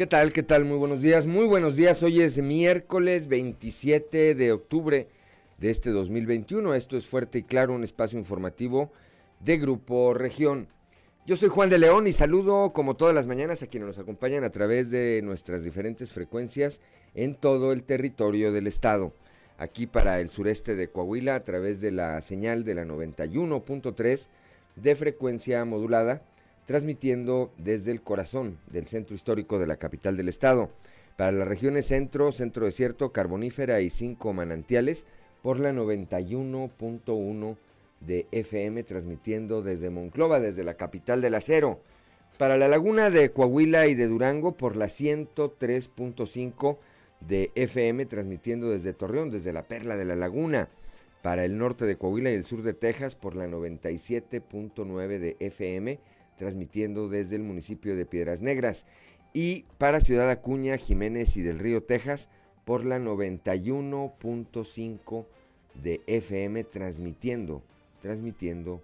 ¿Qué 0.00 0.06
tal? 0.06 0.32
¿Qué 0.32 0.42
tal? 0.42 0.64
Muy 0.64 0.78
buenos 0.78 1.02
días. 1.02 1.26
Muy 1.26 1.44
buenos 1.44 1.76
días. 1.76 2.02
Hoy 2.02 2.22
es 2.22 2.38
miércoles 2.38 3.26
27 3.28 4.34
de 4.34 4.50
octubre 4.50 5.08
de 5.58 5.70
este 5.70 5.90
2021. 5.90 6.72
Esto 6.72 6.96
es 6.96 7.06
Fuerte 7.06 7.40
y 7.40 7.42
Claro, 7.42 7.74
un 7.74 7.84
espacio 7.84 8.18
informativo 8.18 8.90
de 9.40 9.58
Grupo 9.58 10.14
Región. 10.14 10.68
Yo 11.26 11.36
soy 11.36 11.50
Juan 11.50 11.68
de 11.68 11.76
León 11.76 12.06
y 12.06 12.14
saludo 12.14 12.72
como 12.72 12.96
todas 12.96 13.14
las 13.14 13.26
mañanas 13.26 13.62
a 13.62 13.66
quienes 13.66 13.88
nos 13.88 13.98
acompañan 13.98 14.42
a 14.42 14.48
través 14.48 14.90
de 14.90 15.20
nuestras 15.22 15.64
diferentes 15.64 16.14
frecuencias 16.14 16.80
en 17.14 17.34
todo 17.34 17.70
el 17.70 17.84
territorio 17.84 18.52
del 18.52 18.68
estado. 18.68 19.12
Aquí 19.58 19.86
para 19.86 20.20
el 20.20 20.30
sureste 20.30 20.76
de 20.76 20.88
Coahuila 20.88 21.34
a 21.34 21.44
través 21.44 21.82
de 21.82 21.90
la 21.90 22.22
señal 22.22 22.64
de 22.64 22.74
la 22.74 22.86
91.3 22.86 24.28
de 24.76 24.96
frecuencia 24.96 25.62
modulada 25.66 26.22
transmitiendo 26.70 27.50
desde 27.58 27.90
el 27.90 28.00
corazón 28.00 28.56
del 28.70 28.86
centro 28.86 29.16
histórico 29.16 29.58
de 29.58 29.66
la 29.66 29.78
capital 29.78 30.16
del 30.16 30.28
estado. 30.28 30.70
Para 31.16 31.32
las 31.32 31.48
regiones 31.48 31.86
centro, 31.86 32.30
centro 32.30 32.64
desierto, 32.64 33.10
carbonífera 33.10 33.80
y 33.80 33.90
cinco 33.90 34.32
manantiales, 34.32 35.04
por 35.42 35.58
la 35.58 35.72
91.1 35.72 37.56
de 37.98 38.28
FM, 38.30 38.84
transmitiendo 38.84 39.62
desde 39.62 39.90
Monclova, 39.90 40.38
desde 40.38 40.62
la 40.62 40.74
capital 40.74 41.20
del 41.20 41.34
acero. 41.34 41.80
Para 42.38 42.56
la 42.56 42.68
laguna 42.68 43.10
de 43.10 43.32
Coahuila 43.32 43.88
y 43.88 43.96
de 43.96 44.06
Durango, 44.06 44.52
por 44.52 44.76
la 44.76 44.86
103.5 44.86 46.76
de 47.18 47.50
FM, 47.56 48.06
transmitiendo 48.06 48.70
desde 48.70 48.92
Torreón, 48.92 49.32
desde 49.32 49.52
la 49.52 49.64
perla 49.64 49.96
de 49.96 50.04
la 50.04 50.14
laguna. 50.14 50.68
Para 51.20 51.44
el 51.44 51.58
norte 51.58 51.84
de 51.84 51.96
Coahuila 51.96 52.30
y 52.30 52.34
el 52.34 52.44
sur 52.44 52.62
de 52.62 52.74
Texas, 52.74 53.16
por 53.16 53.34
la 53.34 53.48
97.9 53.48 55.18
de 55.18 55.36
FM, 55.40 55.98
transmitiendo 56.40 57.08
desde 57.10 57.36
el 57.36 57.42
municipio 57.42 57.94
de 57.94 58.06
Piedras 58.06 58.40
Negras. 58.40 58.86
Y 59.34 59.66
para 59.76 60.00
Ciudad 60.00 60.30
Acuña, 60.30 60.78
Jiménez 60.78 61.36
y 61.36 61.42
del 61.42 61.58
Río, 61.58 61.82
Texas, 61.82 62.30
por 62.64 62.86
la 62.86 62.98
91.5 62.98 65.26
de 65.82 66.00
FM, 66.06 66.64
transmitiendo, 66.64 67.62
transmitiendo 68.00 68.82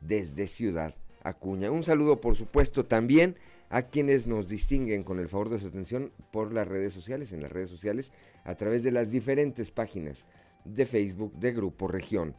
desde 0.00 0.46
Ciudad 0.46 0.94
Acuña. 1.22 1.70
Un 1.70 1.84
saludo, 1.84 2.22
por 2.22 2.36
supuesto, 2.36 2.86
también 2.86 3.36
a 3.68 3.82
quienes 3.82 4.26
nos 4.26 4.48
distinguen 4.48 5.04
con 5.04 5.18
el 5.18 5.28
favor 5.28 5.50
de 5.50 5.58
su 5.58 5.66
atención 5.66 6.10
por 6.32 6.54
las 6.54 6.66
redes 6.66 6.94
sociales, 6.94 7.32
en 7.32 7.42
las 7.42 7.52
redes 7.52 7.68
sociales, 7.68 8.14
a 8.44 8.54
través 8.54 8.82
de 8.82 8.92
las 8.92 9.10
diferentes 9.10 9.70
páginas 9.70 10.24
de 10.64 10.86
Facebook 10.86 11.34
de 11.34 11.52
Grupo 11.52 11.86
Región. 11.86 12.34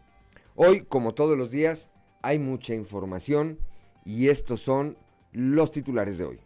Hoy, 0.56 0.82
como 0.82 1.14
todos 1.14 1.38
los 1.38 1.52
días, 1.52 1.92
hay 2.24 2.40
mucha 2.40 2.74
información 2.74 3.60
y 4.06 4.30
estos 4.30 4.62
son 4.62 4.96
los 5.34 5.72
titulares 5.72 6.18
de 6.18 6.26
hoy. 6.26 6.40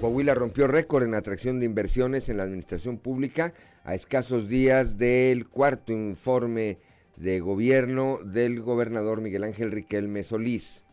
Coahuila 0.00 0.34
rompió 0.34 0.66
récord 0.66 1.02
en 1.02 1.14
atracción 1.14 1.60
de 1.60 1.66
inversiones 1.66 2.28
en 2.28 2.36
la 2.36 2.44
administración 2.44 2.98
pública 2.98 3.52
a 3.84 3.94
escasos 3.94 4.48
días 4.48 4.96
del 4.98 5.48
cuarto 5.48 5.92
informe 5.92 6.78
de 7.16 7.40
gobierno 7.40 8.18
del 8.24 8.60
gobernador 8.60 9.20
Miguel 9.20 9.44
Ángel 9.44 9.72
Riquelme 9.72 10.22
Solís. 10.22 10.84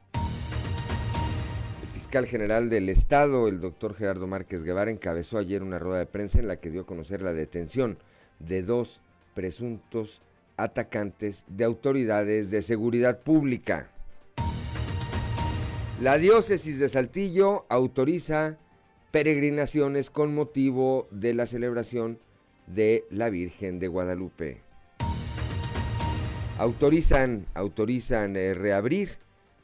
El 1.82 1.90
fiscal 1.90 2.26
general 2.26 2.70
del 2.70 2.90
estado, 2.90 3.48
el 3.48 3.60
doctor 3.60 3.96
Gerardo 3.96 4.28
Márquez 4.28 4.64
Guevara, 4.64 4.92
encabezó 4.92 5.38
ayer 5.38 5.64
una 5.64 5.80
rueda 5.80 6.00
de 6.00 6.06
prensa 6.06 6.40
en 6.40 6.48
la 6.48 6.58
que 6.58 6.70
dio 6.70 6.82
a 6.82 6.86
conocer 6.86 7.22
la 7.22 7.34
detención 7.34 7.98
de 8.40 8.62
dos 8.64 9.02
presuntos 9.34 10.22
atacantes 10.58 11.44
de 11.48 11.64
autoridades 11.64 12.52
de 12.52 12.62
seguridad 12.62 13.22
pública. 13.22 13.90
La 16.02 16.18
diócesis 16.18 16.80
de 16.80 16.90
Saltillo 16.90 17.68
autoriza 17.70 18.58
peregrinaciones 19.12 20.10
con 20.10 20.34
motivo 20.34 21.08
de 21.12 21.36
la 21.36 21.46
celebración 21.46 22.18
de 22.66 23.06
la 23.12 23.30
Virgen 23.30 23.78
de 23.78 23.88
Guadalupe. 23.88 24.62
Autorizan, 26.58 27.46
autorizan 27.54 28.36
eh, 28.36 28.56
reabrir 28.56 29.20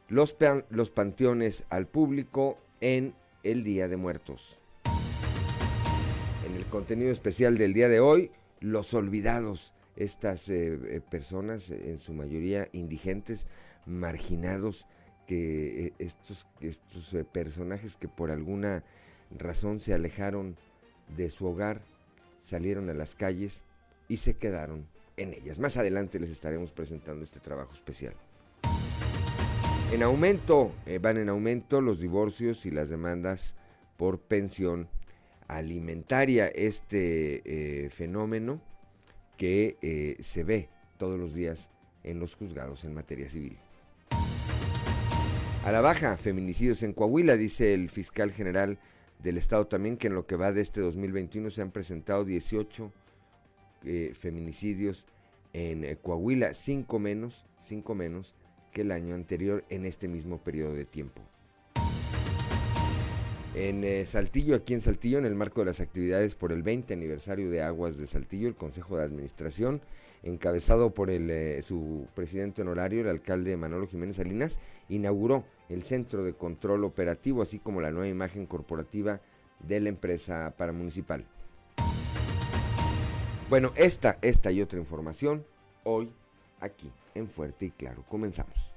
los, 0.09 0.37
los 0.69 0.91
panteones 0.91 1.63
al 1.71 1.87
público 1.87 2.59
en 2.81 3.15
el 3.41 3.63
Día 3.63 3.87
de 3.87 3.97
Muertos. 3.97 4.59
En 6.47 6.55
el 6.55 6.67
contenido 6.67 7.11
especial 7.11 7.57
del 7.57 7.73
día 7.73 7.89
de 7.89 7.99
hoy, 7.99 8.29
los 8.59 8.93
olvidados, 8.93 9.73
estas 9.95 10.49
eh, 10.49 10.77
eh, 10.85 11.01
personas, 11.01 11.71
en 11.71 11.97
su 11.97 12.13
mayoría 12.13 12.69
indigentes, 12.73 13.47
marginados, 13.87 14.85
que 15.27 15.87
eh, 15.87 15.93
estos, 15.99 16.47
estos 16.61 17.13
eh, 17.13 17.23
personajes 17.23 17.95
que 17.97 18.07
por 18.07 18.31
alguna 18.31 18.83
razón 19.37 19.81
se 19.81 19.93
alejaron 19.93 20.55
de 21.15 21.29
su 21.29 21.45
hogar, 21.45 21.81
salieron 22.41 22.89
a 22.89 22.93
las 22.93 23.13
calles 23.13 23.65
y 24.07 24.17
se 24.17 24.35
quedaron 24.35 24.87
en 25.17 25.33
ellas. 25.33 25.59
Más 25.59 25.77
adelante 25.77 26.19
les 26.19 26.31
estaremos 26.31 26.71
presentando 26.71 27.23
este 27.23 27.39
trabajo 27.39 27.73
especial. 27.73 28.13
En 29.91 30.01
aumento, 30.01 30.71
eh, 30.85 30.99
van 30.99 31.17
en 31.17 31.29
aumento 31.29 31.81
los 31.81 31.99
divorcios 31.99 32.65
y 32.65 32.71
las 32.71 32.89
demandas 32.89 33.55
por 33.97 34.19
pensión 34.19 34.87
alimentaria. 35.47 36.47
Este 36.47 37.89
fenómeno 37.91 38.61
que 39.37 40.17
se 40.19 40.43
ve 40.43 40.69
todos 40.97 41.17
los 41.17 41.33
días 41.33 41.69
en 42.03 42.19
los 42.19 42.35
juzgados 42.35 42.83
en 42.83 42.93
materia 42.93 43.29
civil. 43.29 43.57
A 45.67 45.71
la 45.73 45.81
baja, 45.81 46.15
feminicidios 46.15 46.81
en 46.81 46.93
Coahuila, 46.93 47.35
dice 47.35 47.73
el 47.73 47.89
fiscal 47.89 48.31
general 48.31 48.79
del 49.21 49.37
estado 49.37 49.67
también 49.67 49.97
que 49.97 50.07
en 50.07 50.15
lo 50.15 50.25
que 50.25 50.37
va 50.37 50.53
de 50.53 50.61
este 50.61 50.79
2021 50.79 51.49
se 51.49 51.61
han 51.61 51.71
presentado 51.71 52.23
18 52.23 52.89
eh, 53.83 54.13
feminicidios 54.13 55.07
en 55.51 55.83
eh, 55.83 55.97
Coahuila, 56.01 56.53
5 56.53 56.99
menos, 56.99 57.43
5 57.59 57.95
menos 57.95 58.33
que 58.71 58.83
el 58.83 58.93
año 58.93 59.13
anterior 59.13 59.65
en 59.67 59.83
este 59.83 60.07
mismo 60.07 60.37
periodo 60.37 60.73
de 60.73 60.85
tiempo. 60.85 61.21
En 63.53 63.83
eh, 63.83 64.05
Saltillo, 64.05 64.55
aquí 64.55 64.73
en 64.73 64.79
Saltillo, 64.79 65.17
en 65.17 65.25
el 65.25 65.35
marco 65.35 65.59
de 65.59 65.65
las 65.65 65.81
actividades 65.81 66.33
por 66.33 66.53
el 66.53 66.63
20 66.63 66.93
aniversario 66.93 67.49
de 67.49 67.61
Aguas 67.61 67.97
de 67.97 68.07
Saltillo, 68.07 68.47
el 68.47 68.55
Consejo 68.55 68.95
de 68.95 69.03
Administración 69.03 69.81
encabezado 70.23 70.93
por 70.93 71.09
su 71.61 72.07
presidente 72.15 72.61
honorario, 72.61 73.01
el 73.01 73.07
alcalde 73.07 73.55
Manolo 73.55 73.87
Jiménez 73.87 74.15
Salinas, 74.15 74.59
inauguró 74.89 75.43
el 75.69 75.83
Centro 75.83 76.23
de 76.23 76.33
Control 76.33 76.83
Operativo, 76.83 77.41
así 77.41 77.59
como 77.59 77.81
la 77.81 77.91
nueva 77.91 78.07
imagen 78.07 78.45
corporativa 78.45 79.19
de 79.59 79.79
la 79.79 79.89
empresa 79.89 80.53
paramunicipal. 80.57 81.25
Bueno, 83.49 83.71
esta, 83.75 84.17
esta 84.21 84.51
y 84.51 84.61
otra 84.61 84.79
información 84.79 85.45
hoy 85.83 86.11
aquí 86.59 86.91
en 87.15 87.27
Fuerte 87.27 87.65
y 87.65 87.71
Claro. 87.71 88.03
Comenzamos. 88.09 88.76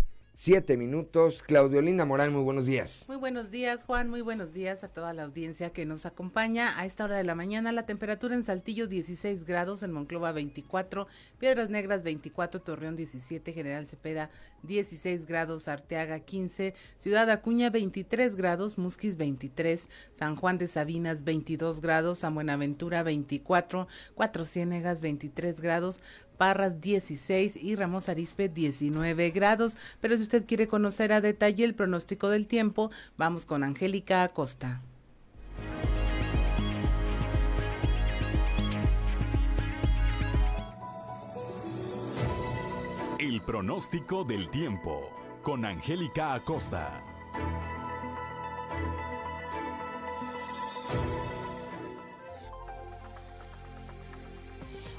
Siete 0.43 0.75
minutos. 0.75 1.43
Claudio 1.43 1.83
Linda 1.83 2.03
Morán, 2.03 2.33
muy 2.33 2.41
buenos 2.41 2.65
días. 2.65 3.05
Muy 3.07 3.17
buenos 3.17 3.51
días, 3.51 3.83
Juan. 3.83 4.09
Muy 4.09 4.21
buenos 4.21 4.53
días 4.53 4.83
a 4.83 4.87
toda 4.87 5.13
la 5.13 5.21
audiencia 5.21 5.69
que 5.69 5.85
nos 5.85 6.07
acompaña. 6.07 6.79
A 6.79 6.87
esta 6.87 7.03
hora 7.03 7.15
de 7.15 7.23
la 7.23 7.35
mañana, 7.35 7.71
la 7.71 7.85
temperatura 7.85 8.33
en 8.33 8.43
Saltillo 8.43 8.87
16 8.87 9.45
grados, 9.45 9.83
en 9.83 9.91
Monclova 9.91 10.31
24, 10.31 11.05
Piedras 11.37 11.69
Negras 11.69 12.01
24, 12.01 12.59
Torreón 12.59 12.95
17, 12.95 13.53
General 13.53 13.85
Cepeda 13.85 14.31
16 14.63 15.27
grados, 15.27 15.67
Arteaga 15.67 16.21
15, 16.21 16.73
Ciudad 16.97 17.29
Acuña 17.29 17.69
23 17.69 18.35
grados, 18.35 18.79
Musquis 18.79 19.17
23, 19.17 19.89
San 20.11 20.35
Juan 20.35 20.57
de 20.57 20.65
Sabinas 20.65 21.23
22 21.23 21.81
grados, 21.81 22.17
San 22.17 22.33
Buenaventura 22.33 23.03
24, 23.03 23.87
Cuatro 24.15 24.45
Ciénegas 24.45 25.03
23 25.03 25.61
grados, 25.61 26.01
Parras 26.41 26.81
16 26.81 27.55
y 27.55 27.75
Ramos 27.75 28.09
Arispe 28.09 28.49
19 28.49 29.29
grados. 29.29 29.77
Pero 29.99 30.17
si 30.17 30.23
usted 30.23 30.47
quiere 30.47 30.67
conocer 30.67 31.13
a 31.13 31.21
detalle 31.21 31.63
el 31.63 31.75
pronóstico 31.75 32.29
del 32.29 32.47
tiempo, 32.47 32.89
vamos 33.15 33.45
con 33.45 33.63
Angélica 33.63 34.23
Acosta. 34.23 34.81
El 43.19 43.43
pronóstico 43.43 44.23
del 44.23 44.49
tiempo 44.49 45.11
con 45.43 45.63
Angélica 45.63 46.33
Acosta. 46.33 47.03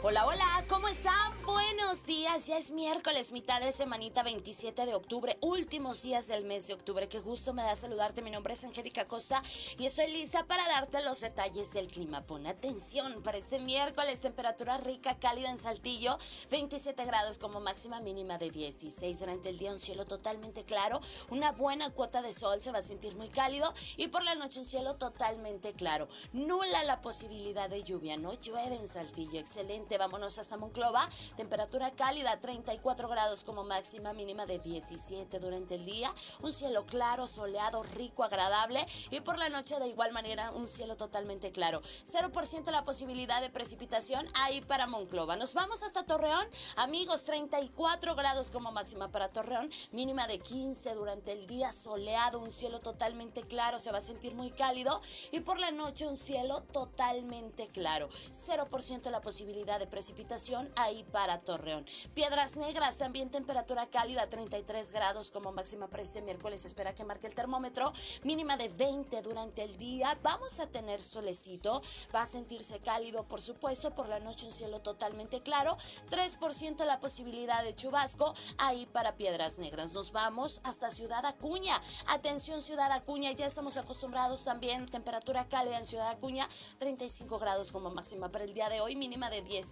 Hola, 0.05 0.27
hola, 0.27 0.65
¿cómo 0.69 0.89
están? 0.89 1.15
Buenos 1.47 2.07
días, 2.07 2.49
ya 2.49 2.59
es 2.59 2.73
miércoles, 2.73 3.31
mitad 3.31 3.61
de 3.61 3.71
semanita 3.71 4.25
27 4.25 4.85
de 4.85 4.97
octubre, 4.97 5.39
últimos 5.41 6.03
días 6.03 6.27
del 6.27 6.45
mes 6.45 6.67
de 6.67 6.75
octubre. 6.75 7.09
Qué 7.09 7.21
gusto 7.21 7.53
me 7.53 7.63
da 7.63 7.77
saludarte, 7.77 8.21
mi 8.21 8.33
nombre 8.33 8.55
es 8.55 8.65
Angélica 8.65 9.07
Costa 9.07 9.41
y 9.79 9.87
estoy 9.87 10.09
lista 10.11 10.45
para 10.49 10.67
darte 10.67 11.01
los 11.03 11.21
detalles 11.21 11.73
del 11.73 11.87
clima. 11.87 12.27
Pon 12.27 12.49
atención, 12.49 13.23
para 13.23 13.39
este 13.39 13.61
miércoles, 13.61 14.21
temperatura 14.21 14.77
rica, 14.79 15.17
cálida 15.21 15.51
en 15.51 15.59
Saltillo, 15.59 16.19
27 16.51 17.05
grados 17.05 17.39
como 17.39 17.61
máxima 17.61 18.01
mínima 18.01 18.39
de 18.39 18.51
16. 18.51 19.21
Durante 19.21 19.51
el 19.51 19.59
día 19.59 19.71
un 19.71 19.79
cielo 19.79 20.05
totalmente 20.05 20.65
claro, 20.65 20.99
una 21.29 21.53
buena 21.53 21.91
cuota 21.91 22.23
de 22.23 22.33
sol, 22.33 22.61
se 22.61 22.73
va 22.73 22.79
a 22.79 22.83
sentir 22.83 23.15
muy 23.15 23.29
cálido 23.29 23.73
y 23.97 24.09
por 24.09 24.25
la 24.25 24.35
noche 24.35 24.59
un 24.59 24.67
cielo 24.67 24.95
totalmente 24.95 25.75
claro. 25.75 26.09
Nula 26.33 26.83
la 26.85 27.01
posibilidad 27.01 27.71
de 27.71 27.85
lluvia, 27.85 28.17
no 28.17 28.33
llueve 28.33 28.75
en 28.75 28.89
Saltillo, 28.89 29.39
excelente 29.39 29.92
vámonos 29.99 30.39
hasta 30.39 30.57
Monclova. 30.57 31.07
Temperatura 31.37 31.91
cálida, 31.93 32.37
34 32.39 33.09
grados 33.09 33.45
como 33.45 33.65
máxima, 33.65 34.13
mínima 34.13 34.47
de 34.47 34.59
17 34.59 35.39
durante 35.39 35.77
el 35.77 35.85
día. 35.85 36.13
Un 36.41 36.53
cielo 36.53 36.87
claro, 36.87 37.27
soleado, 37.27 37.83
rico, 37.83 38.25
agradable. 38.25 38.85
Y 39.11 39.21
por 39.21 39.39
la 39.39 39.49
noche 39.49 39.79
de 39.79 39.89
igual 39.89 40.13
manera 40.13 40.51
un 40.53 40.67
cielo 40.67 40.97
totalmente 40.97 41.53
claro. 41.53 41.83
0% 41.83 42.71
la 42.71 42.85
posibilidad 42.85 43.41
de 43.41 43.51
precipitación 43.51 44.27
ahí 44.35 44.61
para 44.63 44.87
Monclova. 44.87 45.37
Nos 45.37 45.55
vamos 45.55 45.83
hasta 45.83 46.03
Torreón. 46.05 46.47
Amigos, 46.77 47.25
34 47.25 48.15
grados 48.15 48.51
como 48.51 48.73
máxima 48.73 49.11
para 49.11 49.29
Torreón, 49.29 49.71
mínima 49.93 50.27
de 50.27 50.39
15 50.39 50.95
durante 50.95 51.33
el 51.33 51.47
día, 51.47 51.73
soleado, 51.73 52.39
un 52.39 52.51
cielo 52.51 52.79
totalmente 52.81 53.43
claro, 53.43 53.79
se 53.79 53.93
va 53.93 53.99
a 53.99 54.03
sentir 54.03 54.35
muy 54.35 54.51
cálido. 54.51 55.01
Y 55.31 55.41
por 55.41 55.59
la 55.59 55.71
noche 55.71 56.07
un 56.07 56.17
cielo 56.17 56.63
totalmente 56.73 57.69
claro. 57.69 58.09
0% 58.09 59.11
la 59.11 59.21
posibilidad 59.21 59.79
de 59.79 59.82
precipitación 59.87 60.71
ahí 60.77 61.05
para 61.13 61.39
Torreón. 61.39 61.85
Piedras 62.15 62.57
Negras, 62.57 62.99
también 62.99 63.31
temperatura 63.31 63.87
cálida, 63.87 64.29
33 64.29 64.93
grados 64.93 65.31
como 65.31 65.53
máxima 65.53 65.89
para 65.89 66.03
este 66.03 66.23
miércoles. 66.23 66.65
Espera 66.65 66.95
que 66.95 67.05
marque 67.05 67.27
el 67.27 67.35
termómetro, 67.35 67.93
mínima 68.23 68.57
de 68.57 68.69
20 68.69 69.23
durante 69.23 69.63
el 69.65 69.77
día. 69.77 70.19
Vamos 70.23 70.61
a 70.61 70.67
tener 70.67 71.01
solecito, 71.01 71.83
va 72.15 72.23
a 72.23 72.27
sentirse 72.27 72.81
cálido, 72.81 73.27
por 73.29 73.41
supuesto, 73.41 73.93
por 73.95 74.09
la 74.09 74.21
noche 74.21 74.47
un 74.47 74.53
cielo 74.53 74.81
totalmente 74.81 75.43
claro. 75.43 75.77
3% 76.11 76.85
la 76.85 77.01
posibilidad 77.01 77.63
de 77.63 77.75
chubasco 77.75 78.35
ahí 78.59 78.87
para 78.87 79.17
Piedras 79.17 79.59
Negras. 79.59 79.93
Nos 79.93 80.13
vamos 80.13 80.61
hasta 80.65 80.91
Ciudad 80.91 81.25
Acuña. 81.27 81.81
Atención 82.07 82.63
Ciudad 82.63 82.91
Acuña, 82.93 83.33
ya 83.33 83.47
estamos 83.47 83.77
acostumbrados 83.77 84.45
también, 84.45 84.87
temperatura 84.87 85.49
cálida 85.49 85.79
en 85.79 85.85
Ciudad 85.85 86.09
Acuña, 86.09 86.49
35 86.79 87.39
grados 87.39 87.73
como 87.73 87.91
máxima 87.91 88.31
para 88.31 88.45
el 88.45 88.55
día 88.55 88.69
de 88.69 88.81
hoy, 88.81 88.97
mínima 88.97 89.31
de 89.31 89.43
10 89.43 89.72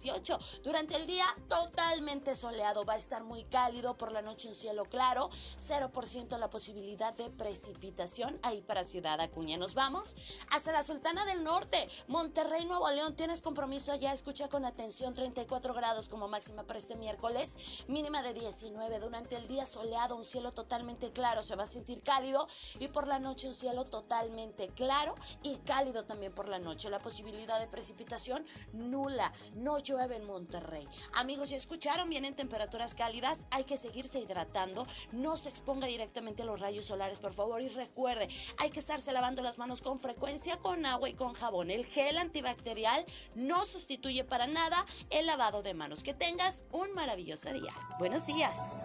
durante 0.63 0.95
el 0.95 1.05
día 1.05 1.25
totalmente 1.47 2.35
soleado, 2.35 2.85
va 2.85 2.93
a 2.93 2.97
estar 2.97 3.23
muy 3.23 3.43
cálido, 3.45 3.97
por 3.97 4.11
la 4.11 4.21
noche 4.21 4.47
un 4.47 4.53
cielo 4.53 4.85
claro, 4.85 5.29
0% 5.29 6.37
la 6.37 6.49
posibilidad 6.49 7.13
de 7.15 7.29
precipitación 7.29 8.39
ahí 8.41 8.61
para 8.61 8.83
Ciudad 8.83 9.19
Acuña. 9.19 9.57
Nos 9.57 9.75
vamos 9.75 10.15
hasta 10.49 10.71
la 10.71 10.83
Sultana 10.83 11.25
del 11.25 11.43
Norte, 11.43 11.87
Monterrey, 12.07 12.65
Nuevo 12.65 12.89
León. 12.89 13.15
Tienes 13.15 13.41
compromiso 13.41 13.91
allá, 13.91 14.11
escucha 14.13 14.47
con 14.47 14.65
atención, 14.65 15.13
34 15.13 15.73
grados 15.73 16.09
como 16.09 16.27
máxima 16.27 16.63
para 16.63 16.79
este 16.79 16.95
miércoles, 16.95 17.83
mínima 17.87 18.23
de 18.23 18.33
19. 18.33 18.99
Durante 18.99 19.35
el 19.35 19.47
día 19.47 19.65
soleado, 19.65 20.15
un 20.15 20.23
cielo 20.23 20.51
totalmente 20.51 21.11
claro, 21.11 21.43
se 21.43 21.55
va 21.55 21.63
a 21.63 21.67
sentir 21.67 22.01
cálido. 22.01 22.47
Y 22.79 22.87
por 22.87 23.07
la 23.07 23.19
noche 23.19 23.47
un 23.47 23.53
cielo 23.53 23.85
totalmente 23.85 24.69
claro 24.69 25.15
y 25.43 25.57
cálido 25.57 26.05
también 26.05 26.33
por 26.33 26.47
la 26.47 26.59
noche. 26.59 26.89
La 26.89 27.01
posibilidad 27.01 27.59
de 27.59 27.67
precipitación 27.67 28.45
nula, 28.73 29.31
no 29.55 29.79
llueve 29.83 30.15
en 30.15 30.25
Monterrey. 30.25 30.87
Amigos, 31.13 31.49
si 31.49 31.55
escucharon, 31.55 32.09
vienen 32.09 32.35
temperaturas 32.35 32.95
cálidas, 32.95 33.47
hay 33.51 33.63
que 33.63 33.77
seguirse 33.77 34.19
hidratando, 34.19 34.85
no 35.11 35.37
se 35.37 35.49
exponga 35.49 35.87
directamente 35.87 36.43
a 36.43 36.45
los 36.45 36.59
rayos 36.59 36.85
solares, 36.85 37.19
por 37.19 37.33
favor, 37.33 37.61
y 37.61 37.69
recuerde, 37.69 38.27
hay 38.59 38.69
que 38.71 38.79
estarse 38.79 39.11
lavando 39.11 39.41
las 39.41 39.57
manos 39.57 39.81
con 39.81 39.99
frecuencia 39.99 40.57
con 40.59 40.85
agua 40.85 41.09
y 41.09 41.13
con 41.13 41.33
jabón. 41.33 41.71
El 41.71 41.85
gel 41.85 42.17
antibacterial 42.17 43.05
no 43.35 43.65
sustituye 43.65 44.23
para 44.23 44.47
nada 44.47 44.85
el 45.09 45.25
lavado 45.25 45.61
de 45.63 45.73
manos. 45.73 46.03
Que 46.03 46.13
tengas 46.13 46.65
un 46.71 46.93
maravilloso 46.93 47.51
día. 47.53 47.71
Buenos 47.99 48.27
días. 48.27 48.79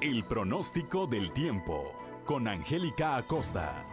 El 0.00 0.26
pronóstico 0.26 1.06
del 1.06 1.32
tiempo 1.32 1.92
con 2.26 2.48
Angélica 2.48 3.16
Acosta. 3.16 3.84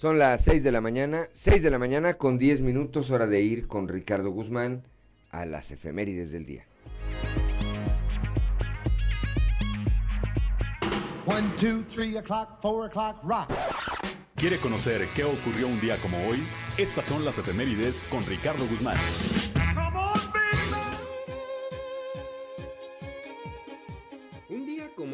Son 0.00 0.18
las 0.18 0.44
6 0.44 0.64
de 0.64 0.72
la 0.72 0.80
mañana, 0.80 1.26
6 1.30 1.62
de 1.62 1.68
la 1.68 1.78
mañana 1.78 2.14
con 2.14 2.38
10 2.38 2.62
minutos, 2.62 3.10
hora 3.10 3.26
de 3.26 3.42
ir 3.42 3.68
con 3.68 3.86
Ricardo 3.86 4.30
Guzmán 4.30 4.82
a 5.30 5.44
las 5.44 5.72
efemérides 5.72 6.32
del 6.32 6.46
día. 6.46 6.64
One, 11.26 11.52
two, 11.58 11.84
three 11.94 12.16
o'clock, 12.16 12.62
four 12.62 12.86
o'clock, 12.86 13.22
rock. 13.24 13.52
¿Quiere 14.36 14.56
conocer 14.56 15.06
qué 15.14 15.24
ocurrió 15.24 15.68
un 15.68 15.78
día 15.82 15.98
como 15.98 16.16
hoy? 16.26 16.38
Estas 16.78 17.04
son 17.04 17.22
las 17.22 17.36
efemérides 17.36 18.02
con 18.08 18.24
Ricardo 18.24 18.64
Guzmán. 18.68 18.96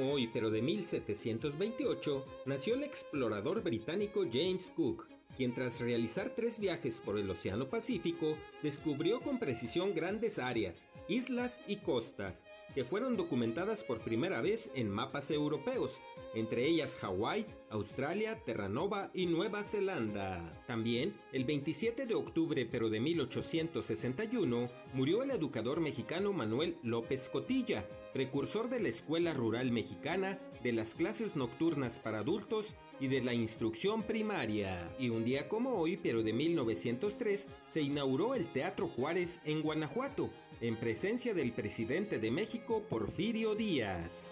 Hoy, 0.01 0.29
pero 0.33 0.51
de 0.51 0.63
1728, 0.63 2.25
nació 2.47 2.75
el 2.75 2.85
explorador 2.85 3.63
británico 3.63 4.25
James 4.31 4.73
Cook, 4.75 5.07
quien 5.37 5.55
tras 5.55 5.81
realizar 5.81 6.33
tres 6.35 6.59
viajes 6.59 7.01
por 7.05 7.19
el 7.19 7.31
Océano 7.31 7.69
Pacífico, 7.69 8.37
descubrió 8.63 9.21
con 9.21 9.39
precisión 9.39 9.95
grandes 9.95 10.39
áreas, 10.39 10.87
islas 11.09 11.61
y 11.67 11.77
costas, 11.77 12.43
que 12.77 12.85
fueron 12.85 13.17
documentadas 13.17 13.83
por 13.83 14.01
primera 14.01 14.43
vez 14.43 14.71
en 14.75 14.91
mapas 14.91 15.31
europeos, 15.31 15.93
entre 16.35 16.67
ellas 16.67 16.95
Hawái, 16.97 17.47
Australia, 17.71 18.39
Terranova 18.45 19.11
y 19.15 19.25
Nueva 19.25 19.65
Zelanda. 19.65 20.53
También, 20.67 21.15
el 21.33 21.47
27 21.47 22.05
de 22.05 22.15
octubre 22.15 22.69
pero 22.71 22.91
de 22.91 23.01
1861, 23.01 24.69
murió 24.93 25.23
el 25.23 25.31
educador 25.31 25.81
mexicano 25.81 26.35
Manuel 26.35 26.77
López 26.83 27.31
Cotilla, 27.31 27.89
precursor 28.13 28.69
de 28.69 28.81
la 28.81 28.91
Escuela 28.91 29.33
Rural 29.33 29.73
Mexicana, 29.73 30.39
de 30.63 30.75
las 30.75 30.95
clases 30.95 31.35
nocturnas 31.35 31.99
para 31.99 32.19
adultos 32.19 32.77
y 33.01 33.09
de 33.09 33.23
la 33.23 33.35
instrucción 33.35 34.03
primaria. 34.03 34.95
Y 34.99 35.09
un 35.09 35.25
día 35.25 35.49
como 35.49 35.75
hoy, 35.75 35.97
pero 35.97 36.23
de 36.23 36.33
1903, 36.33 37.49
se 37.73 37.81
inauguró 37.81 38.35
el 38.35 38.51
Teatro 38.53 38.89
Juárez 38.89 39.41
en 39.45 39.63
Guanajuato, 39.63 40.31
en 40.61 40.77
presencia 40.77 41.35
del 41.35 41.53
presidente 41.53 42.19
de 42.19 42.31
México, 42.31 42.83
Porfirio 42.89 43.55
Díaz. 43.55 44.25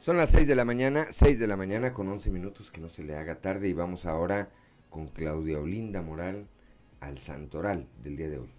Son 0.00 0.16
las 0.16 0.30
6 0.30 0.46
de 0.46 0.54
la 0.54 0.64
mañana, 0.64 1.06
6 1.10 1.40
de 1.40 1.48
la 1.48 1.56
mañana 1.56 1.92
con 1.92 2.08
11 2.08 2.30
minutos, 2.30 2.70
que 2.70 2.80
no 2.80 2.88
se 2.88 3.02
le 3.02 3.16
haga 3.16 3.40
tarde 3.40 3.68
y 3.68 3.72
vamos 3.72 4.06
ahora 4.06 4.50
con 4.88 5.08
Claudia 5.08 5.58
Olinda 5.58 6.00
Moral 6.00 6.46
al 7.00 7.18
Santoral 7.18 7.88
del 8.04 8.16
día 8.16 8.28
de 8.28 8.38
hoy. 8.38 8.50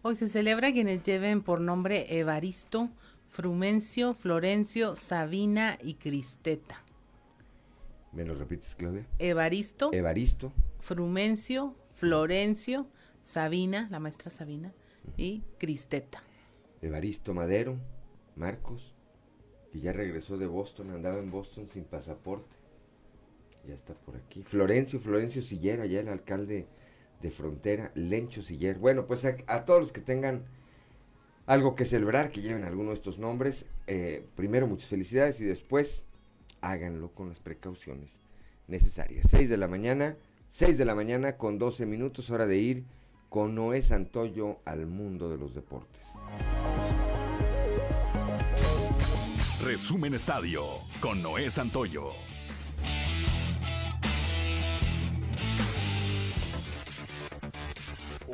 Hoy 0.00 0.16
se 0.16 0.30
celebra 0.30 0.72
quienes 0.72 1.02
lleven 1.02 1.42
por 1.42 1.60
nombre 1.60 2.18
Evaristo, 2.18 2.88
Frumencio, 3.28 4.14
Florencio, 4.14 4.96
Sabina 4.96 5.78
y 5.82 5.94
Cristeta. 5.94 6.83
¿Me 8.14 8.24
lo 8.24 8.34
repites, 8.34 8.76
Claudia? 8.76 9.06
Evaristo. 9.18 9.90
Evaristo. 9.92 10.52
Frumencio, 10.78 11.74
Florencio, 11.90 12.86
Sabina, 13.22 13.88
la 13.90 13.98
maestra 13.98 14.30
Sabina, 14.30 14.72
y 15.16 15.42
Cristeta. 15.58 16.22
Evaristo 16.80 17.34
Madero, 17.34 17.76
Marcos, 18.36 18.94
que 19.72 19.80
ya 19.80 19.92
regresó 19.92 20.38
de 20.38 20.46
Boston, 20.46 20.90
andaba 20.90 21.18
en 21.18 21.30
Boston 21.30 21.68
sin 21.68 21.84
pasaporte. 21.84 22.54
Ya 23.66 23.74
está 23.74 23.94
por 23.94 24.16
aquí. 24.16 24.42
Florencio, 24.44 25.00
Florencio 25.00 25.42
Sillera, 25.42 25.86
ya 25.86 26.00
el 26.00 26.08
alcalde 26.08 26.66
de 27.20 27.30
Frontera, 27.30 27.90
Lencho 27.94 28.42
Siller. 28.42 28.78
Bueno, 28.78 29.06
pues 29.06 29.24
a, 29.24 29.64
todos 29.64 29.80
los 29.80 29.92
que 29.92 30.02
tengan 30.02 30.44
algo 31.46 31.74
que 31.74 31.86
celebrar, 31.86 32.30
que 32.30 32.42
lleven 32.42 32.64
alguno 32.64 32.90
de 32.90 32.94
estos 32.94 33.18
nombres, 33.18 33.66
eh, 33.86 34.26
primero 34.36 34.66
muchas 34.66 34.88
felicidades 34.88 35.40
y 35.40 35.44
después 35.44 36.04
háganlo 36.70 37.10
con 37.10 37.28
las 37.28 37.40
precauciones 37.40 38.20
necesarias. 38.66 39.26
6 39.30 39.48
de 39.48 39.56
la 39.56 39.68
mañana, 39.68 40.16
6 40.48 40.78
de 40.78 40.84
la 40.84 40.94
mañana 40.94 41.36
con 41.36 41.58
12 41.58 41.86
minutos, 41.86 42.30
hora 42.30 42.46
de 42.46 42.56
ir 42.56 42.84
con 43.28 43.54
Noé 43.54 43.82
Santoyo 43.82 44.58
al 44.64 44.86
mundo 44.86 45.28
de 45.28 45.38
los 45.38 45.54
deportes. 45.54 46.06
Resumen 49.62 50.14
Estadio 50.14 50.62
con 51.00 51.22
Noé 51.22 51.50
Santoyo. 51.50 52.10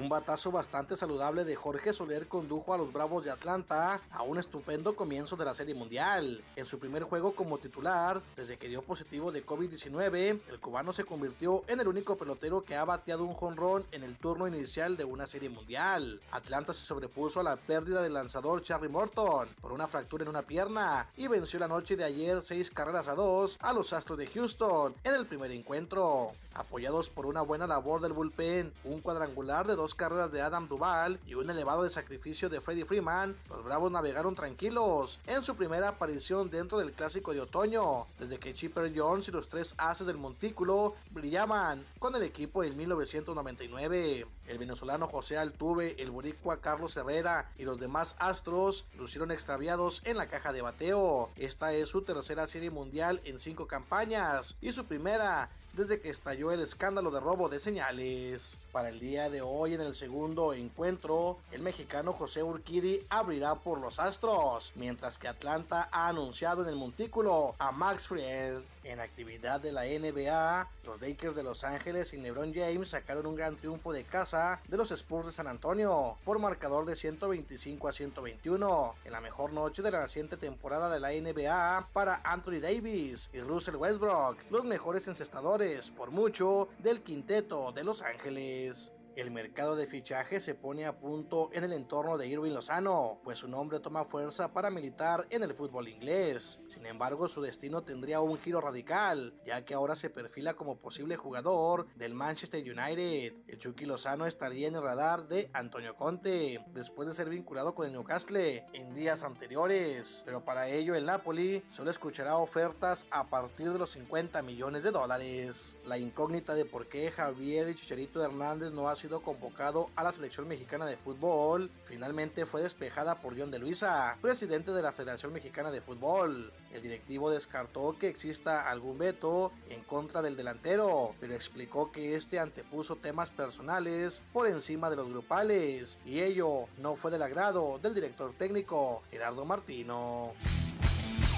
Un 0.00 0.08
batazo 0.08 0.50
bastante 0.50 0.96
saludable 0.96 1.44
de 1.44 1.56
Jorge 1.56 1.92
Soler 1.92 2.26
condujo 2.26 2.72
a 2.72 2.78
los 2.78 2.90
Bravos 2.90 3.22
de 3.22 3.30
Atlanta 3.30 4.00
a 4.10 4.22
un 4.22 4.38
estupendo 4.38 4.96
comienzo 4.96 5.36
de 5.36 5.44
la 5.44 5.52
Serie 5.52 5.74
Mundial. 5.74 6.42
En 6.56 6.64
su 6.64 6.78
primer 6.78 7.02
juego 7.02 7.34
como 7.34 7.58
titular, 7.58 8.22
desde 8.34 8.56
que 8.56 8.68
dio 8.68 8.80
positivo 8.80 9.30
de 9.30 9.44
COVID-19, 9.44 10.40
el 10.48 10.58
cubano 10.58 10.94
se 10.94 11.04
convirtió 11.04 11.64
en 11.66 11.80
el 11.80 11.88
único 11.88 12.16
pelotero 12.16 12.62
que 12.62 12.76
ha 12.76 12.84
bateado 12.86 13.24
un 13.24 13.34
jonrón 13.34 13.84
en 13.92 14.02
el 14.02 14.16
turno 14.16 14.48
inicial 14.48 14.96
de 14.96 15.04
una 15.04 15.26
Serie 15.26 15.50
Mundial. 15.50 16.18
Atlanta 16.30 16.72
se 16.72 16.80
sobrepuso 16.80 17.40
a 17.40 17.44
la 17.44 17.56
pérdida 17.56 18.00
del 18.00 18.14
lanzador 18.14 18.62
Charlie 18.62 18.88
Morton 18.88 19.50
por 19.60 19.70
una 19.70 19.86
fractura 19.86 20.22
en 20.22 20.30
una 20.30 20.40
pierna 20.40 21.08
y 21.18 21.26
venció 21.26 21.58
la 21.58 21.68
noche 21.68 21.96
de 21.96 22.04
ayer 22.04 22.40
seis 22.40 22.70
carreras 22.70 23.06
a 23.06 23.14
dos 23.14 23.58
a 23.60 23.74
los 23.74 23.92
Astros 23.92 24.16
de 24.16 24.28
Houston 24.28 24.94
en 25.04 25.12
el 25.12 25.26
primer 25.26 25.50
encuentro. 25.50 26.30
Apoyados 26.54 27.10
por 27.10 27.26
una 27.26 27.42
buena 27.42 27.66
labor 27.66 28.00
del 28.00 28.12
bullpen, 28.14 28.72
un 28.84 29.00
cuadrangular 29.00 29.66
de 29.66 29.76
dos 29.76 29.89
carreras 29.94 30.32
de 30.32 30.42
Adam 30.42 30.68
Duval 30.68 31.18
y 31.26 31.34
un 31.34 31.50
elevado 31.50 31.82
de 31.82 31.90
sacrificio 31.90 32.48
de 32.48 32.60
Freddie 32.60 32.84
Freeman, 32.84 33.36
los 33.48 33.64
Bravos 33.64 33.92
navegaron 33.92 34.34
tranquilos 34.34 35.18
en 35.26 35.42
su 35.42 35.54
primera 35.56 35.88
aparición 35.88 36.50
dentro 36.50 36.78
del 36.78 36.92
clásico 36.92 37.32
de 37.32 37.40
otoño, 37.40 38.06
desde 38.18 38.38
que 38.38 38.54
Chipper 38.54 38.92
Jones 38.94 39.28
y 39.28 39.32
los 39.32 39.48
tres 39.48 39.74
haces 39.78 40.06
del 40.06 40.16
montículo 40.16 40.94
brillaban 41.10 41.84
con 41.98 42.14
el 42.14 42.22
equipo 42.22 42.64
en 42.64 42.76
1999. 42.76 44.26
El 44.46 44.58
venezolano 44.58 45.06
José 45.06 45.38
Altuve, 45.38 46.02
el 46.02 46.10
boricua 46.10 46.60
Carlos 46.60 46.96
Herrera 46.96 47.50
y 47.56 47.64
los 47.64 47.78
demás 47.78 48.16
astros 48.18 48.84
lucieron 48.98 49.30
extraviados 49.30 50.02
en 50.04 50.16
la 50.16 50.26
caja 50.26 50.52
de 50.52 50.62
bateo. 50.62 51.30
Esta 51.36 51.72
es 51.72 51.88
su 51.88 52.02
tercera 52.02 52.46
serie 52.46 52.70
mundial 52.70 53.20
en 53.24 53.38
cinco 53.38 53.66
campañas 53.66 54.56
y 54.60 54.72
su 54.72 54.84
primera 54.84 55.50
desde 55.72 56.00
que 56.00 56.10
estalló 56.10 56.52
el 56.52 56.60
escándalo 56.60 57.10
de 57.10 57.20
robo 57.20 57.48
de 57.48 57.58
señales. 57.58 58.56
Para 58.72 58.88
el 58.88 59.00
día 59.00 59.30
de 59.30 59.42
hoy 59.42 59.74
en 59.74 59.80
el 59.80 59.94
segundo 59.94 60.52
encuentro, 60.52 61.38
el 61.52 61.62
mexicano 61.62 62.12
José 62.12 62.42
Urquidi 62.42 63.00
abrirá 63.08 63.54
por 63.56 63.80
los 63.80 63.98
Astros, 63.98 64.72
mientras 64.76 65.18
que 65.18 65.28
Atlanta 65.28 65.88
ha 65.92 66.08
anunciado 66.08 66.62
en 66.62 66.68
el 66.68 66.76
montículo 66.76 67.54
a 67.58 67.72
Max 67.72 68.08
Fried. 68.08 68.58
En 68.82 68.98
actividad 68.98 69.60
de 69.60 69.72
la 69.72 69.84
NBA, 69.84 70.66
los 70.86 71.00
Lakers 71.02 71.36
de 71.36 71.42
Los 71.42 71.64
Ángeles 71.64 72.14
y 72.14 72.16
LeBron 72.16 72.54
James 72.54 72.88
sacaron 72.88 73.26
un 73.26 73.36
gran 73.36 73.56
triunfo 73.56 73.92
de 73.92 74.04
casa 74.04 74.60
de 74.68 74.76
los 74.78 74.90
Spurs 74.90 75.26
de 75.26 75.32
San 75.32 75.46
Antonio 75.46 76.16
por 76.24 76.38
marcador 76.38 76.86
de 76.86 76.96
125 76.96 77.88
a 77.88 77.92
121 77.92 78.94
en 79.04 79.12
la 79.12 79.20
mejor 79.20 79.52
noche 79.52 79.82
de 79.82 79.90
la 79.90 80.00
reciente 80.00 80.38
temporada 80.38 80.88
de 80.88 80.98
la 80.98 81.10
NBA 81.10 81.88
para 81.92 82.22
Anthony 82.24 82.60
Davis 82.60 83.28
y 83.34 83.40
Russell 83.40 83.76
Westbrook, 83.76 84.38
los 84.50 84.64
mejores 84.64 85.06
encestadores 85.08 85.90
por 85.90 86.10
mucho 86.10 86.68
del 86.78 87.02
quinteto 87.02 87.72
de 87.72 87.84
Los 87.84 88.00
Ángeles. 88.00 88.92
El 89.20 89.30
mercado 89.30 89.76
de 89.76 89.86
fichaje 89.86 90.40
se 90.40 90.54
pone 90.54 90.86
a 90.86 90.96
punto 90.98 91.50
en 91.52 91.62
el 91.64 91.74
entorno 91.74 92.16
de 92.16 92.26
Irving 92.26 92.52
Lozano, 92.52 93.20
pues 93.22 93.40
su 93.40 93.48
nombre 93.48 93.78
toma 93.78 94.06
fuerza 94.06 94.54
para 94.54 94.70
militar 94.70 95.26
en 95.28 95.42
el 95.42 95.52
fútbol 95.52 95.88
inglés. 95.88 96.58
Sin 96.68 96.86
embargo, 96.86 97.28
su 97.28 97.42
destino 97.42 97.82
tendría 97.82 98.22
un 98.22 98.38
giro 98.38 98.62
radical, 98.62 99.34
ya 99.44 99.62
que 99.62 99.74
ahora 99.74 99.94
se 99.94 100.08
perfila 100.08 100.54
como 100.54 100.78
posible 100.78 101.16
jugador 101.16 101.86
del 101.96 102.14
Manchester 102.14 102.62
United. 102.62 103.34
El 103.46 103.58
Chucky 103.58 103.84
Lozano 103.84 104.24
estaría 104.24 104.68
en 104.68 104.76
el 104.76 104.82
radar 104.82 105.28
de 105.28 105.50
Antonio 105.52 105.96
Conte, 105.96 106.64
después 106.72 107.06
de 107.06 107.12
ser 107.12 107.28
vinculado 107.28 107.74
con 107.74 107.86
el 107.86 107.92
Newcastle 107.92 108.64
en 108.72 108.94
días 108.94 109.22
anteriores. 109.22 110.22
Pero 110.24 110.46
para 110.46 110.68
ello 110.68 110.94
el 110.94 111.04
Napoli 111.04 111.62
solo 111.76 111.90
escuchará 111.90 112.38
ofertas 112.38 113.06
a 113.10 113.28
partir 113.28 113.70
de 113.70 113.78
los 113.78 113.90
50 113.90 114.40
millones 114.40 114.82
de 114.82 114.92
dólares. 114.92 115.76
La 115.84 115.98
incógnita 115.98 116.54
de 116.54 116.64
por 116.64 116.86
qué 116.88 117.10
Javier 117.10 117.74
Chicharito 117.74 118.24
Hernández 118.24 118.72
no 118.72 118.88
ha 118.88 118.96
sido 118.96 119.09
convocado 119.18 119.90
a 119.96 120.04
la 120.04 120.12
selección 120.12 120.46
mexicana 120.46 120.86
de 120.86 120.96
fútbol, 120.96 121.68
finalmente 121.86 122.46
fue 122.46 122.62
despejada 122.62 123.16
por 123.16 123.36
John 123.36 123.50
de 123.50 123.58
Luisa, 123.58 124.16
presidente 124.22 124.70
de 124.70 124.82
la 124.82 124.92
Federación 124.92 125.32
Mexicana 125.32 125.72
de 125.72 125.80
Fútbol. 125.80 126.52
El 126.72 126.82
directivo 126.82 127.28
descartó 127.28 127.96
que 127.98 128.06
exista 128.06 128.70
algún 128.70 128.98
veto 128.98 129.50
en 129.68 129.82
contra 129.82 130.22
del 130.22 130.36
delantero, 130.36 131.16
pero 131.18 131.34
explicó 131.34 131.90
que 131.90 132.14
este 132.14 132.38
antepuso 132.38 132.94
temas 132.94 133.30
personales 133.30 134.22
por 134.32 134.46
encima 134.46 134.88
de 134.88 134.96
los 134.96 135.08
grupales, 135.08 135.98
y 136.06 136.20
ello 136.20 136.66
no 136.78 136.94
fue 136.94 137.10
del 137.10 137.22
agrado 137.22 137.80
del 137.82 137.94
director 137.94 138.32
técnico 138.34 139.02
Gerardo 139.10 139.44
Martino. 139.44 140.34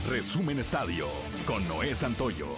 Resumen 0.08 0.58
Estadio 0.58 1.06
con 1.46 1.66
Noé 1.68 1.94
Santoyo. 1.94 2.48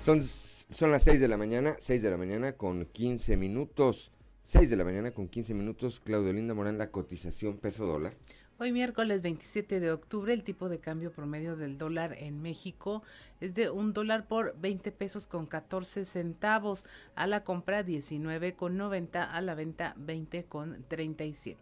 Son, 0.00 0.22
son 0.22 0.90
las 0.90 1.02
6 1.02 1.20
de 1.20 1.28
la 1.28 1.36
mañana, 1.36 1.76
6 1.78 2.00
de 2.02 2.10
la 2.10 2.16
mañana 2.16 2.52
con 2.52 2.86
15 2.86 3.36
minutos. 3.36 4.10
6 4.44 4.70
de 4.70 4.76
la 4.76 4.84
mañana 4.84 5.10
con 5.10 5.28
15 5.28 5.52
minutos. 5.52 6.00
Claudio 6.00 6.32
Linda 6.32 6.54
Morán, 6.54 6.78
la 6.78 6.90
cotización 6.90 7.58
peso 7.58 7.84
dólar. 7.84 8.14
Hoy 8.58 8.72
miércoles 8.72 9.20
27 9.20 9.78
de 9.78 9.92
octubre 9.92 10.32
el 10.32 10.42
tipo 10.42 10.70
de 10.70 10.80
cambio 10.80 11.12
promedio 11.12 11.54
del 11.54 11.76
dólar 11.76 12.14
en 12.18 12.40
México 12.40 13.02
es 13.40 13.54
de 13.54 13.68
un 13.70 13.92
dólar 13.92 14.26
por 14.26 14.58
20 14.58 14.90
pesos 14.92 15.26
con 15.26 15.46
14 15.46 16.06
centavos, 16.06 16.86
a 17.14 17.26
la 17.26 17.44
compra 17.44 17.82
19 17.82 18.54
con 18.54 18.78
90, 18.78 19.22
a 19.22 19.40
la 19.42 19.54
venta 19.54 19.94
20 19.98 20.44
con 20.44 20.82
37. 20.88 21.58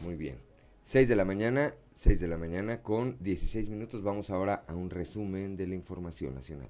Muy 0.00 0.14
bien. 0.14 0.38
6 0.84 1.08
de 1.08 1.16
la 1.16 1.24
mañana, 1.24 1.74
6 1.92 2.20
de 2.20 2.28
la 2.28 2.36
mañana 2.36 2.82
con 2.82 3.16
16 3.20 3.68
minutos. 3.68 4.02
Vamos 4.04 4.30
ahora 4.30 4.64
a 4.68 4.74
un 4.74 4.90
resumen 4.90 5.56
de 5.56 5.66
la 5.66 5.74
información 5.74 6.34
nacional. 6.34 6.68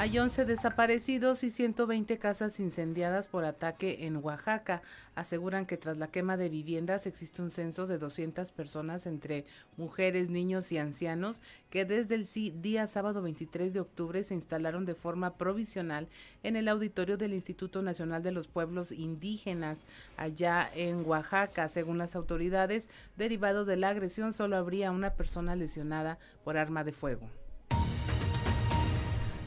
Hay 0.00 0.16
11 0.16 0.44
desaparecidos 0.44 1.42
y 1.42 1.50
120 1.50 2.18
casas 2.18 2.60
incendiadas 2.60 3.26
por 3.26 3.44
ataque 3.44 4.06
en 4.06 4.18
Oaxaca. 4.18 4.80
Aseguran 5.16 5.66
que 5.66 5.76
tras 5.76 5.98
la 5.98 6.06
quema 6.06 6.36
de 6.36 6.48
viviendas 6.48 7.04
existe 7.08 7.42
un 7.42 7.50
censo 7.50 7.88
de 7.88 7.98
200 7.98 8.52
personas 8.52 9.06
entre 9.06 9.44
mujeres, 9.76 10.30
niños 10.30 10.70
y 10.70 10.78
ancianos 10.78 11.42
que 11.68 11.84
desde 11.84 12.14
el 12.14 12.28
día 12.62 12.86
sábado 12.86 13.22
23 13.22 13.74
de 13.74 13.80
octubre 13.80 14.22
se 14.22 14.34
instalaron 14.34 14.84
de 14.86 14.94
forma 14.94 15.36
provisional 15.36 16.06
en 16.44 16.54
el 16.54 16.68
auditorio 16.68 17.18
del 17.18 17.34
Instituto 17.34 17.82
Nacional 17.82 18.22
de 18.22 18.30
los 18.30 18.46
Pueblos 18.46 18.92
Indígenas 18.92 19.84
allá 20.16 20.70
en 20.76 21.04
Oaxaca. 21.04 21.68
Según 21.68 21.98
las 21.98 22.14
autoridades, 22.14 22.88
derivado 23.16 23.64
de 23.64 23.74
la 23.74 23.88
agresión 23.88 24.32
solo 24.32 24.58
habría 24.58 24.92
una 24.92 25.14
persona 25.14 25.56
lesionada 25.56 26.20
por 26.44 26.56
arma 26.56 26.84
de 26.84 26.92
fuego. 26.92 27.28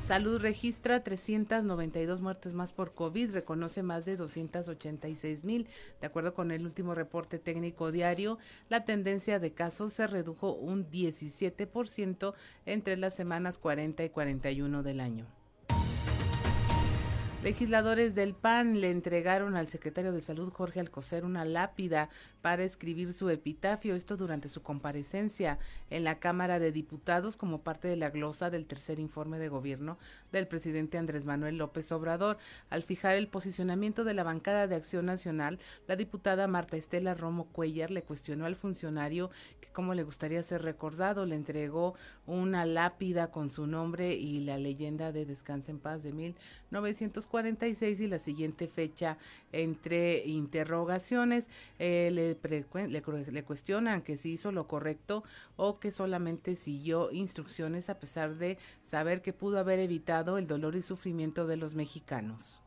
Salud 0.01 0.41
registra 0.41 1.03
392 1.03 2.22
muertes 2.22 2.55
más 2.55 2.74
por 2.74 2.96
COVID, 2.96 3.34
reconoce 3.34 3.84
más 3.84 4.03
de 4.03 4.17
286 4.17 5.43
mil. 5.43 5.67
De 6.01 6.08
acuerdo 6.08 6.34
con 6.34 6.50
el 6.50 6.65
último 6.65 6.96
reporte 6.96 7.38
técnico 7.38 7.91
diario, 7.91 8.39
la 8.67 8.84
tendencia 8.84 9.38
de 9.38 9.53
casos 9.53 9.93
se 9.93 10.08
redujo 10.08 10.53
un 10.53 10.89
17% 10.89 12.34
entre 12.65 12.98
las 12.98 13.15
semanas 13.15 13.60
40 13.60 14.03
y 14.03 14.10
41 14.10 14.81
del 14.81 15.00
año. 15.01 15.41
Legisladores 17.44 18.14
del 18.14 18.36
PAN 18.36 18.82
le 18.82 18.92
entregaron 18.92 19.56
al 19.56 19.66
secretario 19.66 20.12
de 20.12 20.22
Salud 20.22 20.54
Jorge 20.54 20.80
Alcocer 20.80 21.26
una 21.26 21.44
lápida 21.44 22.08
para 22.44 22.64
escribir 22.64 23.14
su 23.14 23.32
epitafio, 23.32 23.96
esto 23.96 24.16
durante 24.16 24.48
su 24.48 24.62
comparecencia 24.62 25.58
en 25.90 26.04
la 26.04 26.20
Cámara 26.20 26.60
de 26.60 26.72
Diputados 26.72 27.38
como 27.38 27.64
parte 27.64 27.88
de 27.88 27.96
la 27.96 28.12
glosa 28.12 28.52
del 28.52 28.68
tercer 28.68 29.00
informe 29.00 29.40
de 29.40 29.50
gobierno 29.50 29.98
del 30.32 30.48
presidente 30.48 31.00
Andrés 31.00 31.26
Manuel 31.26 31.58
López 31.58 31.92
Obrador. 31.92 32.38
Al 32.70 32.84
fijar 32.84 33.16
el 33.16 33.28
posicionamiento 33.28 34.04
de 34.04 34.14
la 34.14 34.24
bancada 34.24 34.68
de 34.68 34.76
Acción 34.76 35.08
Nacional, 35.08 35.58
la 35.88 35.96
diputada 35.96 36.48
Marta 36.48 36.78
Estela 36.78 37.16
Romo 37.16 37.48
Cuellar 37.48 37.90
le 37.90 38.04
cuestionó 38.04 38.46
al 38.46 38.56
funcionario 38.56 39.32
que 39.62 39.70
cómo 39.70 39.96
le 39.96 40.04
gustaría 40.04 40.44
ser 40.44 40.62
recordado, 40.62 41.26
le 41.26 41.34
entregó 41.34 41.96
una 42.28 42.68
lápida 42.68 43.32
con 43.32 43.50
su 43.50 43.66
nombre 43.66 44.14
y 44.14 44.42
la 44.42 44.60
leyenda 44.60 45.12
de 45.12 45.26
Descansa 45.26 45.72
en 45.72 45.80
Paz 45.80 46.04
de 46.04 46.12
1940 46.12 47.31
46 47.32 48.02
y 48.02 48.08
la 48.08 48.20
siguiente 48.20 48.68
fecha 48.68 49.18
entre 49.52 50.28
interrogaciones. 50.28 51.50
Eh, 51.80 52.12
le, 52.14 52.38
le, 53.32 53.44
cuestionan 53.44 54.02
que 54.02 54.18
si 54.18 54.34
hizo 54.34 54.52
lo 54.52 54.68
correcto 54.68 55.24
o 55.56 55.80
que 55.80 55.90
solamente 55.90 56.56
siguió 56.56 57.12
instrucciones 57.12 57.90
a 57.90 58.00
pesar 58.00 58.36
de 58.36 58.58
saber 58.84 59.22
que 59.22 59.34
pudo 59.34 59.58
haber 59.58 59.80
evitado 59.80 60.38
el 60.38 60.46
dolor 60.46 60.76
y 60.76 60.82
sufrimiento 60.82 61.48
de 61.48 61.58
los 61.58 61.74
mexicanos. 61.74 62.62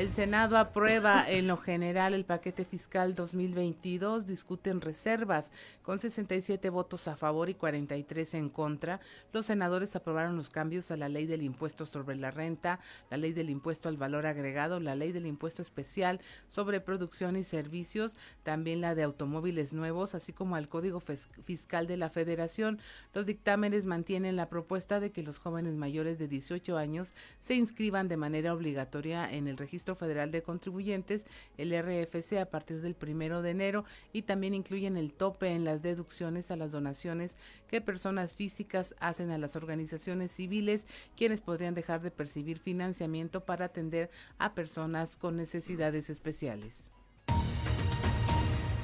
El 0.00 0.10
Senado 0.10 0.56
aprueba 0.56 1.30
en 1.30 1.46
lo 1.46 1.58
general 1.58 2.14
el 2.14 2.24
paquete 2.24 2.64
fiscal 2.64 3.14
2022, 3.14 4.24
discuten 4.24 4.80
reservas 4.80 5.52
con 5.82 5.98
67 5.98 6.70
votos 6.70 7.06
a 7.06 7.16
favor 7.16 7.50
y 7.50 7.54
43 7.54 8.32
en 8.32 8.48
contra. 8.48 9.00
Los 9.34 9.44
senadores 9.44 9.94
aprobaron 9.96 10.38
los 10.38 10.48
cambios 10.48 10.90
a 10.90 10.96
la 10.96 11.10
ley 11.10 11.26
del 11.26 11.42
impuesto 11.42 11.84
sobre 11.84 12.16
la 12.16 12.30
renta, 12.30 12.80
la 13.10 13.18
ley 13.18 13.34
del 13.34 13.50
impuesto 13.50 13.90
al 13.90 13.98
valor 13.98 14.24
agregado, 14.24 14.80
la 14.80 14.94
ley 14.94 15.12
del 15.12 15.26
impuesto 15.26 15.60
especial 15.60 16.22
sobre 16.48 16.80
producción 16.80 17.36
y 17.36 17.44
servicios, 17.44 18.16
también 18.42 18.80
la 18.80 18.94
de 18.94 19.02
automóviles 19.02 19.74
nuevos, 19.74 20.14
así 20.14 20.32
como 20.32 20.56
al 20.56 20.70
Código 20.70 21.00
Fiscal 21.00 21.86
de 21.86 21.98
la 21.98 22.08
Federación. 22.08 22.78
Los 23.12 23.26
dictámenes 23.26 23.84
mantienen 23.84 24.36
la 24.36 24.48
propuesta 24.48 24.98
de 24.98 25.12
que 25.12 25.22
los 25.22 25.38
jóvenes 25.38 25.74
mayores 25.74 26.18
de 26.18 26.26
18 26.26 26.78
años 26.78 27.12
se 27.38 27.54
inscriban 27.54 28.08
de 28.08 28.16
manera 28.16 28.54
obligatoria 28.54 29.30
en 29.30 29.46
el 29.46 29.58
registro 29.58 29.89
Federal 29.94 30.30
de 30.30 30.42
Contribuyentes, 30.42 31.26
el 31.58 31.72
RFC, 31.72 32.38
a 32.38 32.50
partir 32.50 32.80
del 32.80 32.94
primero 32.94 33.42
de 33.42 33.50
enero 33.50 33.84
y 34.12 34.22
también 34.22 34.54
incluyen 34.54 34.96
el 34.96 35.12
tope 35.12 35.48
en 35.48 35.64
las 35.64 35.82
deducciones 35.82 36.50
a 36.50 36.56
las 36.56 36.72
donaciones 36.72 37.36
que 37.68 37.80
personas 37.80 38.34
físicas 38.34 38.94
hacen 39.00 39.30
a 39.30 39.38
las 39.38 39.56
organizaciones 39.56 40.32
civiles, 40.32 40.86
quienes 41.16 41.40
podrían 41.40 41.74
dejar 41.74 42.00
de 42.02 42.10
percibir 42.10 42.58
financiamiento 42.58 43.44
para 43.44 43.66
atender 43.66 44.10
a 44.38 44.54
personas 44.54 45.16
con 45.16 45.36
necesidades 45.36 46.10
especiales. 46.10 46.90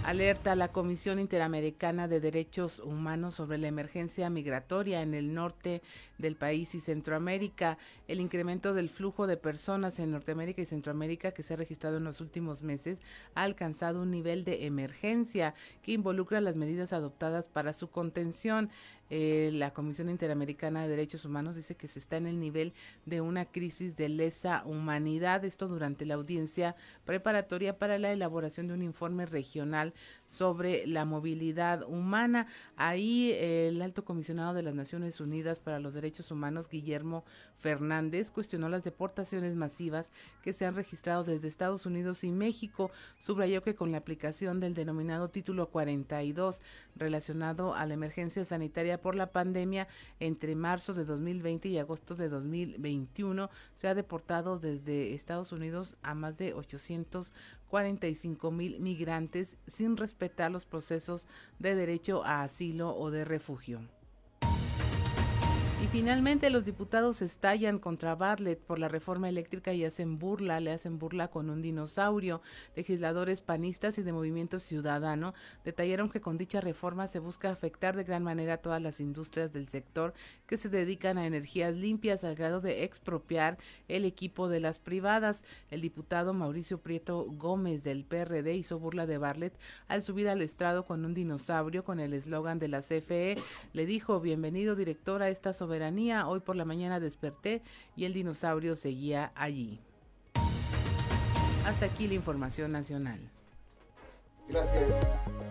Alerta 0.07 0.53
a 0.53 0.55
la 0.55 0.69
Comisión 0.69 1.19
Interamericana 1.19 2.07
de 2.07 2.21
Derechos 2.21 2.79
Humanos 2.79 3.35
sobre 3.35 3.59
la 3.59 3.67
emergencia 3.67 4.31
migratoria 4.31 5.03
en 5.03 5.15
el 5.15 5.35
norte 5.35 5.83
del 6.17 6.37
país 6.37 6.77
y 6.77 6.81
Centroamérica. 6.81 7.77
El 8.07 8.21
incremento 8.21 8.73
del 8.73 8.89
flujo 8.89 9.27
de 9.27 9.37
personas 9.37 9.99
en 9.99 10.13
Norteamérica 10.13 10.63
y 10.63 10.65
Centroamérica 10.65 11.33
que 11.33 11.43
se 11.43 11.55
ha 11.55 11.57
registrado 11.57 11.97
en 11.97 12.05
los 12.05 12.21
últimos 12.21 12.63
meses 12.63 13.03
ha 13.35 13.43
alcanzado 13.43 14.01
un 14.01 14.13
nivel 14.13 14.45
de 14.45 14.67
emergencia 14.67 15.55
que 15.83 15.91
involucra 15.91 16.41
las 16.41 16.55
medidas 16.55 16.93
adoptadas 16.93 17.49
para 17.49 17.73
su 17.73 17.91
contención. 17.91 18.71
Eh, 19.11 19.51
la 19.53 19.73
Comisión 19.73 20.09
Interamericana 20.09 20.83
de 20.83 20.89
Derechos 20.89 21.25
Humanos 21.25 21.55
dice 21.55 21.77
que 21.77 21.89
se 21.89 21.99
está 21.99 22.17
en 22.17 22.27
el 22.27 22.41
nivel 22.41 22.73
de 23.05 23.21
una 23.21 23.45
crisis 23.45 23.97
de 23.97 24.09
lesa 24.09 24.63
humanidad. 24.65 25.45
Esto 25.45 25.69
durante 25.69 26.07
la 26.07 26.15
audiencia 26.15 26.77
preparatoria 27.05 27.79
para 27.79 27.99
la 27.99 28.13
elaboración 28.13 28.67
de 28.67 28.75
un 28.75 28.83
informe 28.83 29.27
regional 29.27 29.95
sobre 30.25 30.87
la 30.87 31.05
movilidad 31.05 31.83
humana. 31.85 32.47
Ahí 32.77 33.33
el 33.33 33.81
alto 33.83 34.05
comisionado 34.05 34.55
de 34.55 34.63
las 34.63 34.75
Naciones 34.75 35.21
Unidas 35.21 35.61
para 35.61 35.79
los 35.79 35.95
Derechos 35.95 36.31
Humanos, 36.31 36.69
Guillermo 36.69 37.25
Fernández, 37.59 38.31
cuestionó 38.31 38.69
las 38.69 38.85
deportaciones 38.85 39.55
masivas 39.55 40.11
que 40.43 40.53
se 40.53 40.67
han 40.67 40.75
registrado 40.75 41.25
desde 41.25 41.49
Estados 41.49 41.87
Unidos 41.87 42.25
y 42.25 42.33
México. 42.33 42.91
Subrayó 43.19 43.63
que 43.63 43.75
con 43.75 43.93
la 43.93 43.99
aplicación 43.99 44.61
del 44.61 44.75
denominado 44.75 45.29
título 45.29 45.69
42 45.71 46.63
relacionado 46.97 47.75
a 47.75 47.87
la 47.87 47.95
emergencia 47.95 48.45
sanitaria 48.45 48.96
por 48.99 49.15
la 49.15 49.33
pandemia 49.33 49.89
entre 50.21 50.55
marzo 50.55 50.95
de 50.95 51.05
2020 51.05 51.69
y 51.69 51.79
agosto 51.79 52.15
de 52.15 52.29
2021 52.29 53.51
se 53.75 53.89
ha 53.89 53.95
deportado 53.95 54.59
desde 54.59 55.15
Estados 55.15 55.53
Unidos 55.53 55.97
a 56.03 56.15
más 56.15 56.39
de 56.39 56.55
845 56.55 58.51
mil 58.51 58.81
migrantes 58.81 59.57
sin 59.67 59.97
respetar 59.97 60.51
los 60.51 60.67
procesos 60.67 61.29
de 61.59 61.75
derecho 61.75 62.25
a 62.25 62.43
asilo 62.43 62.97
o 62.97 63.11
de 63.11 63.25
refugio. 63.25 63.96
Y 65.83 65.89
finalmente 65.89 66.49
los 66.49 66.65
diputados 66.65 67.21
estallan 67.21 67.79
contra 67.79 68.15
Bartlett 68.15 68.59
por 68.59 68.79
la 68.79 68.89
reforma 68.89 69.29
eléctrica 69.29 69.75
y 69.75 69.85
hacen 69.85 70.19
burla, 70.19 70.59
le 70.59 70.73
hacen 70.73 70.99
burla 70.99 71.29
con 71.29 71.51
un 71.51 71.61
dinosaurio. 71.61 72.41
Legisladores 72.75 73.43
panistas 73.43 73.99
y 73.99 74.03
de 74.03 74.15
Movimiento 74.15 74.59
Ciudadano 74.59 75.35
detallaron 75.67 76.09
que 76.09 76.23
con 76.23 76.39
dicha 76.39 76.63
reforma 76.63 77.09
se 77.09 77.19
busca 77.19 77.51
afectar 77.51 77.95
de 77.95 78.05
gran 78.05 78.23
manera 78.23 78.55
a 78.55 78.57
todas 78.57 78.81
las 78.81 79.01
industrias 79.01 79.53
del 79.53 79.69
sector 79.69 80.15
que 80.47 80.57
se 80.57 80.71
dedican 80.71 81.19
a 81.19 81.27
energías 81.27 81.75
limpias 81.75 82.25
al 82.25 82.37
grado 82.37 82.63
de 82.63 82.85
expropiar 82.85 83.59
el 83.87 84.07
equipo 84.07 84.49
de 84.49 84.61
las 84.61 84.79
privadas. 84.79 85.45
El 85.71 85.83
diputado 85.83 86.33
Mauricio 86.33 86.79
Prieto 86.79 87.27
Gómez 87.29 87.85
del 87.85 88.07
PRD 88.07 88.55
hizo 88.55 88.79
burla 88.79 89.05
de 89.05 89.19
Bartlett 89.19 89.53
al 89.89 90.01
subir 90.01 90.31
al 90.31 90.41
estrado 90.41 90.87
con 90.87 91.05
un 91.05 91.13
dinosaurio 91.13 91.85
con 91.85 92.01
el 92.01 92.15
eslogan 92.15 92.59
de 92.59 92.69
la 92.69 92.81
CFE. 92.81 93.37
Le 93.75 93.85
dijo, 93.85 94.21
bienvenido 94.21 94.75
director 94.75 95.21
a 95.21 95.29
esta 95.29 95.53
soberanía. 95.67 96.29
Hoy 96.29 96.39
por 96.41 96.55
la 96.55 96.65
mañana 96.65 97.01
desperté 97.01 97.61
y 97.97 98.05
el 98.05 98.15
dinosaurio 98.15 98.77
seguía 98.77 99.33
allí. 99.35 99.81
Hasta 101.65 101.87
aquí 101.87 102.07
la 102.07 102.15
información 102.15 102.71
nacional. 102.71 103.19
Gracias. 104.49 104.95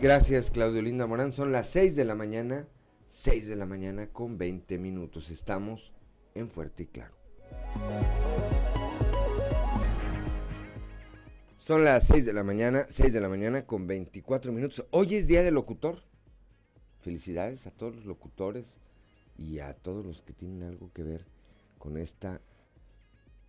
Gracias, 0.01 0.51
Claudio 0.51 0.81
Linda 0.81 1.05
Morán. 1.05 1.33
Son 1.33 1.51
las 1.51 1.67
6 1.67 1.97
de 1.97 2.05
la 2.05 2.15
mañana, 2.15 2.65
6 3.09 3.47
de 3.47 3.57
la 3.57 3.65
mañana 3.65 4.07
con 4.07 4.37
20 4.37 4.77
minutos. 4.77 5.29
Estamos 5.31 5.91
en 6.33 6.49
Fuerte 6.49 6.83
y 6.83 6.85
Claro. 6.85 7.13
Son 11.57 11.83
las 11.83 12.07
6 12.07 12.25
de 12.25 12.31
la 12.31 12.43
mañana, 12.43 12.85
6 12.89 13.11
de 13.11 13.19
la 13.19 13.27
mañana 13.27 13.65
con 13.65 13.85
24 13.85 14.53
minutos. 14.53 14.85
Hoy 14.91 15.15
es 15.15 15.27
Día 15.27 15.43
del 15.43 15.55
Locutor. 15.55 16.03
Felicidades 17.01 17.67
a 17.67 17.71
todos 17.71 17.95
los 17.97 18.05
locutores, 18.05 18.77
y 19.37 19.59
a 19.59 19.73
todos 19.73 20.05
los 20.05 20.21
que 20.21 20.33
tienen 20.33 20.63
algo 20.63 20.91
que 20.93 21.03
ver 21.03 21.25
con 21.77 21.97
esta, 21.97 22.41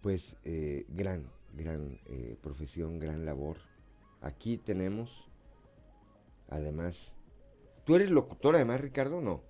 pues, 0.00 0.36
eh, 0.44 0.84
gran, 0.88 1.30
gran 1.54 2.00
eh, 2.06 2.36
profesión, 2.42 2.98
gran 2.98 3.24
labor. 3.24 3.56
Aquí 4.20 4.58
tenemos, 4.58 5.28
además, 6.48 7.12
¿tú 7.84 7.96
eres 7.96 8.10
locutor 8.10 8.56
además, 8.56 8.80
Ricardo? 8.80 9.20
No. 9.20 9.42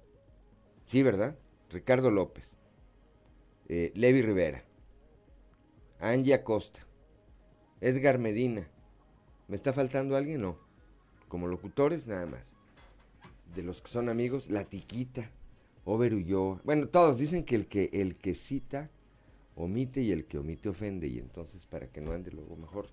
Sí, 0.87 1.03
¿verdad? 1.03 1.37
Ricardo 1.71 2.11
López, 2.11 2.57
eh, 3.69 3.91
Levi 3.95 4.23
Rivera, 4.23 4.63
Angie 5.99 6.35
Acosta, 6.35 6.87
Edgar 7.81 8.19
Medina. 8.19 8.69
¿Me 9.49 9.57
está 9.57 9.73
faltando 9.73 10.17
alguien? 10.17 10.43
No. 10.43 10.59
Como 11.29 11.49
locutores, 11.49 12.07
nada 12.07 12.27
más. 12.27 12.53
De 13.55 13.63
los 13.63 13.83
que 13.83 13.89
son 13.89 14.09
amigos, 14.09 14.49
La 14.49 14.65
Tiquita, 14.65 15.31
Over 15.89 16.17
Bueno, 16.65 16.89
todos 16.89 17.17
dicen 17.19 17.45
que 17.45 17.55
el 17.55 17.69
que 17.69 17.89
el 17.93 18.17
que 18.17 18.35
cita 18.35 18.91
omite 19.55 20.03
y 20.03 20.11
el 20.11 20.25
que 20.25 20.37
omite 20.37 20.69
ofende. 20.69 21.07
Y 21.07 21.21
entonces, 21.21 21.65
para 21.65 21.87
que 21.87 22.01
no 22.01 22.11
ande 22.11 22.33
luego 22.33 22.57
mejor, 22.57 22.89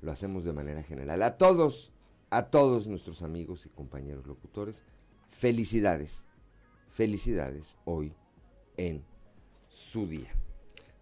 lo 0.00 0.12
hacemos 0.12 0.44
de 0.44 0.52
manera 0.52 0.84
general. 0.84 1.24
A 1.24 1.38
todos, 1.38 1.92
a 2.30 2.46
todos 2.46 2.86
nuestros 2.86 3.22
amigos 3.22 3.66
y 3.66 3.68
compañeros 3.70 4.28
locutores, 4.28 4.84
felicidades. 5.32 6.22
Felicidades 6.92 7.76
hoy 7.84 8.14
en 8.76 9.02
su 9.68 10.06
día. 10.06 10.30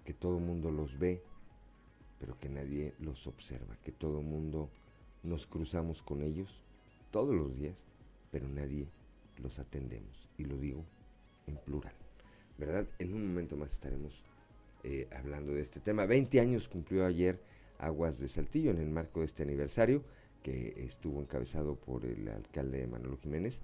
que 0.04 0.16
todo 0.16 0.40
el 0.40 0.44
mundo 0.44 0.72
los 0.72 0.98
ve, 0.98 1.22
pero 2.20 2.38
que 2.38 2.50
nadie 2.50 2.94
los 3.00 3.28
observa, 3.28 3.78
que 3.84 3.92
todo 3.92 4.22
mundo 4.22 4.70
nos 5.24 5.48
cruzamos 5.48 6.02
con 6.02 6.22
ellos 6.22 6.62
todos 7.12 7.36
los 7.36 7.56
días, 7.56 7.78
pero 8.32 8.48
nadie 8.48 8.88
los 9.38 9.60
atendemos. 9.60 10.30
Y 10.38 10.46
lo 10.46 10.58
digo 10.58 10.86
en 11.48 11.58
plural. 11.58 11.94
¿verdad? 12.60 12.86
En 13.00 13.14
un 13.14 13.26
momento 13.28 13.56
más 13.56 13.72
estaremos 13.72 14.22
eh, 14.84 15.08
hablando 15.12 15.54
de 15.54 15.62
este 15.62 15.80
tema. 15.80 16.06
20 16.06 16.40
años 16.40 16.68
cumplió 16.68 17.06
ayer 17.06 17.40
Aguas 17.80 18.20
de 18.20 18.28
Saltillo 18.28 18.72
en 18.72 18.80
el 18.80 18.90
marco 18.90 19.22
de 19.22 19.28
este 19.28 19.44
aniversario 19.44 20.04
que 20.44 20.86
estuvo 20.86 21.22
encabezado 21.22 21.76
por 21.76 22.06
el 22.06 22.28
alcalde 22.28 22.86
Manolo 22.86 23.18
Jiménez. 23.18 23.62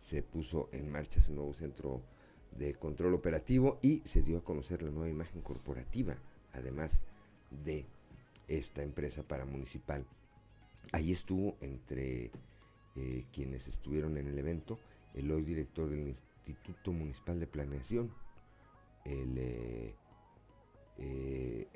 Se 0.00 0.22
puso 0.22 0.68
en 0.72 0.90
marcha 0.90 1.20
su 1.20 1.32
nuevo 1.32 1.52
centro 1.52 2.02
de 2.56 2.74
control 2.74 3.14
operativo 3.14 3.78
y 3.82 4.00
se 4.04 4.22
dio 4.22 4.38
a 4.38 4.44
conocer 4.44 4.82
la 4.82 4.90
nueva 4.90 5.08
imagen 5.08 5.42
corporativa, 5.42 6.16
además 6.52 7.02
de 7.64 7.84
esta 8.48 8.82
empresa 8.82 9.22
paramunicipal. 9.22 10.06
Ahí 10.92 11.12
estuvo 11.12 11.56
entre 11.60 12.30
eh, 12.94 13.26
quienes 13.32 13.68
estuvieron 13.68 14.16
en 14.16 14.28
el 14.28 14.38
evento 14.38 14.78
el 15.14 15.30
hoy 15.30 15.42
director 15.42 15.88
del 15.88 16.08
Instituto 16.08 16.92
Municipal 16.92 17.40
de 17.40 17.46
Planeación, 17.46 18.12
el 19.04 19.38
eh, 19.38 19.94
eh, 20.98 21.68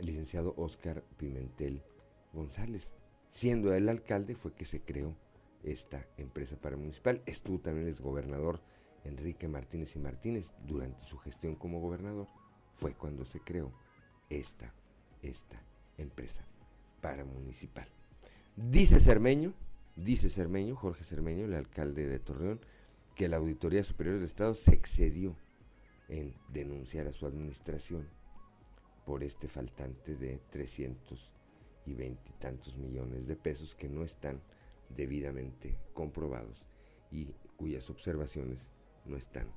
licenciado 0.00 0.54
Oscar 0.56 1.04
Pimentel 1.18 1.82
González. 2.32 2.92
Siendo 3.28 3.74
el 3.74 3.88
alcalde 3.88 4.34
fue 4.34 4.54
que 4.54 4.64
se 4.64 4.80
creó 4.80 5.14
esta 5.62 6.06
empresa 6.16 6.56
paramunicipal. 6.56 7.22
Estuvo 7.26 7.60
también 7.60 7.86
el 7.86 7.92
exgobernador 7.92 8.60
Enrique 9.04 9.48
Martínez 9.48 9.94
y 9.96 9.98
Martínez 9.98 10.52
durante 10.66 11.04
su 11.04 11.18
gestión 11.18 11.54
como 11.54 11.80
gobernador. 11.80 12.26
Fue 12.74 12.94
cuando 12.94 13.24
se 13.24 13.40
creó 13.40 13.72
esta, 14.30 14.72
esta 15.22 15.60
empresa 15.98 16.44
paramunicipal. 17.00 17.86
Dice 18.56 19.00
Cermeño, 19.00 19.54
dice 19.96 20.30
Cermeño, 20.30 20.76
Jorge 20.76 21.04
Cermeño, 21.04 21.44
el 21.44 21.54
alcalde 21.54 22.06
de 22.06 22.18
Torreón, 22.18 22.60
que 23.14 23.28
la 23.28 23.36
Auditoría 23.36 23.84
Superior 23.84 24.16
del 24.16 24.24
Estado 24.24 24.54
se 24.54 24.72
excedió 24.72 25.36
en 26.08 26.34
denunciar 26.48 27.06
a 27.06 27.12
su 27.12 27.26
administración 27.26 28.08
por 29.04 29.22
este 29.22 29.48
faltante 29.48 30.16
de 30.16 30.40
300 30.50 31.32
y 31.86 31.94
veintitantos 31.94 32.76
millones 32.76 33.26
de 33.26 33.36
pesos 33.36 33.74
que 33.74 33.88
no 33.88 34.04
están 34.04 34.40
debidamente 34.88 35.76
comprobados 35.94 36.66
y 37.10 37.26
cuyas 37.56 37.90
observaciones 37.90 38.70
no 39.04 39.16
están 39.16 39.48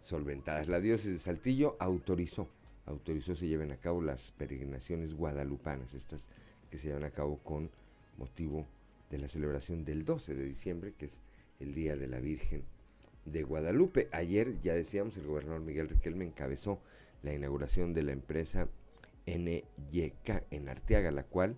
solventadas. 0.00 0.68
La 0.68 0.80
diócesis 0.80 1.12
de 1.12 1.18
Saltillo 1.18 1.76
autorizó, 1.78 2.48
autorizó 2.86 3.34
se 3.34 3.46
lleven 3.46 3.72
a 3.72 3.76
cabo 3.76 4.02
las 4.02 4.32
peregrinaciones 4.32 5.14
guadalupanas, 5.14 5.94
estas 5.94 6.28
que 6.70 6.78
se 6.78 6.88
llevan 6.88 7.04
a 7.04 7.10
cabo 7.10 7.38
con 7.38 7.70
motivo 8.18 8.66
de 9.10 9.18
la 9.18 9.28
celebración 9.28 9.84
del 9.84 10.04
12 10.04 10.34
de 10.34 10.44
diciembre, 10.44 10.94
que 10.96 11.06
es 11.06 11.20
el 11.60 11.74
Día 11.74 11.96
de 11.96 12.08
la 12.08 12.18
Virgen 12.18 12.64
de 13.24 13.42
Guadalupe. 13.42 14.08
Ayer, 14.12 14.60
ya 14.62 14.74
decíamos, 14.74 15.16
el 15.16 15.26
gobernador 15.26 15.60
Miguel 15.60 15.88
Riquelme 15.88 16.24
encabezó 16.24 16.80
la 17.22 17.32
inauguración 17.32 17.94
de 17.94 18.02
la 18.02 18.12
empresa 18.12 18.68
NYK 19.26 20.46
en 20.50 20.68
Arteaga, 20.68 21.10
la 21.10 21.24
cual 21.24 21.56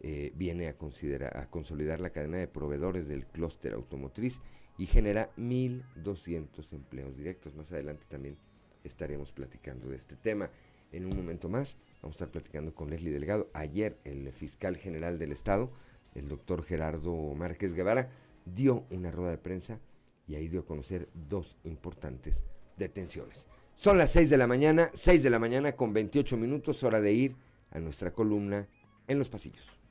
eh, 0.00 0.32
viene 0.34 0.68
a, 0.68 0.76
considerar, 0.76 1.36
a 1.36 1.48
consolidar 1.48 2.00
la 2.00 2.10
cadena 2.10 2.38
de 2.38 2.48
proveedores 2.48 3.08
del 3.08 3.26
clúster 3.26 3.74
automotriz 3.74 4.40
y 4.76 4.86
genera 4.86 5.30
1.200 5.36 6.72
empleos 6.72 7.16
directos. 7.16 7.54
Más 7.54 7.70
adelante 7.72 8.04
también 8.08 8.36
estaremos 8.84 9.32
platicando 9.32 9.88
de 9.88 9.96
este 9.96 10.16
tema. 10.16 10.50
En 10.92 11.06
un 11.06 11.16
momento 11.16 11.48
más 11.48 11.76
vamos 12.02 12.14
a 12.14 12.18
estar 12.18 12.30
platicando 12.30 12.74
con 12.74 12.90
Leslie 12.90 13.12
Delgado. 13.12 13.50
Ayer 13.52 13.98
el 14.04 14.30
fiscal 14.32 14.76
general 14.76 15.18
del 15.18 15.32
estado, 15.32 15.72
el 16.14 16.28
doctor 16.28 16.62
Gerardo 16.62 17.12
Márquez 17.34 17.74
Guevara, 17.74 18.10
dio 18.44 18.84
una 18.90 19.10
rueda 19.10 19.32
de 19.32 19.38
prensa 19.38 19.80
y 20.26 20.36
ahí 20.36 20.48
dio 20.48 20.60
a 20.60 20.66
conocer 20.66 21.08
dos 21.14 21.56
importantes 21.64 22.44
detenciones. 22.76 23.48
Son 23.74 23.98
las 23.98 24.12
6 24.12 24.30
de 24.30 24.36
la 24.36 24.46
mañana, 24.46 24.90
6 24.94 25.22
de 25.22 25.30
la 25.30 25.38
mañana 25.38 25.72
con 25.72 25.92
28 25.92 26.36
minutos, 26.36 26.84
hora 26.84 27.00
de 27.00 27.12
ir 27.12 27.36
a 27.70 27.80
nuestra 27.80 28.12
columna 28.12 28.68
en 29.08 29.18
los 29.18 29.28
pasillos. 29.28 29.83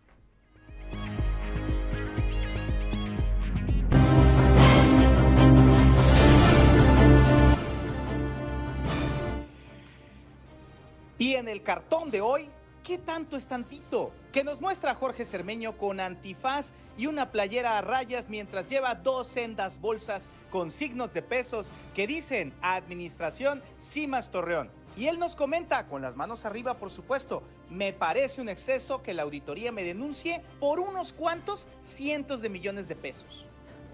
Y 11.24 11.36
en 11.36 11.48
el 11.48 11.64
cartón 11.64 12.12
de 12.12 12.20
hoy, 12.20 12.50
¿qué 12.84 12.98
tanto 12.98 13.38
es 13.38 13.48
tantito? 13.48 14.12
Que 14.34 14.44
nos 14.44 14.60
muestra 14.60 14.94
Jorge 14.94 15.24
Cermeño 15.24 15.78
con 15.78 16.02
antifaz 16.02 16.74
y 16.98 17.06
una 17.06 17.32
playera 17.32 17.78
a 17.78 17.82
rayas 17.82 18.28
mientras 18.28 18.68
lleva 18.68 18.96
dos 18.96 19.30
sendas 19.30 19.80
bolsas 19.80 20.28
con 20.52 20.70
signos 20.70 21.14
de 21.14 21.22
pesos 21.22 21.72
que 21.96 22.08
dicen 22.08 22.54
Administración 22.62 23.64
Cimas 23.80 24.32
Torreón. 24.32 24.70
Y 24.98 25.08
él 25.08 25.18
nos 25.18 25.38
comenta, 25.38 25.88
con 25.88 26.02
las 26.02 26.18
manos 26.18 26.44
arriba 26.44 26.74
por 26.74 26.92
supuesto, 26.92 27.42
me 27.70 27.94
parece 27.94 28.42
un 28.42 28.50
exceso 28.50 29.02
que 29.02 29.14
la 29.14 29.24
auditoría 29.24 29.72
me 29.72 29.86
denuncie 29.86 30.42
por 30.60 30.82
unos 30.82 31.14
cuantos 31.14 31.70
cientos 31.80 32.42
de 32.42 32.50
millones 32.50 32.90
de 32.90 32.98
pesos. 32.98 33.48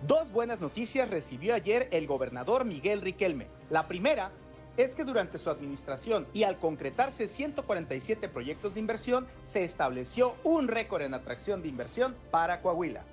Dos 0.08 0.32
buenas 0.32 0.62
noticias 0.62 1.08
recibió 1.08 1.54
ayer 1.54 1.90
el 1.92 2.08
gobernador 2.08 2.66
Miguel 2.66 3.02
Riquelme. 3.02 3.50
La 3.70 3.88
primera 3.88 4.32
es 4.78 4.96
que 4.96 5.04
durante 5.04 5.38
su 5.38 5.50
administración 5.50 6.28
y 6.34 6.44
al 6.44 6.58
concretarse 6.58 7.28
147 7.28 8.30
proyectos 8.30 8.74
de 8.74 8.80
inversión, 8.80 9.28
se 9.44 9.64
estableció 9.64 10.36
un 10.44 10.68
récord 10.68 11.02
en 11.02 11.14
atracción 11.14 11.62
de 11.62 11.70
inversión 11.70 12.16
para 12.32 12.62
Coahuila. 12.62 13.04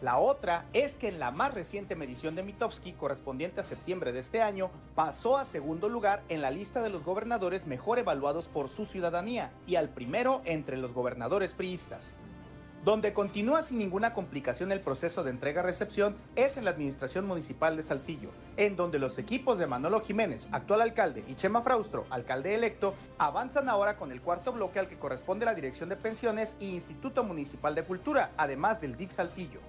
La 0.00 0.18
otra 0.18 0.64
es 0.72 0.94
que 0.94 1.08
en 1.08 1.18
la 1.18 1.32
más 1.32 1.52
reciente 1.52 1.96
medición 1.96 2.36
de 2.36 2.44
Mitofsky, 2.44 2.92
correspondiente 2.92 3.60
a 3.60 3.64
septiembre 3.64 4.12
de 4.12 4.20
este 4.20 4.42
año, 4.42 4.70
pasó 4.94 5.36
a 5.36 5.44
segundo 5.44 5.88
lugar 5.88 6.22
en 6.28 6.40
la 6.40 6.52
lista 6.52 6.82
de 6.82 6.88
los 6.88 7.02
gobernadores 7.02 7.66
mejor 7.66 7.98
evaluados 7.98 8.46
por 8.46 8.68
su 8.68 8.86
ciudadanía 8.86 9.50
y 9.66 9.74
al 9.74 9.88
primero 9.88 10.40
entre 10.44 10.76
los 10.76 10.92
gobernadores 10.92 11.52
priistas. 11.52 12.14
Donde 12.84 13.12
continúa 13.12 13.62
sin 13.62 13.78
ninguna 13.78 14.14
complicación 14.14 14.70
el 14.70 14.80
proceso 14.80 15.24
de 15.24 15.30
entrega-recepción 15.30 16.16
es 16.36 16.56
en 16.56 16.64
la 16.64 16.70
Administración 16.70 17.26
Municipal 17.26 17.76
de 17.76 17.82
Saltillo, 17.82 18.30
en 18.56 18.76
donde 18.76 19.00
los 19.00 19.18
equipos 19.18 19.58
de 19.58 19.66
Manolo 19.66 20.00
Jiménez, 20.00 20.48
actual 20.52 20.82
alcalde, 20.82 21.24
y 21.26 21.34
Chema 21.34 21.62
Fraustro, 21.62 22.06
alcalde 22.08 22.54
electo, 22.54 22.94
avanzan 23.18 23.68
ahora 23.68 23.96
con 23.96 24.12
el 24.12 24.22
cuarto 24.22 24.52
bloque 24.52 24.78
al 24.78 24.88
que 24.88 24.98
corresponde 24.98 25.44
la 25.44 25.54
Dirección 25.54 25.88
de 25.88 25.96
Pensiones 25.96 26.56
y 26.60 26.70
Instituto 26.70 27.24
Municipal 27.24 27.74
de 27.74 27.82
Cultura, 27.82 28.30
además 28.36 28.80
del 28.80 28.96
DIF 28.96 29.10
Saltillo. 29.10 29.60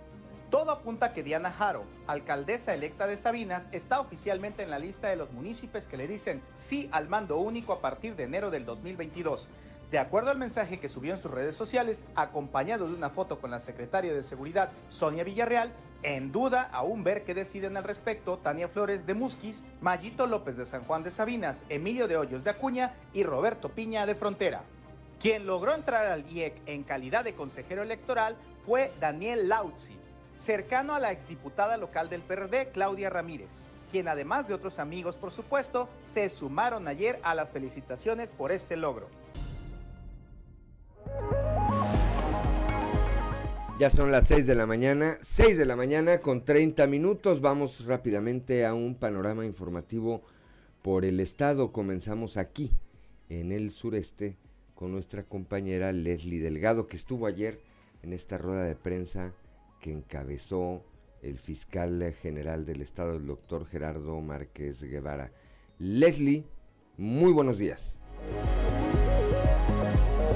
Todo 0.51 0.71
apunta 0.71 1.07
a 1.07 1.13
que 1.13 1.23
Diana 1.23 1.51
Jaro, 1.51 1.85
alcaldesa 2.05 2.75
electa 2.75 3.07
de 3.07 3.17
Sabinas, 3.17 3.69
está 3.71 3.99
oficialmente 3.99 4.61
en 4.63 4.69
la 4.69 4.79
lista 4.79 5.07
de 5.07 5.15
los 5.15 5.31
municipios 5.31 5.87
que 5.87 5.97
le 5.97 6.07
dicen 6.07 6.43
sí 6.55 6.89
al 6.91 7.09
mando 7.09 7.37
único 7.37 7.73
a 7.73 7.81
partir 7.81 8.15
de 8.15 8.23
enero 8.23 8.51
del 8.51 8.65
2022 8.65 9.47
de 9.91 9.97
acuerdo 9.97 10.29
al 10.29 10.37
mensaje 10.37 10.79
que 10.79 10.87
subió 10.87 11.13
en 11.13 11.17
sus 11.17 11.31
redes 11.31 11.55
sociales, 11.55 12.05
acompañado 12.15 12.87
de 12.87 12.93
una 12.93 13.09
foto 13.09 13.39
con 13.39 13.49
la 13.49 13.59
secretaria 13.59 14.13
de 14.13 14.21
Seguridad, 14.21 14.71
Sonia 14.87 15.23
Villarreal, 15.23 15.73
en 16.03 16.31
duda 16.31 16.69
aún 16.71 17.03
ver 17.03 17.23
qué 17.23 17.33
deciden 17.33 17.75
al 17.75 17.83
respecto 17.83 18.37
Tania 18.37 18.67
Flores 18.67 19.07
de 19.07 19.15
Musquis, 19.15 19.65
Mayito 19.81 20.27
López 20.27 20.57
de 20.57 20.65
San 20.65 20.83
Juan 20.83 21.03
de 21.03 21.11
Sabinas, 21.11 21.63
Emilio 21.69 22.07
de 22.07 22.17
Hoyos 22.17 22.43
de 22.43 22.51
Acuña 22.51 22.93
y 23.13 23.23
Roberto 23.23 23.69
Piña 23.69 24.05
de 24.05 24.15
Frontera. 24.15 24.63
Quien 25.19 25.47
logró 25.47 25.73
entrar 25.73 26.05
al 26.05 26.29
IEC 26.31 26.61
en 26.67 26.83
calidad 26.83 27.23
de 27.23 27.33
consejero 27.33 27.81
electoral 27.81 28.37
fue 28.59 28.93
Daniel 28.99 29.49
Lautzi, 29.49 29.97
cercano 30.35 30.93
a 30.93 30.99
la 30.99 31.11
exdiputada 31.11 31.77
local 31.77 32.09
del 32.09 32.21
PRD, 32.21 32.69
Claudia 32.71 33.09
Ramírez, 33.09 33.69
quien 33.91 34.07
además 34.07 34.47
de 34.47 34.53
otros 34.53 34.79
amigos, 34.79 35.17
por 35.17 35.31
supuesto, 35.31 35.89
se 36.03 36.29
sumaron 36.29 36.87
ayer 36.87 37.19
a 37.23 37.33
las 37.33 37.51
felicitaciones 37.51 38.31
por 38.31 38.51
este 38.51 38.77
logro. 38.77 39.09
Ya 43.79 43.89
son 43.89 44.11
las 44.11 44.27
6 44.27 44.45
de 44.45 44.55
la 44.55 44.65
mañana, 44.65 45.17
6 45.21 45.57
de 45.57 45.65
la 45.65 45.77
mañana 45.77 46.19
con 46.19 46.43
30 46.43 46.85
minutos. 46.87 47.39
Vamos 47.39 47.85
rápidamente 47.85 48.65
a 48.65 48.73
un 48.73 48.93
panorama 48.93 49.45
informativo 49.45 50.21
por 50.81 51.05
el 51.05 51.21
estado. 51.21 51.71
Comenzamos 51.71 52.35
aquí, 52.35 52.73
en 53.29 53.53
el 53.53 53.71
sureste, 53.71 54.35
con 54.75 54.91
nuestra 54.91 55.23
compañera 55.23 55.93
Leslie 55.93 56.41
Delgado, 56.41 56.87
que 56.87 56.97
estuvo 56.97 57.25
ayer 57.25 57.61
en 58.03 58.11
esta 58.11 58.37
rueda 58.37 58.65
de 58.65 58.75
prensa 58.75 59.33
que 59.79 59.93
encabezó 59.93 60.83
el 61.21 61.39
fiscal 61.39 62.13
general 62.21 62.65
del 62.65 62.81
estado, 62.81 63.15
el 63.15 63.27
doctor 63.27 63.65
Gerardo 63.65 64.19
Márquez 64.19 64.83
Guevara. 64.83 65.31
Leslie, 65.77 66.43
muy 66.97 67.31
buenos 67.31 67.57
días. 67.57 67.97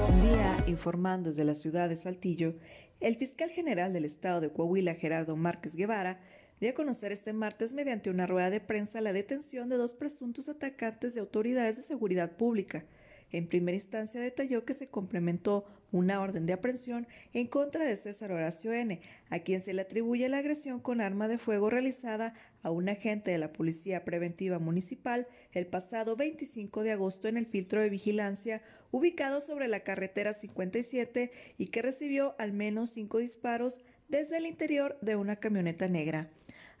Un 0.08 0.22
día 0.22 0.64
informando 0.66 1.28
desde 1.28 1.44
la 1.44 1.54
ciudad 1.54 1.90
de 1.90 1.98
Saltillo, 1.98 2.54
el 3.00 3.16
fiscal 3.16 3.50
general 3.50 3.92
del 3.92 4.04
estado 4.04 4.40
de 4.40 4.50
Coahuila, 4.50 4.94
Gerardo 4.94 5.36
Márquez 5.36 5.74
Guevara, 5.74 6.20
dio 6.60 6.70
a 6.70 6.74
conocer 6.74 7.12
este 7.12 7.32
martes 7.32 7.72
mediante 7.72 8.10
una 8.10 8.26
rueda 8.26 8.50
de 8.50 8.60
prensa 8.60 9.00
la 9.00 9.12
detención 9.12 9.68
de 9.68 9.76
dos 9.76 9.94
presuntos 9.94 10.48
atacantes 10.48 11.14
de 11.14 11.20
autoridades 11.20 11.76
de 11.76 11.82
seguridad 11.82 12.36
pública, 12.36 12.84
En 13.32 13.48
primera 13.48 13.74
instancia 13.74 14.20
detalló 14.20 14.64
que 14.64 14.74
se 14.74 14.86
complementó 14.88 15.64
una 15.90 16.20
orden 16.20 16.46
de 16.46 16.52
aprehensión 16.52 17.06
en 17.32 17.48
contra 17.48 17.84
de 17.84 17.96
César 17.96 18.30
Horacio 18.30 18.72
N., 18.72 19.00
a 19.30 19.38
quien 19.40 19.60
se 19.60 19.74
le 19.74 19.82
atribuye 19.82 20.28
la 20.28 20.38
agresión 20.38 20.80
con 20.80 21.00
arma 21.00 21.26
de 21.26 21.38
fuego 21.38 21.68
realizada 21.68 22.34
a 22.62 22.70
un 22.70 22.88
agente 22.88 23.30
de 23.30 23.38
la 23.38 23.52
Policía 23.52 24.04
Preventiva 24.04 24.58
Municipal 24.58 25.26
el 25.52 25.66
pasado 25.66 26.16
25 26.16 26.82
de 26.82 26.92
agosto 26.92 27.28
en 27.28 27.36
el 27.36 27.46
filtro 27.46 27.80
de 27.80 27.90
vigilancia 27.90 28.62
ubicado 28.94 29.40
sobre 29.40 29.66
la 29.66 29.80
carretera 29.80 30.34
57 30.34 31.32
y 31.58 31.66
que 31.66 31.82
recibió 31.82 32.36
al 32.38 32.52
menos 32.52 32.90
cinco 32.90 33.18
disparos 33.18 33.80
desde 34.08 34.36
el 34.36 34.46
interior 34.46 34.96
de 35.00 35.16
una 35.16 35.34
camioneta 35.34 35.88
negra. 35.88 36.30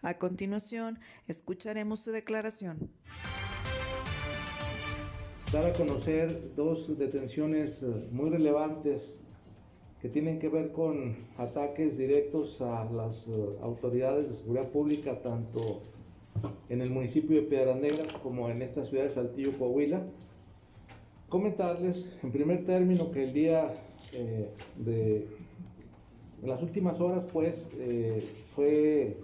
A 0.00 0.14
continuación, 0.16 1.00
escucharemos 1.26 1.98
su 1.98 2.12
declaración. 2.12 2.88
Dar 5.52 5.66
a 5.66 5.72
conocer 5.72 6.54
dos 6.54 6.96
detenciones 6.96 7.82
eh, 7.82 7.86
muy 8.12 8.30
relevantes 8.30 9.18
que 10.00 10.08
tienen 10.08 10.38
que 10.38 10.48
ver 10.48 10.70
con 10.70 11.16
ataques 11.36 11.98
directos 11.98 12.60
a 12.60 12.84
las 12.92 13.26
eh, 13.26 13.30
autoridades 13.60 14.28
de 14.28 14.34
seguridad 14.36 14.68
pública, 14.68 15.20
tanto 15.20 15.82
en 16.68 16.80
el 16.80 16.90
municipio 16.90 17.34
de 17.40 17.48
Piedras 17.48 17.80
Negras 17.80 18.06
como 18.22 18.50
en 18.50 18.62
esta 18.62 18.84
ciudad 18.84 19.02
de 19.02 19.10
Saltillo, 19.10 19.58
Coahuila. 19.58 20.06
Comentarles, 21.34 22.08
en 22.22 22.30
primer 22.30 22.64
término, 22.64 23.10
que 23.10 23.24
el 23.24 23.32
día 23.32 23.74
eh, 24.12 24.50
de 24.78 25.26
las 26.44 26.62
últimas 26.62 27.00
horas, 27.00 27.26
pues, 27.32 27.68
fue 28.54 29.16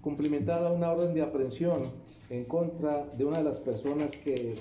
cumplimentada 0.00 0.72
una 0.72 0.90
orden 0.90 1.12
de 1.12 1.20
aprehensión 1.20 1.82
en 2.30 2.46
contra 2.46 3.04
de 3.18 3.26
una 3.26 3.36
de 3.40 3.44
las 3.44 3.60
personas 3.60 4.16
que 4.24 4.54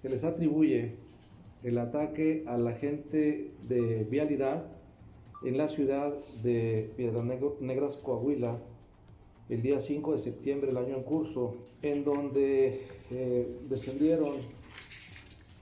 se 0.00 0.08
les 0.08 0.24
atribuye 0.24 0.94
el 1.62 1.76
ataque 1.76 2.44
a 2.46 2.56
la 2.56 2.72
gente 2.72 3.50
de 3.68 4.06
vialidad 4.10 4.64
en 5.44 5.58
la 5.58 5.68
ciudad 5.68 6.14
de 6.42 6.92
Piedras 6.96 7.26
Negras, 7.60 7.98
Coahuila, 7.98 8.56
el 9.50 9.60
día 9.60 9.80
5 9.80 10.14
de 10.14 10.18
septiembre 10.18 10.68
del 10.68 10.78
año 10.78 10.96
en 10.96 11.02
curso, 11.02 11.56
en 11.82 12.04
donde 12.04 12.86
eh, 13.10 13.48
descendieron 13.68 14.55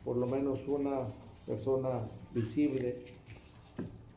por 0.05 0.17
lo 0.17 0.27
menos 0.27 0.67
una 0.69 1.03
persona 1.47 2.09
visible 2.33 2.97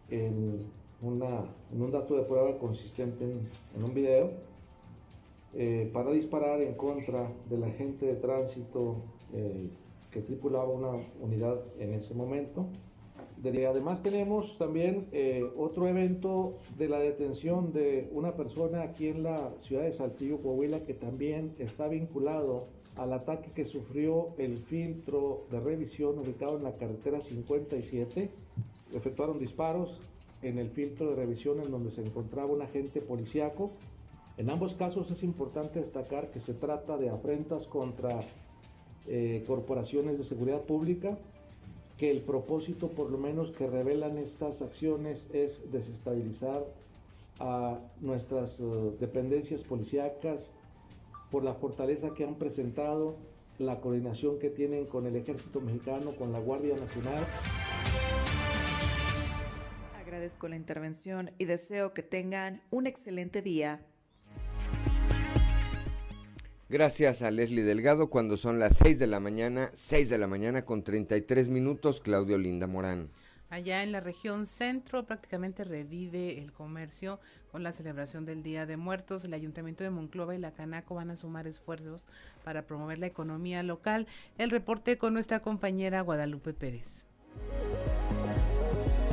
en, 0.09 0.57
un 1.01 1.91
dato 1.91 2.15
de 2.15 2.23
prueba 2.23 2.57
consistente 2.57 3.23
en 3.23 3.83
un 3.83 3.93
video 3.93 4.31
eh, 5.53 5.89
para 5.93 6.11
disparar 6.11 6.61
en 6.61 6.73
contra 6.73 7.31
del 7.49 7.63
agente 7.63 8.05
de 8.05 8.15
tránsito 8.15 8.97
eh, 9.33 9.69
que 10.11 10.21
tripulaba 10.21 10.69
una 10.69 11.03
unidad 11.21 11.59
en 11.79 11.93
ese 11.93 12.13
momento. 12.13 12.65
además 13.43 14.01
tenemos 14.01 14.57
también 14.57 15.07
eh, 15.11 15.43
otro 15.57 15.87
evento 15.87 16.57
de 16.77 16.89
la 16.89 16.99
detención 16.99 17.71
de 17.73 18.09
una 18.11 18.35
persona 18.35 18.81
aquí 18.81 19.07
en 19.07 19.23
la 19.23 19.51
ciudad 19.59 19.83
de 19.83 19.93
Saltillo, 19.93 20.41
Coahuila, 20.41 20.85
que 20.85 20.93
también 20.93 21.55
está 21.59 21.87
vinculado 21.87 22.65
al 22.97 23.13
ataque 23.13 23.51
que 23.51 23.65
sufrió 23.65 24.29
el 24.37 24.57
filtro 24.57 25.45
de 25.51 25.59
revisión 25.59 26.19
ubicado 26.19 26.57
en 26.57 26.63
la 26.63 26.75
carretera 26.75 27.21
57. 27.21 28.29
Efectuaron 28.93 29.39
disparos 29.39 29.99
en 30.41 30.57
el 30.59 30.69
filtro 30.69 31.09
de 31.09 31.15
revisión 31.15 31.59
en 31.61 31.71
donde 31.71 31.91
se 31.91 32.01
encontraba 32.01 32.51
un 32.51 32.61
agente 32.61 33.01
policíaco 33.01 33.71
en 34.37 34.51
ambos 34.51 34.75
casos 34.75 35.09
es 35.09 35.23
importante 35.23 35.79
destacar 35.79 36.29
que 36.29 36.39
se 36.39 36.53
trata 36.53 36.95
de 36.97 37.09
afrentas 37.09 37.65
contra 37.65 38.19
eh, 39.07 39.43
corporaciones 39.47 40.19
de 40.19 40.23
seguridad 40.23 40.61
pública, 40.61 41.17
que 41.97 42.11
el 42.11 42.21
propósito 42.21 42.89
por 42.89 43.09
lo 43.09 43.17
menos 43.17 43.49
que 43.49 43.65
revelan 43.65 44.19
estas 44.19 44.61
acciones 44.61 45.27
es 45.33 45.71
desestabilizar 45.71 46.63
a 47.39 47.79
nuestras 47.99 48.59
eh, 48.59 48.63
dependencias 48.99 49.63
policíacas 49.63 50.53
por 51.31 51.43
la 51.43 51.53
fortaleza 51.53 52.13
que 52.13 52.23
han 52.23 52.35
presentado, 52.35 53.17
la 53.59 53.79
coordinación 53.81 54.39
que 54.39 54.49
tienen 54.49 54.85
con 54.85 55.05
el 55.07 55.15
ejército 55.15 55.59
mexicano, 55.61 56.15
con 56.15 56.31
la 56.31 56.39
Guardia 56.39 56.75
Nacional. 56.75 57.25
Agradezco 59.99 60.47
la 60.47 60.55
intervención 60.55 61.31
y 61.37 61.45
deseo 61.45 61.93
que 61.93 62.03
tengan 62.03 62.61
un 62.69 62.87
excelente 62.87 63.41
día. 63.41 63.81
Gracias 66.69 67.21
a 67.21 67.31
Leslie 67.31 67.63
Delgado 67.63 68.09
cuando 68.09 68.35
son 68.35 68.59
las 68.59 68.77
6 68.77 68.99
de 68.99 69.07
la 69.07 69.21
mañana, 69.21 69.71
6 69.73 70.09
de 70.09 70.17
la 70.17 70.27
mañana 70.27 70.65
con 70.65 70.83
33 70.83 71.47
minutos, 71.47 72.01
Claudio 72.01 72.37
Linda 72.37 72.67
Morán. 72.67 73.09
Allá 73.49 73.81
en 73.83 73.93
la 73.93 74.01
región 74.01 74.45
centro 74.45 75.05
prácticamente 75.05 75.63
revive 75.63 76.39
el 76.39 76.51
comercio 76.51 77.19
con 77.51 77.63
la 77.63 77.71
celebración 77.71 78.25
del 78.25 78.43
Día 78.43 78.65
de 78.65 78.75
Muertos. 78.75 79.23
El 79.23 79.33
Ayuntamiento 79.33 79.83
de 79.83 79.89
Monclova 79.89 80.35
y 80.35 80.39
la 80.39 80.51
Canaco 80.51 80.95
van 80.95 81.11
a 81.11 81.15
sumar 81.15 81.47
esfuerzos 81.47 82.05
para 82.43 82.63
promover 82.63 82.99
la 82.99 83.07
economía 83.07 83.63
local. 83.63 84.05
El 84.37 84.49
reporte 84.49 84.97
con 84.97 85.13
nuestra 85.13 85.39
compañera 85.39 86.01
Guadalupe 86.01 86.53
Pérez. 86.53 87.07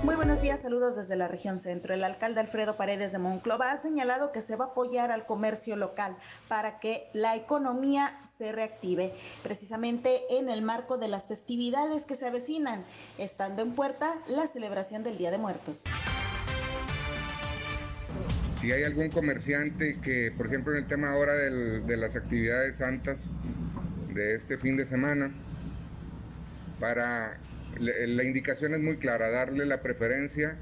Muy 0.05 0.17
buenos 0.17 0.43
días, 0.43 0.61
saludos 0.61 0.97
desde 0.97 1.17
la 1.17 1.29
región 1.29 1.59
centro. 1.59 1.95
El 1.95 2.05
alcalde 2.05 2.39
Alfredo 2.39 2.77
Paredes 2.77 3.13
de 3.13 3.19
Monclova 3.19 3.73
ha 3.73 3.79
señalado 3.79 4.33
que 4.33 4.43
se 4.43 4.55
va 4.55 4.67
a 4.67 4.69
apoyar 4.69 5.11
al 5.11 5.25
comercio 5.25 5.77
local 5.77 6.15
para 6.47 6.79
que 6.79 7.09
la 7.15 7.37
economía 7.37 8.21
se 8.37 8.53
reactive, 8.53 9.15
precisamente 9.43 10.21
en 10.29 10.51
el 10.51 10.61
marco 10.61 10.99
de 10.99 11.09
las 11.09 11.27
festividades 11.27 12.05
que 12.05 12.17
se 12.17 12.27
avecinan, 12.27 12.85
estando 13.17 13.63
en 13.63 13.75
puerta 13.75 14.17
la 14.27 14.47
celebración 14.47 15.05
del 15.05 15.17
Día 15.17 15.31
de 15.31 15.39
Muertos. 15.39 15.85
Si 18.61 18.73
hay 18.73 18.83
algún 18.83 19.09
comerciante 19.09 20.03
que, 20.03 20.31
por 20.37 20.49
ejemplo, 20.49 20.75
en 20.75 20.81
el 20.81 20.87
tema 20.87 21.13
ahora 21.13 21.33
de 21.33 21.97
las 21.97 22.15
actividades 22.15 22.77
santas 22.77 23.31
de 24.13 24.35
este 24.35 24.59
fin 24.59 24.77
de 24.77 24.85
semana, 24.85 25.33
para 26.79 27.39
la 27.79 28.25
indicación 28.25 28.75
es 28.75 28.81
muy 28.81 28.97
clara, 28.97 29.31
darle 29.31 29.67
la 29.67 29.81
preferencia 29.81 30.57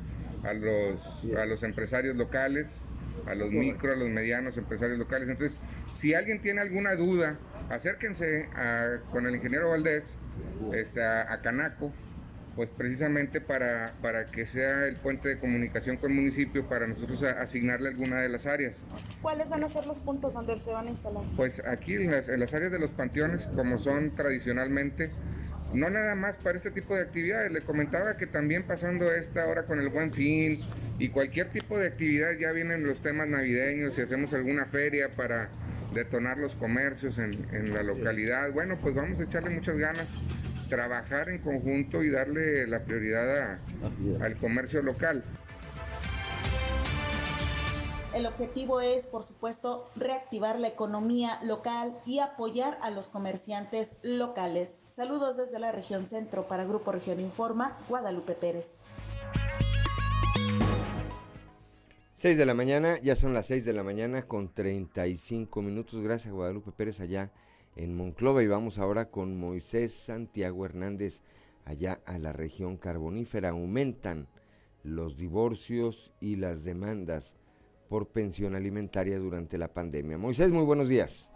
a 0.44 0.53
los, 0.53 1.29
a 1.37 1.46
los 1.46 1.62
empresarios 1.62 2.16
locales, 2.16 2.83
a 3.27 3.35
los 3.35 3.51
micro, 3.51 3.92
a 3.92 3.96
los 3.96 4.09
medianos 4.09 4.57
empresarios 4.59 4.98
locales. 4.98 5.29
Entonces, 5.29 5.59
si 5.92 6.14
alguien 6.14 6.40
tiene 6.42 6.61
alguna 6.61 6.94
duda, 6.94 7.38
acérquense 7.70 8.48
con 9.11 9.27
el 9.27 9.37
ingeniero 9.37 9.70
Valdés 9.70 10.16
este, 10.75 11.03
a, 11.03 11.40
Canaco, 11.42 11.92
pues 12.57 12.70
precisamente 12.70 13.40
para, 13.40 13.94
para, 14.03 14.27
que 14.27 14.44
sea 14.44 14.87
el 14.87 14.96
puente 14.96 15.29
de 15.29 15.38
comunicación 15.38 15.96
con 15.96 16.11
el 16.11 16.16
municipio 16.18 16.68
para 16.68 16.87
nosotros 16.87 17.22
asignarle 17.22 17.88
alguna 17.88 18.20
de 18.20 18.29
las 18.29 18.46
áreas. 18.46 18.85
¿Cuáles 19.22 19.48
van 19.48 19.64
a 19.64 19.68
ser 19.68 19.87
los 19.87 20.01
puntos 20.01 20.35
donde 20.35 20.59
se 20.59 20.70
van 20.70 20.87
a 20.87 20.90
instalar? 20.90 21.25
Pues 21.37 21.62
aquí 21.64 21.94
en 21.94 22.11
las, 22.11 22.29
en 22.29 22.40
las 22.40 22.53
áreas 22.53 22.72
de 22.72 22.79
los 22.79 22.90
panteones, 22.90 23.46
como 23.55 23.79
son 23.79 24.14
tradicionalmente, 24.14 25.11
no 25.74 25.90
nada 25.90 26.14
más 26.14 26.37
para 26.37 26.56
este 26.56 26.70
tipo 26.70 26.94
de 26.94 27.02
actividades. 27.02 27.50
Le 27.50 27.62
comentaba 27.62 28.16
que 28.16 28.26
también 28.26 28.64
pasando 28.64 29.12
esta 29.12 29.46
hora 29.46 29.64
con 29.64 29.80
el 29.80 29.88
buen 29.88 30.12
fin 30.12 30.61
y 30.98 31.08
cualquier 31.08 31.48
tipo 31.50 31.78
de 31.78 31.88
actividad, 31.88 32.32
ya 32.38 32.52
vienen 32.52 32.87
los 32.87 33.00
temas 33.00 33.28
navideños 33.28 33.96
y 33.98 34.02
hacemos 34.02 34.32
alguna 34.35 34.66
feria 34.66 35.11
para 35.16 35.48
detonar 35.94 36.38
los 36.38 36.54
comercios 36.54 37.18
en, 37.18 37.74
la 37.74 37.82
localidad. 37.82 38.52
Bueno, 38.52 38.78
pues 38.80 38.94
vamos 38.94 39.20
a 39.20 39.24
echarle 39.24 39.50
muchas 39.50 39.76
ganas, 39.76 40.08
trabajar 40.68 41.28
en 41.28 41.38
conjunto 41.38 42.02
y 42.02 42.11
darle 42.11 42.66
la 42.66 42.80
prioridad 42.85 43.58
al 44.20 44.37
comercio 44.37 44.82
local. 44.82 45.24
El 48.14 48.26
objetivo 48.26 48.82
es, 48.82 49.06
por 49.06 49.24
supuesto, 49.24 49.90
reactivar 49.96 50.61
la 50.61 50.68
economía 50.68 51.42
local 51.42 51.98
y 52.04 52.18
apoyar 52.18 52.76
a 52.82 52.90
los 52.90 53.08
comerciantes 53.08 53.96
locales. 54.02 54.82
Saludos 54.94 55.38
desde 55.38 55.59
la 55.59 55.72
región 55.72 56.07
centro 56.07 56.46
para 56.46 56.66
Grupo 56.66 56.92
Región 56.92 57.18
Informa, 57.18 57.78
Guadalupe 57.88 58.35
Pérez. 58.35 58.76
6 62.14 62.37
de 62.37 62.44
la 62.44 62.52
mañana, 62.52 62.98
ya 63.00 63.16
son 63.16 63.33
las 63.33 63.46
6 63.46 63.64
de 63.64 63.72
la 63.72 63.83
mañana 63.83 64.22
con 64.26 64.52
35 64.52 65.62
minutos. 65.62 66.02
Gracias 66.02 66.35
Guadalupe 66.35 66.72
Pérez 66.72 67.00
allá 67.00 67.31
en 67.74 67.96
Monclova 67.96 68.42
y 68.42 68.48
vamos 68.48 68.78
ahora 68.78 69.07
con 69.07 69.40
Moisés 69.40 69.94
Santiago 69.94 70.66
Hernández 70.66 71.22
allá 71.64 72.00
a 72.05 72.18
la 72.18 72.35
región 72.35 72.76
carbonífera. 72.76 73.48
Aumentan 73.48 74.28
los 74.85 75.16
divorcios 75.16 76.12
y 76.20 76.37
las 76.37 76.64
demandas 76.64 77.35
por 77.88 78.09
pensión 78.09 78.55
alimentaria 78.55 79.18
durante 79.18 79.57
la 79.57 79.68
pandemia. 79.68 80.18
Moisés, 80.18 80.50
muy 80.50 80.64
buenos 80.64 80.88
días. 80.88 81.31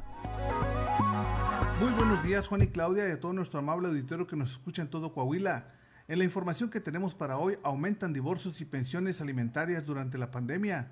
Muy 1.78 1.92
buenos 1.92 2.24
días 2.24 2.48
Juan 2.48 2.62
y 2.62 2.68
Claudia 2.68 3.06
y 3.06 3.10
a 3.10 3.20
todo 3.20 3.34
nuestro 3.34 3.58
amable 3.58 3.88
auditorio 3.88 4.26
que 4.26 4.34
nos 4.34 4.52
escucha 4.52 4.80
en 4.80 4.88
todo 4.88 5.12
Coahuila. 5.12 5.74
En 6.08 6.18
la 6.18 6.24
información 6.24 6.70
que 6.70 6.80
tenemos 6.80 7.14
para 7.14 7.36
hoy 7.36 7.58
aumentan 7.62 8.14
divorcios 8.14 8.62
y 8.62 8.64
pensiones 8.64 9.20
alimentarias 9.20 9.84
durante 9.84 10.16
la 10.16 10.30
pandemia. 10.30 10.88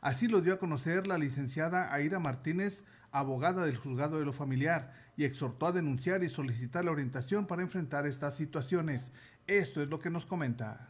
Así 0.00 0.26
lo 0.26 0.40
dio 0.40 0.54
a 0.54 0.58
conocer 0.58 1.06
la 1.06 1.18
licenciada 1.18 1.92
Aira 1.92 2.20
Martínez, 2.20 2.84
abogada 3.12 3.66
del 3.66 3.76
juzgado 3.76 4.18
de 4.18 4.24
lo 4.24 4.32
familiar, 4.32 4.94
y 5.14 5.24
exhortó 5.24 5.66
a 5.66 5.72
denunciar 5.72 6.24
y 6.24 6.30
solicitar 6.30 6.86
la 6.86 6.92
orientación 6.92 7.46
para 7.46 7.60
enfrentar 7.60 8.06
estas 8.06 8.34
situaciones. 8.34 9.12
Esto 9.46 9.82
es 9.82 9.88
lo 9.90 9.98
que 9.98 10.08
nos 10.08 10.24
comenta. 10.24 10.86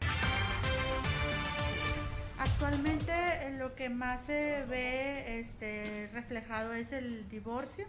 Actualmente 2.39 3.11
eh, 3.11 3.57
lo 3.57 3.75
que 3.75 3.89
más 3.89 4.27
se 4.27 4.63
ve 4.69 5.39
este, 5.39 6.09
reflejado 6.13 6.73
es 6.73 6.93
el 6.93 7.27
divorcio 7.27 7.85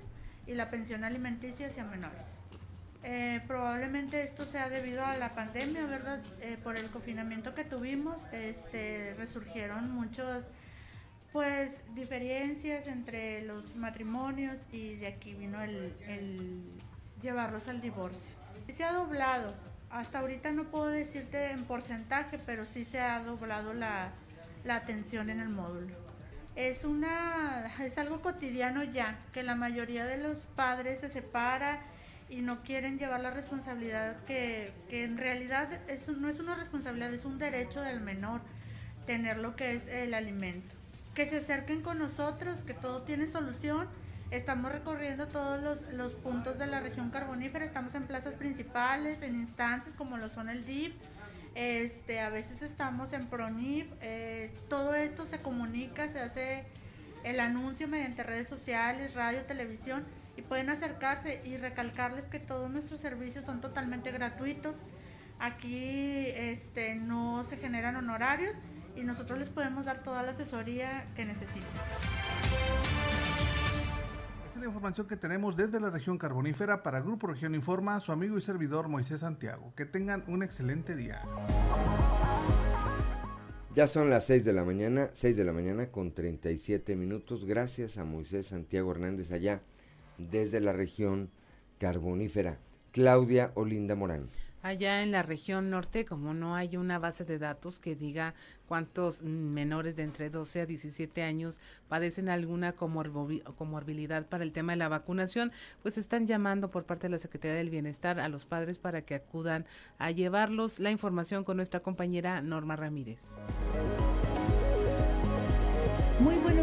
y 0.46 0.54
la 0.54 0.70
pensión 0.70 1.04
alimenticia 1.04 1.68
hacia 1.68 1.84
menores. 1.84 2.24
Eh, 3.02 3.40
probablemente 3.46 4.22
esto 4.22 4.44
sea 4.44 4.68
debido 4.68 5.04
a 5.04 5.16
la 5.16 5.34
pandemia, 5.34 5.86
¿verdad? 5.86 6.20
Eh, 6.40 6.58
por 6.62 6.76
el 6.76 6.90
confinamiento 6.90 7.54
que 7.54 7.64
tuvimos, 7.64 8.24
este, 8.32 9.14
resurgieron 9.16 9.92
muchas 9.92 10.44
pues 11.32 11.70
diferencias 11.94 12.86
entre 12.86 13.42
los 13.42 13.76
matrimonios 13.76 14.56
y 14.72 14.94
de 14.94 15.08
aquí 15.08 15.34
vino 15.34 15.62
el, 15.62 15.92
el 16.08 16.62
llevarlos 17.20 17.68
al 17.68 17.80
divorcio. 17.80 18.34
Se 18.74 18.84
ha 18.84 18.92
doblado, 18.92 19.54
hasta 19.90 20.20
ahorita 20.20 20.52
no 20.52 20.64
puedo 20.64 20.86
decirte 20.86 21.50
en 21.50 21.64
porcentaje, 21.64 22.38
pero 22.38 22.64
sí 22.64 22.84
se 22.84 23.00
ha 23.00 23.22
doblado 23.22 23.74
la, 23.74 24.12
la 24.64 24.76
atención 24.76 25.30
en 25.30 25.40
el 25.40 25.48
módulo. 25.48 26.05
Es 26.56 26.84
una 26.84 27.70
es 27.84 27.98
algo 27.98 28.22
cotidiano 28.22 28.82
ya, 28.82 29.18
que 29.32 29.42
la 29.42 29.54
mayoría 29.54 30.06
de 30.06 30.16
los 30.16 30.38
padres 30.56 31.00
se 31.00 31.08
separa 31.08 31.82
y 32.28 32.40
no 32.40 32.62
quieren 32.62 32.98
llevar 32.98 33.20
la 33.20 33.30
responsabilidad 33.30 34.16
que, 34.24 34.72
que 34.88 35.04
en 35.04 35.16
realidad 35.16 35.68
eso 35.86 36.12
no 36.12 36.28
es 36.28 36.40
una 36.40 36.56
responsabilidad, 36.56 37.12
es 37.14 37.24
un 37.24 37.38
derecho 37.38 37.82
del 37.82 38.00
menor 38.00 38.40
tener 39.06 39.38
lo 39.38 39.54
que 39.54 39.74
es 39.74 39.86
el 39.88 40.14
alimento. 40.14 40.74
Que 41.14 41.26
se 41.26 41.38
acerquen 41.38 41.82
con 41.82 41.98
nosotros, 41.98 42.62
que 42.64 42.74
todo 42.74 43.02
tiene 43.02 43.26
solución. 43.26 43.88
Estamos 44.30 44.72
recorriendo 44.72 45.28
todos 45.28 45.62
los, 45.62 45.94
los 45.94 46.12
puntos 46.14 46.58
de 46.58 46.66
la 46.66 46.80
región 46.80 47.10
carbonífera, 47.10 47.64
estamos 47.64 47.94
en 47.94 48.04
plazas 48.04 48.34
principales, 48.34 49.22
en 49.22 49.36
instancias 49.36 49.94
como 49.94 50.16
lo 50.16 50.28
son 50.28 50.48
el 50.48 50.66
DIF, 50.66 50.94
este, 51.56 52.20
a 52.20 52.28
veces 52.28 52.60
estamos 52.60 53.14
en 53.14 53.28
PRONIF, 53.28 53.86
eh, 54.02 54.52
todo 54.68 54.94
esto 54.94 55.24
se 55.24 55.40
comunica, 55.40 56.06
se 56.06 56.20
hace 56.20 56.64
el 57.24 57.40
anuncio 57.40 57.88
mediante 57.88 58.22
redes 58.22 58.46
sociales, 58.46 59.14
radio, 59.14 59.40
televisión 59.46 60.04
y 60.36 60.42
pueden 60.42 60.68
acercarse 60.68 61.40
y 61.46 61.56
recalcarles 61.56 62.26
que 62.26 62.40
todos 62.40 62.70
nuestros 62.70 63.00
servicios 63.00 63.46
son 63.46 63.62
totalmente 63.62 64.12
gratuitos. 64.12 64.76
Aquí 65.38 66.26
este, 66.34 66.94
no 66.94 67.42
se 67.42 67.56
generan 67.56 67.96
honorarios 67.96 68.54
y 68.94 69.02
nosotros 69.02 69.38
les 69.38 69.48
podemos 69.48 69.86
dar 69.86 70.02
toda 70.02 70.22
la 70.22 70.32
asesoría 70.32 71.06
que 71.16 71.24
necesiten 71.24 71.64
es 73.10 73.15
la 74.66 74.70
información 74.70 75.06
que 75.06 75.16
tenemos 75.16 75.56
desde 75.56 75.78
la 75.78 75.90
región 75.90 76.18
carbonífera 76.18 76.82
para 76.82 77.00
Grupo 77.00 77.28
Región 77.28 77.54
Informa, 77.54 78.00
su 78.00 78.10
amigo 78.10 78.36
y 78.36 78.40
servidor 78.40 78.88
Moisés 78.88 79.20
Santiago. 79.20 79.72
Que 79.76 79.86
tengan 79.86 80.24
un 80.26 80.42
excelente 80.42 80.96
día. 80.96 81.22
Ya 83.76 83.86
son 83.86 84.10
las 84.10 84.26
6 84.26 84.44
de 84.44 84.52
la 84.52 84.64
mañana, 84.64 85.10
6 85.12 85.36
de 85.36 85.44
la 85.44 85.52
mañana 85.52 85.92
con 85.92 86.12
37 86.12 86.96
minutos. 86.96 87.44
Gracias 87.44 87.96
a 87.96 88.04
Moisés 88.04 88.48
Santiago 88.48 88.90
Hernández 88.90 89.30
allá 89.30 89.62
desde 90.18 90.58
la 90.58 90.72
región 90.72 91.30
carbonífera. 91.78 92.58
Claudia 92.90 93.52
Olinda 93.54 93.94
Morán 93.94 94.30
allá 94.66 95.02
en 95.02 95.12
la 95.12 95.22
región 95.22 95.70
norte, 95.70 96.04
como 96.04 96.34
no 96.34 96.56
hay 96.56 96.76
una 96.76 96.98
base 96.98 97.24
de 97.24 97.38
datos 97.38 97.78
que 97.78 97.94
diga 97.94 98.34
cuántos 98.66 99.22
menores 99.22 99.94
de 99.94 100.02
entre 100.02 100.28
12 100.28 100.62
a 100.62 100.66
17 100.66 101.22
años 101.22 101.60
padecen 101.88 102.28
alguna 102.28 102.72
comorbilidad 102.72 104.26
para 104.26 104.42
el 104.42 104.52
tema 104.52 104.72
de 104.72 104.78
la 104.78 104.88
vacunación, 104.88 105.52
pues 105.82 105.98
están 105.98 106.26
llamando 106.26 106.70
por 106.70 106.84
parte 106.84 107.06
de 107.06 107.12
la 107.12 107.18
Secretaría 107.18 107.56
del 107.56 107.70
Bienestar 107.70 108.18
a 108.18 108.28
los 108.28 108.44
padres 108.44 108.78
para 108.80 109.02
que 109.02 109.14
acudan 109.14 109.66
a 109.98 110.10
llevarlos. 110.10 110.80
La 110.80 110.90
información 110.90 111.44
con 111.44 111.56
nuestra 111.56 111.80
compañera 111.80 112.42
Norma 112.42 112.74
Ramírez. 112.74 113.22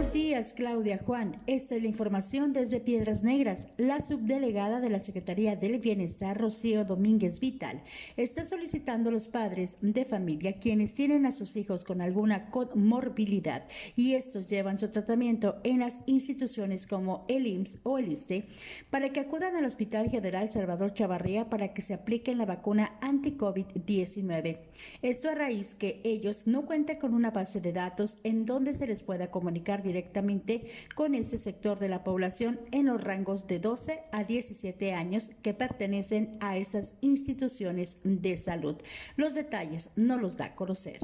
Buenos 0.04 0.22
días, 0.22 0.52
Claudia 0.52 0.98
Juan. 0.98 1.32
Esta 1.48 1.76
es 1.76 1.82
la 1.82 1.88
información 1.88 2.52
desde 2.52 2.82
Piedras 2.82 3.24
Negras. 3.24 3.70
La 3.78 4.02
subdelegada 4.02 4.82
de 4.82 4.90
la 4.90 5.00
Secretaría 5.00 5.56
del 5.56 5.80
Bienestar, 5.80 6.38
Rocío 6.38 6.84
Domínguez 6.84 7.40
Vital, 7.40 7.82
está 8.18 8.44
solicitando 8.44 9.08
a 9.08 9.14
los 9.14 9.30
padres 9.30 9.78
de 9.80 10.04
familia 10.04 10.60
quienes 10.60 10.94
tienen 10.94 11.26
a 11.26 11.32
sus 11.32 11.56
hijos 11.56 11.86
con 11.86 12.02
alguna 12.02 12.52
comorbilidad 12.52 13.66
y 13.96 14.16
estos 14.16 14.48
llevan 14.48 14.78
su 14.78 14.90
tratamiento 14.90 15.56
en 15.64 15.80
las 15.80 16.04
instituciones 16.06 16.86
como 16.86 17.24
el 17.30 17.48
IMSS 17.48 17.80
o 17.84 17.98
el 17.98 18.12
ISTE 18.12 18.46
para 18.90 19.08
que 19.08 19.22
acudan 19.22 19.56
al 19.56 19.64
Hospital 19.64 20.10
General 20.10 20.52
Salvador 20.52 20.94
Chavarría 20.94 21.50
para 21.50 21.74
que 21.74 21.82
se 21.82 21.94
apliquen 21.94 22.40
la 22.40 22.46
vacuna 22.46 22.98
anti-COVID-19. 23.00 24.60
Esto 25.02 25.30
a 25.30 25.36
raíz 25.36 25.76
que 25.76 26.02
ellos 26.04 26.46
no 26.46 26.66
cuentan 26.66 26.98
con 26.98 27.14
una 27.14 27.32
base 27.32 27.62
de 27.62 27.72
datos 27.72 28.20
en 28.26 28.46
donde 28.46 28.74
se 28.74 28.86
les 28.86 29.02
pueda 29.02 29.32
comunicar 29.32 29.82
directamente 29.94 30.72
con 30.96 31.14
este 31.14 31.38
sector 31.38 31.78
de 31.78 31.88
la 31.88 32.04
población 32.04 32.60
en 32.72 32.88
los 32.88 33.04
rangos 33.04 33.46
de 33.46 33.60
12 33.60 34.02
a 34.12 34.24
17 34.24 34.94
años 34.94 35.32
que 35.44 35.54
pertenecen 35.54 36.38
a 36.40 36.58
estas 36.58 36.96
instituciones 37.02 38.00
de 38.04 38.38
salud. 38.38 38.76
Los 39.16 39.36
detalles 39.36 39.90
no 39.96 40.18
los 40.18 40.36
da 40.38 40.46
a 40.46 40.56
conocer 40.56 40.98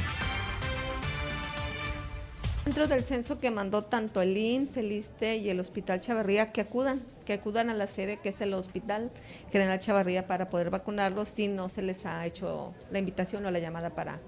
dentro 2.66 2.88
del 2.88 3.04
censo 3.04 3.40
que 3.40 3.50
mandó 3.50 3.86
tanto 3.86 4.22
el 4.22 4.38
IMSS, 4.38 4.78
el 4.78 4.92
ISTE 4.92 5.38
y 5.38 5.50
el 5.50 5.60
Hospital 5.60 6.02
Chavarría 6.02 6.52
que 6.52 6.62
acudan, 6.62 7.02
que 7.26 7.34
acudan 7.34 7.72
a 7.72 7.74
la 7.74 7.88
sede 7.88 8.18
que 8.18 8.30
es 8.30 8.42
el 8.42 8.54
Hospital 8.54 9.10
General 9.52 9.80
Chavarría 9.80 10.28
para 10.28 10.52
poder 10.52 10.70
vacunarlos 10.70 11.30
si 11.30 11.48
no 11.48 11.68
se 11.68 11.82
les 11.82 12.06
ha 12.06 12.24
hecho 12.28 12.76
la 12.92 13.00
invitación 13.00 13.44
o 13.48 13.50
la 13.50 13.58
llamada 13.58 13.90
para 13.90 14.20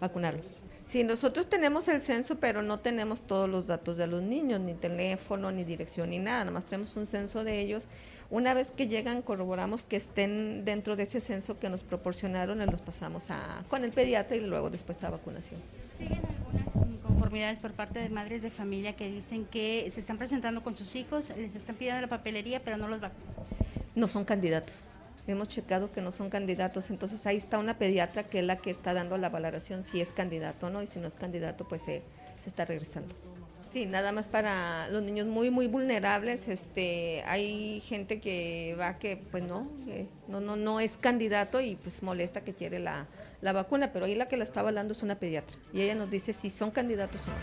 vacunarlos. 0.00 0.54
Sí, 0.88 1.04
nosotros 1.04 1.48
tenemos 1.48 1.86
el 1.88 2.00
censo, 2.00 2.36
pero 2.36 2.62
no 2.62 2.78
tenemos 2.78 3.20
todos 3.20 3.46
los 3.46 3.66
datos 3.66 3.98
de 3.98 4.06
los 4.06 4.22
niños, 4.22 4.58
ni 4.60 4.72
teléfono, 4.72 5.50
ni 5.52 5.62
dirección, 5.62 6.08
ni 6.08 6.18
nada, 6.18 6.40
nada 6.40 6.52
más 6.52 6.64
tenemos 6.64 6.96
un 6.96 7.04
censo 7.04 7.44
de 7.44 7.60
ellos. 7.60 7.86
Una 8.30 8.54
vez 8.54 8.70
que 8.70 8.88
llegan, 8.88 9.20
corroboramos 9.20 9.84
que 9.84 9.96
estén 9.96 10.64
dentro 10.64 10.96
de 10.96 11.02
ese 11.02 11.20
censo 11.20 11.58
que 11.58 11.68
nos 11.68 11.84
proporcionaron, 11.84 12.62
y 12.62 12.64
los 12.64 12.80
pasamos 12.80 13.30
a, 13.30 13.62
con 13.68 13.84
el 13.84 13.90
pediatra 13.90 14.34
y 14.38 14.40
luego 14.40 14.70
después 14.70 15.04
a 15.04 15.10
vacunación. 15.10 15.60
¿Siguen 15.98 16.22
algunas 16.24 16.74
inconformidades 16.90 17.58
por 17.58 17.72
parte 17.72 17.98
de 17.98 18.08
madres 18.08 18.40
de 18.40 18.48
familia 18.48 18.96
que 18.96 19.10
dicen 19.10 19.44
que 19.44 19.90
se 19.90 20.00
están 20.00 20.16
presentando 20.16 20.62
con 20.62 20.74
sus 20.74 20.96
hijos, 20.96 21.34
les 21.36 21.54
están 21.54 21.76
pidiendo 21.76 22.00
la 22.00 22.08
papelería, 22.08 22.64
pero 22.64 22.78
no 22.78 22.88
los 22.88 23.02
vacunan? 23.02 23.34
No 23.94 24.08
son 24.08 24.24
candidatos 24.24 24.84
hemos 25.32 25.48
checado 25.48 25.92
que 25.92 26.00
no 26.00 26.10
son 26.10 26.30
candidatos, 26.30 26.90
entonces 26.90 27.26
ahí 27.26 27.36
está 27.36 27.58
una 27.58 27.78
pediatra 27.78 28.24
que 28.24 28.40
es 28.40 28.44
la 28.44 28.56
que 28.56 28.70
está 28.70 28.94
dando 28.94 29.18
la 29.18 29.28
valoración 29.28 29.84
si 29.84 30.00
es 30.00 30.08
candidato 30.10 30.66
o 30.66 30.70
no, 30.70 30.82
y 30.82 30.86
si 30.86 30.98
no 30.98 31.06
es 31.06 31.14
candidato, 31.14 31.66
pues 31.68 31.82
se, 31.82 32.02
se 32.38 32.48
está 32.48 32.64
regresando. 32.64 33.14
Sí, 33.70 33.84
nada 33.84 34.12
más 34.12 34.28
para 34.28 34.88
los 34.88 35.02
niños 35.02 35.26
muy 35.26 35.50
muy 35.50 35.66
vulnerables, 35.66 36.48
este, 36.48 37.22
hay 37.26 37.80
gente 37.80 38.18
que 38.18 38.74
va 38.80 38.98
que 38.98 39.18
pues 39.18 39.42
no, 39.44 39.70
no 40.26 40.40
no 40.40 40.56
no 40.56 40.80
es 40.80 40.96
candidato 40.96 41.60
y 41.60 41.76
pues 41.76 42.02
molesta 42.02 42.42
que 42.42 42.54
quiere 42.54 42.78
la, 42.78 43.06
la 43.42 43.52
vacuna, 43.52 43.92
pero 43.92 44.06
ahí 44.06 44.14
la 44.14 44.26
que 44.26 44.38
la 44.38 44.44
está 44.44 44.60
hablando 44.60 44.92
es 44.92 45.02
una 45.02 45.18
pediatra 45.18 45.58
y 45.74 45.82
ella 45.82 45.94
nos 45.94 46.10
dice 46.10 46.32
si 46.32 46.48
son 46.48 46.70
candidatos 46.70 47.26
o 47.26 47.30
no. 47.30 47.36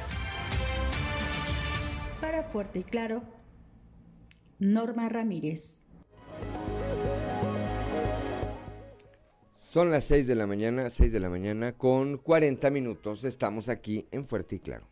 Para 2.20 2.42
Fuerte 2.42 2.80
y 2.80 2.84
Claro, 2.84 3.22
Norma 4.58 5.08
Ramírez. 5.10 5.84
Son 9.76 9.92
las 9.92 10.06
6 10.06 10.26
de 10.26 10.36
la 10.36 10.48
mañana, 10.48 10.90
6 10.90 11.12
de 11.12 11.20
la 11.20 11.30
mañana 11.30 11.74
con 11.74 12.18
40 12.18 12.70
minutos. 12.70 13.26
Estamos 13.26 13.68
aquí 13.68 14.08
en 14.10 14.26
Fuerte 14.26 14.56
y 14.56 14.60
Claro. 14.60 14.88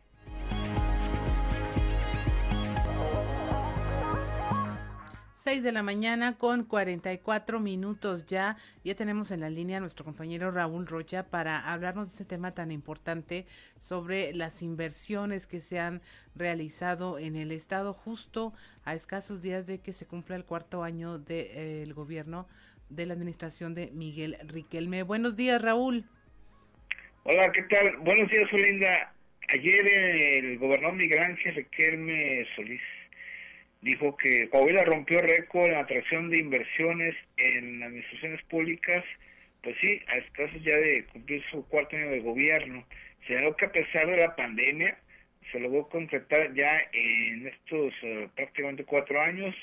Seis 5.44 5.62
de 5.62 5.72
la 5.72 5.82
mañana 5.82 6.38
con 6.38 6.64
44 6.64 7.60
minutos 7.60 8.24
ya. 8.24 8.56
Ya 8.82 8.94
tenemos 8.94 9.30
en 9.30 9.40
la 9.40 9.50
línea 9.50 9.76
a 9.76 9.80
nuestro 9.80 10.02
compañero 10.02 10.50
Raúl 10.50 10.86
Rocha 10.86 11.24
para 11.24 11.70
hablarnos 11.70 12.08
de 12.08 12.12
este 12.12 12.24
tema 12.24 12.52
tan 12.52 12.70
importante 12.70 13.46
sobre 13.78 14.32
las 14.32 14.62
inversiones 14.62 15.46
que 15.46 15.60
se 15.60 15.78
han 15.78 16.00
realizado 16.34 17.18
en 17.18 17.36
el 17.36 17.52
Estado 17.52 17.92
justo 17.92 18.54
a 18.84 18.94
escasos 18.94 19.42
días 19.42 19.66
de 19.66 19.80
que 19.80 19.92
se 19.92 20.06
cumpla 20.06 20.36
el 20.36 20.46
cuarto 20.46 20.82
año 20.82 21.18
del 21.18 21.84
de, 21.88 21.92
gobierno 21.94 22.46
de 22.88 23.06
la 23.06 23.14
administración 23.14 23.74
de 23.74 23.90
Miguel 23.92 24.36
Riquelme. 24.46 25.02
Buenos 25.02 25.36
días, 25.36 25.60
Raúl. 25.60 26.04
Hola, 27.24 27.50
¿qué 27.52 27.62
tal? 27.62 27.96
Buenos 27.98 28.30
días, 28.30 28.52
Olinda. 28.52 29.12
Ayer 29.48 29.86
el 29.86 30.58
gobernador 30.58 30.96
Miguel 30.96 31.36
Riquelme 31.36 32.46
Solís 32.56 32.80
dijo 33.82 34.16
que 34.16 34.48
Coahuila 34.48 34.84
rompió 34.84 35.20
récord 35.20 35.70
en 35.70 35.76
atracción 35.76 36.30
de 36.30 36.38
inversiones 36.38 37.14
en 37.36 37.82
administraciones 37.82 38.42
públicas, 38.44 39.04
pues 39.62 39.76
sí, 39.80 40.00
a 40.08 40.16
escasos 40.16 40.62
ya 40.62 40.76
de 40.76 41.04
cumplir 41.12 41.42
su 41.50 41.66
cuarto 41.68 41.96
año 41.96 42.10
de 42.10 42.20
gobierno. 42.20 42.84
Señaló 43.26 43.56
que 43.56 43.66
a 43.66 43.72
pesar 43.72 44.06
de 44.06 44.16
la 44.16 44.34
pandemia, 44.34 44.96
se 45.52 45.60
logró 45.60 45.88
concretar 45.88 46.52
ya 46.54 46.80
en 46.92 47.46
estos 47.46 47.92
eh, 48.02 48.28
prácticamente 48.34 48.84
cuatro 48.84 49.20
años 49.20 49.54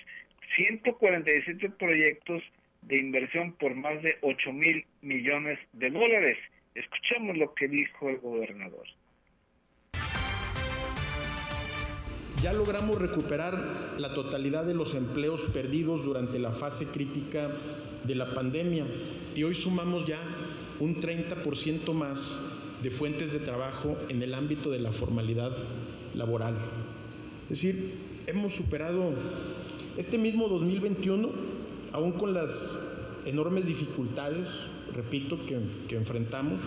147 0.56 1.70
proyectos 1.78 2.44
de 2.82 2.98
inversión 2.98 3.54
por 3.54 3.76
más 3.76 4.02
de 4.02 4.16
8 4.22 4.54
mil 4.54 4.86
millones 5.02 5.60
de 5.74 5.90
dólares. 5.90 6.38
Escuchemos 6.76 7.38
lo 7.38 7.54
que 7.54 7.68
dijo 7.68 8.10
el 8.10 8.18
gobernador. 8.18 8.88
Ya 12.42 12.54
logramos 12.54 13.00
recuperar 13.00 13.54
la 14.00 14.16
totalidad 14.16 14.66
de 14.66 14.74
los 14.74 14.96
empleos 14.96 15.44
perdidos 15.54 16.06
durante 16.06 16.40
la 16.40 16.52
fase 16.52 16.88
crítica 16.88 17.52
de 18.04 18.16
la 18.16 18.34
pandemia 18.34 18.88
y 19.36 19.44
hoy 19.44 19.54
sumamos 19.54 20.08
ya 20.08 20.20
un 20.80 21.00
30% 21.00 21.94
más 21.94 22.40
de 22.82 22.90
fuentes 22.90 23.32
de 23.32 23.40
trabajo 23.40 23.96
en 24.10 24.24
el 24.24 24.34
ámbito 24.34 24.72
de 24.72 24.80
la 24.80 24.92
formalidad 24.92 25.52
laboral. 26.16 26.56
Es 27.44 27.50
decir, 27.50 27.94
hemos 28.26 28.56
superado 28.56 29.14
este 29.98 30.18
mismo 30.18 30.48
2021, 30.48 31.30
aún 31.94 32.14
con 32.14 32.34
las 32.34 32.78
enormes 33.26 33.66
dificultades, 33.66 34.48
repito, 34.94 35.38
que, 35.46 35.96
enfrentamos, 35.96 36.62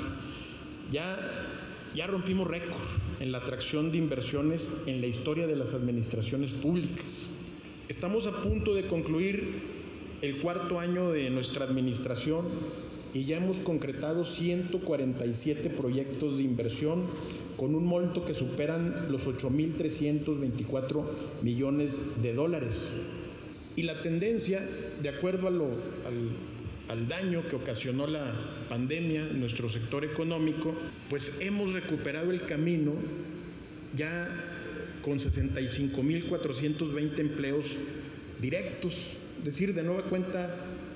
ya, 0.91 1.18
ya 1.95 2.07
rompimos 2.07 2.47
récord 2.47 2.77
en 3.20 3.33
la 3.33 3.39
atracción 3.39 3.91
de 3.91 3.99
inversiones 3.99 4.70
en 4.87 5.01
la 5.01 5.07
historia 5.07 5.47
de 5.47 5.57
las 5.57 5.72
administraciones 5.75 6.51
públicas. 6.51 7.27
Estamos 7.89 8.27
a 8.27 8.43
punto 8.43 8.75
de 8.75 8.87
concluir 8.87 9.62
el 10.22 10.41
cuarto 10.41 10.79
año 10.81 11.11
de 11.11 11.31
nuestra 11.31 11.64
administración 11.64 12.47
y 13.12 13.27
ya 13.27 13.37
hemos 13.37 13.61
concretado 13.61 14.25
147 14.25 15.70
proyectos 15.70 16.39
de 16.39 16.45
inversión 16.45 17.05
con 17.57 17.75
un 17.75 17.87
monto 17.87 18.25
que 18.25 18.35
superan 18.35 19.12
los 19.12 19.29
8.324 19.29 21.05
millones 21.43 22.01
de 22.22 22.35
dólares. 22.35 22.89
Y 23.77 23.83
la 23.83 24.01
tendencia, 24.01 24.62
de 25.03 25.09
acuerdo 25.09 25.49
a 25.49 25.51
lo, 25.51 25.64
al, 25.64 26.31
al 26.89 27.09
daño 27.09 27.43
que 27.49 27.57
ocasionó 27.57 28.07
la 28.07 28.33
pandemia 28.68 29.27
en 29.29 29.41
nuestro 29.41 29.68
sector 29.68 30.05
económico, 30.05 30.72
pues 31.11 31.33
hemos 31.41 31.72
recuperado 31.72 32.31
el 32.31 32.47
camino 32.47 32.93
ya 33.97 34.29
con 35.03 35.18
65.420 35.18 37.18
empleos 37.18 37.64
directos. 38.41 38.95
Es 39.39 39.45
decir, 39.45 39.75
de 39.75 39.83
nueva 39.83 40.05
cuenta, 40.05 40.55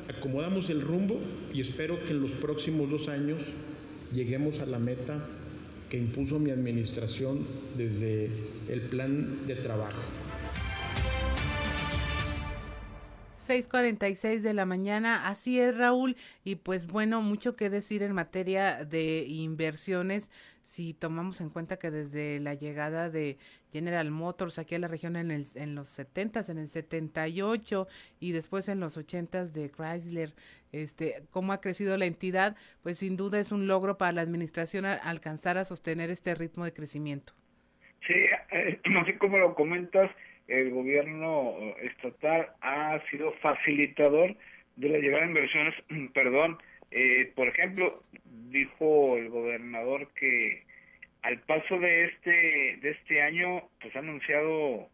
acomodamos 0.08 0.70
el 0.70 0.80
rumbo 0.80 1.20
y 1.52 1.60
espero 1.60 2.02
que 2.04 2.12
en 2.12 2.22
los 2.22 2.30
próximos 2.32 2.88
dos 2.90 3.08
años 3.08 3.42
lleguemos 4.12 4.60
a 4.60 4.66
la 4.66 4.78
meta 4.78 5.26
que 5.90 5.98
impuso 5.98 6.38
mi 6.38 6.50
administración 6.50 7.40
desde 7.76 8.30
el 8.68 8.82
plan 8.82 9.46
de 9.46 9.56
trabajo. 9.56 10.00
6:46 13.48 14.42
de 14.42 14.54
la 14.54 14.66
mañana, 14.66 15.28
así 15.28 15.60
es 15.60 15.76
Raúl, 15.76 16.16
y 16.44 16.56
pues 16.56 16.86
bueno, 16.86 17.22
mucho 17.22 17.56
que 17.56 17.70
decir 17.70 18.02
en 18.02 18.12
materia 18.12 18.84
de 18.84 19.24
inversiones, 19.26 20.30
si 20.62 20.92
tomamos 20.92 21.40
en 21.40 21.48
cuenta 21.48 21.78
que 21.78 21.90
desde 21.90 22.40
la 22.40 22.52
llegada 22.52 23.08
de 23.08 23.38
General 23.72 24.10
Motors 24.10 24.58
aquí 24.58 24.74
a 24.74 24.78
la 24.78 24.88
región 24.88 25.16
en, 25.16 25.30
el, 25.30 25.46
en 25.54 25.74
los 25.74 25.88
70 25.88 26.42
en 26.48 26.58
el 26.58 26.68
78 26.68 27.88
y 28.20 28.32
después 28.32 28.68
en 28.68 28.78
los 28.78 28.98
80 28.98 29.46
de 29.46 29.70
Chrysler, 29.70 30.34
este, 30.72 31.22
cómo 31.30 31.54
ha 31.54 31.62
crecido 31.62 31.96
la 31.96 32.04
entidad, 32.04 32.54
pues 32.82 32.98
sin 32.98 33.16
duda 33.16 33.40
es 33.40 33.50
un 33.50 33.66
logro 33.66 33.96
para 33.96 34.12
la 34.12 34.20
administración 34.20 34.84
alcanzar 34.84 35.56
a 35.56 35.64
sostener 35.64 36.10
este 36.10 36.34
ritmo 36.34 36.66
de 36.66 36.74
crecimiento. 36.74 37.32
Sí, 38.06 38.14
eh, 38.52 38.80
así 39.02 39.14
como 39.14 39.38
lo 39.38 39.54
comentas, 39.54 40.10
el 40.48 40.70
gobierno 40.70 41.54
estatal 41.80 42.48
ha 42.60 43.00
sido 43.10 43.32
facilitador 43.34 44.34
de 44.76 44.88
la 44.88 44.98
llegada 44.98 45.22
de 45.22 45.28
inversiones, 45.28 45.74
perdón, 46.14 46.58
eh, 46.90 47.30
por 47.34 47.48
ejemplo, 47.48 48.02
dijo 48.50 49.16
el 49.18 49.28
gobernador 49.28 50.08
que 50.14 50.62
al 51.22 51.40
paso 51.40 51.78
de 51.78 52.04
este 52.06 52.78
de 52.80 52.90
este 52.90 53.22
año, 53.22 53.62
pues 53.80 53.94
ha 53.94 53.98
anunciado 53.98 54.88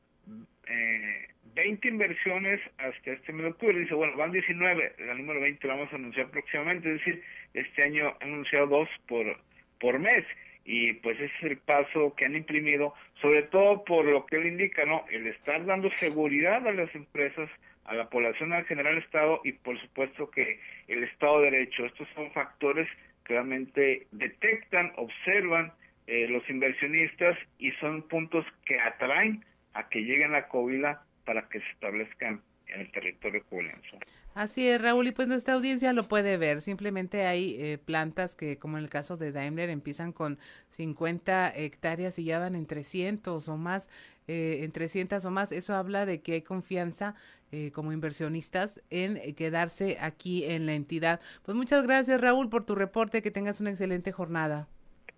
eh, 0.66 1.28
20 1.54 1.86
inversiones 1.88 2.60
hasta 2.78 3.12
este 3.12 3.32
mes 3.32 3.44
de 3.44 3.50
octubre. 3.50 3.78
Dice, 3.78 3.94
bueno, 3.94 4.16
van 4.16 4.32
19, 4.32 4.94
la 4.98 5.14
número 5.14 5.40
20 5.40 5.68
la 5.68 5.74
vamos 5.74 5.92
a 5.92 5.96
anunciar 5.96 6.30
próximamente, 6.30 6.88
es 6.92 6.98
decir, 6.98 7.22
este 7.52 7.82
año 7.82 8.08
ha 8.08 8.24
anunciado 8.24 8.66
dos 8.66 8.88
por, 9.06 9.38
por 9.78 9.98
mes 9.98 10.24
y 10.64 10.94
pues 10.94 11.16
ese 11.20 11.32
es 11.36 11.42
el 11.42 11.58
paso 11.58 12.14
que 12.16 12.24
han 12.24 12.36
imprimido, 12.36 12.94
sobre 13.20 13.42
todo 13.42 13.84
por 13.84 14.04
lo 14.06 14.24
que 14.26 14.36
él 14.36 14.46
indica, 14.46 14.84
¿no? 14.84 15.04
El 15.10 15.26
estar 15.26 15.64
dando 15.66 15.90
seguridad 15.98 16.66
a 16.66 16.72
las 16.72 16.94
empresas, 16.94 17.50
a 17.84 17.94
la 17.94 18.08
población 18.08 18.52
al 18.52 18.64
general 18.64 18.96
Estado 18.98 19.40
y 19.44 19.52
por 19.52 19.78
supuesto 19.80 20.30
que 20.30 20.60
el 20.88 21.04
Estado 21.04 21.40
de 21.40 21.50
Derecho. 21.50 21.84
Estos 21.84 22.08
son 22.14 22.30
factores 22.32 22.88
que 23.24 23.34
realmente 23.34 24.06
detectan, 24.12 24.92
observan 24.96 25.72
eh, 26.06 26.28
los 26.28 26.48
inversionistas 26.48 27.38
y 27.58 27.70
son 27.72 28.02
puntos 28.02 28.46
que 28.64 28.80
atraen 28.80 29.44
a 29.74 29.88
que 29.88 30.00
lleguen 30.00 30.34
a 30.34 30.48
Covila 30.48 31.02
para 31.24 31.48
que 31.48 31.60
se 31.60 31.70
establezcan 31.70 32.40
en 32.68 32.80
el 32.80 32.90
territorio 32.90 33.42
covilense. 33.48 33.98
Así 34.34 34.68
es, 34.68 34.82
Raúl, 34.82 35.06
y 35.06 35.12
pues 35.12 35.28
nuestra 35.28 35.54
audiencia 35.54 35.92
lo 35.92 36.08
puede 36.08 36.36
ver. 36.36 36.60
Simplemente 36.60 37.24
hay 37.24 37.56
eh, 37.60 37.78
plantas 37.78 38.34
que, 38.34 38.58
como 38.58 38.78
en 38.78 38.82
el 38.82 38.90
caso 38.90 39.16
de 39.16 39.30
Daimler, 39.30 39.70
empiezan 39.70 40.12
con 40.12 40.40
50 40.70 41.54
hectáreas 41.54 42.18
y 42.18 42.24
ya 42.24 42.40
van 42.40 42.56
en 42.56 42.66
300 42.66 43.48
o 43.48 43.56
más, 43.56 43.90
eh, 44.26 44.62
en 44.62 44.72
300 44.72 45.24
o 45.24 45.30
más. 45.30 45.52
Eso 45.52 45.74
habla 45.74 46.04
de 46.04 46.20
que 46.20 46.32
hay 46.32 46.42
confianza 46.42 47.14
eh, 47.52 47.70
como 47.70 47.92
inversionistas 47.92 48.82
en 48.90 49.36
quedarse 49.36 49.98
aquí 50.00 50.44
en 50.44 50.66
la 50.66 50.74
entidad. 50.74 51.20
Pues 51.44 51.56
muchas 51.56 51.84
gracias, 51.84 52.20
Raúl, 52.20 52.48
por 52.48 52.66
tu 52.66 52.74
reporte. 52.74 53.22
Que 53.22 53.30
tengas 53.30 53.60
una 53.60 53.70
excelente 53.70 54.10
jornada. 54.10 54.66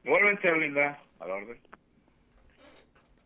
Igualmente, 0.04 0.54
Linda, 0.58 1.02
a 1.20 1.26
la 1.26 1.34
orden. 1.36 1.58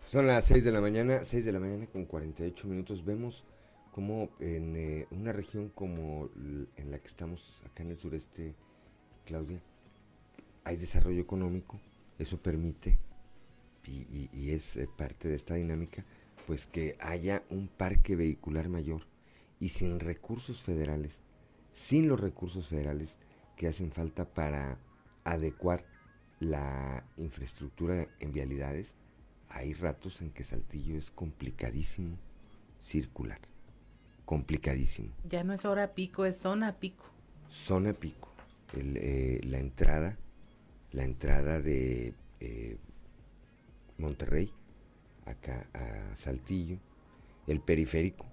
Son 0.06 0.24
las 0.24 0.44
6 0.44 0.62
de 0.62 0.70
la 0.70 0.80
mañana, 0.80 1.24
6 1.24 1.44
de 1.44 1.52
la 1.52 1.58
mañana 1.58 1.86
con 1.86 2.04
48 2.04 2.68
minutos. 2.68 3.04
Vemos 3.04 3.44
como 3.92 4.30
en 4.38 4.76
eh, 4.76 5.06
una 5.10 5.32
región 5.32 5.68
como 5.68 6.30
en 6.76 6.90
la 6.90 6.98
que 6.98 7.08
estamos 7.08 7.62
acá 7.66 7.82
en 7.82 7.90
el 7.90 7.98
sureste, 7.98 8.54
Claudia, 9.26 9.60
hay 10.64 10.76
desarrollo 10.76 11.20
económico, 11.20 11.80
eso 12.18 12.38
permite, 12.38 12.98
y, 13.86 14.50
es 14.50 14.76
eh, 14.76 14.88
parte 14.96 15.28
de 15.28 15.34
esta 15.34 15.54
dinámica, 15.54 16.04
pues 16.46 16.66
que 16.66 16.96
haya 17.00 17.42
un 17.50 17.66
parque 17.66 18.14
vehicular 18.14 18.68
mayor 18.68 19.02
y 19.58 19.70
sin 19.70 19.98
recursos 19.98 20.62
federales, 20.62 21.20
sin 21.72 22.08
los 22.08 22.20
recursos 22.20 22.68
federales 22.68 23.18
que 23.56 23.66
hacen 23.66 23.90
falta 23.90 24.26
para 24.26 24.78
adecuar 25.24 25.84
la 26.38 27.04
infraestructura 27.16 28.06
en 28.20 28.32
vialidades, 28.32 28.94
hay 29.48 29.74
ratos 29.74 30.20
en 30.22 30.30
que 30.30 30.44
Saltillo 30.44 30.96
es 30.96 31.10
complicadísimo 31.10 32.16
circular 32.80 33.49
complicadísimo. 34.30 35.08
Ya 35.24 35.42
no 35.42 35.52
es 35.52 35.64
hora 35.64 35.92
pico, 35.92 36.24
es 36.24 36.36
zona 36.36 36.78
pico. 36.78 37.04
Zona 37.48 37.92
pico. 37.92 38.32
Eh, 38.76 39.40
la 39.42 39.58
entrada, 39.58 40.16
la 40.92 41.02
entrada 41.02 41.58
de 41.58 42.14
eh, 42.38 42.76
Monterrey, 43.98 44.52
acá 45.26 45.66
a 45.74 46.14
Saltillo, 46.14 46.78
el 47.48 47.60
periférico, 47.60 48.24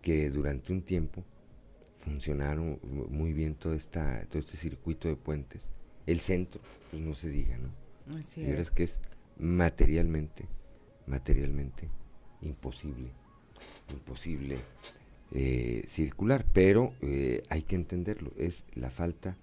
que 0.00 0.30
durante 0.30 0.72
un 0.72 0.80
tiempo 0.80 1.22
funcionaron 1.98 2.80
muy 2.82 3.34
bien 3.34 3.54
todo, 3.54 3.74
esta, 3.74 4.24
todo 4.30 4.38
este 4.38 4.56
circuito 4.56 5.08
de 5.08 5.16
puentes. 5.16 5.68
El 6.06 6.20
centro, 6.20 6.62
pues 6.90 7.02
no 7.02 7.14
se 7.14 7.28
diga, 7.28 7.58
¿no? 7.58 8.18
Así 8.18 8.40
y 8.40 8.46
es 8.46 8.70
que 8.70 8.84
es 8.84 8.98
materialmente, 9.36 10.48
materialmente 11.06 11.90
imposible, 12.40 13.12
imposible 13.92 14.56
eh, 15.34 15.84
circular, 15.86 16.44
pero 16.52 16.92
eh, 17.00 17.42
hay 17.48 17.62
que 17.62 17.74
entenderlo, 17.74 18.32
es 18.36 18.64
la 18.74 18.90
falta 18.90 19.36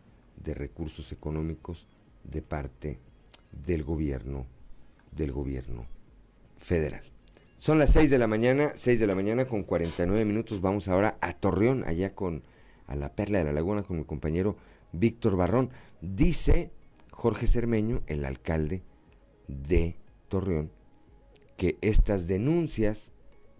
de 0.44 0.54
recursos 0.54 1.12
económicos 1.12 1.88
de 2.24 2.42
parte 2.42 3.00
del 3.66 3.84
gobierno, 3.84 4.46
del 5.12 5.32
gobierno 5.32 5.88
federal. 6.58 7.04
Son 7.58 7.80
las 7.80 7.92
6 7.92 8.10
de 8.10 8.20
la 8.20 8.28
mañana, 8.28 8.72
6 8.76 9.00
de 9.00 9.08
la 9.08 9.16
mañana 9.16 9.46
con 9.46 9.64
49 9.64 10.24
minutos. 10.26 10.62
Vamos 10.62 10.88
ahora 10.88 11.18
a 11.22 11.34
Torreón, 11.34 11.84
allá 11.86 12.14
con 12.14 12.44
a 12.88 12.96
la 12.96 13.14
Perla 13.16 13.40
de 13.40 13.46
la 13.46 13.54
Laguna, 13.54 13.84
con 13.84 13.98
mi 13.98 14.06
compañero 14.06 14.58
Víctor 14.92 15.36
Barrón. 15.36 15.72
Dice 16.02 16.72
Jorge 17.12 17.48
Cermeño, 17.48 18.02
el 18.08 18.26
alcalde 18.26 18.84
de 19.48 19.98
Torreón, 20.30 20.72
que 21.58 21.78
estas 21.82 22.28
denuncias 22.28 23.12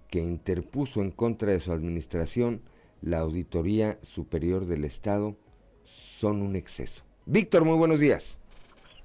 que 0.10 0.20
interpuso 0.20 1.02
en 1.02 1.12
contra 1.12 1.52
de 1.52 1.60
su 1.60 1.72
administración 1.72 2.62
la 3.02 3.20
Auditoría 3.20 3.98
Superior 4.02 4.66
del 4.66 4.84
Estado 4.84 5.36
son 5.84 6.42
un 6.42 6.56
exceso. 6.56 7.04
Víctor, 7.26 7.64
muy 7.64 7.78
buenos 7.78 8.00
días. 8.00 8.40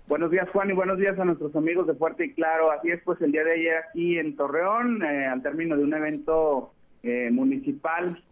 Buenos 0.06 0.30
días, 0.30 0.48
Juan, 0.50 0.68
y 0.68 0.74
buenos 0.74 0.98
días 0.98 1.18
a 1.18 1.24
nuestros 1.24 1.54
amigos 1.56 1.86
de 1.86 1.94
Fuerte 1.94 2.26
y 2.26 2.34
Claro. 2.34 2.70
Así 2.70 2.90
es, 2.90 3.00
pues 3.04 3.20
el 3.22 3.32
día 3.32 3.44
de 3.44 3.52
ayer 3.52 3.76
aquí 3.76 4.18
en 4.18 4.36
Torreón, 4.36 5.02
eh, 5.02 5.26
al 5.26 5.42
término 5.42 5.76
de 5.76 5.84
un 5.84 5.94
evento 5.94 6.74
eh, 7.02 7.30
municipal, 7.30 8.22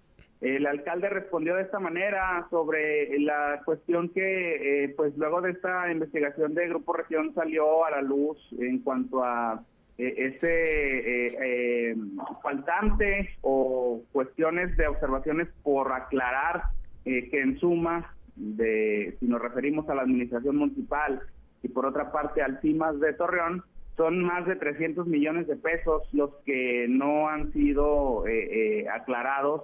el 0.43 0.67
alcalde 0.67 1.09
respondió 1.09 1.55
de 1.55 1.63
esta 1.63 1.79
manera 1.79 2.47
sobre 2.51 3.19
la 3.21 3.63
cuestión 3.65 4.09
que, 4.09 4.85
eh, 4.85 4.89
pues 4.97 5.17
luego 5.17 5.41
de 5.41 5.53
esta 5.53 5.91
investigación 5.91 6.53
de 6.55 6.69
Grupo 6.69 6.93
Región 6.93 7.33
salió 7.35 7.87
a 7.87 7.93
la 7.93 8.03
luz 8.03 8.39
en 8.59 8.81
cuanto 8.81 9.23
a 9.23 9.63
ese 10.09 11.95
faltante 12.43 13.31
o 13.43 14.03
cuestiones 14.13 14.77
de 14.77 14.87
observaciones 14.89 15.49
por 15.63 15.93
aclarar 15.93 16.65
que 17.05 17.41
en 17.41 17.59
suma, 17.59 18.15
de 18.37 19.17
si 19.21 19.27
nos 19.27 19.41
referimos 19.41 19.89
a 19.89 19.95
la 19.95 20.03
administración 20.03 20.57
municipal, 20.57 21.21
y 21.63 21.69
por 21.69 21.87
otra 21.87 22.11
parte 22.13 22.43
al 22.43 22.61
CIMAS 22.61 23.01
de 23.01 23.13
Torreón, 23.15 23.63
son 23.97 24.23
más 24.23 24.47
de 24.47 24.57
300 24.57 25.07
millones 25.07 25.47
de 25.47 25.57
pesos 25.57 26.03
los 26.13 26.31
que 26.45 26.87
no 26.89 27.29
han 27.29 27.53
sido 27.53 28.27
eh, 28.27 28.81
eh, 28.81 28.89
aclarados 28.89 29.63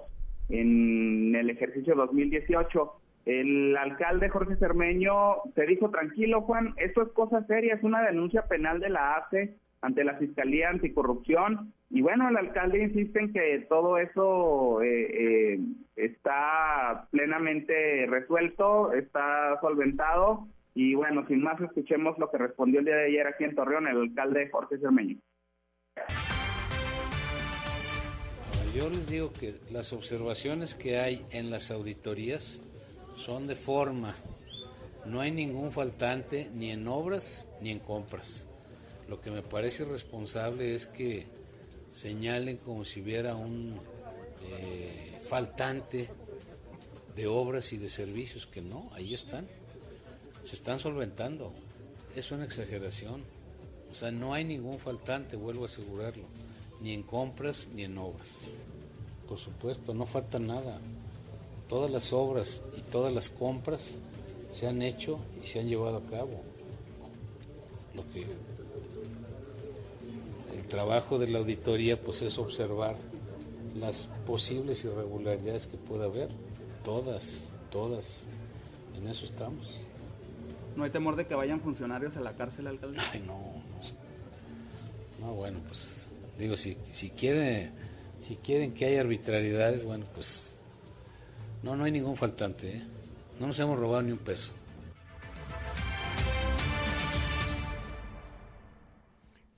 en 0.49 1.35
el 1.35 1.49
ejercicio 1.49 1.95
2018. 1.95 2.93
El 3.25 3.75
alcalde 3.75 4.29
Jorge 4.29 4.55
Cermeño 4.57 5.37
se 5.55 5.65
dijo, 5.65 5.89
tranquilo 5.89 6.41
Juan, 6.41 6.73
esto 6.77 7.01
es 7.01 7.09
cosa 7.09 7.43
seria, 7.45 7.75
es 7.75 7.83
una 7.83 8.01
denuncia 8.01 8.43
penal 8.43 8.79
de 8.79 8.89
la 8.89 9.15
ACE 9.15 9.55
ante 9.81 10.03
la 10.03 10.15
Fiscalía 10.15 10.69
Anticorrupción. 10.69 11.73
Y 11.89 12.01
bueno, 12.01 12.29
el 12.29 12.37
alcalde 12.37 12.83
insiste 12.83 13.19
en 13.19 13.33
que 13.33 13.65
todo 13.69 13.97
eso 13.97 14.81
eh, 14.83 15.59
está 15.95 17.07
plenamente 17.11 18.05
resuelto, 18.07 18.93
está 18.93 19.59
solventado 19.61 20.47
y 20.81 20.95
bueno, 20.95 21.25
sin 21.27 21.41
más, 21.41 21.59
escuchemos 21.59 22.17
lo 22.19 22.29
que 22.31 22.37
respondió 22.37 22.79
el 22.79 22.85
día 22.85 22.95
de 22.95 23.07
ayer 23.07 23.27
aquí 23.27 23.43
en 23.43 23.55
Torreón 23.55 23.87
el 23.87 23.97
alcalde 23.97 24.49
Jorge 24.49 24.77
Cermeño. 24.77 25.17
Yo 28.73 28.89
les 28.89 29.09
digo 29.09 29.33
que 29.33 29.55
las 29.71 29.93
observaciones 29.93 30.75
que 30.75 30.97
hay 30.97 31.25
en 31.31 31.49
las 31.49 31.71
auditorías 31.71 32.63
son 33.15 33.47
de 33.47 33.55
forma. 33.55 34.13
No 35.05 35.21
hay 35.21 35.31
ningún 35.31 35.71
faltante 35.71 36.49
ni 36.53 36.71
en 36.71 36.87
obras 36.87 37.49
ni 37.61 37.71
en 37.71 37.79
compras. 37.79 38.48
Lo 39.09 39.19
que 39.19 39.31
me 39.31 39.41
parece 39.41 39.83
irresponsable 39.83 40.75
es 40.75 40.85
que 40.85 41.25
señalen 41.91 42.57
como 42.57 42.85
si 42.85 43.01
hubiera 43.01 43.35
un 43.35 43.79
eh, 44.43 45.21
faltante 45.25 46.09
de 47.15 47.27
obras 47.27 47.73
y 47.73 47.77
de 47.77 47.89
servicios, 47.89 48.45
que 48.45 48.61
no, 48.61 48.89
ahí 48.93 49.13
están 49.13 49.47
se 50.43 50.55
están 50.55 50.79
solventando. 50.79 51.51
Es 52.15 52.31
una 52.31 52.43
exageración. 52.43 53.23
O 53.91 53.95
sea, 53.95 54.11
no 54.11 54.33
hay 54.33 54.43
ningún 54.43 54.79
faltante, 54.79 55.35
vuelvo 55.35 55.63
a 55.63 55.65
asegurarlo, 55.65 56.23
ni 56.81 56.93
en 56.93 57.03
compras 57.03 57.67
ni 57.73 57.83
en 57.83 57.97
obras. 57.97 58.51
Por 59.27 59.37
supuesto, 59.37 59.93
no 59.93 60.05
falta 60.05 60.39
nada. 60.39 60.79
Todas 61.67 61.91
las 61.91 62.13
obras 62.13 62.63
y 62.77 62.81
todas 62.81 63.13
las 63.13 63.29
compras 63.29 63.91
se 64.51 64.67
han 64.67 64.81
hecho 64.81 65.19
y 65.43 65.47
se 65.47 65.59
han 65.59 65.67
llevado 65.67 65.97
a 65.97 66.05
cabo. 66.05 66.41
Lo 67.95 68.07
que 68.11 68.25
trabajo 70.69 71.19
de 71.19 71.27
la 71.27 71.39
auditoría 71.39 71.99
pues 71.99 72.21
es 72.21 72.37
observar 72.37 72.95
las 73.77 74.07
posibles 74.25 74.83
irregularidades 74.85 75.67
que 75.67 75.77
pueda 75.77 76.05
haber. 76.05 76.29
Todas, 76.85 77.51
todas. 77.69 78.23
En 78.95 79.07
eso 79.07 79.25
estamos. 79.25 79.81
¿No 80.75 80.83
hay 80.85 80.91
temor 80.91 81.15
de 81.17 81.27
que 81.27 81.35
vayan 81.35 81.59
funcionarios 81.59 82.15
a 82.15 82.21
la 82.21 82.35
cárcel, 82.35 82.67
alcalde? 82.67 82.99
Ay, 83.11 83.21
no, 83.25 83.33
no. 83.33 85.27
No, 85.27 85.33
bueno, 85.35 85.59
pues 85.67 86.09
digo, 86.37 86.55
si, 86.55 86.77
si, 86.89 87.09
quiere, 87.09 87.71
si 88.21 88.37
quieren 88.37 88.73
que 88.73 88.85
haya 88.85 89.01
arbitrariedades, 89.01 89.83
bueno, 89.83 90.05
pues 90.15 90.55
no, 91.63 91.75
no 91.75 91.83
hay 91.83 91.91
ningún 91.91 92.15
faltante, 92.15 92.77
¿eh? 92.77 92.83
No 93.39 93.47
nos 93.47 93.59
hemos 93.59 93.77
robado 93.77 94.03
ni 94.03 94.11
un 94.11 94.17
peso. 94.17 94.53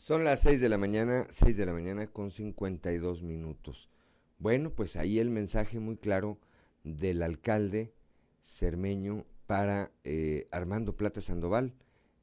Son 0.01 0.23
las 0.23 0.41
6 0.41 0.59
de 0.59 0.67
la 0.67 0.79
mañana, 0.79 1.25
6 1.29 1.55
de 1.55 1.65
la 1.67 1.73
mañana 1.73 2.07
con 2.07 2.31
52 2.31 3.21
minutos. 3.21 3.87
Bueno, 4.39 4.71
pues 4.75 4.97
ahí 4.97 5.19
el 5.19 5.29
mensaje 5.29 5.79
muy 5.79 5.95
claro 5.95 6.39
del 6.83 7.21
alcalde 7.21 7.93
Cermeño 8.41 9.25
para 9.45 9.91
eh, 10.03 10.47
Armando 10.51 10.97
Plata 10.97 11.21
Sandoval, 11.21 11.73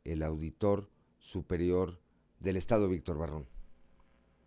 el 0.05 0.25
auditor 0.25 0.89
superior 1.21 2.01
del 2.41 2.57
Estado, 2.57 2.89
Víctor 2.89 3.17
Barrón. 3.17 3.47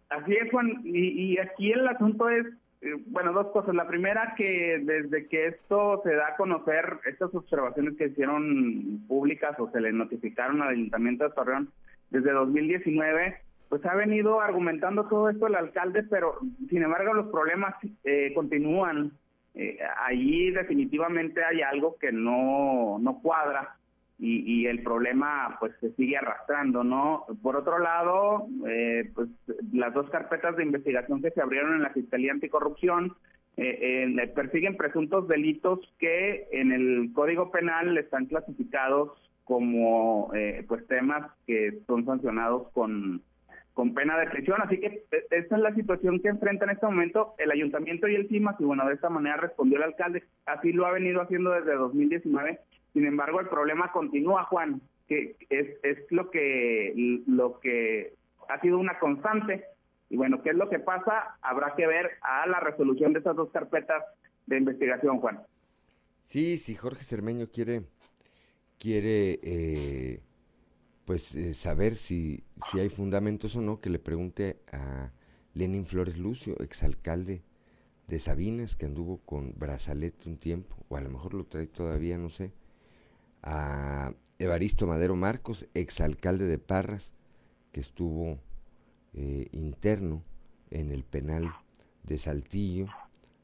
Así 0.10 0.34
es, 0.34 0.52
Juan, 0.52 0.82
y, 0.84 1.38
aquí 1.38 1.72
el 1.72 1.88
asunto 1.88 2.30
es, 2.30 2.46
eh, 2.82 2.96
bueno, 3.06 3.32
dos 3.32 3.48
cosas. 3.54 3.74
La 3.74 3.88
primera, 3.88 4.34
que 4.36 4.82
desde 4.84 5.30
que 5.30 5.48
esto 5.48 6.02
se 6.04 6.14
da 6.16 6.34
a 6.34 6.36
conocer, 6.36 7.00
estas 7.06 7.34
observaciones 7.34 7.96
que 7.96 8.08
hicieron 8.08 9.06
públicas 9.08 9.58
o 9.58 9.72
se 9.72 9.80
le 9.80 9.94
notificaron 9.94 10.62
al 10.62 10.74
Ayuntamiento 10.74 11.24
de 11.24 11.30
Torreón 11.34 11.72
desde 12.12 12.32
2019, 12.32 13.38
pues 13.70 13.86
ha 13.86 13.96
venido 13.96 14.42
argumentando 14.42 15.08
todo 15.08 15.30
esto 15.30 15.48
el 15.48 15.56
alcalde, 15.56 16.04
pero 16.04 16.40
sin 16.70 16.84
embargo 16.84 17.14
los 17.14 17.28
problemas 17.32 17.76
eh, 18.04 18.32
continúan 18.36 19.14
eh, 19.54 19.80
ahí 19.98 20.50
definitivamente 20.52 21.44
hay 21.44 21.62
algo 21.62 21.98
que 22.00 22.12
no, 22.12 22.98
no 23.00 23.20
cuadra 23.22 23.76
y, 24.24 24.68
el 24.68 24.84
problema 24.84 25.58
pues 25.60 25.74
se 25.82 25.92
sigue 25.94 26.16
arrastrando, 26.16 26.84
¿no? 26.84 27.26
Por 27.42 27.56
otro 27.56 27.80
lado, 27.80 28.46
eh, 28.68 29.10
pues 29.16 29.30
las 29.74 29.92
dos 29.96 30.12
carpetas 30.12 30.56
de 30.56 30.64
investigación 30.64 31.24
que 31.24 31.32
se 31.32 31.42
abrieron 31.42 31.74
en 31.74 31.82
la 31.82 31.90
Fiscalía 31.90 32.32
Anticorrupción 32.32 33.16
eh, 33.58 34.32
persiguen 34.36 34.78
presuntos 34.78 35.28
delitos 35.28 35.80
que 35.98 36.48
en 36.52 36.72
el 36.72 37.10
Código 37.14 37.50
Penal 37.50 37.98
están 37.98 38.28
clasificados 38.28 39.10
como 39.46 40.32
pues 40.68 40.88
temas 40.88 41.32
que 41.46 41.80
son 41.88 42.06
sancionados 42.06 42.70
con 42.72 43.22
con 43.74 43.94
pena 43.94 44.18
de 44.18 44.28
prisión. 44.28 44.62
Así 44.62 44.80
que 44.80 44.88
e, 45.12 45.26
esta 45.32 45.56
es 45.56 45.62
la 45.62 45.74
situación 45.74 46.20
que 46.20 46.30
enfrenta 46.30 46.66
en 46.66 46.72
este 46.72 46.86
momento 46.86 47.34
el 47.38 47.52
ayuntamiento 47.52 48.08
y 48.08 48.16
el 48.16 48.28
CIMAS. 48.28 48.60
Y 48.60 48.64
bueno, 48.64 48.88
de 48.88 48.96
esta 48.96 49.10
manera 49.10 49.38
respondió 49.38 49.78
el 49.78 49.84
alcalde. 49.84 50.24
Así 50.46 50.72
lo 50.72 50.86
ha 50.86 50.92
venido 50.92 51.22
haciendo 51.22 51.52
desde 51.52 51.76
2019. 51.76 52.60
Sin 52.94 53.06
embargo, 53.06 53.40
el 53.40 53.48
problema 53.48 53.92
continúa, 53.92 54.44
Juan, 54.46 54.82
que 55.08 55.36
es, 55.50 55.68
es 55.84 56.12
lo 56.12 56.30
que 56.30 57.22
lo 57.28 57.60
que 57.60 58.14
ha 58.50 58.60
sido 58.62 58.78
una 58.78 59.00
constante. 59.00 59.64
Y 60.10 60.18
bueno, 60.18 60.42
¿qué 60.44 60.50
es 60.50 60.56
lo 60.56 60.70
que 60.70 60.80
pasa? 60.80 61.38
Habrá 61.42 61.74
que 61.76 61.88
ver 61.88 62.12
a 62.22 62.46
la 62.48 62.60
resolución 62.60 63.14
de 63.14 63.20
estas 63.20 63.36
dos 63.36 63.50
carpetas 63.52 64.04
de 64.46 64.58
investigación, 64.58 65.20
Juan. 65.20 65.40
Sí, 66.20 66.58
si 66.58 66.76
Jorge 66.76 67.04
Cermeño 67.04 67.48
quiere 67.48 67.84
quiere 68.82 69.40
eh, 69.44 70.24
pues 71.06 71.36
eh, 71.36 71.54
saber 71.54 71.96
si, 71.96 72.44
si 72.72 72.80
hay 72.80 72.90
fundamentos 72.90 73.56
o 73.56 73.62
no, 73.62 73.80
que 73.80 73.92
le 73.92 74.00
pregunte 74.00 74.60
a 74.72 75.12
Lenin 75.54 75.86
Flores 75.86 76.18
Lucio, 76.18 76.60
exalcalde 76.60 77.44
de 78.08 78.18
Sabinas, 78.18 78.76
que 78.76 78.88
anduvo 78.88 79.20
con 79.20 79.54
brazalete 79.56 80.28
un 80.28 80.38
tiempo, 80.38 80.76
o 80.90 80.98
a 80.98 81.02
lo 81.02 81.12
mejor 81.12 81.36
lo 81.36 81.46
trae 81.46 81.68
todavía, 81.68 82.18
no 82.18 82.30
sé, 82.30 82.54
a 83.44 84.16
Evaristo 84.40 84.88
Madero 84.88 85.16
Marcos, 85.16 85.68
exalcalde 85.76 86.46
de 86.46 86.58
Parras, 86.58 87.14
que 87.72 87.82
estuvo 87.82 88.40
eh, 89.14 89.48
interno 89.52 90.24
en 90.72 90.92
el 90.92 91.04
penal 91.04 91.54
de 92.02 92.18
Saltillo, 92.18 92.88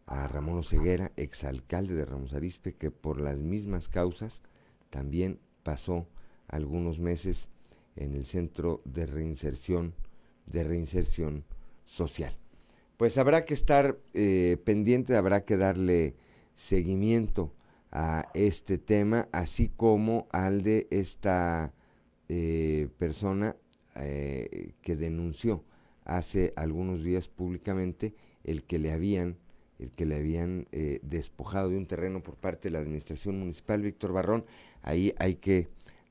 a 0.08 0.28
Ramón 0.28 0.58
Oseguera, 0.58 1.12
exalcalde 1.16 1.94
de 1.94 2.06
Ramos 2.06 2.34
Arispe, 2.34 2.74
que 2.74 2.90
por 2.90 3.22
las 3.22 3.38
mismas 3.38 3.88
causas 3.88 4.42
también 4.90 5.40
pasó 5.64 6.08
algunos 6.48 7.00
meses 7.00 7.50
en 7.96 8.14
el 8.14 8.26
Centro 8.26 8.82
de 8.86 9.06
Reinserción, 9.06 9.94
de 10.46 10.64
Reinserción 10.64 11.44
Social. 11.86 12.38
Pues 12.98 13.18
habrá 13.18 13.46
que 13.46 13.54
estar 13.54 13.98
eh, 14.14 14.58
pendiente, 14.64 15.16
habrá 15.16 15.46
que 15.46 15.58
darle 15.58 16.16
seguimiento 16.56 17.54
a 17.92 18.30
este 18.34 18.78
tema, 18.78 19.28
así 19.32 19.70
como 19.70 20.28
al 20.32 20.64
de 20.64 20.88
esta 20.90 21.74
eh, 22.28 22.90
persona 22.98 23.56
eh, 23.96 24.74
que 24.82 24.96
denunció 24.96 25.64
hace 26.04 26.54
algunos 26.56 27.04
días 27.04 27.28
públicamente 27.28 28.16
el 28.44 28.64
que 28.64 28.80
le 28.80 28.92
habían 28.92 29.38
el 29.80 29.92
que 29.92 30.06
le 30.06 30.16
habían 30.16 30.68
despojado 31.02 31.70
de 31.70 31.78
un 31.78 31.86
terreno 31.86 32.22
por 32.24 32.36
parte 32.36 32.68
de 32.68 32.72
la 32.72 32.80
administración 32.80 33.40
municipal 33.40 33.82
Víctor 33.82 34.12
Barrón 34.12 34.44
ahí 34.82 35.14
hay 35.20 35.36
que 35.36 35.68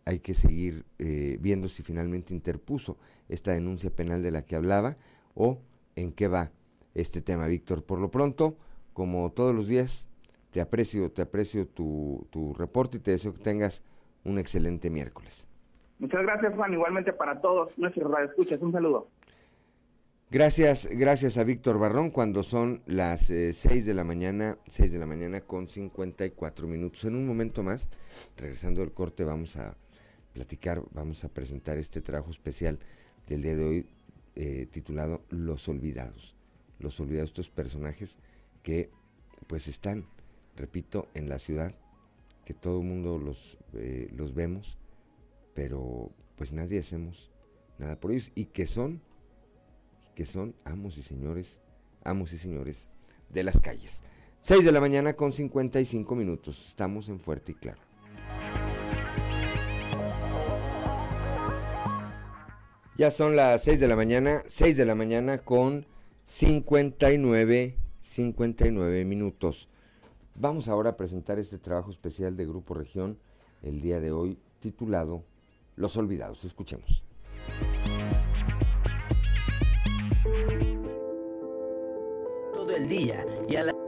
hay 0.07 0.21
que 0.21 0.35
seguir 0.35 0.85
eh, 0.99 1.37
viendo 1.41 1.69
si 1.69 1.83
finalmente 1.83 2.33
interpuso 2.33 2.97
esta 3.29 3.53
denuncia 3.53 3.91
penal 3.91 4.23
de 4.23 4.31
la 4.31 4.43
que 4.43 4.55
hablaba 4.55 4.97
o 5.35 5.59
en 5.97 6.13
qué 6.13 6.29
va 6.29 6.53
este 6.95 7.21
tema, 7.21 7.47
Víctor. 7.49 7.83
Por 7.83 7.99
lo 7.99 8.09
pronto, 8.11 8.57
como 8.93 9.31
todos 9.33 9.55
los 9.55 9.67
días, 9.67 10.07
te 10.53 10.61
aprecio, 10.61 11.11
te 11.11 11.23
aprecio 11.23 11.67
tu, 11.67 12.27
tu 12.31 12.55
reporte 12.55 12.99
y 12.99 13.01
te 13.01 13.11
deseo 13.11 13.35
que 13.35 13.43
tengas 13.43 13.83
un 14.25 14.39
excelente 14.39 14.91
miércoles. 14.91 15.47
Muchas 15.99 16.23
gracias, 16.23 16.55
Juan. 16.55 16.73
Igualmente 16.73 17.13
para 17.13 17.41
todos 17.41 17.77
nuestros 17.77 18.09
radioescuchas. 18.11 18.61
Un 18.63 18.73
saludo. 18.73 19.09
Gracias, 20.29 20.89
gracias 20.91 21.39
a 21.39 21.45
Víctor 21.45 21.79
Barrón 21.79 22.11
cuando 22.11 22.43
son 22.43 22.83
las 22.85 23.31
eh, 23.31 23.53
6 23.53 23.87
de 23.87 23.95
la 23.95 24.03
mañana, 24.03 24.59
6 24.67 24.91
de 24.91 24.99
la 24.99 25.07
mañana 25.07 25.41
con 25.43 25.69
54 25.69 26.67
minutos. 26.67 27.05
En 27.05 27.15
un 27.15 27.29
momento 27.29 27.63
más, 27.63 27.89
regresando 28.37 28.81
del 28.81 28.91
corte, 28.91 29.23
vamos 29.23 29.55
a 29.55 29.77
platicar, 30.33 30.83
vamos 30.91 31.23
a 31.23 31.29
presentar 31.29 31.79
este 31.79 32.01
trabajo 32.01 32.33
especial 32.33 32.81
del 33.29 33.43
día 33.43 33.55
de 33.55 33.65
hoy 33.65 33.87
eh, 34.35 34.67
titulado 34.69 35.23
Los 35.31 35.69
Olvidados. 35.69 36.35
Los 36.81 36.99
Olvidados, 36.99 37.31
estos 37.31 37.49
personajes 37.49 38.19
que 38.65 38.91
pues 39.47 39.69
están, 39.69 40.07
repito, 40.57 41.07
en 41.15 41.29
la 41.29 41.39
ciudad, 41.39 41.73
que 42.45 42.53
todo 42.53 42.81
el 42.81 42.87
mundo 42.89 43.19
los, 43.19 43.59
eh, 43.75 44.11
los 44.13 44.35
vemos, 44.35 44.77
pero 45.55 46.11
pues 46.35 46.53
nadie 46.53 46.81
hacemos 46.81 47.31
nada 47.79 48.01
por 48.01 48.11
ellos 48.11 48.33
y 48.35 48.47
que 48.47 48.67
son 48.67 49.06
que 50.17 50.27
son 50.27 50.57
amos 50.65 50.97
y 50.97 51.03
señores, 51.03 51.59
amos 52.03 52.33
y 52.33 52.39
señores 52.39 52.89
de 53.29 53.45
las 53.45 53.61
calles. 53.61 54.03
6 54.41 54.65
de 54.65 54.73
la 54.73 54.81
mañana 54.81 55.13
con 55.13 55.33
55 55.33 56.15
minutos. 56.17 56.69
Estamos 56.69 57.09
en 57.11 57.21
Fuerte 57.21 57.53
y 57.53 57.55
Claro. 57.55 57.81
Ya 62.97 63.11
son 63.11 63.37
las 63.37 63.63
6 63.65 63.79
de 63.79 63.89
la 63.89 63.95
mañana, 63.95 64.43
6 64.47 64.75
de 64.79 64.87
la 64.87 64.95
mañana 64.95 65.39
con 65.39 65.85
59, 66.25 67.77
59 68.01 69.05
minutos. 69.05 69.69
Vamos 70.35 70.69
ahora 70.69 70.91
a 70.91 70.97
presentar 70.97 71.39
este 71.39 71.59
trabajo 71.59 71.91
especial 71.91 72.39
de 72.39 72.47
Grupo 72.47 72.73
Región 72.73 73.19
el 73.63 73.83
día 73.83 74.01
de 74.01 74.13
hoy 74.13 74.39
titulado 74.61 75.25
Los 75.77 75.99
Olvidados. 75.99 76.47
Escuchemos. 76.47 77.06
Todo 82.77 82.83
el 82.83 82.89
día 82.89 83.25
y 83.49 83.57
a 83.57 83.65
la... 83.65 83.86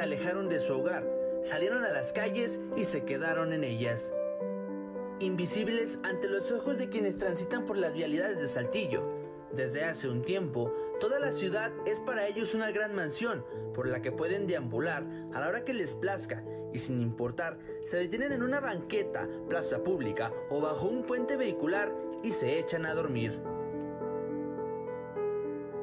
se 0.00 0.04
alejaron 0.04 0.48
de 0.48 0.60
su 0.60 0.72
hogar, 0.72 1.06
salieron 1.42 1.84
a 1.84 1.90
las 1.90 2.14
calles 2.14 2.58
y 2.74 2.86
se 2.86 3.04
quedaron 3.04 3.52
en 3.52 3.64
ellas. 3.64 4.14
Invisibles 5.18 5.98
ante 6.02 6.26
los 6.26 6.50
ojos 6.52 6.78
de 6.78 6.88
quienes 6.88 7.18
transitan 7.18 7.66
por 7.66 7.76
las 7.76 7.92
vialidades 7.92 8.40
de 8.40 8.48
Saltillo. 8.48 9.04
Desde 9.52 9.84
hace 9.84 10.08
un 10.08 10.22
tiempo, 10.22 10.72
toda 11.00 11.20
la 11.20 11.32
ciudad 11.32 11.70
es 11.84 12.00
para 12.00 12.26
ellos 12.26 12.54
una 12.54 12.70
gran 12.70 12.94
mansión 12.94 13.44
por 13.74 13.86
la 13.88 14.00
que 14.00 14.10
pueden 14.10 14.46
deambular 14.46 15.04
a 15.34 15.40
la 15.40 15.48
hora 15.48 15.66
que 15.66 15.74
les 15.74 15.94
plazca 15.96 16.42
y 16.72 16.78
sin 16.78 16.98
importar, 16.98 17.58
se 17.84 17.98
detienen 17.98 18.32
en 18.32 18.42
una 18.42 18.60
banqueta, 18.60 19.28
plaza 19.50 19.84
pública 19.84 20.32
o 20.48 20.62
bajo 20.62 20.88
un 20.88 21.02
puente 21.02 21.36
vehicular 21.36 21.94
y 22.22 22.32
se 22.32 22.58
echan 22.58 22.86
a 22.86 22.94
dormir 22.94 23.38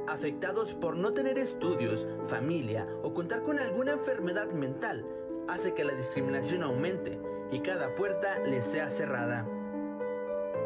afectados 0.07 0.73
por 0.73 0.95
no 0.95 1.13
tener 1.13 1.37
estudios, 1.37 2.07
familia 2.27 2.87
o 3.03 3.13
contar 3.13 3.43
con 3.43 3.59
alguna 3.59 3.93
enfermedad 3.93 4.51
mental, 4.51 5.05
hace 5.47 5.73
que 5.73 5.83
la 5.83 5.93
discriminación 5.93 6.63
aumente 6.63 7.19
y 7.51 7.59
cada 7.59 7.93
puerta 7.95 8.39
les 8.39 8.65
sea 8.65 8.89
cerrada. 8.89 9.47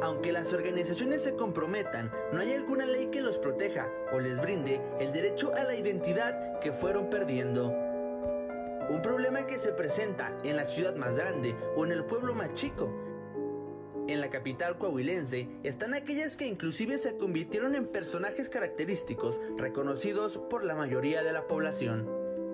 Aunque 0.01 0.31
las 0.31 0.51
organizaciones 0.53 1.21
se 1.21 1.35
comprometan, 1.35 2.11
no 2.31 2.39
hay 2.39 2.53
alguna 2.53 2.85
ley 2.85 3.07
que 3.07 3.21
los 3.21 3.37
proteja 3.37 3.87
o 4.11 4.19
les 4.19 4.41
brinde 4.41 4.81
el 4.99 5.11
derecho 5.11 5.53
a 5.55 5.63
la 5.63 5.75
identidad 5.75 6.59
que 6.59 6.71
fueron 6.71 7.09
perdiendo. 7.09 7.67
Un 8.89 9.01
problema 9.03 9.45
que 9.45 9.59
se 9.59 9.71
presenta 9.71 10.35
en 10.43 10.55
la 10.55 10.65
ciudad 10.65 10.95
más 10.95 11.17
grande 11.17 11.55
o 11.75 11.85
en 11.85 11.91
el 11.91 12.03
pueblo 12.03 12.33
más 12.33 12.53
chico 12.53 12.91
en 14.13 14.21
la 14.21 14.29
capital 14.29 14.77
coahuilense 14.77 15.47
están 15.63 15.93
aquellas 15.93 16.37
que 16.37 16.47
inclusive 16.47 16.97
se 16.97 17.17
convirtieron 17.17 17.75
en 17.75 17.87
personajes 17.87 18.49
característicos 18.49 19.39
reconocidos 19.57 20.37
por 20.49 20.63
la 20.63 20.75
mayoría 20.75 21.23
de 21.23 21.33
la 21.33 21.47
población. 21.47 22.07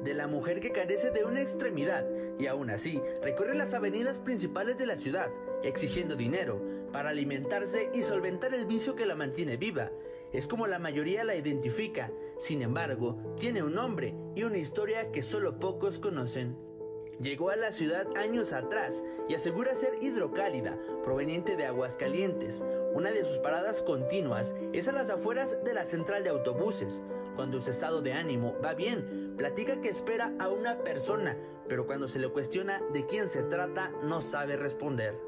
De 0.03 0.13
la 0.13 0.27
mujer 0.27 0.59
que 0.59 0.71
carece 0.71 1.11
de 1.11 1.25
una 1.25 1.41
extremidad 1.41 2.05
y 2.39 2.47
aún 2.47 2.69
así 2.69 3.01
recorre 3.21 3.55
las 3.55 3.73
avenidas 3.73 4.19
principales 4.19 4.77
de 4.77 4.85
la 4.85 4.95
ciudad 4.95 5.31
exigiendo 5.63 6.15
dinero 6.15 6.61
para 6.91 7.09
alimentarse 7.09 7.89
y 7.93 8.01
solventar 8.01 8.53
el 8.53 8.65
vicio 8.65 8.95
que 8.95 9.05
la 9.05 9.15
mantiene 9.15 9.57
viva. 9.57 9.91
Es 10.33 10.47
como 10.47 10.67
la 10.67 10.79
mayoría 10.79 11.23
la 11.23 11.35
identifica, 11.35 12.11
sin 12.37 12.61
embargo, 12.61 13.35
tiene 13.39 13.63
un 13.63 13.73
nombre 13.73 14.13
y 14.35 14.43
una 14.43 14.57
historia 14.57 15.11
que 15.11 15.23
solo 15.23 15.59
pocos 15.59 15.99
conocen. 15.99 16.66
Llegó 17.19 17.49
a 17.49 17.55
la 17.55 17.71
ciudad 17.71 18.05
años 18.15 18.53
atrás 18.53 19.03
y 19.27 19.33
asegura 19.33 19.73
ser 19.73 19.95
hidrocálida, 20.01 20.77
proveniente 21.03 21.55
de 21.55 21.65
Aguascalientes. 21.65 22.63
Una 22.93 23.09
de 23.09 23.25
sus 23.25 23.39
paradas 23.39 23.81
continuas 23.81 24.55
es 24.71 24.87
a 24.87 24.91
las 24.91 25.09
afueras 25.09 25.57
de 25.63 25.73
la 25.73 25.83
central 25.83 26.23
de 26.23 26.29
autobuses. 26.29 27.01
Cuando 27.35 27.59
su 27.59 27.71
estado 27.71 28.01
de 28.01 28.13
ánimo 28.13 28.55
va 28.63 28.75
bien, 28.75 29.33
platica 29.35 29.81
que 29.81 29.89
espera 29.89 30.33
a 30.39 30.49
una 30.49 30.77
persona, 30.83 31.35
pero 31.67 31.87
cuando 31.87 32.07
se 32.07 32.19
le 32.19 32.29
cuestiona 32.29 32.81
de 32.93 33.05
quién 33.07 33.29
se 33.29 33.43
trata, 33.43 33.91
no 34.03 34.21
sabe 34.21 34.55
responder 34.55 35.26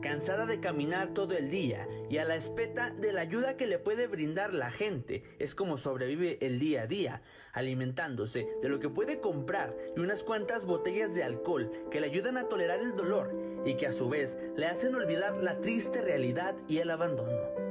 cansada 0.00 0.46
de 0.46 0.60
caminar 0.60 1.14
todo 1.14 1.36
el 1.36 1.50
día 1.50 1.86
y 2.08 2.18
a 2.18 2.24
la 2.24 2.34
espeta 2.34 2.90
de 2.90 3.12
la 3.12 3.22
ayuda 3.22 3.56
que 3.56 3.66
le 3.66 3.78
puede 3.78 4.06
brindar 4.06 4.54
la 4.54 4.70
gente, 4.70 5.22
es 5.38 5.54
como 5.54 5.78
sobrevive 5.78 6.38
el 6.40 6.58
día 6.58 6.82
a 6.82 6.86
día, 6.86 7.22
alimentándose 7.52 8.48
de 8.62 8.68
lo 8.68 8.80
que 8.80 8.88
puede 8.88 9.20
comprar 9.20 9.76
y 9.96 10.00
unas 10.00 10.24
cuantas 10.24 10.66
botellas 10.66 11.14
de 11.14 11.24
alcohol 11.24 11.70
que 11.90 12.00
le 12.00 12.06
ayudan 12.06 12.36
a 12.36 12.48
tolerar 12.48 12.80
el 12.80 12.94
dolor 12.94 13.34
y 13.64 13.74
que 13.74 13.86
a 13.86 13.92
su 13.92 14.08
vez 14.08 14.38
le 14.56 14.66
hacen 14.66 14.94
olvidar 14.94 15.36
la 15.42 15.60
triste 15.60 16.02
realidad 16.02 16.54
y 16.68 16.78
el 16.78 16.90
abandono. 16.90 17.70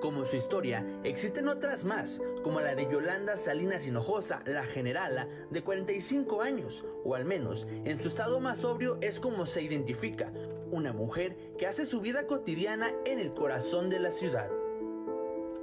Como 0.00 0.24
su 0.24 0.36
historia, 0.36 0.86
existen 1.04 1.46
otras 1.48 1.84
más, 1.84 2.22
como 2.42 2.60
la 2.60 2.74
de 2.74 2.90
Yolanda 2.90 3.36
Salinas 3.36 3.86
Hinojosa, 3.86 4.42
la 4.46 4.64
generala, 4.64 5.28
de 5.50 5.62
45 5.62 6.40
años, 6.40 6.86
o 7.04 7.14
al 7.14 7.26
menos, 7.26 7.66
en 7.84 8.00
su 8.00 8.08
estado 8.08 8.40
más 8.40 8.58
sobrio 8.58 8.96
es 9.02 9.20
como 9.20 9.44
se 9.44 9.60
identifica, 9.60 10.32
una 10.70 10.92
mujer 10.92 11.36
que 11.58 11.66
hace 11.66 11.86
su 11.86 12.00
vida 12.00 12.26
cotidiana 12.26 12.92
en 13.04 13.18
el 13.18 13.34
corazón 13.34 13.90
de 13.90 14.00
la 14.00 14.10
ciudad. 14.10 14.50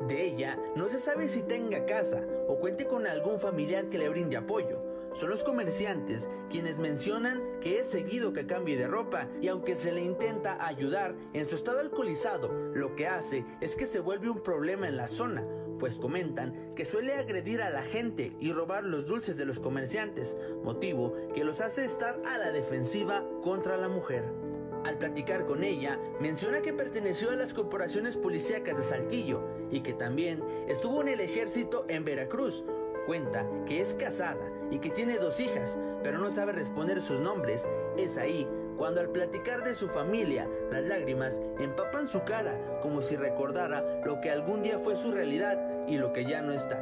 De 0.07 0.25
ella 0.25 0.57
no 0.75 0.89
se 0.89 0.99
sabe 0.99 1.27
si 1.27 1.41
tenga 1.41 1.85
casa 1.85 2.23
o 2.47 2.59
cuente 2.59 2.87
con 2.87 3.07
algún 3.07 3.39
familiar 3.39 3.89
que 3.89 3.97
le 3.97 4.09
brinde 4.09 4.37
apoyo, 4.37 4.87
son 5.17 5.29
los 5.29 5.43
comerciantes 5.43 6.29
quienes 6.49 6.77
mencionan 6.77 7.41
que 7.59 7.79
es 7.79 7.87
seguido 7.87 8.33
que 8.33 8.45
cambie 8.45 8.77
de 8.77 8.87
ropa 8.87 9.27
y 9.41 9.47
aunque 9.47 9.75
se 9.75 9.91
le 9.91 10.03
intenta 10.03 10.63
ayudar 10.63 11.15
en 11.33 11.47
su 11.47 11.55
estado 11.55 11.79
alcoholizado, 11.79 12.51
lo 12.75 12.95
que 12.95 13.07
hace 13.07 13.43
es 13.59 13.75
que 13.75 13.87
se 13.87 13.99
vuelve 13.99 14.29
un 14.29 14.43
problema 14.43 14.87
en 14.87 14.95
la 14.95 15.07
zona, 15.07 15.43
pues 15.79 15.95
comentan 15.95 16.75
que 16.75 16.85
suele 16.85 17.13
agredir 17.13 17.63
a 17.63 17.71
la 17.71 17.81
gente 17.81 18.35
y 18.39 18.51
robar 18.53 18.83
los 18.83 19.07
dulces 19.07 19.37
de 19.37 19.45
los 19.45 19.59
comerciantes, 19.59 20.37
motivo 20.63 21.15
que 21.33 21.43
los 21.43 21.61
hace 21.61 21.83
estar 21.83 22.21
a 22.27 22.37
la 22.37 22.51
defensiva 22.51 23.25
contra 23.41 23.77
la 23.77 23.89
mujer. 23.89 24.46
Al 24.87 24.97
platicar 24.97 25.45
con 25.45 25.65
ella, 25.65 25.99
menciona 26.21 26.61
que 26.61 26.71
perteneció 26.71 27.31
a 27.31 27.35
las 27.35 27.53
corporaciones 27.53 28.15
policíacas 28.15 28.77
de 28.77 28.83
Saltillo 28.83 29.41
y 29.69 29.81
que 29.81 29.93
también 29.93 30.41
estuvo 30.69 31.01
en 31.01 31.09
el 31.09 31.19
ejército 31.19 31.83
en 31.89 32.05
Veracruz, 32.05 32.63
cuenta 33.05 33.45
que 33.65 33.81
es 33.81 33.95
casada 33.95 34.49
y 34.71 34.79
que 34.79 34.89
tiene 34.89 35.17
dos 35.17 35.41
hijas, 35.41 35.77
pero 36.03 36.19
no 36.19 36.31
sabe 36.31 36.53
responder 36.53 37.01
sus 37.01 37.19
nombres. 37.19 37.67
Es 37.97 38.17
ahí 38.17 38.47
cuando 38.77 39.01
al 39.01 39.09
platicar 39.09 39.65
de 39.65 39.75
su 39.75 39.89
familia, 39.89 40.47
las 40.71 40.83
lágrimas 40.83 41.41
empapan 41.59 42.07
su 42.07 42.23
cara 42.23 42.57
como 42.81 43.01
si 43.01 43.17
recordara 43.17 43.83
lo 44.05 44.21
que 44.21 44.31
algún 44.31 44.61
día 44.61 44.79
fue 44.79 44.95
su 44.95 45.11
realidad 45.11 45.59
y 45.85 45.97
lo 45.97 46.13
que 46.13 46.23
ya 46.23 46.41
no 46.41 46.53
está. 46.53 46.81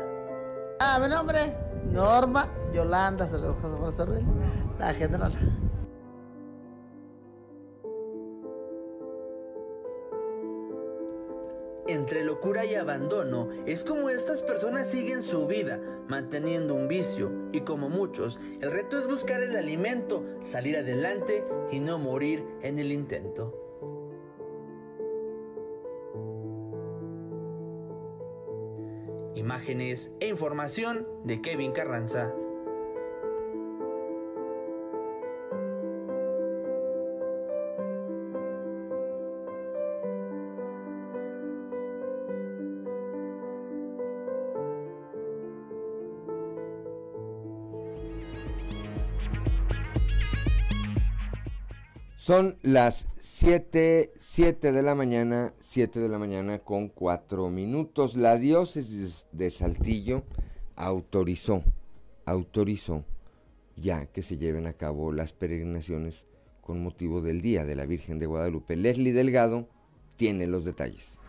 Ah, 0.79 0.99
mi 1.01 1.07
nombre, 1.07 1.55
Norma 1.91 2.51
Yolanda, 2.71 3.27
se 3.27 3.39
los 3.39 3.55
la 4.77 4.93
general. 4.93 5.33
entre 11.87 12.23
locura 12.23 12.65
y 12.65 12.75
abandono 12.75 13.49
es 13.65 13.83
como 13.83 14.09
estas 14.09 14.41
personas 14.41 14.89
siguen 14.89 15.21
su 15.21 15.45
vida 15.45 15.79
manteniendo 16.07 16.73
un 16.73 16.87
vicio 16.87 17.31
y 17.51 17.61
como 17.61 17.89
muchos, 17.89 18.39
el 18.61 18.71
reto 18.71 18.99
es 18.99 19.07
buscar 19.07 19.41
el 19.41 19.55
alimento, 19.55 20.23
salir 20.41 20.77
adelante 20.77 21.43
y 21.71 21.79
no 21.79 21.97
morir 21.97 22.45
en 22.61 22.79
el 22.79 22.91
intento. 22.91 23.61
Imágenes 29.35 30.11
e 30.19 30.27
información 30.27 31.07
de 31.23 31.41
Kevin 31.41 31.71
Carranza. 31.71 32.33
Son 52.25 52.57
las 52.63 53.07
7, 53.19 54.11
7 54.19 54.71
de 54.71 54.81
la 54.81 54.95
mañana, 54.95 55.53
7 55.59 55.99
de 55.99 56.09
la 56.09 56.17
mañana 56.17 56.57
con 56.57 56.87
4 56.89 57.51
minutos. 57.51 58.15
La 58.15 58.39
diócesis 58.39 59.27
de 59.31 59.51
Saltillo 59.51 60.23
autorizó, 60.75 61.61
autorizó 62.25 63.05
ya 63.75 64.07
que 64.07 64.23
se 64.23 64.39
lleven 64.39 64.65
a 64.65 64.73
cabo 64.73 65.11
las 65.11 65.33
peregrinaciones 65.33 66.25
con 66.61 66.81
motivo 66.81 67.21
del 67.21 67.41
Día 67.41 67.63
de 67.63 67.75
la 67.75 67.85
Virgen 67.85 68.17
de 68.17 68.25
Guadalupe. 68.25 68.75
Leslie 68.75 69.13
Delgado 69.13 69.67
tiene 70.15 70.47
los 70.47 70.65
detalles. 70.65 71.19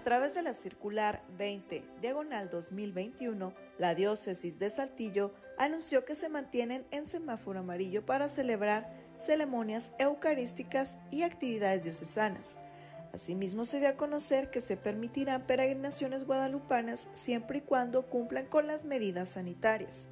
A 0.00 0.02
través 0.02 0.34
de 0.34 0.40
la 0.40 0.54
circular 0.54 1.20
20, 1.36 1.82
diagonal 2.00 2.48
2021, 2.48 3.52
la 3.76 3.94
diócesis 3.94 4.58
de 4.58 4.70
Saltillo 4.70 5.30
anunció 5.58 6.06
que 6.06 6.14
se 6.14 6.30
mantienen 6.30 6.86
en 6.90 7.04
semáforo 7.04 7.58
amarillo 7.58 8.06
para 8.06 8.30
celebrar 8.30 8.90
ceremonias 9.18 9.92
eucarísticas 9.98 10.96
y 11.10 11.22
actividades 11.22 11.84
diocesanas. 11.84 12.56
Asimismo, 13.12 13.66
se 13.66 13.78
dio 13.78 13.90
a 13.90 13.98
conocer 13.98 14.50
que 14.50 14.62
se 14.62 14.78
permitirán 14.78 15.46
peregrinaciones 15.46 16.24
guadalupanas 16.24 17.10
siempre 17.12 17.58
y 17.58 17.60
cuando 17.60 18.06
cumplan 18.06 18.46
con 18.46 18.66
las 18.66 18.86
medidas 18.86 19.28
sanitarias. 19.28 20.08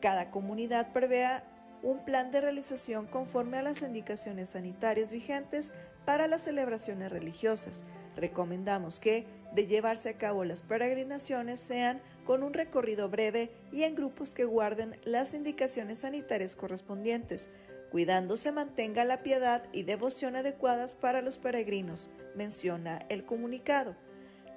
Cada 0.00 0.30
comunidad 0.30 0.92
prevea 0.92 1.42
un 1.82 2.04
plan 2.04 2.30
de 2.30 2.42
realización 2.42 3.08
conforme 3.08 3.58
a 3.58 3.62
las 3.62 3.82
indicaciones 3.82 4.50
sanitarias 4.50 5.10
vigentes 5.10 5.72
para 6.04 6.28
las 6.28 6.42
celebraciones 6.42 7.10
religiosas, 7.10 7.84
Recomendamos 8.16 8.98
que, 8.98 9.26
de 9.52 9.66
llevarse 9.66 10.08
a 10.08 10.18
cabo 10.18 10.44
las 10.44 10.62
peregrinaciones, 10.62 11.60
sean 11.60 12.00
con 12.24 12.42
un 12.42 12.54
recorrido 12.54 13.08
breve 13.08 13.50
y 13.70 13.84
en 13.84 13.94
grupos 13.94 14.32
que 14.32 14.44
guarden 14.44 14.98
las 15.04 15.34
indicaciones 15.34 15.98
sanitarias 15.98 16.56
correspondientes, 16.56 17.50
cuidando 17.90 18.36
se 18.36 18.52
mantenga 18.52 19.04
la 19.04 19.22
piedad 19.22 19.62
y 19.72 19.84
devoción 19.84 20.34
adecuadas 20.34 20.96
para 20.96 21.22
los 21.22 21.38
peregrinos, 21.38 22.10
menciona 22.34 22.98
el 23.08 23.24
comunicado. 23.24 23.96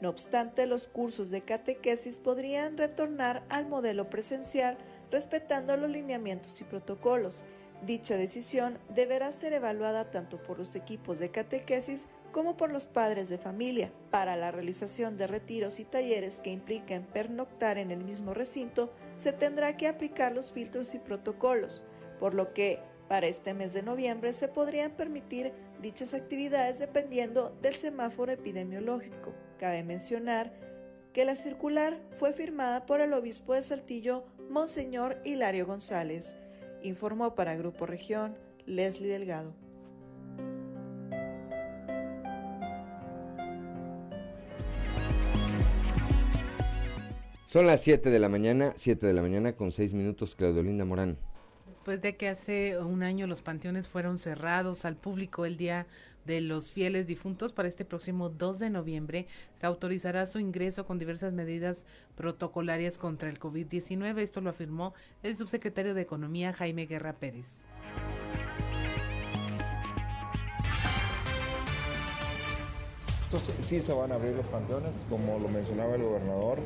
No 0.01 0.09
obstante, 0.09 0.65
los 0.65 0.87
cursos 0.87 1.29
de 1.29 1.41
catequesis 1.41 2.17
podrían 2.17 2.77
retornar 2.77 3.43
al 3.49 3.67
modelo 3.67 4.09
presencial 4.09 4.77
respetando 5.11 5.75
los 5.75 5.89
lineamientos 5.89 6.59
y 6.61 6.63
protocolos. 6.63 7.43
Dicha 7.85 8.15
decisión 8.15 8.77
deberá 8.93 9.31
ser 9.31 9.53
evaluada 9.53 10.09
tanto 10.11 10.41
por 10.41 10.57
los 10.57 10.75
equipos 10.75 11.19
de 11.19 11.31
catequesis 11.31 12.07
como 12.31 12.57
por 12.57 12.71
los 12.71 12.87
padres 12.87 13.29
de 13.29 13.37
familia. 13.37 13.91
Para 14.11 14.35
la 14.35 14.51
realización 14.51 15.17
de 15.17 15.27
retiros 15.27 15.79
y 15.79 15.85
talleres 15.85 16.41
que 16.41 16.51
impliquen 16.51 17.05
pernoctar 17.05 17.77
en 17.77 17.91
el 17.91 18.03
mismo 18.03 18.33
recinto, 18.33 18.93
se 19.15 19.33
tendrá 19.33 19.77
que 19.77 19.87
aplicar 19.87 20.33
los 20.33 20.51
filtros 20.51 20.95
y 20.95 20.99
protocolos, 20.99 21.83
por 22.19 22.33
lo 22.33 22.53
que 22.53 22.79
para 23.07 23.27
este 23.27 23.53
mes 23.53 23.73
de 23.73 23.81
noviembre 23.81 24.33
se 24.33 24.47
podrían 24.47 24.91
permitir 24.91 25.51
dichas 25.81 26.13
actividades 26.13 26.79
dependiendo 26.79 27.57
del 27.61 27.75
semáforo 27.75 28.31
epidemiológico. 28.31 29.33
Cabe 29.57 29.83
mencionar 29.83 30.53
que 31.13 31.25
la 31.25 31.35
circular 31.35 31.99
fue 32.17 32.33
firmada 32.33 32.85
por 32.85 33.01
el 33.01 33.13
obispo 33.13 33.53
de 33.55 33.63
Saltillo, 33.63 34.25
Monseñor 34.49 35.19
Hilario 35.23 35.65
González. 35.65 36.37
Informó 36.83 37.35
para 37.35 37.55
Grupo 37.55 37.85
Región 37.85 38.37
Leslie 38.65 39.09
Delgado. 39.09 39.68
Son 47.49 47.65
las 47.65 47.81
7 47.81 48.11
de 48.11 48.19
la 48.19 48.29
mañana, 48.29 48.75
7 48.77 49.07
de 49.07 49.13
la 49.13 49.23
mañana 49.23 49.53
con 49.53 49.71
6 49.71 49.95
minutos, 49.95 50.35
Claudolinda 50.35 50.85
Morán. 50.85 51.17
Después 51.67 51.99
de 51.99 52.15
que 52.15 52.27
hace 52.27 52.77
un 52.77 53.01
año 53.01 53.25
los 53.25 53.41
panteones 53.41 53.89
fueron 53.89 54.19
cerrados 54.19 54.85
al 54.85 54.95
público 54.95 55.47
el 55.47 55.57
día 55.57 55.87
de 56.27 56.41
los 56.41 56.71
fieles 56.71 57.07
difuntos, 57.07 57.51
para 57.51 57.67
este 57.67 57.85
próximo 57.85 58.29
2 58.29 58.59
de 58.59 58.69
noviembre 58.69 59.25
se 59.55 59.65
autorizará 59.65 60.27
su 60.27 60.37
ingreso 60.37 60.85
con 60.85 60.99
diversas 60.99 61.33
medidas 61.33 61.87
protocolarias 62.15 62.99
contra 62.99 63.31
el 63.31 63.39
COVID-19. 63.39 64.19
Esto 64.19 64.41
lo 64.41 64.51
afirmó 64.51 64.93
el 65.23 65.35
subsecretario 65.35 65.95
de 65.95 66.01
Economía 66.01 66.53
Jaime 66.53 66.85
Guerra 66.85 67.13
Pérez. 67.13 67.67
Entonces 73.31 73.63
sí 73.63 73.79
se 73.79 73.93
van 73.93 74.11
a 74.11 74.15
abrir 74.15 74.33
los 74.33 74.47
panteones, 74.47 74.95
como 75.07 75.37
lo 75.37 75.49
mencionaba 75.49 75.93
el 75.93 76.01
gobernador. 76.01 76.57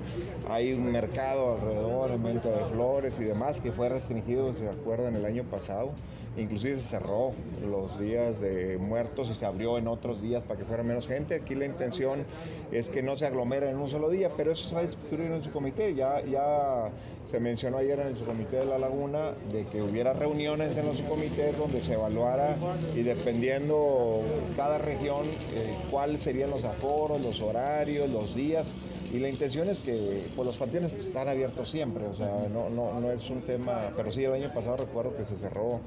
Hay 0.48 0.72
un 0.72 0.94
mercado 0.94 1.56
alrededor, 1.56 2.12
en 2.12 2.24
venta 2.24 2.50
de 2.52 2.64
flores 2.72 3.20
y 3.20 3.26
demás, 3.26 3.60
que 3.60 3.74
fue 3.74 3.90
restringido, 3.90 4.54
se 4.54 4.70
acuerdan, 4.70 5.14
el 5.14 5.26
año 5.26 5.44
pasado. 5.44 5.92
Inclusive 6.36 6.78
se 6.78 6.84
cerró 6.84 7.34
los 7.64 8.00
días 8.00 8.40
de 8.40 8.78
muertos 8.80 9.30
y 9.30 9.36
se 9.36 9.46
abrió 9.46 9.78
en 9.78 9.88
otros 9.88 10.22
días 10.22 10.44
para 10.44 10.60
que 10.60 10.66
fuera 10.66 10.82
menos 10.82 11.08
gente. 11.08 11.36
Aquí 11.36 11.54
la 11.54 11.66
intención 11.66 12.26
es 12.72 12.90
que 12.90 13.04
no 13.04 13.16
se 13.16 13.28
aglomeren 13.28 13.70
en 13.70 13.78
un 13.78 13.88
solo 13.88 14.10
día, 14.10 14.32
pero 14.36 14.52
eso 14.52 14.68
se 14.68 14.74
va 14.74 14.82
a 14.82 14.84
discutir 14.84 15.22
en 15.22 15.44
su 15.44 15.52
comité. 15.52 15.94
Ya, 15.94 16.22
ya 16.22 16.90
se 17.28 17.40
mencionó 17.40 17.78
ayer 17.78 18.00
en 18.00 18.08
el 18.08 18.16
subcomité 18.16 18.58
de 18.58 18.66
la 18.66 18.80
Laguna 18.80 19.34
de 19.52 19.66
que 19.66 19.82
hubiera 19.82 20.14
reuniones 20.14 20.76
en 20.78 20.88
los 20.88 20.98
subcomités 20.98 21.56
donde 21.58 21.84
se 21.84 21.94
evaluara 21.94 22.56
y 22.96 23.04
dependiendo 23.04 24.22
cada 24.58 24.80
región 24.80 25.28
eh, 25.54 25.76
cuál 25.92 26.20
serían 26.20 26.50
los 26.50 26.64
aforos, 26.64 27.22
los 27.22 27.42
horarios, 27.42 28.10
los 28.10 28.36
días. 28.36 28.76
Y 29.14 29.20
la 29.20 29.30
intención 29.30 29.70
es 29.70 29.80
que 29.80 30.26
pues, 30.36 30.46
los 30.46 30.58
panteones 30.58 30.92
están 30.94 31.28
abiertos 31.28 31.70
siempre, 31.70 32.08
o 32.08 32.16
sea, 32.16 32.48
no, 32.52 32.72
no, 32.72 33.00
no 33.00 33.12
es 33.12 33.30
un 33.30 33.44
tema, 33.44 33.94
pero 33.96 34.10
sí 34.10 34.24
el 34.24 34.34
año 34.34 34.52
pasado 34.52 34.78
recuerdo 34.78 35.16
que 35.16 35.24
se 35.24 35.38
cerró 35.38 35.82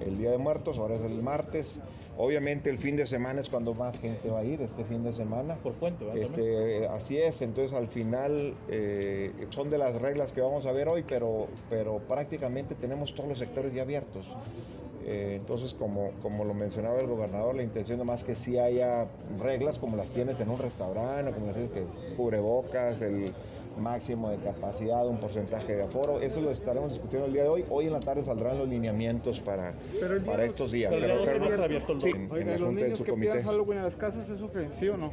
el 0.00 0.18
Día 0.18 0.30
de 0.30 0.38
Muertos, 0.38 0.78
ahora 0.78 0.96
es 0.96 1.02
el 1.02 1.22
martes. 1.22 1.80
Obviamente 2.18 2.70
el 2.70 2.78
fin 2.78 2.96
de 2.96 3.06
semana 3.06 3.40
es 3.40 3.50
cuando 3.50 3.74
más 3.74 3.98
gente 3.98 4.30
va 4.30 4.40
a 4.40 4.44
ir, 4.44 4.62
este 4.62 4.84
fin 4.84 5.04
de 5.04 5.12
semana. 5.12 5.56
Por 5.56 5.74
puente, 5.74 6.04
¿verdad? 6.04 6.22
Este, 6.22 6.86
así 6.88 7.18
es, 7.18 7.42
entonces 7.42 7.76
al 7.76 7.88
final 7.88 8.54
eh, 8.68 9.32
son 9.50 9.68
de 9.68 9.78
las 9.78 10.00
reglas 10.00 10.32
que 10.32 10.40
vamos 10.40 10.64
a 10.66 10.72
ver 10.72 10.88
hoy, 10.88 11.04
pero, 11.06 11.46
pero 11.68 11.98
prácticamente 11.98 12.74
tenemos 12.74 13.14
todos 13.14 13.28
los 13.28 13.38
sectores 13.38 13.74
ya 13.74 13.82
abiertos. 13.82 14.26
Eh, 15.08 15.36
entonces, 15.36 15.72
como, 15.72 16.10
como 16.20 16.44
lo 16.44 16.52
mencionaba 16.52 16.98
el 16.98 17.06
gobernador, 17.06 17.54
la 17.54 17.62
intención 17.62 18.04
más 18.04 18.24
que 18.24 18.34
sí 18.34 18.58
haya 18.58 19.06
reglas 19.38 19.78
como 19.78 19.96
las 19.96 20.10
tienes 20.10 20.40
en 20.40 20.50
un 20.50 20.58
restaurante, 20.58 21.30
como 21.32 21.46
las 21.46 21.54
tienes 21.54 21.72
que 21.72 21.84
cubrebocas, 22.16 23.02
el 23.02 23.32
máximo 23.76 24.30
de 24.30 24.38
capacidad, 24.38 25.06
un 25.06 25.18
porcentaje 25.18 25.76
de 25.76 25.82
aforo. 25.82 26.20
Eso 26.20 26.40
lo 26.40 26.50
estaremos 26.50 26.90
discutiendo 26.90 27.26
el 27.26 27.32
día 27.32 27.42
de 27.44 27.48
hoy. 27.48 27.64
Hoy 27.70 27.86
en 27.86 27.92
la 27.92 28.00
tarde 28.00 28.24
saldrán 28.24 28.58
los 28.58 28.68
lineamientos 28.68 29.40
para, 29.40 29.74
para 30.24 30.44
estos 30.44 30.72
días. 30.72 30.92
Pero, 30.92 31.24
pero, 31.24 32.00
sí, 32.00 32.10
en, 32.10 32.22
en 32.36 32.46
la 32.46 32.52
los 32.52 32.60
Junta 32.60 32.82
niños 32.82 32.98
su 32.98 33.04
que 33.04 33.12
pidan 33.12 33.42
Halloween 33.42 33.78
en 33.78 33.84
las 33.84 33.96
casas, 33.96 34.28
¿eso 34.28 34.50
que 34.50 34.72
sí 34.72 34.88
o 34.88 34.96
no? 34.96 35.12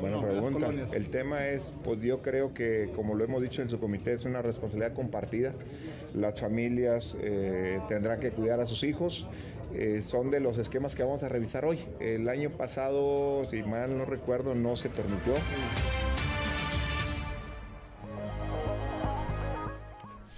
Buena 0.00 0.16
No, 0.16 0.22
pregunta. 0.22 0.70
El 0.92 1.08
tema 1.10 1.46
es, 1.46 1.72
pues 1.84 2.00
yo 2.00 2.22
creo 2.22 2.52
que, 2.52 2.90
como 2.96 3.14
lo 3.14 3.22
hemos 3.24 3.40
dicho 3.40 3.62
en 3.62 3.68
su 3.68 3.78
comité, 3.78 4.12
es 4.12 4.24
una 4.24 4.42
responsabilidad 4.42 4.94
compartida. 4.94 5.52
Las 6.14 6.40
familias 6.40 7.16
eh, 7.20 7.80
tendrán 7.88 8.18
que 8.18 8.30
cuidar 8.32 8.60
a 8.60 8.66
sus 8.66 8.82
hijos. 8.82 9.28
Eh, 9.74 10.02
son 10.02 10.30
de 10.30 10.40
los 10.40 10.58
esquemas 10.58 10.96
que 10.96 11.02
vamos 11.04 11.22
a 11.22 11.28
revisar 11.28 11.64
hoy. 11.64 11.78
El 12.00 12.28
año 12.28 12.50
pasado, 12.50 13.44
si 13.44 13.62
mal 13.62 13.96
no 13.96 14.04
recuerdo, 14.04 14.54
no 14.54 14.76
se 14.76 14.88
permitió. 14.88 15.34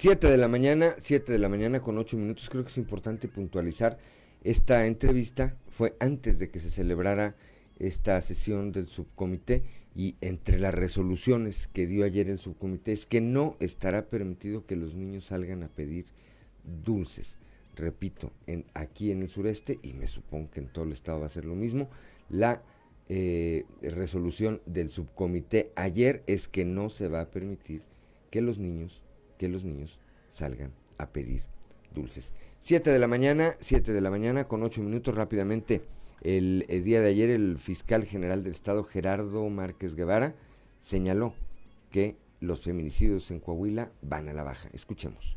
7 0.05 0.28
de 0.28 0.36
la 0.36 0.48
mañana, 0.48 0.94
7 0.98 1.32
de 1.32 1.38
la 1.38 1.48
mañana 1.48 1.80
con 1.80 1.96
8 1.96 2.18
minutos. 2.18 2.50
Creo 2.50 2.62
que 2.62 2.68
es 2.68 2.76
importante 2.76 3.26
puntualizar. 3.26 3.96
Esta 4.42 4.84
entrevista 4.84 5.57
fue 5.70 5.96
antes 5.98 6.38
de 6.38 6.50
que 6.50 6.59
se 6.59 6.70
celebrara 6.70 7.36
esta 7.78 8.20
sesión 8.20 8.70
del 8.70 8.86
subcomité 8.86 9.62
y 9.96 10.16
entre 10.20 10.59
las 10.59 10.74
resoluciones 10.74 11.68
que 11.68 11.86
dio 11.86 12.05
ayer 12.05 12.28
el 12.28 12.38
subcomité 12.38 12.92
es 12.92 13.07
que 13.07 13.22
no 13.22 13.57
estará 13.61 14.05
permitido 14.11 14.66
que 14.66 14.76
los 14.76 14.94
niños 14.94 15.24
salgan 15.24 15.62
a 15.62 15.68
pedir 15.68 16.05
dulces. 16.84 17.38
Repito, 17.74 18.30
en, 18.46 18.66
aquí 18.74 19.11
en 19.11 19.22
el 19.22 19.30
sureste, 19.30 19.78
y 19.82 19.94
me 19.94 20.07
supongo 20.07 20.50
que 20.50 20.61
en 20.61 20.68
todo 20.68 20.84
el 20.84 20.92
estado 20.92 21.20
va 21.20 21.26
a 21.26 21.30
ser 21.30 21.46
lo 21.46 21.55
mismo, 21.55 21.88
la 22.28 22.62
eh, 23.09 23.64
resolución 23.80 24.61
del 24.66 24.90
subcomité 24.90 25.72
ayer 25.76 26.22
es 26.26 26.46
que 26.46 26.66
no 26.66 26.90
se 26.90 27.09
va 27.09 27.22
a 27.22 27.30
permitir 27.30 27.80
que 28.30 28.42
los 28.42 28.59
niños, 28.59 29.02
que 29.39 29.49
los 29.49 29.64
niños 29.64 29.99
salgan 30.30 30.72
a 30.99 31.11
pedir 31.11 31.43
dulces. 31.95 32.32
7 32.61 32.91
de 32.91 32.99
la 32.99 33.07
mañana, 33.07 33.55
7 33.61 33.93
de 33.93 34.01
la 34.01 34.11
mañana 34.11 34.45
con 34.49 34.62
8 34.62 34.82
minutos 34.82 35.14
rápidamente. 35.14 35.82
El, 36.22 36.64
el, 36.68 36.85
día 36.85 37.01
de 37.01 37.09
ayer 37.09 37.30
el 37.30 37.59
fiscal 37.59 38.05
general 38.05 38.43
del 38.43 38.53
estado 38.53 38.82
Gerardo 38.85 39.49
Márquez 39.51 39.95
Guevara 39.95 40.35
señaló 40.80 41.35
que 41.91 42.16
los 42.41 42.62
feminicidios 42.62 43.30
en 43.30 43.41
Coahuila 43.41 43.91
van 44.03 44.28
a 44.28 44.32
la 44.32 44.43
baja. 44.43 44.68
Escuchemos. 44.72 45.37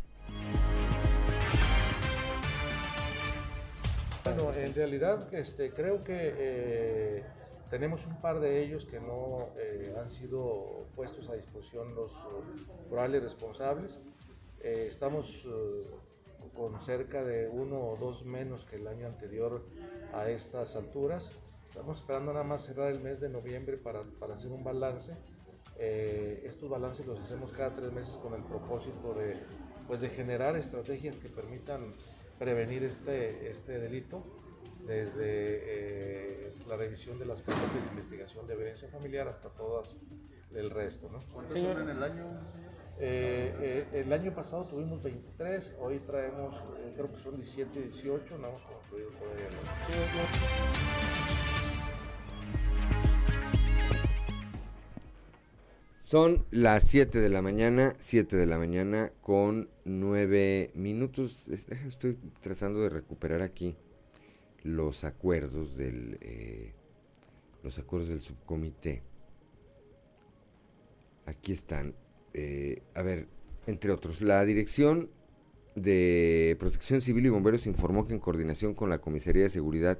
Bueno, 4.23 4.53
en 4.53 4.73
realidad 4.73 5.33
este, 5.33 5.71
creo 5.71 6.03
que 6.03 6.33
eh, 6.37 7.23
tenemos 7.69 8.05
un 8.05 8.19
par 8.21 8.39
de 8.39 8.63
ellos 8.63 8.85
que 8.85 8.99
no 8.99 9.49
eh, 9.57 9.95
han 9.99 10.09
sido 10.09 10.85
puestos 10.95 11.29
a 11.29 11.35
disposición 11.35 11.95
los 11.95 12.11
probables 12.89 13.23
responsables. 13.23 13.99
Eh, 14.61 14.85
estamos 14.87 15.47
con 16.55 16.81
cerca 16.81 17.23
de 17.23 17.47
uno 17.47 17.79
o 17.89 17.95
dos 17.95 18.25
menos 18.25 18.65
que 18.65 18.77
el 18.77 18.87
año 18.87 19.07
anterior 19.07 19.61
a 20.13 20.29
estas 20.29 20.75
alturas. 20.75 21.31
Estamos 21.65 21.99
esperando 21.99 22.33
nada 22.33 22.45
más 22.45 22.65
cerrar 22.65 22.91
el 22.91 22.99
mes 22.99 23.19
de 23.19 23.29
noviembre 23.29 23.77
para, 23.77 24.03
para 24.19 24.35
hacer 24.35 24.51
un 24.51 24.63
balance. 24.63 25.13
Eh, 25.77 26.43
estos 26.45 26.69
balances 26.69 27.05
los 27.05 27.19
hacemos 27.19 27.51
cada 27.51 27.75
tres 27.75 27.91
meses 27.93 28.17
con 28.17 28.33
el 28.33 28.41
propósito 28.41 29.13
de, 29.13 29.37
pues, 29.85 30.01
de 30.01 30.09
generar 30.09 30.55
estrategias 30.55 31.15
que 31.17 31.29
permitan 31.29 31.91
prevenir 32.39 32.83
este, 32.83 33.49
este 33.49 33.79
delito 33.79 34.23
desde 34.87 35.19
eh, 35.19 36.53
la 36.67 36.77
revisión 36.77 37.19
de 37.19 37.25
las 37.25 37.41
cartas 37.41 37.73
de 37.73 37.79
investigación 37.91 38.47
de 38.47 38.55
violencia 38.55 38.87
familiar 38.87 39.27
hasta 39.27 39.49
todas 39.49 39.97
el 40.55 40.69
resto. 40.69 41.09
¿no? 41.11 41.21
¿Cuántos 41.33 41.59
son 41.59 41.81
en 41.81 41.89
el 41.89 42.03
año? 42.03 42.25
Eh, 42.99 43.53
eh, 43.93 44.01
el 44.01 44.11
año 44.11 44.33
pasado 44.33 44.65
tuvimos 44.65 45.03
23, 45.03 45.75
hoy 45.79 45.99
traemos, 45.99 46.55
eh, 46.55 46.93
creo 46.95 47.13
que 47.13 47.21
son 47.21 47.35
17 47.35 47.79
y 47.79 47.83
18, 47.83 48.37
no 48.39 48.47
hemos 48.47 48.61
concluido 48.63 49.09
todavía. 49.11 49.49
Son 55.99 56.45
las 56.49 56.85
7 56.85 57.19
de 57.19 57.29
la 57.29 57.41
mañana, 57.41 57.93
7 57.99 58.35
de 58.35 58.45
la 58.47 58.57
mañana 58.57 59.11
con 59.21 59.69
9 59.85 60.71
minutos. 60.73 61.47
Estoy 61.49 62.17
tratando 62.41 62.81
de 62.81 62.89
recuperar 62.89 63.41
aquí 63.41 63.75
los 64.67 65.03
acuerdos 65.03 65.77
del 65.77 66.17
eh, 66.21 66.73
los 67.63 67.79
acuerdos 67.79 68.09
del 68.09 68.21
subcomité. 68.21 69.01
Aquí 71.25 71.51
están. 71.51 71.95
Eh, 72.33 72.83
a 72.93 73.01
ver, 73.01 73.27
entre 73.65 73.91
otros, 73.91 74.21
la 74.21 74.43
Dirección 74.45 75.09
de 75.75 76.55
Protección 76.59 77.01
Civil 77.01 77.25
y 77.25 77.29
Bomberos 77.29 77.67
informó 77.67 78.07
que 78.07 78.13
en 78.13 78.19
coordinación 78.19 78.73
con 78.73 78.89
la 78.89 78.99
Comisaría 78.99 79.43
de 79.43 79.49
Seguridad 79.49 79.99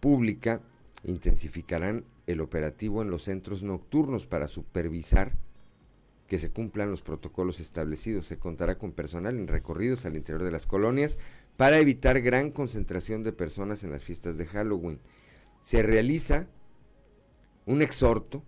Pública 0.00 0.60
intensificarán 1.04 2.04
el 2.26 2.40
operativo 2.40 3.02
en 3.02 3.10
los 3.10 3.24
centros 3.24 3.62
nocturnos 3.62 4.26
para 4.26 4.48
supervisar 4.48 5.36
que 6.26 6.38
se 6.38 6.50
cumplan 6.50 6.90
los 6.90 7.02
protocolos 7.02 7.60
establecidos. 7.60 8.26
Se 8.26 8.38
contará 8.38 8.78
con 8.78 8.92
personal 8.92 9.36
en 9.36 9.48
recorridos 9.48 10.06
al 10.06 10.16
interior 10.16 10.42
de 10.42 10.50
las 10.50 10.66
colonias 10.66 11.18
para 11.56 11.78
evitar 11.78 12.20
gran 12.20 12.50
concentración 12.50 13.22
de 13.22 13.32
personas 13.32 13.84
en 13.84 13.90
las 13.90 14.02
fiestas 14.02 14.36
de 14.36 14.46
Halloween. 14.46 14.98
Se 15.60 15.82
realiza 15.82 16.46
un 17.66 17.82
exhorto 17.82 18.42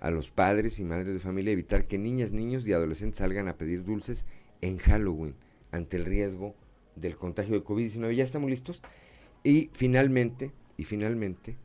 a 0.00 0.10
los 0.10 0.30
padres 0.30 0.78
y 0.78 0.84
madres 0.84 1.14
de 1.14 1.20
familia 1.20 1.50
a 1.50 1.54
evitar 1.54 1.86
que 1.86 1.96
niñas, 1.96 2.32
niños 2.32 2.66
y 2.66 2.72
adolescentes 2.72 3.18
salgan 3.18 3.48
a 3.48 3.56
pedir 3.56 3.84
dulces 3.84 4.26
en 4.60 4.78
Halloween 4.78 5.34
ante 5.70 5.96
el 5.96 6.04
riesgo 6.04 6.54
del 6.96 7.16
contagio 7.16 7.54
de 7.54 7.64
COVID-19. 7.64 8.14
¿Ya 8.14 8.24
estamos 8.24 8.50
listos? 8.50 8.82
Y 9.42 9.70
finalmente, 9.72 10.52
y 10.76 10.84
finalmente, 10.84 11.56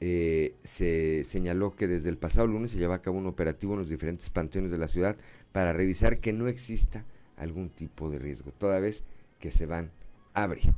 eh, 0.00 0.54
se 0.64 1.24
señaló 1.24 1.76
que 1.76 1.86
desde 1.86 2.08
el 2.08 2.18
pasado 2.18 2.46
lunes 2.46 2.70
se 2.70 2.78
lleva 2.78 2.96
a 2.96 3.02
cabo 3.02 3.18
un 3.18 3.26
operativo 3.26 3.74
en 3.74 3.80
los 3.80 3.88
diferentes 3.88 4.30
panteones 4.30 4.70
de 4.70 4.78
la 4.78 4.88
ciudad 4.88 5.16
para 5.52 5.72
revisar 5.72 6.20
que 6.20 6.32
no 6.32 6.48
exista 6.48 7.04
algún 7.36 7.70
tipo 7.70 8.10
de 8.10 8.18
riesgo, 8.18 8.52
toda 8.52 8.80
vez 8.80 9.04
que 9.38 9.50
se 9.50 9.66
van 9.66 9.90
a 10.34 10.42
abrir. 10.42 10.74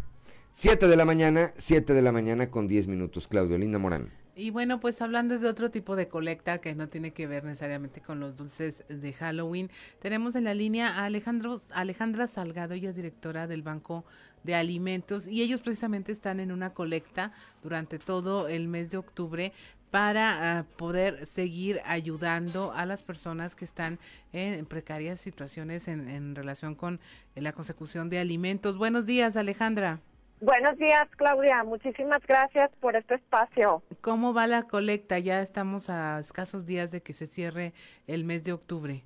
7 0.52 0.86
de 0.88 0.96
la 0.96 1.04
mañana, 1.04 1.50
7 1.56 1.92
de 1.92 2.02
la 2.02 2.12
mañana 2.12 2.50
con 2.50 2.68
10 2.68 2.86
minutos, 2.86 3.28
Claudio 3.28 3.58
Linda 3.58 3.78
Morán. 3.78 4.10
Y 4.38 4.50
bueno, 4.50 4.80
pues 4.80 5.00
hablando 5.00 5.38
de 5.38 5.48
otro 5.48 5.70
tipo 5.70 5.96
de 5.96 6.08
colecta 6.08 6.58
que 6.58 6.74
no 6.74 6.90
tiene 6.90 7.12
que 7.12 7.26
ver 7.26 7.44
necesariamente 7.44 8.02
con 8.02 8.20
los 8.20 8.36
dulces 8.36 8.84
de 8.88 9.14
Halloween, 9.14 9.70
tenemos 9.98 10.34
en 10.34 10.44
la 10.44 10.52
línea 10.52 10.88
a 10.88 11.06
Alejandro, 11.06 11.58
Alejandra 11.72 12.26
Salgado, 12.26 12.74
ella 12.74 12.90
es 12.90 12.96
directora 12.96 13.46
del 13.46 13.62
Banco 13.62 14.04
de 14.44 14.54
Alimentos 14.54 15.26
y 15.26 15.40
ellos 15.40 15.62
precisamente 15.62 16.12
están 16.12 16.38
en 16.38 16.52
una 16.52 16.74
colecta 16.74 17.32
durante 17.62 17.98
todo 17.98 18.46
el 18.48 18.68
mes 18.68 18.90
de 18.90 18.98
octubre 18.98 19.54
para 19.90 20.60
uh, 20.60 20.76
poder 20.76 21.26
seguir 21.26 21.80
ayudando 21.84 22.72
a 22.72 22.86
las 22.86 23.02
personas 23.02 23.54
que 23.54 23.64
están 23.64 23.98
en 24.32 24.66
precarias 24.66 25.20
situaciones 25.20 25.88
en, 25.88 26.08
en 26.08 26.34
relación 26.34 26.74
con 26.74 27.00
la 27.34 27.52
consecución 27.52 28.10
de 28.10 28.18
alimentos. 28.18 28.76
Buenos 28.76 29.06
días, 29.06 29.36
Alejandra. 29.36 30.00
Buenos 30.40 30.76
días, 30.76 31.08
Claudia. 31.16 31.64
Muchísimas 31.64 32.20
gracias 32.26 32.70
por 32.80 32.94
este 32.94 33.14
espacio. 33.14 33.82
¿Cómo 34.02 34.34
va 34.34 34.46
la 34.46 34.64
colecta? 34.64 35.18
Ya 35.18 35.40
estamos 35.40 35.88
a 35.88 36.18
escasos 36.18 36.66
días 36.66 36.90
de 36.90 37.02
que 37.02 37.14
se 37.14 37.26
cierre 37.26 37.72
el 38.06 38.24
mes 38.24 38.44
de 38.44 38.52
octubre. 38.52 39.02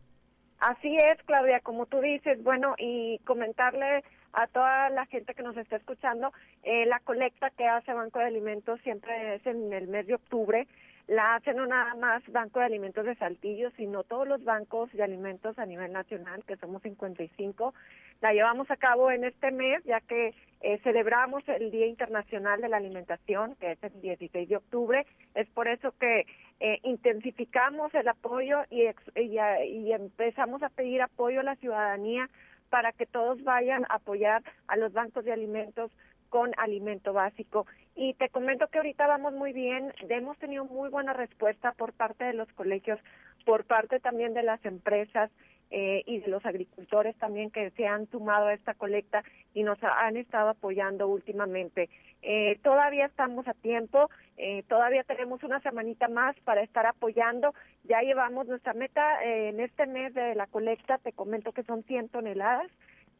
Así 0.58 0.96
es, 0.96 1.22
Claudia, 1.26 1.60
como 1.60 1.86
tú 1.86 2.00
dices, 2.00 2.42
bueno, 2.42 2.74
y 2.78 3.18
comentarle 3.24 4.02
a 4.32 4.46
toda 4.46 4.90
la 4.90 5.06
gente 5.06 5.34
que 5.34 5.42
nos 5.42 5.56
está 5.56 5.76
escuchando, 5.76 6.32
eh, 6.62 6.86
la 6.86 7.00
colecta 7.00 7.50
que 7.50 7.66
hace 7.66 7.92
Banco 7.92 8.18
de 8.18 8.26
Alimentos 8.26 8.80
siempre 8.82 9.34
es 9.34 9.46
en 9.46 9.72
el 9.72 9.88
mes 9.88 10.06
de 10.06 10.14
octubre. 10.14 10.66
La 11.06 11.34
hace 11.34 11.54
no 11.54 11.66
nada 11.66 11.94
más 11.96 12.22
Banco 12.30 12.60
de 12.60 12.66
Alimentos 12.66 13.04
de 13.04 13.16
Saltillo, 13.16 13.70
sino 13.76 14.04
todos 14.04 14.28
los 14.28 14.44
bancos 14.44 14.92
de 14.92 15.02
alimentos 15.02 15.58
a 15.58 15.66
nivel 15.66 15.92
nacional, 15.92 16.44
que 16.44 16.56
somos 16.56 16.82
55 16.82 17.74
la 18.20 18.34
llevamos 18.34 18.70
a 18.70 18.76
cabo 18.76 19.10
en 19.10 19.24
este 19.24 19.50
mes, 19.50 19.82
ya 19.84 20.00
que 20.00 20.34
eh, 20.60 20.78
celebramos 20.82 21.42
el 21.48 21.70
Día 21.70 21.86
Internacional 21.86 22.60
de 22.60 22.68
la 22.68 22.76
Alimentación, 22.76 23.56
que 23.56 23.72
es 23.72 23.82
el 23.82 23.98
16 24.00 24.48
de 24.48 24.56
octubre. 24.56 25.06
Es 25.34 25.48
por 25.48 25.68
eso 25.68 25.94
que 25.98 26.26
eh, 26.60 26.80
intensificamos 26.82 27.94
el 27.94 28.06
apoyo 28.08 28.58
y, 28.68 28.82
y, 29.16 29.38
y 29.38 29.92
empezamos 29.92 30.62
a 30.62 30.68
pedir 30.68 31.00
apoyo 31.00 31.40
a 31.40 31.44
la 31.44 31.56
ciudadanía 31.56 32.28
para 32.70 32.92
que 32.92 33.06
todos 33.06 33.42
vayan 33.44 33.84
a 33.88 33.96
apoyar 33.96 34.42
a 34.68 34.76
los 34.76 34.92
bancos 34.92 35.24
de 35.24 35.32
alimentos 35.32 35.90
con 36.30 36.52
alimento 36.56 37.12
básico. 37.12 37.66
Y 37.94 38.14
te 38.14 38.28
comento 38.30 38.68
que 38.68 38.78
ahorita 38.78 39.06
vamos 39.06 39.34
muy 39.34 39.52
bien, 39.52 39.92
hemos 40.08 40.38
tenido 40.38 40.64
muy 40.64 40.88
buena 40.88 41.12
respuesta 41.12 41.72
por 41.72 41.92
parte 41.92 42.24
de 42.24 42.34
los 42.34 42.50
colegios, 42.52 42.98
por 43.44 43.64
parte 43.64 44.00
también 44.00 44.32
de 44.32 44.44
las 44.44 44.64
empresas 44.64 45.30
eh, 45.70 46.02
y 46.06 46.18
de 46.20 46.28
los 46.28 46.44
agricultores 46.44 47.16
también 47.16 47.50
que 47.50 47.70
se 47.70 47.86
han 47.86 48.08
sumado 48.10 48.46
a 48.46 48.54
esta 48.54 48.74
colecta 48.74 49.22
y 49.54 49.62
nos 49.62 49.78
han 49.82 50.16
estado 50.16 50.50
apoyando 50.50 51.08
últimamente. 51.08 51.88
Eh, 52.22 52.58
todavía 52.62 53.06
estamos 53.06 53.48
a 53.48 53.54
tiempo, 53.54 54.10
eh, 54.36 54.62
todavía 54.68 55.04
tenemos 55.04 55.42
una 55.42 55.60
semanita 55.60 56.08
más 56.08 56.36
para 56.40 56.62
estar 56.62 56.86
apoyando. 56.86 57.54
Ya 57.84 58.00
llevamos 58.02 58.46
nuestra 58.46 58.74
meta 58.74 59.24
eh, 59.24 59.48
en 59.48 59.60
este 59.60 59.86
mes 59.86 60.12
de 60.14 60.34
la 60.34 60.46
colecta, 60.46 60.98
te 60.98 61.12
comento 61.12 61.52
que 61.52 61.62
son 61.62 61.82
100 61.84 62.08
toneladas. 62.08 62.70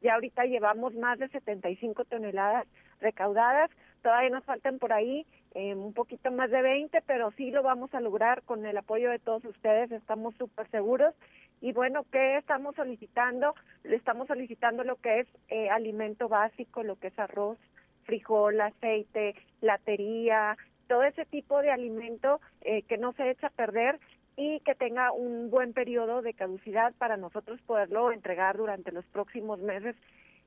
Ya 0.03 0.15
ahorita 0.15 0.45
llevamos 0.45 0.95
más 0.95 1.19
de 1.19 1.29
75 1.29 2.05
toneladas 2.07 2.67
recaudadas. 3.01 3.71
Todavía 4.03 4.31
nos 4.31 4.45
faltan 4.45 4.79
por 4.79 4.95
ahí 4.95 5.27
eh, 5.55 5.75
un 5.75 5.93
poquito 5.93 6.31
más 6.31 6.51
de 6.51 6.63
20, 6.63 7.03
pero 7.07 7.33
sí 7.33 7.51
lo 7.51 7.63
vamos 7.63 7.93
a 7.93 8.01
lograr 8.01 8.43
con 8.43 8.65
el 8.65 8.77
apoyo 8.77 9.11
de 9.11 9.19
todos 9.19 9.45
ustedes. 9.45 9.91
Estamos 9.93 10.35
súper 10.37 10.71
seguros 10.71 11.15
y 11.61 11.73
bueno, 11.73 12.05
¿qué 12.11 12.39
estamos 12.39 12.75
solicitando? 12.75 13.55
Le 13.85 13.97
estamos 13.97 14.29
solicitando 14.29 14.85
lo 14.85 14.97
que 14.97 15.21
es 15.21 15.29
eh, 15.49 15.69
alimento 15.69 16.29
básico, 16.29 16.83
lo 16.83 16.97
que 16.97 17.09
es 17.09 17.19
arroz, 17.19 17.59
frijol, 18.05 18.61
aceite, 18.61 19.35
latería, 19.61 20.57
todo 20.89 21.05
ese 21.05 21.25
tipo 21.27 21.61
de 21.61 21.71
alimento 21.71 22.41
eh, 22.63 22.83
que 22.83 22.99
no 22.99 23.13
se 23.13 23.31
echa 23.31 23.49
a 23.49 23.51
perder 23.51 24.01
y 24.37 24.61
que 24.61 24.75
tenga 24.75 25.13
un 25.13 25.51
buen 25.51 25.73
periodo 25.73 26.23
de 26.23 26.35
caducidad 26.35 26.95
para 26.95 27.17
nosotros 27.17 27.61
poderlo 27.63 28.11
entregar 28.11 28.57
durante 28.57 28.91
los 28.91 29.05
próximos 29.07 29.61
meses 29.61 29.95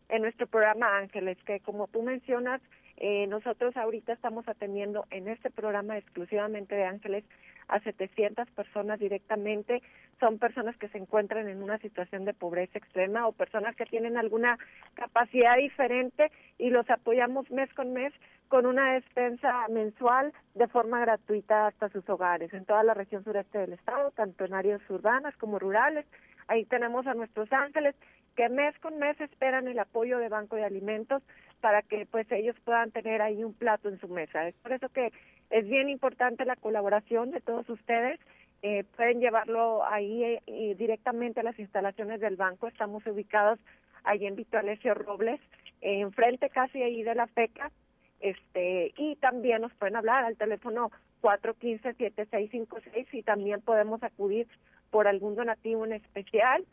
en 0.09 0.23
nuestro 0.23 0.47
programa 0.47 0.97
Ángeles, 0.97 1.37
que 1.45 1.59
como 1.59 1.87
tú 1.87 2.01
mencionas, 2.01 2.61
eh, 2.97 3.27
nosotros 3.27 3.75
ahorita 3.75 4.13
estamos 4.13 4.47
atendiendo 4.47 5.05
en 5.09 5.27
este 5.27 5.49
programa 5.49 5.97
exclusivamente 5.97 6.75
de 6.75 6.85
Ángeles 6.85 7.23
a 7.67 7.79
700 7.79 8.49
personas 8.51 8.99
directamente. 8.99 9.81
Son 10.19 10.37
personas 10.37 10.77
que 10.77 10.89
se 10.89 10.97
encuentran 10.97 11.47
en 11.47 11.63
una 11.63 11.77
situación 11.79 12.25
de 12.25 12.33
pobreza 12.33 12.77
extrema 12.77 13.27
o 13.27 13.31
personas 13.31 13.75
que 13.75 13.85
tienen 13.85 14.17
alguna 14.17 14.57
capacidad 14.93 15.55
diferente 15.57 16.31
y 16.57 16.69
los 16.69 16.89
apoyamos 16.89 17.49
mes 17.51 17.73
con 17.73 17.93
mes 17.93 18.13
con 18.47 18.65
una 18.65 18.93
despensa 18.93 19.67
mensual 19.69 20.31
de 20.53 20.67
forma 20.67 20.99
gratuita 20.99 21.67
hasta 21.67 21.89
sus 21.89 22.07
hogares 22.07 22.53
en 22.53 22.65
toda 22.65 22.83
la 22.83 22.93
región 22.93 23.23
sureste 23.23 23.57
del 23.57 23.73
estado, 23.73 24.11
tanto 24.11 24.45
en 24.45 24.53
áreas 24.53 24.81
urbanas 24.89 25.35
como 25.37 25.57
rurales. 25.57 26.05
Ahí 26.47 26.65
tenemos 26.65 27.07
a 27.07 27.15
nuestros 27.15 27.51
ángeles 27.51 27.95
que 28.35 28.49
mes 28.49 28.77
con 28.79 28.97
mes 28.99 29.19
esperan 29.21 29.67
el 29.67 29.79
apoyo 29.79 30.19
de 30.19 30.29
Banco 30.29 30.55
de 30.55 30.65
Alimentos 30.65 31.23
para 31.63 31.81
que 31.81 32.05
pues 32.05 32.29
ellos 32.29 32.57
puedan 32.65 32.91
tener 32.91 33.21
ahí 33.21 33.41
un 33.41 33.53
plato 33.53 33.87
en 33.87 33.97
su 33.97 34.09
mesa. 34.09 34.49
Es 34.49 34.55
por 34.55 34.73
eso 34.73 34.89
que 34.89 35.13
es 35.49 35.65
bien 35.65 35.87
importante 35.87 36.43
la 36.43 36.57
colaboración 36.57 37.31
de 37.31 37.39
todos 37.39 37.69
ustedes. 37.69 38.19
Eh, 38.63 38.83
pueden 38.97 39.21
llevarlo 39.21 39.81
ahí 39.85 40.41
eh, 40.45 40.75
directamente 40.77 41.39
a 41.39 41.43
las 41.43 41.57
instalaciones 41.57 42.19
del 42.19 42.35
banco. 42.35 42.67
Estamos 42.67 43.07
ubicados 43.07 43.59
ahí 44.03 44.25
en 44.25 44.35
Vito 44.35 44.57
Alessio 44.57 44.93
Robles, 44.93 45.39
enfrente 45.79 46.49
casi 46.49 46.83
ahí 46.83 47.01
de 47.01 47.15
la 47.15 47.27
FECA. 47.27 47.71
Este, 48.19 48.91
y 48.97 49.15
también 49.15 49.61
nos 49.61 49.73
pueden 49.75 49.95
hablar 49.95 50.25
al 50.25 50.35
teléfono 50.35 50.91
415-7656 51.21 53.07
y 53.13 53.23
también 53.23 53.61
podemos 53.61 54.03
acudir 54.03 54.49
por 54.91 55.07
algún 55.07 55.35
donativo 55.35 55.85
en 55.85 55.93
especial 55.93 56.65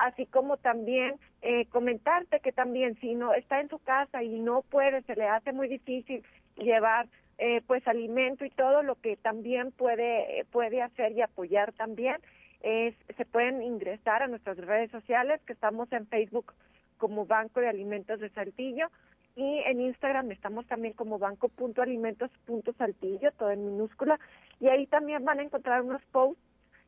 así 0.00 0.26
como 0.26 0.56
también 0.56 1.14
eh, 1.42 1.66
comentarte 1.66 2.40
que 2.40 2.50
también 2.52 2.98
si 3.00 3.14
no 3.14 3.34
está 3.34 3.60
en 3.60 3.68
su 3.68 3.78
casa 3.78 4.22
y 4.22 4.40
no 4.40 4.62
puede, 4.62 5.02
se 5.02 5.14
le 5.14 5.28
hace 5.28 5.52
muy 5.52 5.68
difícil 5.68 6.24
llevar 6.56 7.06
eh, 7.38 7.60
pues 7.66 7.86
alimento 7.86 8.44
y 8.44 8.50
todo 8.50 8.82
lo 8.82 8.96
que 8.96 9.16
también 9.16 9.70
puede 9.72 10.44
puede 10.50 10.82
hacer 10.82 11.12
y 11.12 11.22
apoyar 11.22 11.72
también 11.72 12.16
es 12.62 12.94
se 13.16 13.24
pueden 13.26 13.62
ingresar 13.62 14.22
a 14.22 14.26
nuestras 14.26 14.56
redes 14.56 14.90
sociales 14.90 15.40
que 15.46 15.52
estamos 15.52 15.92
en 15.92 16.06
Facebook 16.06 16.54
como 16.96 17.26
Banco 17.26 17.60
de 17.60 17.68
Alimentos 17.68 18.20
de 18.20 18.30
Saltillo 18.30 18.88
y 19.36 19.58
en 19.66 19.82
Instagram 19.82 20.32
estamos 20.32 20.66
también 20.66 20.94
como 20.94 21.18
banco.alimentos.saltillo, 21.18 23.32
todo 23.32 23.50
en 23.50 23.64
minúscula, 23.64 24.18
y 24.60 24.68
ahí 24.68 24.86
también 24.86 25.24
van 25.24 25.38
a 25.38 25.42
encontrar 25.42 25.82
unos 25.82 26.02
posts 26.06 26.42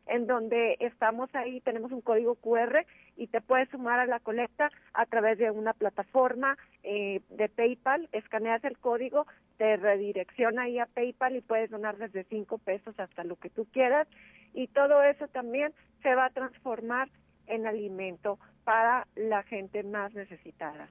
en 0.07 0.27
donde 0.27 0.77
estamos 0.81 1.35
ahí, 1.35 1.61
tenemos 1.61 1.93
un 1.93 2.01
código 2.01 2.35
QR 2.37 2.85
y 3.17 3.29
te 3.29 3.41
puedes 3.41 3.69
sumar 3.71 4.01
a 4.01 4.07
la 4.07 4.21
colecta 4.21 4.71
a 4.95 5.07
través 5.07 5.39
de 5.39 5.51
una 5.51 5.73
plataforma 5.73 6.57
eh, 6.83 7.21
de 7.31 7.49
PayPal, 7.49 8.09
escaneas 8.13 8.65
el 8.65 8.79
código, 8.79 9.27
te 9.59 9.77
redirecciona 9.77 10.63
ahí 10.63 10.79
a 10.79 10.87
PayPal 10.87 11.37
y 11.37 11.41
puedes 11.41 11.71
donar 11.71 11.97
desde 11.97 12.25
cinco 12.25 12.59
pesos 12.59 12.99
hasta 12.99 13.25
lo 13.25 13.37
que 13.37 13.51
tú 13.51 13.67
quieras 13.67 14.09
y 14.55 14.69
todo 14.69 15.03
eso 15.03 15.29
también 15.29 15.73
se 16.03 16.15
va 16.15 16.27
a 16.27 16.31
transformar 16.31 17.09
en 17.47 17.67
alimento 17.67 18.39
para 18.65 19.07
la 19.15 19.43
gente 19.43 19.83
más 19.83 20.15
necesitada. 20.15 20.89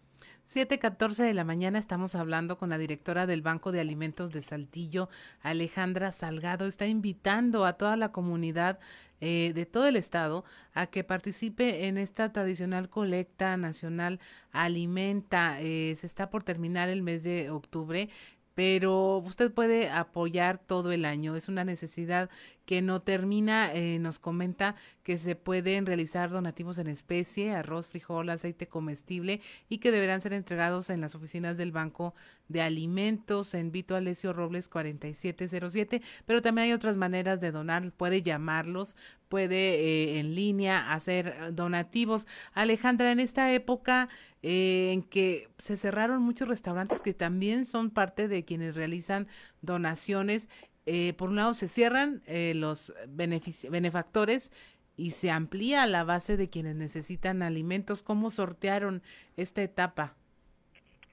7.14 0.48 1.24
de 1.24 1.34
la 1.34 1.44
mañana 1.44 1.80
estamos 1.80 2.16
hablando 2.16 2.58
con 2.58 2.70
la 2.70 2.78
directora 2.78 3.26
del 3.26 3.42
Banco 3.42 3.72
de 3.72 3.80
Alimentos 3.80 4.32
de 4.32 4.42
Saltillo, 4.42 5.08
Alejandra 5.42 6.12
Salgado. 6.12 6.66
Está 6.66 6.88
invitando 6.88 7.66
a 7.66 7.74
toda 7.74 7.96
la 7.96 8.12
comunidad 8.12 8.80
eh, 9.22 9.54
de 9.56 9.66
todo 9.66 9.88
el 9.88 9.96
estado 9.96 10.44
a 10.74 10.88
que 10.88 11.04
participe 11.04 11.88
en 11.88 11.98
esta 11.98 12.34
tradicional 12.34 12.89
colecta 12.89 13.56
nacional 13.56 14.20
Alimenta. 14.52 15.62
Eh, 15.62 15.96
se 15.96 16.08
está 16.08 16.30
por 16.30 16.44
terminar 16.44 16.89
el 16.89 17.02
mes 17.02 17.24
de 17.24 17.50
octubre 17.50 18.10
pero 18.54 19.18
usted 19.20 19.52
puede 19.52 19.89
apoyar 19.89 20.58
todo 20.58 20.92
el 20.92 21.06
año. 21.06 21.36
Es 21.36 21.48
una 21.48 21.64
necesidad 21.64 22.30
que 22.72 22.82
no 22.82 23.01
termina. 23.01 23.74
Eh, 23.74 23.99
nos 23.99 24.17
comenta 24.17 24.76
que 25.03 25.17
se 25.17 25.36
pueden 25.36 25.86
realizar 25.86 26.30
donativos 26.30 26.78
en 26.78 26.88
especie, 26.88 27.53
arroz, 27.53 27.89
frijol, 27.89 28.30
aceite 28.30 28.69
comestible 28.69 29.41
y 29.67 29.80
que 29.80 29.91
deberán 29.91 30.22
ser 30.22 30.32
entregados 30.32 30.89
en 30.89 31.01
las 31.01 31.13
oficinas 31.13 31.57
del 31.57 31.74
Banco 31.74 32.15
de 32.47 32.61
Alimentos 32.61 33.55
en 33.55 33.74
Vito 33.74 33.97
Alessio 33.97 34.32
Robles 34.32 34.69
4707. 34.69 36.01
Pero 36.26 36.41
también 36.41 36.67
hay 36.67 36.72
otras 36.72 36.95
maneras 36.95 37.41
de 37.41 37.51
donar. 37.51 37.91
Puede 37.91 38.22
llamarlos, 38.22 38.95
puede 39.28 39.76
eh, 39.76 40.19
en 40.19 40.34
línea 40.34 40.93
hacer 40.93 41.53
donativos. 41.53 42.26
Alejandra, 42.53 43.11
en 43.11 43.19
esta 43.19 43.51
época 43.53 44.07
eh, 44.43 44.91
en 44.91 45.03
que 45.03 45.49
se 45.57 45.78
cerraron 45.78 46.24
muchos 46.24 46.47
restaurantes 46.47 46.99
que 47.01 47.13
también 47.13 47.65
son 47.65 47.91
parte 47.91 48.28
de 48.28 48.43
quienes 48.43 48.76
realizan 48.76 49.28
donaciones, 49.61 50.49
eh, 50.86 51.14
por 51.14 51.30
un 51.30 51.36
lado 51.38 51.54
se 51.54 51.68
cierran 51.68 52.22
los 52.28 52.94
benefactores 53.08 54.52
y 54.98 55.12
se 55.12 55.32
amplía 55.32 55.86
la 55.88 56.04
base 56.04 56.38
de 56.38 56.50
quienes 56.50 56.76
necesitan 56.76 57.42
alimentos. 57.42 58.04
¿Cómo 58.04 58.30
sortearon 58.30 59.02
esta 59.38 59.62
etapa? 59.62 60.16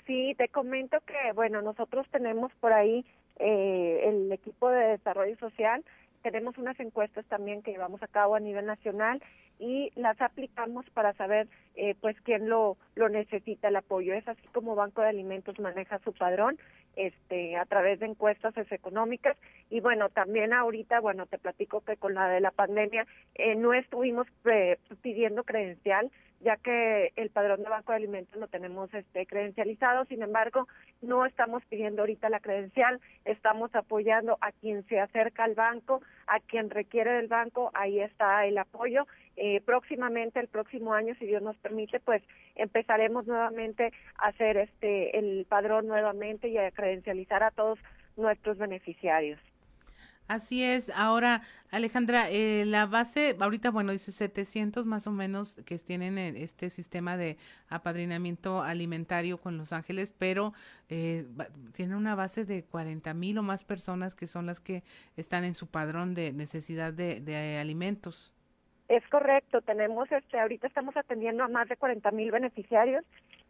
Sí, 0.07 0.35
te 0.39 0.49
comento 0.49 0.99
que, 1.07 1.33
bueno, 1.35 1.62
nosotros 1.62 2.07
tenemos 2.11 2.53
por 2.61 2.73
ahí 2.73 3.05
el 3.39 4.33
equipo 4.33 4.69
de 4.71 4.89
desarrollo 4.89 5.37
social 5.39 5.85
tenemos 6.23 6.59
unas 6.59 6.79
encuestas 6.81 7.25
también 7.27 7.62
que 7.62 7.73
llevamos 7.73 8.03
a 8.03 8.09
cabo 8.09 8.35
a 8.35 8.41
nivel 8.41 8.66
nacional 8.66 9.23
y 9.59 9.90
las 9.96 10.20
aplicamos 10.20 10.88
para 10.90 11.12
saber 11.14 11.48
eh, 11.74 11.94
pues 12.00 12.16
quién 12.22 12.48
lo, 12.48 12.76
lo 12.94 13.09
necesita 13.09 13.68
el 13.68 13.76
apoyo. 13.76 14.14
Es 14.14 14.26
así 14.28 14.46
como 14.52 14.74
Banco 14.74 15.02
de 15.02 15.09
Alimentos 15.09 15.59
maneja 15.59 15.98
su 16.00 16.12
padrón 16.12 16.59
este 16.96 17.56
a 17.56 17.64
través 17.64 18.00
de 18.00 18.06
encuestas 18.06 18.54
económicas 18.72 19.36
y 19.70 19.80
bueno 19.80 20.09
también 20.09 20.52
ahorita 20.52 20.98
bueno 21.00 21.26
te 21.26 21.38
platico 21.38 21.80
que 21.82 21.96
con 21.96 22.14
la 22.14 22.28
de 22.28 22.40
la 22.40 22.50
pandemia 22.50 23.06
eh, 23.36 23.54
no 23.54 23.72
estuvimos 23.72 24.26
eh, 24.46 24.78
pidiendo 25.00 25.44
credencial 25.44 26.11
ya 26.41 26.57
que 26.57 27.12
el 27.16 27.30
padrón 27.30 27.62
de 27.62 27.68
Banco 27.68 27.93
de 27.93 27.97
Alimentos 27.97 28.39
lo 28.39 28.47
tenemos 28.47 28.93
este 28.95 29.26
credencializado, 29.26 30.05
sin 30.05 30.22
embargo, 30.22 30.68
no 31.03 31.26
estamos 31.26 31.64
pidiendo 31.66 32.03
ahorita 32.03 32.28
la 32.28 32.41
credencial, 32.41 33.01
estamos 33.24 33.74
apoyando 33.74 34.39
a 34.41 34.53
quien 34.53 34.86
se 34.86 35.01
acerca 35.01 35.45
al 35.45 35.55
banco, 35.55 36.01
a 36.26 36.41
quien 36.41 36.70
requiere 36.70 37.12
del 37.12 37.28
banco, 37.28 37.70
ahí 37.74 38.01
está 38.01 38.47
el 38.47 38.59
apoyo. 38.59 39.07
Eh, 39.36 39.61
próximamente, 39.61 40.41
el 40.41 40.49
próximo 40.49 40.95
año, 40.95 41.14
si 41.18 41.26
Dios 41.26 41.43
nos 41.43 41.57
permite, 41.59 42.01
pues 42.01 42.22
empezaremos 42.57 43.26
nuevamente 43.26 43.93
a 44.16 44.28
hacer 44.28 44.57
este 44.57 45.18
el 45.18 45.47
padrón 45.49 45.86
nuevamente 45.86 46.49
y 46.49 46.59
a 46.59 46.70
credencializar 46.70 47.43
a 47.43 47.51
todos 47.51 47.78
nuestros 48.16 48.59
beneficiarios. 48.59 49.41
Así 50.29 50.62
es. 50.62 50.91
Ahora, 50.91 51.41
Alejandra, 51.70 52.29
eh, 52.29 52.64
la 52.66 52.85
base, 52.85 53.35
ahorita, 53.41 53.70
bueno, 53.70 53.93
dice 53.93 54.12
700 54.12 54.85
más 54.85 55.07
o 55.07 55.11
menos 55.11 55.59
que 55.64 55.79
tienen 55.79 56.18
este 56.18 56.68
sistema 56.68 57.16
de 57.16 57.39
apadrinamiento 57.70 58.62
alimentario 58.62 59.39
con 59.39 59.57
Los 59.57 59.72
Ángeles, 59.72 60.14
pero 60.18 60.53
eh, 60.91 61.24
tiene 61.72 61.97
una 61.97 62.14
base 62.14 62.45
de 62.45 62.62
40 62.62 63.14
mil 63.14 63.39
o 63.39 63.43
más 63.43 63.64
personas 63.64 64.14
que 64.14 64.26
son 64.26 64.45
las 64.45 64.61
que 64.61 64.83
están 65.16 65.45
en 65.45 65.55
su 65.55 65.66
padrón 65.66 66.14
de 66.14 66.35
necesidad 66.35 66.93
de, 66.93 67.59
alimentos. 67.59 68.35
Es 68.89 69.07
correcto. 69.09 69.62
Tenemos, 69.62 70.12
este, 70.12 70.39
ahorita 70.39 70.66
estamos 70.66 70.95
atendiendo 70.95 71.43
a 71.43 71.49
más 71.49 71.70
de 71.70 71.76
40 71.79 72.11
mil 72.11 72.31
beneficiarios 72.31 73.03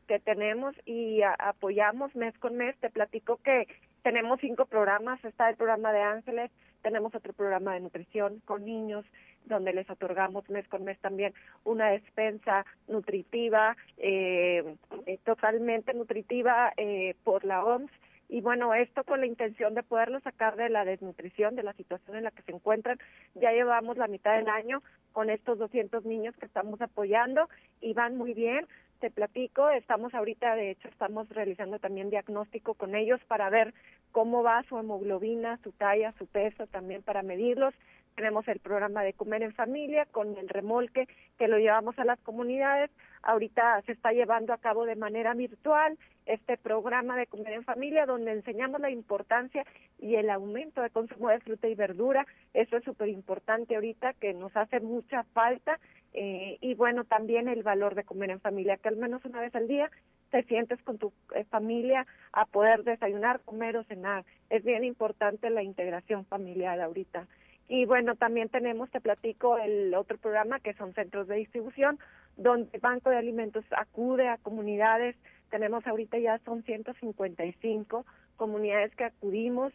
que 0.07 0.21
tenemos 0.21 0.77
y 0.87 1.23
apoyamos 1.23 2.15
mes 2.15 2.39
con 2.39 2.57
mes. 2.57 2.77
Te 2.79 2.89
platico 2.89 3.39
que 3.39 3.67
tenemos 4.03 4.41
cinco 4.41 4.67
programas. 4.67 5.23
Está 5.25 5.51
el 5.51 5.57
programa 5.57 5.93
de 5.93 6.03
Ángeles, 6.03 6.51
tenemos 6.83 7.15
otro 7.15 7.33
programa 7.33 7.75
de 7.75 7.81
nutrición 7.81 8.41
con 8.45 8.65
niños 8.65 9.05
donde 9.45 9.73
les 9.73 9.89
otorgamos 9.91 10.49
mes 10.51 10.67
con 10.69 10.85
mes 10.85 10.99
también 10.99 11.33
una 11.65 11.91
despensa 11.91 12.65
nutritiva, 12.87 13.77
eh, 13.97 14.77
eh, 15.07 15.19
totalmente 15.25 15.95
nutritiva 15.95 16.73
eh, 16.77 17.15
por 17.25 17.45
la 17.45 17.65
OMS. 17.65 17.91
Y 18.31 18.43
bueno, 18.43 18.75
esto 18.75 19.05
con 19.05 19.21
la 19.21 19.27
intención 19.27 19.75
de 19.75 19.83
poderlo 19.83 20.21
sacar 20.21 20.57
de 20.57 20.69
la 20.69 20.85
desnutrición, 20.85 21.57
de 21.57 21.63
la 21.63 21.73
situación 21.73 22.19
en 22.19 22.25
la 22.25 22.31
que 22.31 22.43
se 22.43 22.53
encuentran. 22.53 22.99
Ya 23.35 23.53
llevamos 23.53 23.97
la 23.97 24.07
mitad 24.07 24.37
del 24.37 24.49
año 24.49 24.83
con 25.13 25.31
estos 25.31 25.59
200 25.59 26.05
niños 26.05 26.37
que 26.37 26.45
estamos 26.45 26.79
apoyando 26.83 27.49
y 27.81 27.95
van 27.95 28.19
muy 28.19 28.35
bien 28.35 28.67
te 28.99 29.11
platico, 29.11 29.71
estamos 29.71 30.15
ahorita, 30.15 30.55
de 30.55 30.71
hecho, 30.71 30.89
estamos 30.89 31.29
realizando 31.29 31.79
también 31.79 32.11
diagnóstico 32.11 32.75
con 32.75 32.95
ellos 32.95 33.21
para 33.27 33.51
ver 33.51 33.75
cómo 34.13 34.43
va 34.43 34.63
su 34.69 34.79
hemoglobina, 34.79 35.59
su 35.63 35.73
talla, 35.73 36.13
su 36.19 36.27
peso, 36.27 36.67
también 36.67 37.03
para 37.03 37.23
medirlos. 37.23 37.75
Tenemos 38.19 38.49
el 38.49 38.59
programa 38.59 39.05
de 39.05 39.13
comer 39.13 39.45
en 39.45 39.53
familia 39.53 40.05
con 40.07 40.37
el 40.37 40.49
remolque 40.49 41.07
que 41.39 41.47
lo 41.47 41.57
llevamos 41.57 41.97
a 42.01 42.05
las 42.05 42.19
comunidades. 42.19 42.91
Ahorita 43.23 43.81
se 43.83 43.93
está 43.93 44.11
llevando 44.11 44.53
a 44.53 44.59
cabo 44.59 44.87
de 44.87 44.97
manera 44.97 45.35
virtual 45.35 45.97
este 46.27 46.57
programa 46.57 47.17
de 47.17 47.29
comer 47.29 47.53
en 47.53 47.63
familia 47.63 48.07
donde 48.07 48.33
enseñamos 48.33 48.81
la 48.81 48.91
importancia 48.91 49.65
y 50.01 50.17
el 50.17 50.31
aumento 50.31 50.83
de 50.83 50.91
consumo 50.91 51.29
de 51.29 51.39
fruta 51.39 51.69
y 51.69 51.77
verdura. 51.77 52.27
Eso 52.55 52.79
es 52.79 52.83
súper 52.83 53.09
importante 53.09 53.77
ahorita 53.77 54.15
que 54.15 54.35
nos 54.35 54.57
hace 54.57 54.81
mucha 54.81 55.23
falta 55.33 55.79
eh, 56.13 56.59
y 56.61 56.75
bueno, 56.75 57.05
también 57.05 57.47
el 57.47 57.63
valor 57.63 57.95
de 57.95 58.03
comer 58.03 58.31
en 58.31 58.41
familia, 58.41 58.79
que 58.79 58.89
al 58.89 58.97
menos 58.97 59.25
una 59.27 59.41
vez 59.41 59.55
al 59.55 59.69
día 59.69 59.93
te 60.33 60.43
sientes 60.43 60.83
con 60.83 60.99
tu 60.99 61.13
eh, 61.37 61.45
familia 61.45 62.05
a 62.33 62.47
poder 62.47 62.83
desayunar, 62.83 63.43
comer 63.45 63.77
o 63.77 63.85
cenar. 63.85 64.25
Es 64.51 64.65
bien 64.65 64.83
importante 64.83 65.51
la 65.51 65.63
integración 65.63 66.25
familiar 66.25 66.81
ahorita. 66.81 67.29
Y 67.69 67.85
bueno, 67.85 68.17
también 68.17 68.49
tenemos, 68.49 68.91
te 68.91 69.01
platico, 69.01 69.59
el 69.59 69.95
otro 69.95 70.17
programa 70.17 70.59
que 70.61 70.73
son 70.75 70.95
centros 70.95 71.29
de 71.29 71.37
distribución, 71.37 71.99
donde 72.37 72.79
Banco 72.79 73.11
de 73.11 73.19
Alimentos 73.19 73.65
acude 73.77 74.29
a 74.29 74.39
comunidades. 74.39 75.17
Tenemos 75.51 75.87
ahorita 75.87 76.19
ya 76.19 76.39
son 76.45 76.63
155 76.63 78.07
comunidades 78.37 78.95
que 78.95 79.05
acudimos 79.05 79.73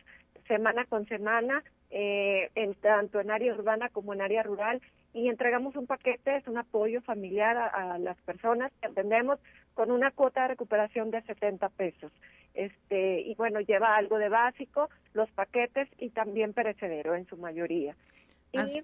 semana 0.48 0.86
con 0.86 1.08
semana 1.08 1.64
eh, 1.90 2.50
en 2.56 2.74
tanto 2.76 3.20
en 3.20 3.32
área 3.32 3.54
urbana 3.54 3.90
como 3.90 4.14
en 4.14 4.22
área 4.22 4.44
rural 4.44 4.82
y 5.14 5.30
entregamos 5.30 5.76
un 5.76 5.86
paquete, 5.86 6.38
es 6.38 6.48
un 6.48 6.58
apoyo 6.58 7.02
familiar 7.02 7.56
a, 7.56 7.98
las 8.00 8.18
personas 8.22 8.72
que 8.82 8.88
atendemos 8.88 9.40
con 9.76 9.92
una 9.92 10.12
cuota 10.12 10.42
de 10.42 10.48
recuperación 10.50 11.12
de 11.12 11.22
70 11.22 11.70
pesos. 11.70 12.12
Este, 12.54 13.22
y 13.22 13.36
bueno, 13.36 13.60
lleva 13.62 13.96
algo 13.96 14.18
de 14.18 14.30
básico, 14.30 14.90
los 15.14 15.30
paquetes 15.32 15.88
y 16.00 16.10
también 16.10 16.54
perecedero 16.54 17.16
en 17.16 17.28
su 17.28 17.38
mayoría. 17.38 17.96
Y 18.52 18.84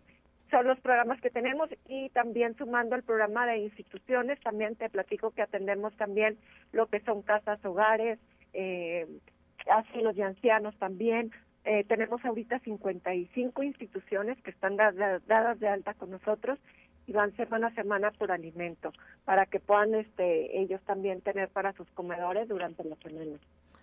son 0.49 0.67
los 0.67 0.80
programas 0.80 1.21
que 1.21 1.30
tenemos 1.30 1.69
y 1.88 2.09
también 2.09 2.55
sumando 2.57 2.95
al 2.95 3.03
programa 3.03 3.45
de 3.45 3.57
instituciones, 3.57 4.39
también 4.41 4.75
te 4.75 4.89
platico 4.89 5.32
que 5.32 5.43
atendemos 5.43 5.95
también 5.95 6.38
lo 6.71 6.88
que 6.88 6.99
son 7.01 7.21
casas, 7.21 7.63
hogares, 7.63 8.19
eh, 8.53 9.07
asilos 9.69 10.15
de 10.15 10.23
ancianos 10.23 10.75
también, 10.77 11.32
eh, 11.66 11.84
tenemos 11.86 12.24
ahorita 12.24 12.60
55 12.60 13.64
instituciones 13.64 14.41
que 14.41 14.51
están 14.51 14.78
dadas 14.78 15.60
de 15.60 15.68
alta 15.68 15.93
con 15.93 16.12
nosotros 16.12 16.57
y 17.07 17.12
van 17.12 17.36
semana 17.36 17.68
a 17.68 17.74
semana 17.74 18.12
por 18.12 18.32
alimento 18.32 18.93
para 19.26 19.45
que 19.45 19.60
puedan 19.60 19.95
este, 19.95 20.62
ellos 20.62 20.82
también 20.86 21.22
tener 21.22 21.49
para 21.49 21.74
sus 21.74 21.89
comedores 21.91 22.47
durante 22.47 22.84
la 22.84 22.95
semana. 22.97 23.38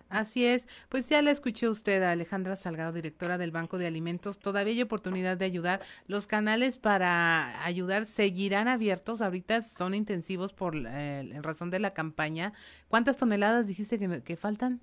Así 0.09 0.45
es, 0.45 0.67
pues 0.87 1.09
ya 1.09 1.21
la 1.21 1.31
escuché 1.31 1.67
usted, 1.67 2.01
Alejandra 2.01 2.55
Salgado, 2.55 2.93
directora 2.93 3.37
del 3.37 3.51
Banco 3.51 3.77
de 3.77 3.87
Alimentos. 3.87 4.39
Todavía 4.39 4.73
hay 4.73 4.81
oportunidad 4.81 5.35
de 5.35 5.43
ayudar. 5.43 5.81
Los 6.07 6.27
canales 6.27 6.77
para 6.77 7.65
ayudar 7.65 8.05
seguirán 8.05 8.69
abiertos. 8.69 9.21
Ahorita 9.21 9.61
son 9.61 9.93
intensivos 9.93 10.53
por 10.53 10.75
eh, 10.77 11.39
razón 11.41 11.69
de 11.69 11.79
la 11.79 11.93
campaña. 11.93 12.53
¿Cuántas 12.87 13.17
toneladas 13.17 13.67
dijiste 13.67 13.99
que 14.23 14.37
faltan? 14.37 14.79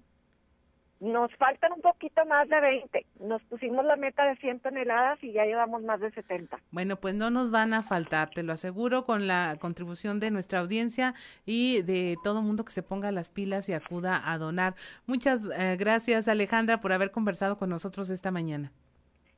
Nos 1.05 1.31
faltan 1.37 1.71
un 1.75 1.83
poquito 1.83 2.25
más 2.25 2.49
de 2.49 2.59
20. 2.59 3.07
Nos 3.21 3.43
pusimos 3.43 3.85
la 3.85 3.95
meta 3.95 4.25
de 4.25 4.37
100 4.37 4.61
toneladas 4.61 5.23
y 5.23 5.33
ya 5.33 5.45
llevamos 5.45 5.83
más 5.83 6.01
de 6.01 6.11
70. 6.11 6.59
Bueno, 6.71 6.97
pues 6.97 7.15
no 7.15 7.29
nos 7.29 7.51
van 7.51 7.75
a 7.75 7.83
faltar, 7.83 8.31
te 8.31 8.43
lo 8.43 8.55
aseguro, 8.55 9.05
con 9.05 9.27
la 9.27 9.59
contribución 9.61 10.19
de 10.19 10.31
nuestra 10.31 10.61
audiencia 10.61 11.13
y 11.45 11.83
de 11.83 12.17
todo 12.25 12.41
mundo 12.41 12.65
que 12.65 12.73
se 12.73 12.83
ponga 12.83 13.13
las 13.13 13.29
pilas 13.29 13.69
y 13.69 13.75
acuda 13.75 14.33
a 14.33 14.39
donar. 14.39 14.77
Muchas 15.07 15.51
eh, 15.55 15.77
gracias, 15.79 16.27
Alejandra, 16.27 16.81
por 16.81 16.95
haber 16.95 17.11
conversado 17.11 17.59
con 17.59 17.69
nosotros 17.69 18.09
esta 18.09 18.31
mañana. 18.31 18.73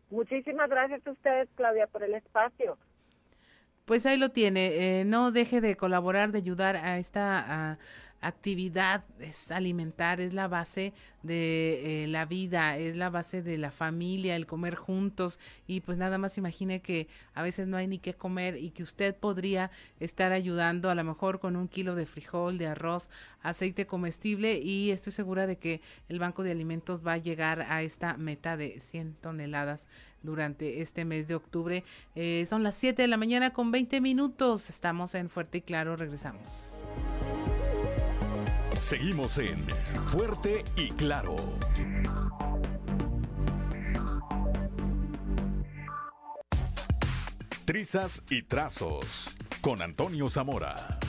Muchísimas 0.09 0.71
gracias 0.71 1.05
a 1.05 1.11
ustedes, 1.11 1.49
Claudia, 1.57 1.89
por 1.89 2.05
el 2.05 2.15
espacio. 2.15 2.79
Pues 3.87 4.07
ahí 4.07 4.19
lo 4.19 4.31
tiene. 4.31 5.01
Eh, 5.01 5.05
no 5.05 5.33
deje 5.33 5.61
de 5.61 5.77
colaborar, 5.77 6.31
de 6.31 6.39
ayudar 6.39 6.77
a 6.77 6.99
esta 6.99 7.79
actividad 8.27 9.05
es 9.19 9.51
alimentar, 9.51 10.21
es 10.21 10.35
la 10.35 10.49
base 10.49 10.93
de 11.23 12.05
eh, 12.05 12.07
la 12.07 12.25
vida, 12.25 12.77
es 12.77 12.97
la 12.97 13.11
base 13.11 13.43
de 13.43 13.59
la 13.59 13.71
familia, 13.71 14.37
el 14.37 14.47
comer 14.47 14.75
juntos 14.75 15.39
y 15.67 15.81
pues 15.81 15.99
nada 15.99 16.19
más 16.19 16.39
imagine 16.39 16.81
que 16.81 17.09
a 17.35 17.43
veces 17.43 17.67
no 17.67 17.77
hay 17.77 17.87
ni 17.87 17.99
qué 17.99 18.15
comer 18.15 18.57
y 18.57 18.71
que 18.71 18.83
usted 18.83 19.17
podría 19.17 19.71
estar 20.01 20.33
ayudando 20.33 20.91
a 20.91 20.95
lo 20.95 21.05
mejor 21.05 21.41
con 21.41 21.57
un 21.57 21.69
kilo 21.69 21.95
de 21.95 22.07
frijol, 22.07 22.59
de 22.59 22.67
arroz, 22.67 23.11
aceite 23.43 23.87
comestible 23.87 24.61
y 24.61 24.91
estoy 24.91 25.13
segura 25.13 25.47
de 25.47 25.57
que 25.59 25.81
el 26.09 26.19
Banco 26.19 26.43
de 26.43 26.53
Alimentos 26.53 27.07
va 27.07 27.15
a 27.15 27.19
llegar 27.19 27.63
a 27.63 27.83
esta 27.83 28.17
meta 28.17 28.57
de 28.57 28.79
100 28.81 29.15
toneladas 29.21 29.89
durante 30.23 30.83
este 30.83 31.05
mes 31.05 31.29
de 31.29 31.35
octubre. 31.35 31.85
Eh, 32.15 32.45
son 32.49 32.63
las 32.63 32.75
7 32.77 33.01
de 33.01 33.09
la 33.09 33.17
mañana 33.17 33.53
con 33.53 33.71
20 33.71 34.01
minutos. 34.01 34.69
Estamos 34.69 35.15
en 35.15 35.31
Fuerte 35.31 35.59
y 35.59 35.61
Claro. 35.63 35.97
Regresamos. 35.97 36.79
Seguimos 38.81 39.39
en 39.39 39.67
Fuerte 40.07 40.65
y 40.77 40.91
Claro. 40.91 41.37
Trizas 47.65 48.23
y 48.31 48.43
Trazos 48.43 49.37
con 49.61 49.83
Antonio 49.83 50.29
Zamora. 50.29 51.01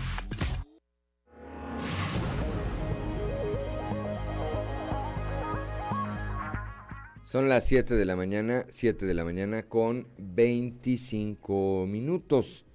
Son 7.25 7.47
las 7.47 7.67
7 7.67 7.93
de 7.93 8.05
la 8.05 8.15
mañana, 8.15 8.65
7 8.69 9.05
de 9.05 9.13
la 9.13 9.23
mañana 9.23 9.63
con 9.63 10.07
25 10.17 11.85
minutos. 11.87 12.65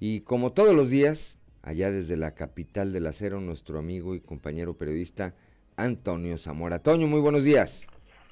Y 0.00 0.22
como 0.22 0.52
todos 0.52 0.74
los 0.74 0.90
días, 0.90 1.37
allá 1.68 1.90
desde 1.90 2.16
la 2.16 2.34
capital 2.34 2.94
del 2.94 3.06
acero, 3.06 3.40
nuestro 3.40 3.78
amigo 3.78 4.14
y 4.14 4.20
compañero 4.20 4.72
periodista 4.72 5.34
Antonio 5.76 6.38
Zamora. 6.38 6.78
Toño, 6.78 7.06
muy 7.06 7.20
buenos 7.20 7.44
días. 7.44 7.86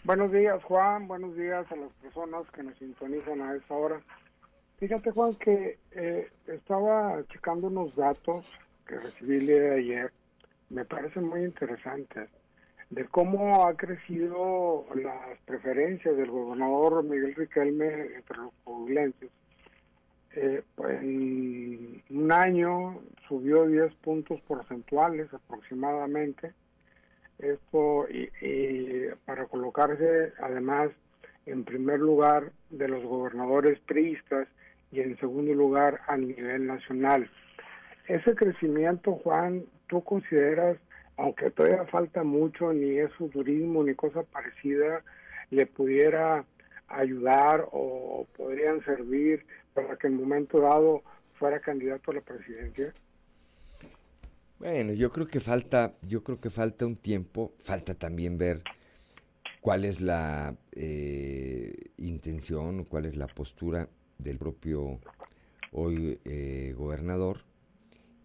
Buenos 0.04 0.32
días, 0.32 0.64
Juan. 0.64 1.06
Buenos 1.06 1.36
días 1.36 1.70
a 1.70 1.76
las 1.76 1.92
personas 2.00 2.50
que 2.52 2.62
nos 2.62 2.78
sintonizan 2.78 3.42
a 3.42 3.54
esta 3.54 3.74
hora. 3.74 4.00
Fíjate, 4.78 5.10
Juan, 5.10 5.34
que 5.34 5.78
eh, 5.90 6.30
estaba 6.46 7.22
checando 7.28 7.66
unos 7.66 7.94
datos 7.94 8.46
que 8.86 8.98
recibí 8.98 9.36
el 9.36 9.46
día 9.46 9.60
de 9.60 9.74
ayer. 9.80 10.12
Me 10.70 10.86
parecen 10.86 11.24
muy 11.24 11.44
interesantes 11.44 12.30
de 12.88 13.04
cómo 13.04 13.66
ha 13.66 13.76
crecido 13.76 14.86
las 14.94 15.38
preferencias 15.44 16.16
del 16.16 16.30
gobernador 16.30 17.04
Miguel 17.04 17.34
Riquelme 17.34 18.16
entre 18.16 18.38
los 18.38 18.54
poblenses 18.64 19.30
eh, 20.36 20.62
pues, 20.74 21.00
en 21.00 22.02
un 22.10 22.30
año 22.30 23.00
subió 23.26 23.66
10 23.66 23.94
puntos 23.94 24.38
porcentuales 24.42 25.32
aproximadamente. 25.32 26.52
Esto 27.38 28.06
y, 28.08 29.08
para 29.24 29.46
colocarse 29.46 30.32
además 30.40 30.90
en 31.46 31.64
primer 31.64 32.00
lugar 32.00 32.52
de 32.70 32.88
los 32.88 33.02
gobernadores 33.04 33.78
priistas 33.80 34.48
y 34.92 35.00
en 35.00 35.18
segundo 35.18 35.54
lugar 35.54 36.00
a 36.06 36.16
nivel 36.16 36.66
nacional. 36.66 37.30
Ese 38.06 38.34
crecimiento, 38.34 39.12
Juan, 39.12 39.64
tú 39.86 40.02
consideras, 40.04 40.76
aunque 41.16 41.50
todavía 41.50 41.84
falta 41.86 42.22
mucho, 42.24 42.72
ni 42.72 42.98
es 42.98 43.12
futurismo 43.14 43.84
ni 43.84 43.94
cosa 43.94 44.22
parecida, 44.22 45.02
le 45.50 45.66
pudiera 45.66 46.44
ayudar 46.88 47.66
o 47.72 48.26
podrían 48.36 48.84
servir 48.84 49.44
para 49.76 49.96
que 49.96 50.06
en 50.06 50.16
momento 50.16 50.58
dado 50.58 51.02
fuera 51.34 51.60
candidato 51.60 52.10
a 52.10 52.14
la 52.14 52.22
presidencia? 52.22 52.94
Bueno, 54.58 54.94
yo 54.94 55.10
creo 55.10 55.26
que 55.26 55.38
falta, 55.38 55.94
yo 56.00 56.24
creo 56.24 56.40
que 56.40 56.48
falta 56.48 56.86
un 56.86 56.96
tiempo, 56.96 57.52
falta 57.58 57.94
también 57.94 58.38
ver 58.38 58.62
cuál 59.60 59.84
es 59.84 60.00
la 60.00 60.56
eh, 60.72 61.90
intención, 61.98 62.84
cuál 62.84 63.04
es 63.04 63.16
la 63.16 63.26
postura 63.26 63.90
del 64.16 64.38
propio 64.38 64.98
hoy 65.72 66.18
eh, 66.24 66.74
gobernador 66.74 67.40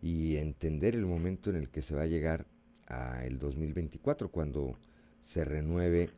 y 0.02 0.38
entender 0.38 0.95
el 0.95 1.06
momento 1.06 1.49
en 1.49 1.58
el 1.58 1.70
que 1.70 1.82
se 1.82 1.95
va 1.95 2.04
a 2.04 2.08
llegar 2.08 2.45
a 2.88 3.26
el 3.26 3.38
2024 3.38 4.32
cuando 4.32 4.78
se 5.24 5.43
renueve 5.43 6.12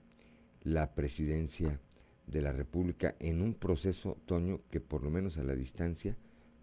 la 0.61 0.93
presidencia 0.93 1.79
de 2.27 2.41
la 2.41 2.51
República 2.51 3.15
en 3.19 3.41
un 3.41 3.53
proceso, 3.53 4.17
Toño, 4.25 4.61
que 4.69 4.79
por 4.79 5.03
lo 5.03 5.09
menos 5.09 5.37
a 5.37 5.43
la 5.43 5.55
distancia, 5.55 6.15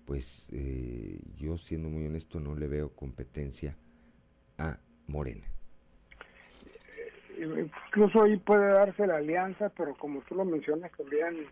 pues 0.05 0.49
eh, 0.53 1.21
yo 1.37 1.57
siendo 1.59 1.89
muy 1.89 2.07
honesto 2.07 2.41
no 2.41 2.55
le 2.55 2.67
veo 2.67 2.91
competencia 2.91 3.77
a 4.59 4.79
Morena. 5.07 5.47
Incluso 7.39 8.23
ahí 8.23 8.37
puede 8.37 8.73
darse 8.73 9.07
la 9.07 9.17
alianza, 9.17 9.71
pero 9.71 9.95
como 9.95 10.21
tú 10.23 10.35
lo 10.35 10.45
mencionas 10.45 10.93
también 10.93 11.47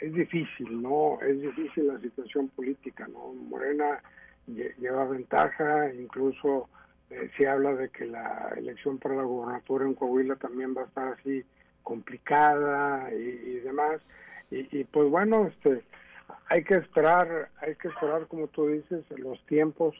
es 0.00 0.14
difícil, 0.14 0.80
¿no? 0.80 1.20
Es 1.20 1.40
difícil 1.40 1.88
la 1.88 2.00
situación 2.00 2.48
política, 2.48 3.06
¿no? 3.08 3.34
Morena 3.34 4.02
lleva 4.46 5.04
ventaja, 5.06 5.92
incluso 5.92 6.68
eh, 7.10 7.30
se 7.36 7.46
habla 7.46 7.74
de 7.74 7.90
que 7.90 8.06
la 8.06 8.54
elección 8.56 8.98
para 8.98 9.16
la 9.16 9.22
gobernatura 9.22 9.84
en 9.84 9.94
Coahuila 9.94 10.36
también 10.36 10.74
va 10.76 10.82
a 10.82 10.86
estar 10.86 11.08
así 11.08 11.44
complicada 11.84 13.12
y, 13.14 13.60
demás. 13.60 14.00
Y, 14.50 14.84
pues 14.84 15.08
bueno, 15.08 15.46
este, 15.46 15.82
hay 16.48 16.64
que 16.64 16.74
esperar, 16.74 17.50
hay 17.60 17.76
que 17.76 17.88
esperar, 17.88 18.26
como 18.26 18.48
tú 18.48 18.66
dices, 18.66 19.04
los 19.16 19.44
tiempos 19.46 19.94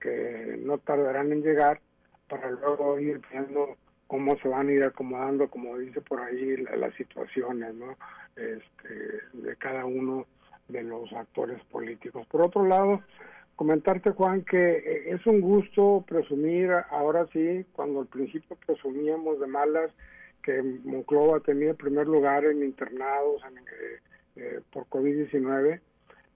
que 0.00 0.58
no 0.60 0.78
tardarán 0.78 1.32
en 1.32 1.42
llegar 1.42 1.80
para 2.28 2.50
luego 2.50 2.98
ir 2.98 3.20
viendo 3.30 3.76
cómo 4.06 4.36
se 4.38 4.48
van 4.48 4.68
a 4.68 4.72
ir 4.72 4.84
acomodando, 4.84 5.48
como 5.48 5.78
dice 5.78 6.00
por 6.00 6.20
ahí, 6.20 6.56
las 6.76 6.94
situaciones, 6.94 7.74
¿no? 7.74 7.96
Este, 8.36 9.20
de 9.32 9.56
cada 9.56 9.84
uno 9.84 10.26
de 10.68 10.82
los 10.82 11.12
actores 11.12 11.62
políticos. 11.64 12.26
Por 12.26 12.42
otro 12.42 12.66
lado, 12.66 13.02
comentarte, 13.56 14.10
Juan, 14.10 14.42
que 14.42 14.76
eh, 14.76 15.10
es 15.10 15.26
un 15.26 15.40
gusto 15.40 16.04
presumir, 16.06 16.70
ahora 16.90 17.26
sí, 17.32 17.64
cuando 17.72 18.00
al 18.00 18.06
principio 18.06 18.56
presumíamos 18.66 19.40
de 19.40 19.46
malas, 19.46 19.90
que 20.44 20.62
Monclova 20.62 21.40
tenía 21.40 21.74
primer 21.74 22.06
lugar 22.06 22.44
en 22.44 22.62
internados 22.62 23.42
eh, 23.44 24.00
eh, 24.36 24.60
por 24.72 24.86
COVID-19. 24.86 25.80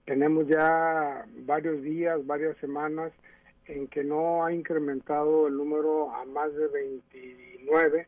Tenemos 0.05 0.47
ya 0.47 1.25
varios 1.45 1.81
días, 1.83 2.25
varias 2.25 2.57
semanas 2.57 3.11
en 3.65 3.87
que 3.87 4.03
no 4.03 4.43
ha 4.43 4.51
incrementado 4.51 5.47
el 5.47 5.55
número 5.55 6.13
a 6.15 6.25
más 6.25 6.53
de 6.55 6.67
29 6.67 8.07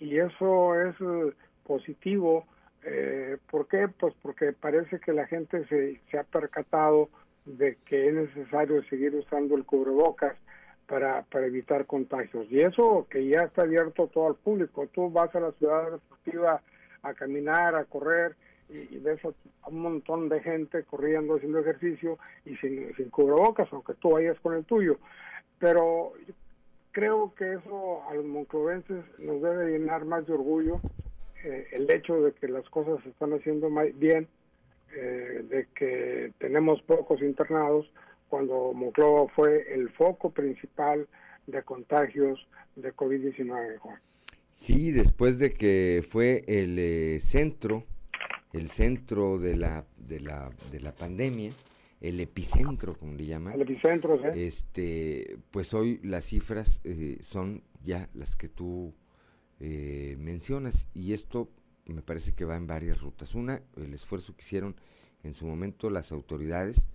y 0.00 0.18
eso 0.18 0.74
es 0.74 0.94
eh, 1.00 1.32
positivo 1.64 2.44
Eh, 2.88 3.38
¿Por 3.50 3.66
qué? 3.66 3.88
Pues 3.88 4.14
porque 4.22 4.52
parece 4.52 5.00
que 5.00 5.12
la 5.12 5.26
gente 5.26 5.66
se, 5.66 6.00
se 6.08 6.18
ha 6.18 6.22
percatado 6.22 7.08
de 7.44 7.78
que 7.84 8.08
es 8.08 8.14
necesario 8.14 8.80
seguir 8.84 9.12
usando 9.16 9.56
el 9.56 9.64
cubrebocas 9.64 10.36
para, 10.86 11.22
para 11.22 11.46
evitar 11.46 11.86
contagios. 11.86 12.46
Y 12.50 12.60
eso 12.60 13.06
que 13.10 13.26
ya 13.26 13.40
está 13.40 13.62
abierto 13.62 14.08
todo 14.08 14.28
al 14.28 14.36
público. 14.36 14.86
Tú 14.92 15.10
vas 15.10 15.34
a 15.34 15.40
la 15.40 15.52
ciudad 15.52 15.90
deportiva 15.92 16.62
a 17.02 17.14
caminar, 17.14 17.74
a 17.74 17.84
correr 17.84 18.36
y, 18.68 18.98
ves 18.98 19.20
a 19.24 19.68
un 19.68 19.80
montón 19.80 20.28
de 20.28 20.40
gente 20.40 20.82
corriendo, 20.84 21.36
haciendo 21.36 21.60
ejercicio 21.60 22.18
y 22.44 22.56
sin, 22.56 22.92
cubrebocas, 23.10 23.68
aunque 23.72 23.94
tú 23.94 24.10
vayas 24.10 24.38
con 24.40 24.54
el 24.54 24.64
tuyo. 24.64 24.98
Pero 25.58 26.12
creo 26.92 27.32
que 27.34 27.54
eso 27.54 28.02
a 28.08 28.14
los 28.14 28.24
monclovenses 28.24 29.04
nos 29.18 29.40
debe 29.42 29.78
llenar 29.78 30.04
más 30.04 30.26
de 30.26 30.34
orgullo 30.34 30.80
eh, 31.44 31.68
el 31.72 31.90
hecho 31.90 32.20
de 32.22 32.32
que 32.32 32.48
las 32.48 32.68
cosas 32.70 33.02
se 33.04 33.10
están 33.10 33.32
haciendo 33.32 33.68
bien, 33.94 34.26
eh, 34.94 35.44
de 35.48 35.66
que 35.74 36.32
tenemos 36.38 36.82
pocos 36.82 37.20
internados, 37.22 37.90
cuando 38.28 38.72
Monclova 38.72 39.28
fue 39.34 39.72
el 39.72 39.90
foco 39.90 40.30
principal 40.30 41.08
de 41.46 41.62
contagios 41.62 42.46
de 42.74 42.94
COVID-19. 42.94 43.78
Sí, 44.50 44.90
después 44.90 45.38
de 45.38 45.52
que 45.52 46.02
fue 46.08 46.42
el 46.46 46.78
eh, 46.78 47.20
centro, 47.20 47.84
el 48.52 48.70
centro 48.70 49.38
de 49.38 49.56
la, 49.56 49.84
de 49.96 50.20
la, 50.20 50.50
de 50.72 50.80
la 50.80 50.92
pandemia, 50.92 51.52
el 52.00 52.20
epicentro, 52.20 52.94
como 52.94 53.14
le 53.14 53.26
llaman. 53.26 53.54
El 53.54 53.62
epicentro, 53.62 54.18
sí. 54.18 54.40
Este, 54.40 55.38
pues 55.50 55.74
hoy 55.74 56.00
las 56.02 56.24
cifras 56.24 56.80
eh, 56.84 57.18
son 57.20 57.62
ya 57.82 58.08
las 58.14 58.36
que 58.36 58.48
tú 58.48 58.94
eh, 59.60 60.16
mencionas 60.18 60.88
y 60.94 61.12
esto 61.12 61.50
me 61.86 62.02
parece 62.02 62.32
que 62.34 62.44
va 62.44 62.56
en 62.56 62.66
varias 62.66 63.00
rutas. 63.00 63.34
Una, 63.34 63.62
el 63.76 63.94
esfuerzo 63.94 64.34
que 64.34 64.42
hicieron 64.42 64.76
en 65.22 65.34
su 65.34 65.46
momento 65.46 65.90
las 65.90 66.12
autoridades, 66.12 66.86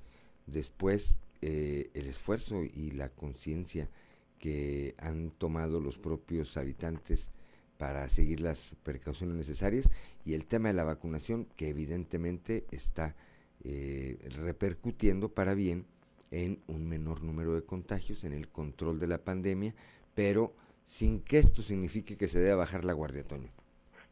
después 0.47 1.15
el 1.41 2.05
esfuerzo 2.05 2.63
y 2.63 2.91
la 2.91 3.09
conciencia 3.09 3.89
que 4.37 4.95
han 4.97 5.31
tomado 5.31 5.79
los 5.79 5.97
propios 5.97 6.55
habitantes 6.57 7.31
para 7.77 8.07
seguir 8.09 8.41
las 8.41 8.75
precauciones 8.83 9.35
necesarias 9.35 9.89
y 10.23 10.33
el 10.33 10.45
tema 10.45 10.67
de 10.67 10.75
la 10.75 10.83
vacunación 10.83 11.47
que 11.55 11.69
evidentemente 11.69 12.65
está 12.71 13.15
eh, 13.63 14.17
repercutiendo 14.37 15.29
para 15.29 15.53
bien 15.53 15.85
en 16.31 16.59
un 16.67 16.87
menor 16.87 17.23
número 17.23 17.53
de 17.53 17.63
contagios, 17.63 18.23
en 18.23 18.33
el 18.33 18.49
control 18.49 18.99
de 18.99 19.07
la 19.07 19.19
pandemia, 19.19 19.73
pero 20.15 20.53
sin 20.85 21.21
que 21.21 21.37
esto 21.39 21.61
signifique 21.61 22.17
que 22.17 22.27
se 22.27 22.39
deba 22.39 22.57
bajar 22.57 22.85
la 22.85 22.93
guardia, 22.93 23.23
Toño. 23.23 23.49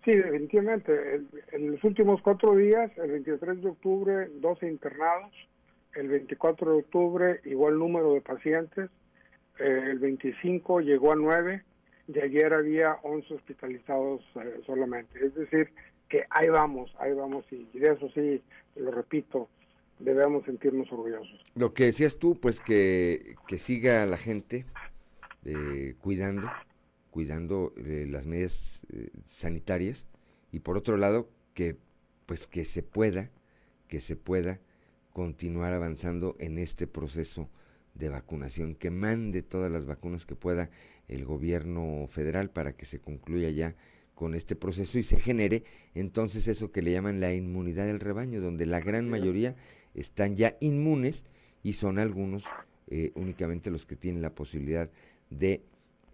Sí, 0.05 0.11
definitivamente. 0.11 1.21
En 1.51 1.71
los 1.71 1.83
últimos 1.83 2.21
cuatro 2.21 2.55
días, 2.55 2.91
el 2.97 3.11
23 3.11 3.61
de 3.61 3.69
octubre, 3.69 4.29
12 4.39 4.67
internados, 4.67 5.33
el 5.95 6.07
24 6.07 6.71
de 6.71 6.77
octubre, 6.79 7.41
igual 7.45 7.77
número 7.77 8.13
de 8.13 8.21
pacientes, 8.21 8.89
eh, 9.59 9.87
el 9.91 9.99
25 9.99 10.81
llegó 10.81 11.11
a 11.11 11.15
9, 11.15 11.63
de 12.07 12.23
ayer 12.23 12.53
había 12.53 12.93
11 13.03 13.33
hospitalizados 13.35 14.21
eh, 14.35 14.61
solamente. 14.65 15.23
Es 15.23 15.35
decir, 15.35 15.71
que 16.07 16.25
ahí 16.31 16.49
vamos, 16.49 16.93
ahí 16.99 17.13
vamos, 17.13 17.45
y 17.51 17.65
de 17.77 17.91
eso 17.91 18.09
sí, 18.13 18.41
lo 18.75 18.91
repito, 18.91 19.47
debemos 19.99 20.43
sentirnos 20.45 20.91
orgullosos. 20.91 21.43
Lo 21.55 21.73
que 21.73 21.85
decías 21.85 22.17
tú, 22.17 22.35
pues 22.39 22.59
que, 22.59 23.35
que 23.47 23.57
siga 23.57 24.05
la 24.05 24.17
gente 24.17 24.65
eh, 25.45 25.95
cuidando, 26.01 26.49
cuidando 27.11 27.73
eh, 27.77 28.07
las 28.09 28.25
medidas 28.25 28.81
sanitarias, 29.27 30.07
y 30.51 30.59
por 30.61 30.77
otro 30.77 30.97
lado, 30.97 31.29
que 31.53 31.77
pues 32.25 32.47
que 32.47 32.65
se 32.65 32.83
pueda, 32.83 33.29
que 33.87 33.99
se 33.99 34.15
pueda 34.15 34.59
continuar 35.19 35.73
avanzando 35.73 36.37
en 36.39 36.57
este 36.57 36.87
proceso 36.87 37.49
de 37.93 38.07
vacunación, 38.07 38.73
que 38.73 38.89
mande 38.89 39.41
todas 39.41 39.69
las 39.69 39.85
vacunas 39.85 40.25
que 40.25 40.33
pueda 40.33 40.69
el 41.09 41.25
gobierno 41.25 42.07
federal 42.07 42.51
para 42.51 42.71
que 42.71 42.85
se 42.85 43.01
concluya 43.01 43.49
ya 43.49 43.75
con 44.15 44.33
este 44.33 44.55
proceso 44.55 44.97
y 44.97 45.03
se 45.03 45.19
genere 45.19 45.65
entonces 45.93 46.47
eso 46.47 46.71
que 46.71 46.81
le 46.81 46.93
llaman 46.93 47.19
la 47.19 47.33
inmunidad 47.33 47.85
del 47.85 47.99
rebaño, 47.99 48.39
donde 48.39 48.65
la 48.65 48.79
gran 48.79 49.09
mayoría 49.09 49.57
están 49.93 50.37
ya 50.37 50.55
inmunes 50.61 51.25
y 51.63 51.73
son 51.73 51.99
algunos 51.99 52.45
eh, 52.87 53.11
únicamente 53.15 53.71
los 53.71 53.85
que 53.85 53.97
tienen 53.97 54.21
la 54.21 54.33
posibilidad 54.33 54.89
de 55.29 55.63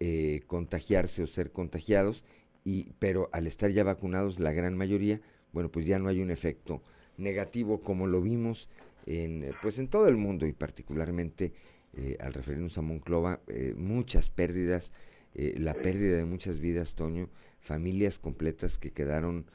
eh, 0.00 0.40
contagiarse 0.48 1.22
o 1.22 1.28
ser 1.28 1.52
contagiados, 1.52 2.24
y, 2.64 2.90
pero 2.98 3.30
al 3.30 3.46
estar 3.46 3.70
ya 3.70 3.84
vacunados 3.84 4.40
la 4.40 4.52
gran 4.52 4.76
mayoría, 4.76 5.20
bueno, 5.52 5.70
pues 5.70 5.86
ya 5.86 6.00
no 6.00 6.08
hay 6.08 6.20
un 6.20 6.32
efecto 6.32 6.82
negativo 7.18 7.80
como 7.80 8.08
lo 8.08 8.20
vimos 8.20 8.68
en, 9.06 9.54
pues 9.62 9.78
en 9.78 9.88
todo 9.88 10.08
el 10.08 10.16
mundo 10.16 10.46
y 10.46 10.52
particularmente 10.52 11.52
eh, 11.98 12.18
al 12.20 12.34
referirnos 12.34 12.76
a 12.76 12.82
Monclova, 12.82 13.40
eh, 13.46 13.72
muchas 13.74 14.28
pérdidas, 14.28 14.92
eh, 15.34 15.54
la 15.56 15.72
pérdida 15.72 16.18
de 16.18 16.26
muchas 16.26 16.60
vidas, 16.60 16.94
Toño, 16.94 17.30
familias 17.58 18.18
completas 18.18 18.76
que 18.76 18.90
quedaron 18.90 19.46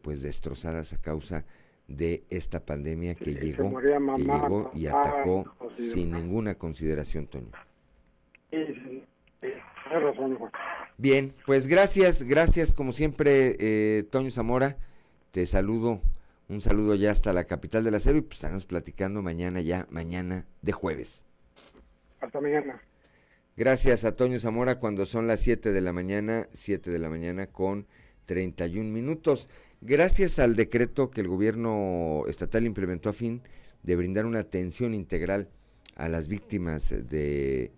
pues 0.00 0.22
destrozadas 0.22 0.94
a 0.94 0.98
causa 0.98 1.44
de 1.86 2.22
esta 2.30 2.64
pandemia 2.64 3.14
que 3.14 3.34
llegó, 3.34 3.78
llegó 4.16 4.70
y 4.74 4.86
atacó 4.86 5.44
sin 5.74 6.12
ninguna 6.12 6.54
consideración, 6.54 7.26
Toño. 7.26 7.50
Bien, 10.96 11.34
pues 11.44 11.66
gracias, 11.66 12.22
gracias 12.22 12.72
como 12.72 12.92
siempre, 12.92 14.04
Toño 14.04 14.30
Zamora, 14.30 14.78
te 15.32 15.44
saludo, 15.44 16.00
un 16.48 16.60
saludo 16.60 16.94
ya 16.94 17.10
hasta 17.10 17.32
la 17.32 17.44
capital 17.44 17.84
del 17.84 17.94
acero 17.94 18.18
y 18.18 18.22
pues 18.22 18.36
estaremos 18.36 18.66
platicando 18.66 19.22
mañana 19.22 19.60
ya, 19.60 19.86
mañana 19.90 20.46
de 20.60 20.72
jueves. 20.72 21.24
Hasta 22.20 22.40
mañana. 22.40 22.80
Gracias 23.56 24.04
a 24.04 24.16
Toño 24.16 24.38
Zamora 24.38 24.78
cuando 24.78 25.06
son 25.06 25.26
las 25.26 25.40
7 25.40 25.72
de 25.72 25.80
la 25.80 25.92
mañana, 25.92 26.48
7 26.52 26.90
de 26.90 26.98
la 26.98 27.10
mañana 27.10 27.46
con 27.46 27.86
31 28.26 28.90
minutos. 28.90 29.48
Gracias 29.80 30.38
al 30.38 30.56
decreto 30.56 31.10
que 31.10 31.20
el 31.20 31.28
gobierno 31.28 32.24
estatal 32.28 32.64
implementó 32.64 33.10
a 33.10 33.12
fin 33.12 33.42
de 33.82 33.96
brindar 33.96 34.26
una 34.26 34.40
atención 34.40 34.94
integral 34.94 35.48
a 35.96 36.08
las 36.08 36.28
víctimas 36.28 36.90
de 36.90 37.72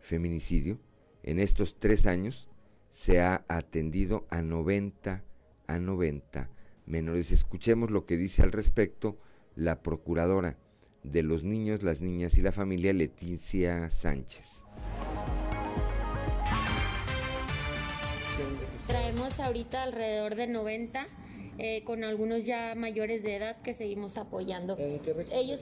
feminicidio, 0.00 0.78
en 1.22 1.38
estos 1.38 1.78
tres 1.78 2.06
años 2.06 2.48
se 2.90 3.20
ha 3.20 3.44
atendido 3.48 4.26
a 4.30 4.42
90, 4.42 5.22
a 5.66 5.78
90 5.78 6.50
menores. 6.90 7.32
Escuchemos 7.32 7.90
lo 7.90 8.04
que 8.04 8.16
dice 8.16 8.42
al 8.42 8.52
respecto 8.52 9.16
la 9.56 9.82
procuradora 9.82 10.56
de 11.02 11.22
los 11.22 11.44
niños, 11.44 11.82
las 11.82 12.00
niñas 12.00 12.36
y 12.36 12.42
la 12.42 12.52
familia 12.52 12.92
Leticia 12.92 13.88
Sánchez. 13.88 14.64
Traemos 18.86 19.38
ahorita 19.38 19.84
alrededor 19.84 20.34
de 20.34 20.46
90 20.46 21.06
eh, 21.58 21.82
con 21.84 22.04
algunos 22.04 22.44
ya 22.46 22.74
mayores 22.74 23.22
de 23.22 23.36
edad 23.36 23.60
que 23.62 23.74
seguimos 23.74 24.16
apoyando. 24.16 24.76
Ellos 25.32 25.60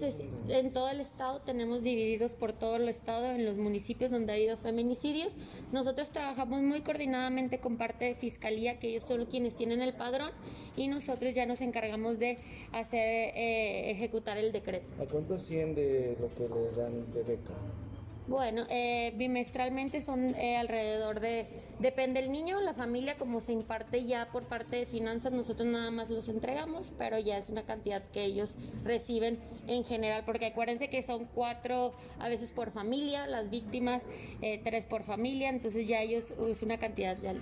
en 0.48 0.72
todo 0.72 0.88
el 0.90 1.00
estado 1.00 1.40
tenemos 1.40 1.82
divididos 1.82 2.32
por 2.32 2.52
todo 2.52 2.76
el 2.76 2.88
estado 2.88 3.26
en 3.26 3.44
los 3.44 3.56
municipios 3.56 4.10
donde 4.10 4.32
ha 4.32 4.36
habido 4.36 4.56
feminicidios. 4.56 5.32
Nosotros 5.72 6.10
trabajamos 6.10 6.62
muy 6.62 6.82
coordinadamente 6.82 7.58
con 7.58 7.76
parte 7.76 8.04
de 8.06 8.14
fiscalía, 8.14 8.78
que 8.78 8.88
ellos 8.88 9.04
son 9.04 9.26
quienes 9.26 9.56
tienen 9.56 9.82
el 9.82 9.94
padrón, 9.94 10.30
y 10.76 10.88
nosotros 10.88 11.34
ya 11.34 11.46
nos 11.46 11.60
encargamos 11.60 12.18
de 12.18 12.38
hacer 12.72 13.32
eh, 13.34 13.90
ejecutar 13.90 14.38
el 14.38 14.52
decreto. 14.52 14.86
¿A 15.02 15.06
cuánto 15.06 15.34
asciende 15.34 16.16
lo 16.20 16.28
que 16.28 16.54
les 16.54 16.76
dan 16.76 17.12
de 17.12 17.22
beca? 17.22 17.54
Bueno, 18.28 18.64
eh, 18.68 19.14
bimestralmente 19.16 20.02
son 20.02 20.34
eh, 20.34 20.58
alrededor 20.58 21.20
de, 21.20 21.46
depende 21.78 22.20
del 22.20 22.32
niño, 22.32 22.60
la 22.60 22.74
familia, 22.74 23.16
como 23.18 23.40
se 23.40 23.52
imparte 23.52 24.04
ya 24.04 24.30
por 24.32 24.44
parte 24.44 24.76
de 24.76 24.86
finanzas, 24.86 25.32
nosotros 25.32 25.68
nada 25.68 25.90
más 25.90 26.10
los 26.10 26.28
entregamos, 26.28 26.92
pero 26.98 27.18
ya 27.18 27.38
es 27.38 27.48
una 27.48 27.64
cantidad 27.64 28.02
que 28.10 28.24
ellos 28.24 28.56
reciben 28.84 29.38
en 29.66 29.84
general, 29.84 30.24
porque 30.24 30.46
acuérdense 30.46 30.88
que 30.88 31.02
son 31.02 31.26
cuatro 31.34 31.92
a 32.18 32.28
veces 32.28 32.50
por 32.50 32.70
familia, 32.70 33.26
las 33.26 33.50
víctimas, 33.50 34.04
eh, 34.42 34.60
tres 34.64 34.84
por 34.86 35.02
familia, 35.02 35.48
entonces 35.48 35.86
ya 35.86 36.00
ellos 36.00 36.32
es 36.48 36.62
una 36.62 36.78
cantidad 36.78 37.16
de... 37.16 37.38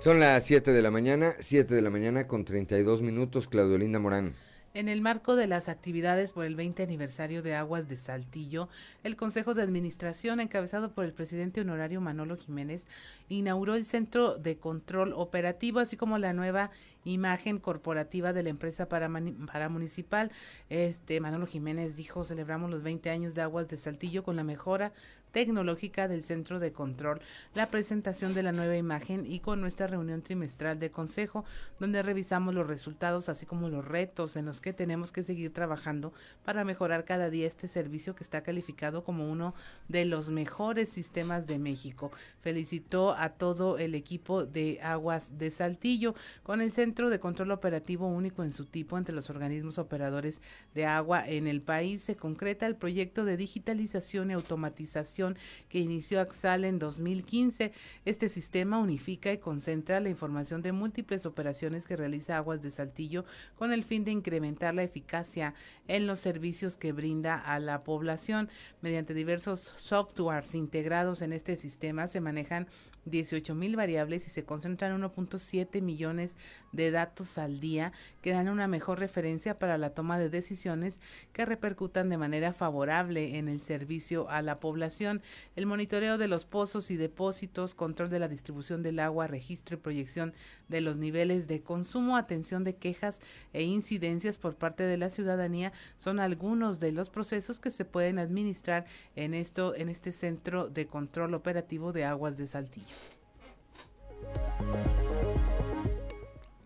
Son 0.00 0.20
las 0.20 0.44
7 0.44 0.70
de 0.70 0.82
la 0.82 0.92
mañana, 0.92 1.34
7 1.40 1.74
de 1.74 1.82
la 1.82 1.90
mañana 1.90 2.28
con 2.28 2.44
32 2.44 3.02
minutos, 3.02 3.48
Claudio 3.48 3.76
Linda 3.76 3.98
Morán. 3.98 4.34
En 4.76 4.90
el 4.90 5.00
marco 5.00 5.36
de 5.36 5.46
las 5.46 5.70
actividades 5.70 6.32
por 6.32 6.44
el 6.44 6.54
20 6.54 6.82
aniversario 6.82 7.40
de 7.40 7.54
Aguas 7.54 7.88
de 7.88 7.96
Saltillo, 7.96 8.68
el 9.04 9.16
Consejo 9.16 9.54
de 9.54 9.62
Administración, 9.62 10.38
encabezado 10.38 10.92
por 10.92 11.06
el 11.06 11.14
presidente 11.14 11.62
honorario 11.62 12.02
Manolo 12.02 12.36
Jiménez, 12.36 12.86
inauguró 13.30 13.74
el 13.74 13.86
Centro 13.86 14.36
de 14.36 14.58
Control 14.58 15.14
Operativo, 15.14 15.78
así 15.78 15.96
como 15.96 16.18
la 16.18 16.34
nueva 16.34 16.72
imagen 17.06 17.58
corporativa 17.58 18.34
de 18.34 18.42
la 18.42 18.50
empresa 18.50 18.86
paramunicipal. 18.86 20.30
Este 20.68 21.20
Manolo 21.20 21.46
Jiménez 21.46 21.96
dijo, 21.96 22.26
celebramos 22.26 22.70
los 22.70 22.82
20 22.82 23.08
años 23.08 23.34
de 23.34 23.40
Aguas 23.40 23.68
de 23.68 23.78
Saltillo 23.78 24.24
con 24.24 24.36
la 24.36 24.44
mejora 24.44 24.92
tecnológica 25.36 26.08
del 26.08 26.22
Centro 26.22 26.60
de 26.60 26.72
Control, 26.72 27.20
la 27.54 27.66
presentación 27.66 28.32
de 28.32 28.42
la 28.42 28.52
nueva 28.52 28.74
imagen 28.74 29.30
y 29.30 29.40
con 29.40 29.60
nuestra 29.60 29.86
reunión 29.86 30.22
trimestral 30.22 30.78
de 30.78 30.90
consejo, 30.90 31.44
donde 31.78 32.02
revisamos 32.02 32.54
los 32.54 32.66
resultados 32.66 33.28
así 33.28 33.44
como 33.44 33.68
los 33.68 33.84
retos 33.84 34.36
en 34.36 34.46
los 34.46 34.62
que 34.62 34.72
tenemos 34.72 35.12
que 35.12 35.22
seguir 35.22 35.52
trabajando 35.52 36.14
para 36.42 36.64
mejorar 36.64 37.04
cada 37.04 37.28
día 37.28 37.46
este 37.46 37.68
servicio 37.68 38.14
que 38.14 38.24
está 38.24 38.42
calificado 38.42 39.04
como 39.04 39.30
uno 39.30 39.54
de 39.88 40.06
los 40.06 40.30
mejores 40.30 40.88
sistemas 40.88 41.46
de 41.46 41.58
México. 41.58 42.10
Felicitó 42.40 43.12
a 43.12 43.28
todo 43.28 43.76
el 43.76 43.94
equipo 43.94 44.46
de 44.46 44.80
Aguas 44.82 45.36
de 45.36 45.50
Saltillo 45.50 46.14
con 46.44 46.62
el 46.62 46.72
Centro 46.72 47.10
de 47.10 47.20
Control 47.20 47.50
Operativo 47.50 48.06
único 48.06 48.42
en 48.42 48.54
su 48.54 48.64
tipo 48.64 48.96
entre 48.96 49.14
los 49.14 49.28
organismos 49.28 49.76
operadores 49.76 50.40
de 50.74 50.86
agua 50.86 51.28
en 51.28 51.46
el 51.46 51.60
país. 51.60 52.00
Se 52.00 52.16
concreta 52.16 52.66
el 52.66 52.76
proyecto 52.76 53.26
de 53.26 53.36
digitalización 53.36 54.30
y 54.30 54.32
automatización 54.32 55.25
que 55.68 55.80
inició 55.80 56.20
Axal 56.20 56.64
en 56.64 56.78
2015. 56.78 57.72
Este 58.04 58.28
sistema 58.28 58.78
unifica 58.78 59.32
y 59.32 59.38
concentra 59.38 60.00
la 60.00 60.08
información 60.08 60.62
de 60.62 60.72
múltiples 60.72 61.26
operaciones 61.26 61.86
que 61.86 61.96
realiza 61.96 62.36
Aguas 62.36 62.62
de 62.62 62.70
Saltillo 62.70 63.24
con 63.56 63.72
el 63.72 63.84
fin 63.84 64.04
de 64.04 64.12
incrementar 64.12 64.74
la 64.74 64.82
eficacia 64.82 65.54
en 65.88 66.06
los 66.06 66.20
servicios 66.20 66.76
que 66.76 66.92
brinda 66.92 67.36
a 67.36 67.58
la 67.58 67.82
población. 67.82 68.48
Mediante 68.80 69.14
diversos 69.14 69.74
softwares 69.76 70.54
integrados 70.54 71.22
en 71.22 71.32
este 71.32 71.56
sistema 71.56 72.08
se 72.08 72.20
manejan 72.20 72.68
18 73.06 73.54
mil 73.54 73.76
variables 73.76 74.26
y 74.26 74.30
se 74.30 74.44
concentran 74.44 75.00
1.7 75.00 75.80
millones 75.80 76.36
de 76.72 76.90
datos 76.90 77.38
al 77.38 77.60
día 77.60 77.92
que 78.20 78.32
dan 78.32 78.48
una 78.48 78.68
mejor 78.68 78.98
referencia 78.98 79.58
para 79.58 79.78
la 79.78 79.90
toma 79.90 80.18
de 80.18 80.28
decisiones 80.28 81.00
que 81.32 81.46
repercutan 81.46 82.08
de 82.10 82.18
manera 82.18 82.52
favorable 82.52 83.38
en 83.38 83.48
el 83.48 83.60
servicio 83.60 84.28
a 84.28 84.42
la 84.42 84.60
población. 84.60 85.22
El 85.54 85.66
monitoreo 85.66 86.18
de 86.18 86.28
los 86.28 86.44
pozos 86.44 86.90
y 86.90 86.96
depósitos, 86.96 87.74
control 87.74 88.10
de 88.10 88.18
la 88.18 88.28
distribución 88.28 88.82
del 88.82 88.98
agua, 88.98 89.26
registro 89.26 89.76
y 89.76 89.80
proyección 89.80 90.34
de 90.68 90.80
los 90.80 90.98
niveles 90.98 91.48
de 91.48 91.62
consumo, 91.62 92.16
atención 92.16 92.64
de 92.64 92.76
quejas 92.76 93.20
e 93.52 93.62
incidencias 93.62 94.38
por 94.38 94.56
parte 94.56 94.82
de 94.82 94.96
la 94.96 95.08
ciudadanía 95.08 95.72
son 95.96 96.20
algunos 96.20 96.80
de 96.80 96.92
los 96.92 97.10
procesos 97.10 97.60
que 97.60 97.70
se 97.70 97.84
pueden 97.84 98.18
administrar 98.18 98.86
en 99.14 99.34
esto 99.34 99.74
en 99.74 99.88
este 99.88 100.12
centro 100.12 100.68
de 100.68 100.86
control 100.86 101.34
operativo 101.34 101.92
de 101.92 102.04
aguas 102.04 102.36
de 102.36 102.46
Saltillo. 102.46 102.95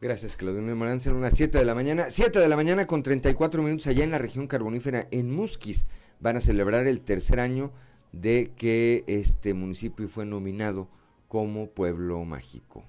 Gracias, 0.01 0.37
Claudio 0.37 0.63
Morán. 0.75 1.01
Son 1.01 1.17
unas 1.17 1.35
7 1.35 1.59
de 1.59 1.65
la 1.65 1.75
mañana. 1.75 2.07
7 2.09 2.39
de 2.39 2.49
la 2.49 2.57
mañana 2.57 2.87
con 2.87 3.03
34 3.03 3.63
minutos 3.63 3.87
allá 3.87 4.03
en 4.03 4.11
la 4.11 4.19
región 4.19 4.47
carbonífera, 4.47 5.07
en 5.11 5.31
Musquis. 5.31 5.85
Van 6.21 6.37
a 6.37 6.41
celebrar 6.41 6.87
el 6.87 7.01
tercer 7.01 7.39
año 7.39 7.71
de 8.13 8.53
que 8.57 9.05
este 9.07 9.55
municipio 9.55 10.09
fue 10.09 10.25
nominado 10.25 10.89
como 11.29 11.69
pueblo 11.69 12.25
mágico. 12.25 12.83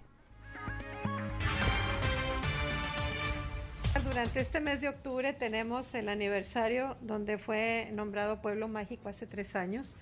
Durante 4.04 4.42
este 4.42 4.60
mes 4.60 4.82
de 4.82 4.90
octubre 4.90 5.32
tenemos 5.32 5.94
el 5.94 6.10
aniversario 6.10 6.98
donde 7.02 7.38
fue 7.38 7.90
nombrado 7.94 8.42
pueblo 8.42 8.68
mágico 8.68 9.10
hace 9.10 9.26
tres 9.26 9.56
años 9.56 9.96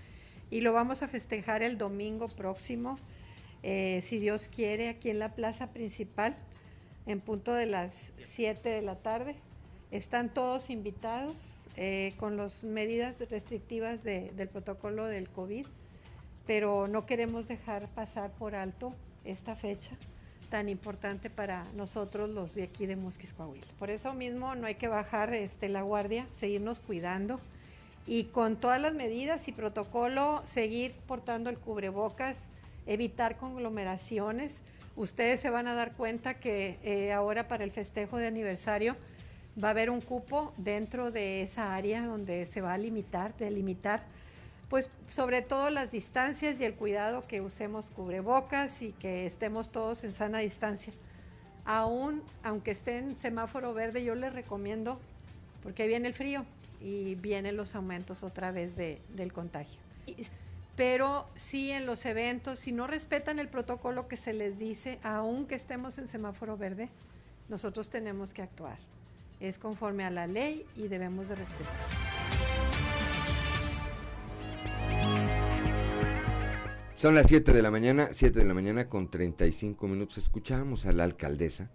y 0.50 0.62
lo 0.62 0.74
vamos 0.74 1.04
a 1.04 1.08
festejar 1.08 1.62
el 1.62 1.78
domingo 1.78 2.28
próximo, 2.28 2.98
eh, 3.64 4.00
si 4.02 4.20
Dios 4.20 4.48
quiere, 4.48 4.90
aquí 4.90 5.10
en 5.10 5.20
la 5.20 5.36
plaza 5.36 5.72
principal, 5.72 6.38
en 7.06 7.22
punto 7.22 7.54
de 7.54 7.66
las 7.66 8.12
7 8.20 8.70
de 8.70 8.82
la 8.82 8.96
tarde. 8.96 9.36
Están 9.92 10.34
todos 10.34 10.70
invitados 10.70 11.70
eh, 11.76 12.14
con 12.18 12.38
las 12.38 12.64
medidas 12.64 13.20
restrictivas 13.30 14.04
del 14.04 14.48
protocolo 14.48 15.06
del 15.06 15.30
COVID, 15.30 15.66
pero 16.46 16.88
no 16.88 17.06
queremos 17.06 17.48
dejar 17.48 17.88
pasar 17.90 18.32
por 18.32 18.56
alto 18.56 18.94
esta 19.26 19.56
fecha 19.56 19.98
tan 20.50 20.68
importante 20.68 21.30
para 21.30 21.66
nosotros 21.76 22.30
los 22.30 22.56
de 22.56 22.64
aquí 22.64 22.86
de 22.86 22.96
Musquis. 22.96 23.36
Por 23.78 23.90
eso 23.90 24.14
mismo 24.14 24.56
no 24.56 24.68
hay 24.68 24.76
que 24.76 24.88
bajar 24.88 25.34
este, 25.34 25.70
la 25.70 25.84
guardia, 25.84 26.28
seguirnos 26.34 26.80
cuidando 26.80 27.40
y 28.08 28.26
con 28.26 28.56
todas 28.56 28.82
las 28.82 28.94
medidas 28.94 29.48
y 29.48 29.52
protocolo 29.52 30.42
seguir 30.44 30.94
portando 31.08 31.50
el 31.50 31.60
cubrebocas, 31.60 32.48
evitar 32.90 33.38
conglomeraciones. 33.38 34.62
Ustedes 34.96 35.40
se 35.40 35.50
van 35.50 35.68
a 35.68 35.76
dar 35.76 35.94
cuenta 35.94 36.34
que 36.34 36.80
eh, 36.84 37.14
ahora 37.14 37.48
para 37.48 37.64
el 37.64 37.72
festejo 37.72 38.18
de 38.18 38.28
aniversario 38.28 38.98
va 39.62 39.70
a 39.70 39.72
haber 39.72 39.92
un 39.92 40.02
cupo 40.02 40.54
dentro 40.58 41.12
de 41.12 41.44
esa 41.44 41.76
área 41.76 42.04
donde 42.06 42.48
se 42.48 42.62
va 42.62 42.74
a 42.74 42.78
limitar, 42.78 43.38
delimitar, 43.38 44.02
pues 44.70 44.90
sobre 45.08 45.44
todo 45.44 45.70
las 45.70 45.92
distancias 45.92 46.60
y 46.60 46.66
el 46.66 46.74
cuidado 46.74 47.28
que 47.28 47.42
usemos 47.42 47.92
cubrebocas 47.92 48.82
y 48.82 48.92
que 48.92 49.28
estemos 49.28 49.70
todos 49.70 50.04
en 50.04 50.12
sana 50.12 50.40
distancia. 50.40 50.92
Aún, 51.66 52.24
aunque 52.42 52.72
esté 52.72 52.98
en 52.98 53.18
semáforo 53.18 53.74
verde, 53.76 54.04
yo 54.04 54.16
les 54.16 54.34
recomiendo, 54.34 55.00
porque 55.62 55.88
viene 55.88 56.08
el 56.08 56.16
frío 56.16 56.44
y 56.82 57.14
vienen 57.16 57.56
los 57.56 57.76
aumentos 57.76 58.24
otra 58.24 58.52
vez 58.52 58.76
del 58.76 59.32
contagio. 59.32 59.80
Pero 60.80 61.28
sí 61.36 61.72
en 61.72 61.86
los 61.86 62.06
eventos, 62.06 62.58
si 62.60 62.72
no 62.72 62.88
respetan 62.88 63.38
el 63.38 63.50
protocolo 63.50 64.08
que 64.08 64.16
se 64.16 64.32
les 64.32 64.60
dice, 64.60 64.98
aunque 65.04 65.56
estemos 65.56 65.98
en 65.98 66.08
semáforo 66.08 66.56
verde, 66.56 66.88
nosotros 67.50 67.90
tenemos 67.90 68.34
que 68.34 68.44
actuar 68.44 68.78
es 69.42 69.58
conforme 69.58 70.06
a 70.06 70.10
la 70.10 70.26
ley 70.26 70.66
y 70.78 70.88
debemos 70.88 71.28
de 71.28 71.36
respetar. 71.36 71.74
Son 76.96 77.14
las 77.14 77.28
7 77.28 77.52
de 77.52 77.62
la 77.62 77.72
mañana, 77.72 78.10
7 78.12 78.40
de 78.40 78.46
la 78.46 78.54
mañana 78.54 78.88
con 78.88 79.12
35 79.12 79.86
minutos. 79.88 80.18
Escuchábamos 80.18 80.86
a 80.86 80.94
la 80.94 81.04
alcaldesa 81.04 81.70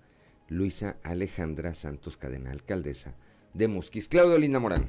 Luisa 0.49 0.97
Alejandra 1.03 1.75
Santos 1.75 2.17
Cadena, 2.17 2.53
alcaldesa 2.53 3.15
de 3.53 3.69
Mosquis. 3.69 4.09
Claudio 4.09 4.39
Linda 4.39 4.61
Morán. 4.61 4.87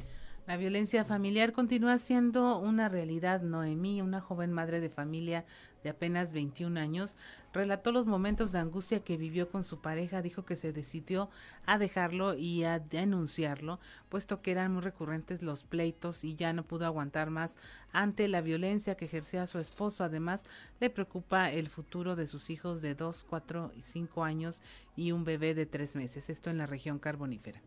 La 0.47 0.57
violencia 0.57 1.03
familiar 1.03 1.53
continúa 1.53 1.97
siendo 1.97 2.59
una 2.59 2.87
realidad. 2.87 3.41
Noemí, 3.41 4.03
una 4.03 4.21
joven 4.21 4.53
madre 4.53 4.79
de 4.79 4.91
familia 4.91 5.43
de 5.83 5.89
apenas 5.89 6.33
21 6.33 6.79
años, 6.79 7.15
relató 7.51 7.91
los 7.91 8.05
momentos 8.05 8.51
de 8.51 8.59
angustia 8.59 9.03
que 9.03 9.17
vivió 9.17 9.49
con 9.49 9.63
su 9.63 9.81
pareja, 9.81 10.21
dijo 10.21 10.45
que 10.45 10.55
se 10.55 10.71
decidió 10.71 11.31
a 11.65 11.79
dejarlo 11.79 12.35
y 12.35 12.63
a 12.63 12.77
denunciarlo, 12.77 13.79
puesto 14.07 14.43
que 14.43 14.51
eran 14.51 14.71
muy 14.71 14.83
recurrentes 14.83 15.41
los 15.41 15.63
pleitos 15.63 16.23
y 16.23 16.35
ya 16.35 16.53
no 16.53 16.63
pudo 16.63 16.85
aguantar 16.85 17.31
más 17.31 17.55
ante 17.91 18.27
la 18.27 18.41
violencia 18.41 18.95
que 18.95 19.05
ejercía 19.05 19.47
su 19.47 19.57
esposo. 19.57 20.03
Además, 20.03 20.45
le 20.79 20.91
preocupa 20.91 21.51
el 21.51 21.69
futuro 21.69 22.15
de 22.15 22.27
sus 22.27 22.51
hijos 22.51 22.83
de 22.83 22.93
2, 22.93 23.25
4 23.27 23.71
y 23.75 23.81
5 23.81 24.23
años 24.23 24.61
y 24.95 25.11
un 25.11 25.23
bebé 25.23 25.55
de 25.55 25.65
3 25.65 25.95
meses, 25.95 26.29
esto 26.29 26.51
en 26.51 26.59
la 26.59 26.67
región 26.67 26.99
carbonífera. 26.99 27.63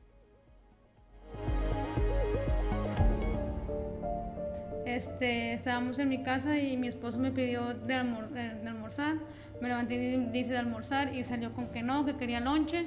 Este, 4.89 5.53
estábamos 5.53 5.99
en 5.99 6.09
mi 6.09 6.23
casa 6.23 6.59
y 6.59 6.79
mi 6.79 6.89
esposo 6.89 7.19
me 7.19 7.31
pidió 7.31 7.75
de, 7.75 7.93
almorzar. 7.93 9.17
Me 9.61 9.69
levanté 9.69 9.97
y 9.97 10.17
dice 10.33 10.53
de 10.53 10.57
almorzar 10.57 11.15
y 11.15 11.25
salió 11.25 11.53
con 11.53 11.69
que 11.69 11.83
no, 11.83 12.07
que 12.07 12.17
quería 12.17 12.41
lonche. 12.41 12.87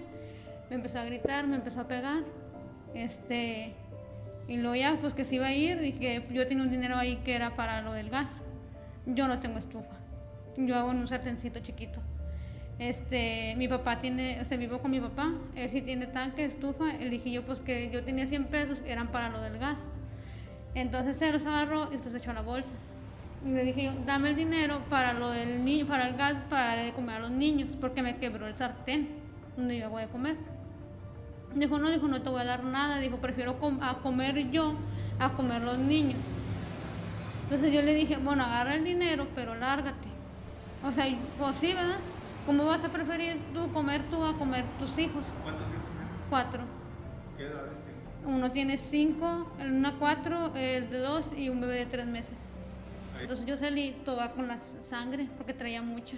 Me 0.72 0.78
empezó 0.78 0.98
a 0.98 1.06
gritar, 1.06 1.46
me 1.46 1.58
empezó 1.58 1.82
a 1.82 1.88
pegar. 1.88 2.24
Este, 2.96 3.76
y 4.48 4.58
luego 4.58 4.76
ya, 4.76 4.98
pues 5.00 5.14
que 5.14 5.26
se 5.26 5.36
iba 5.36 5.46
a 5.46 5.54
ir 5.54 5.84
y 5.84 5.92
que 5.94 6.24
yo 6.32 6.48
tenía 6.48 6.64
un 6.64 6.72
dinero 6.72 6.98
ahí 6.98 7.18
que 7.18 7.36
era 7.36 7.56
para 7.56 7.84
lo 7.84 7.94
del 7.94 8.10
gas. 8.10 8.30
Yo 9.06 9.28
no 9.28 9.40
tengo 9.40 9.60
estufa. 9.60 10.00
Yo 10.58 10.76
hago 10.78 10.90
en 10.90 10.98
un 10.98 11.08
sartencito 11.08 11.60
chiquito. 11.60 12.02
Este, 12.80 13.54
mi 13.58 13.68
papá 13.68 14.00
tiene, 14.02 14.42
o 14.42 14.58
vivo 14.58 14.80
con 14.80 14.90
mi 14.90 15.00
papá, 15.00 15.36
él 15.56 15.70
sí 15.70 15.84
tiene 15.84 16.08
tanque, 16.08 16.46
estufa. 16.46 16.94
Le 16.94 17.12
dije 17.12 17.30
yo, 17.30 17.46
pues 17.46 17.60
que 17.60 17.92
yo 17.92 18.04
tenía 18.04 18.26
100 18.26 18.46
pesos, 18.46 18.82
eran 18.88 19.12
para 19.12 19.30
lo 19.30 19.40
del 19.40 19.60
gas. 19.60 19.86
Entonces 20.76 21.18
se 21.18 21.32
los 21.32 21.46
agarró 21.46 21.88
y 21.88 21.92
después 21.92 22.14
se 22.14 22.20
echó 22.20 22.32
a 22.32 22.36
la 22.36 22.42
bolsa. 22.42 22.70
Y 23.46 23.50
le 23.50 23.64
dije 23.64 23.84
yo, 23.84 23.94
dame 24.06 24.30
el 24.30 24.36
dinero 24.36 24.82
para 24.90 25.14
lo 25.14 25.30
del 25.32 25.66
niño, 25.66 25.88
para 25.88 26.08
el 26.08 26.16
gas, 26.16 26.36
para 26.50 26.68
darle 26.68 26.86
de 26.86 26.94
comer 26.94 27.18
a 27.18 27.20
los 27.20 27.32
niños, 27.32 27.72
porque 27.80 28.02
me 28.02 28.18
quebró 28.18 28.48
el 28.48 28.56
sartén 28.56 29.10
donde 29.58 29.78
yo 29.78 29.88
hago 29.88 29.98
de 29.98 30.08
comer. 30.08 30.38
Dijo, 31.56 31.80
no, 31.80 31.90
dijo, 31.90 32.08
no 32.08 32.22
te 32.22 32.30
voy 32.30 32.42
a 32.42 32.46
dar 32.46 32.64
nada. 32.64 33.00
Dijo, 33.00 33.18
prefiero 33.18 33.58
a 33.82 33.96
comer 33.96 34.52
yo 34.52 34.76
a 35.20 35.32
comer 35.34 35.62
los 35.62 35.78
niños. 35.78 36.20
Entonces 37.44 37.74
yo 37.74 37.82
le 37.82 37.94
dije, 37.94 38.18
bueno, 38.18 38.44
agarra 38.44 38.76
el 38.76 38.84
dinero, 38.84 39.28
pero 39.36 39.56
lárgate. 39.56 40.08
O 40.86 40.92
sea, 40.92 41.06
pues 41.38 41.56
sí, 41.60 41.74
¿verdad? 41.74 41.98
¿Cómo 42.46 42.66
vas 42.66 42.84
a 42.86 42.90
preferir 42.90 43.40
tú 43.54 43.72
comer 43.72 44.02
tú 44.10 44.24
a 44.24 44.38
comer 44.38 44.64
tus 44.80 44.98
hijos? 44.98 45.26
¿Cuántos 45.44 45.68
hijos? 45.68 45.82
Cuatro. 46.30 46.64
¿Qué 47.38 47.44
edades 47.44 47.81
uno 48.26 48.52
tiene 48.52 48.78
cinco, 48.78 49.52
una 49.60 49.98
cuatro, 49.98 50.54
el 50.56 50.90
de 50.90 50.98
dos 51.00 51.26
y 51.36 51.50
un 51.50 51.62
bebé 51.62 51.78
de 51.78 51.86
tres 51.86 52.06
meses. 52.08 52.38
Entonces 53.22 53.46
yo 53.46 53.56
salí 53.58 53.92
toda 54.04 54.32
con 54.32 54.48
la 54.48 54.60
sangre 54.60 55.28
porque 55.38 55.54
traía 55.54 55.82
mucha. 55.82 56.18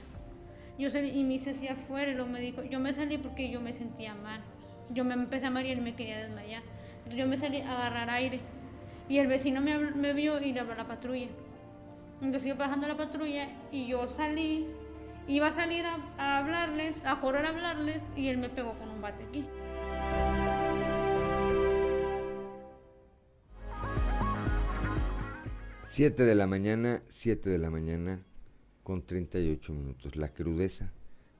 Yo 0.79 0.89
salí 0.89 1.09
y 1.09 1.23
me 1.23 1.35
hice 1.35 1.51
hacia 1.51 1.73
afuera 1.73 2.11
y 2.11 2.15
luego 2.15 2.29
me 2.29 2.39
dijo, 2.39 2.63
yo 2.63 2.79
me 2.79 2.93
salí 2.93 3.17
porque 3.17 3.49
yo 3.49 3.61
me 3.61 3.73
sentía 3.73 4.15
mal. 4.15 4.41
Yo 4.89 5.03
me 5.05 5.13
empecé 5.13 5.45
a 5.47 5.49
marear 5.51 5.77
y 5.77 5.81
me 5.81 5.95
quería 5.95 6.17
desmayar. 6.17 6.63
Entonces 6.99 7.19
yo 7.19 7.27
me 7.27 7.37
salí 7.37 7.61
a 7.61 7.71
agarrar 7.71 8.09
aire. 8.09 8.39
Y 9.09 9.17
el 9.17 9.27
vecino 9.27 9.59
me, 9.61 9.73
habló- 9.73 9.95
me 9.95 10.13
vio 10.13 10.41
y 10.41 10.53
le 10.53 10.59
habló 10.61 10.73
a 10.73 10.77
la 10.77 10.87
patrulla. 10.87 11.27
Entonces 12.21 12.47
iba 12.47 12.57
pasando 12.57 12.87
la 12.87 12.95
patrulla 12.95 13.49
y 13.71 13.85
yo 13.87 14.07
salí, 14.07 14.65
iba 15.27 15.47
a 15.47 15.51
salir 15.51 15.85
a, 15.85 15.97
a 16.17 16.37
hablarles, 16.39 16.95
a 17.05 17.19
correr 17.19 17.45
a 17.45 17.49
hablarles 17.49 18.01
y 18.15 18.29
él 18.29 18.37
me 18.37 18.47
pegó 18.49 18.73
con 18.79 18.89
un 18.89 19.01
bate 19.01 19.25
aquí. 19.25 19.45
Siete 25.93 26.23
de 26.23 26.33
la 26.33 26.47
mañana, 26.47 27.03
7 27.09 27.51
de 27.51 27.59
la 27.59 27.69
mañana 27.69 28.19
con 28.81 29.05
38 29.05 29.73
minutos. 29.73 30.15
La 30.15 30.33
crudeza, 30.33 30.91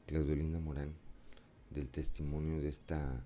Claudelina 0.05 0.59
Morán, 0.59 0.93
del 1.71 1.89
testimonio 1.89 2.61
de 2.61 2.69
esta 2.69 3.23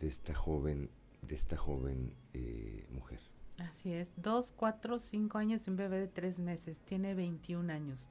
de 0.00 0.06
esta 0.06 0.34
joven, 0.34 0.88
de 1.20 1.34
esta 1.34 1.58
joven 1.58 2.14
eh, 2.32 2.86
mujer. 2.92 3.20
Así 3.58 3.92
es, 3.92 4.10
dos, 4.16 4.54
cuatro, 4.56 4.98
cinco 4.98 5.36
años 5.36 5.66
y 5.66 5.70
un 5.70 5.76
bebé 5.76 5.98
de 5.98 6.08
tres 6.08 6.38
meses. 6.38 6.80
Tiene 6.80 7.14
21 7.14 7.70
años. 7.70 8.08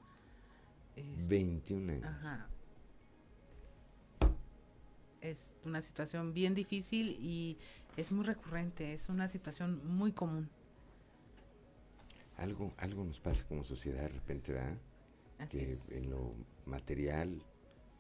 Es- 0.95 1.27
21 1.27 1.91
años. 1.91 2.05
Ajá. 2.05 2.47
Es 5.21 5.47
una 5.65 5.81
situación 5.81 6.35
bien 6.35 6.53
difícil 6.53 7.17
y 7.19 7.57
es 7.97 8.11
muy 8.11 8.25
recurrente. 8.25 8.93
Es 8.93 9.09
una 9.09 9.27
situación 9.27 9.81
muy 9.87 10.11
común. 10.11 10.51
Algo, 12.43 12.73
algo 12.75 13.05
nos 13.05 13.21
pasa 13.21 13.45
como 13.47 13.63
sociedad 13.63 14.01
de 14.01 14.09
repente, 14.09 14.51
¿verdad? 14.51 14.77
Así 15.39 15.59
que 15.59 15.71
es. 15.71 15.89
en 15.91 16.09
lo 16.09 16.33
material 16.65 17.41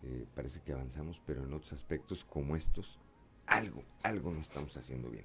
eh, 0.03 0.25
parece 0.35 0.59
que 0.59 0.73
avanzamos, 0.73 1.21
pero 1.25 1.45
en 1.45 1.53
otros 1.53 1.71
aspectos 1.71 2.25
como 2.25 2.57
estos, 2.57 2.99
algo, 3.45 3.85
algo 4.01 4.33
no 4.33 4.41
estamos 4.41 4.75
haciendo 4.75 5.09
bien. 5.09 5.23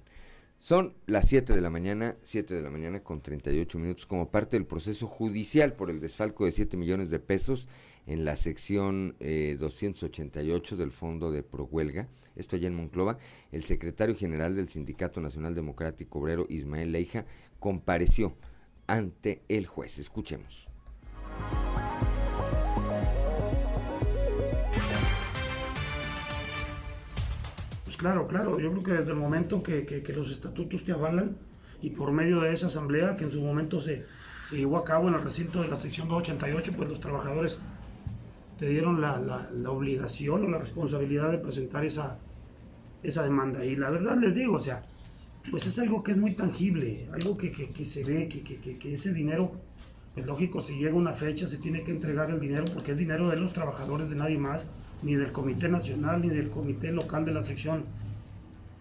Son 0.57 0.93
las 1.05 1.27
7 1.27 1.53
de 1.53 1.59
la 1.59 1.69
mañana, 1.69 2.15
7 2.23 2.53
de 2.53 2.61
la 2.61 2.69
mañana 2.69 3.03
con 3.03 3.21
38 3.21 3.77
minutos, 3.77 4.05
como 4.05 4.31
parte 4.31 4.55
del 4.55 4.65
proceso 4.65 5.05
judicial 5.05 5.73
por 5.73 5.89
el 5.89 5.99
desfalco 5.99 6.45
de 6.45 6.53
7 6.53 6.77
millones 6.77 7.09
de 7.09 7.19
pesos 7.19 7.67
en 8.07 8.23
la 8.23 8.37
sección 8.37 9.17
eh, 9.19 9.57
288 9.59 10.77
del 10.77 10.91
Fondo 10.91 11.29
de 11.29 11.43
Prohuelga. 11.43 12.07
Esto 12.37 12.55
allá 12.55 12.67
en 12.67 12.75
Monclova, 12.75 13.17
el 13.51 13.63
secretario 13.63 14.15
general 14.15 14.55
del 14.55 14.69
Sindicato 14.69 15.19
Nacional 15.19 15.55
Democrático 15.55 16.19
Obrero, 16.19 16.45
Ismael 16.47 16.93
Leija, 16.93 17.25
compareció 17.59 18.33
ante 18.89 19.43
el 19.47 19.67
juez. 19.67 19.99
Escuchemos. 19.99 20.67
Pues 27.83 27.97
claro, 27.97 28.27
claro, 28.27 28.59
yo 28.59 28.71
creo 28.71 28.83
que 28.83 28.91
desde 28.93 29.11
el 29.11 29.17
momento 29.17 29.63
que, 29.63 29.85
que- 29.85 30.13
los 30.13 30.31
estatutos 30.31 30.83
te 30.83 30.91
avalan 30.91 31.35
y 31.81 31.89
por 31.91 32.11
medio 32.11 32.41
de 32.41 32.53
esa 32.53 32.67
asamblea 32.67 33.15
que 33.15 33.23
en 33.23 33.31
su 33.31 33.41
momento 33.41 33.79
se, 33.81 34.05
se 34.49 34.57
llevó 34.57 34.77
a 34.77 34.83
cabo 34.83 35.07
en 35.07 35.15
el 35.15 35.21
recinto 35.23 35.61
de 35.61 35.67
la 35.69 35.77
sección 35.77 36.07
288, 36.07 36.73
pues 36.75 36.89
los 36.89 36.99
trabajadores 36.99 37.57
te 38.57 38.67
dieron 38.69 38.99
la, 39.01 39.17
la- 39.17 39.49
la 39.51 39.71
obligación 39.71 40.43
o 40.45 40.47
la 40.49 40.57
responsabilidad 40.59 41.31
de 41.31 41.37
presentar 41.39 41.85
esa, 41.85 42.17
esa 43.01 43.23
demanda. 43.23 43.63
Y 43.65 43.75
la 43.75 43.89
verdad 43.89 44.17
les 44.17 44.35
digo, 44.35 44.55
o 44.57 44.59
sea, 44.59 44.83
pues 45.51 45.65
es 45.65 45.79
algo 45.79 46.03
que 46.03 46.11
es 46.11 46.17
muy 46.17 46.35
tangible, 46.35 47.07
algo 47.13 47.37
que, 47.37 47.51
que- 47.51 47.69
que 47.69 47.85
se 47.85 48.03
ve, 48.03 48.27
que, 48.27 48.41
que- 48.43 48.93
ese 48.93 49.13
dinero, 49.13 49.51
pues 50.13 50.25
lógico, 50.25 50.59
si 50.61 50.73
llega 50.77 50.93
una 50.95 51.13
fecha 51.13 51.47
se 51.47 51.57
tiene 51.57 51.83
que 51.83 51.91
entregar 51.91 52.29
el 52.29 52.39
dinero 52.39 52.65
porque 52.73 52.91
es 52.91 52.97
dinero 52.97 53.29
de 53.29 53.37
los 53.37 53.53
trabajadores, 53.53 54.09
de 54.09 54.15
nadie 54.15 54.37
más, 54.37 54.67
ni 55.01 55.15
del 55.15 55.31
Comité 55.31 55.69
Nacional, 55.69 56.21
ni 56.21 56.29
del 56.29 56.49
Comité 56.49 56.91
Local 56.91 57.25
de 57.25 57.31
la 57.33 57.43
sección 57.43 57.85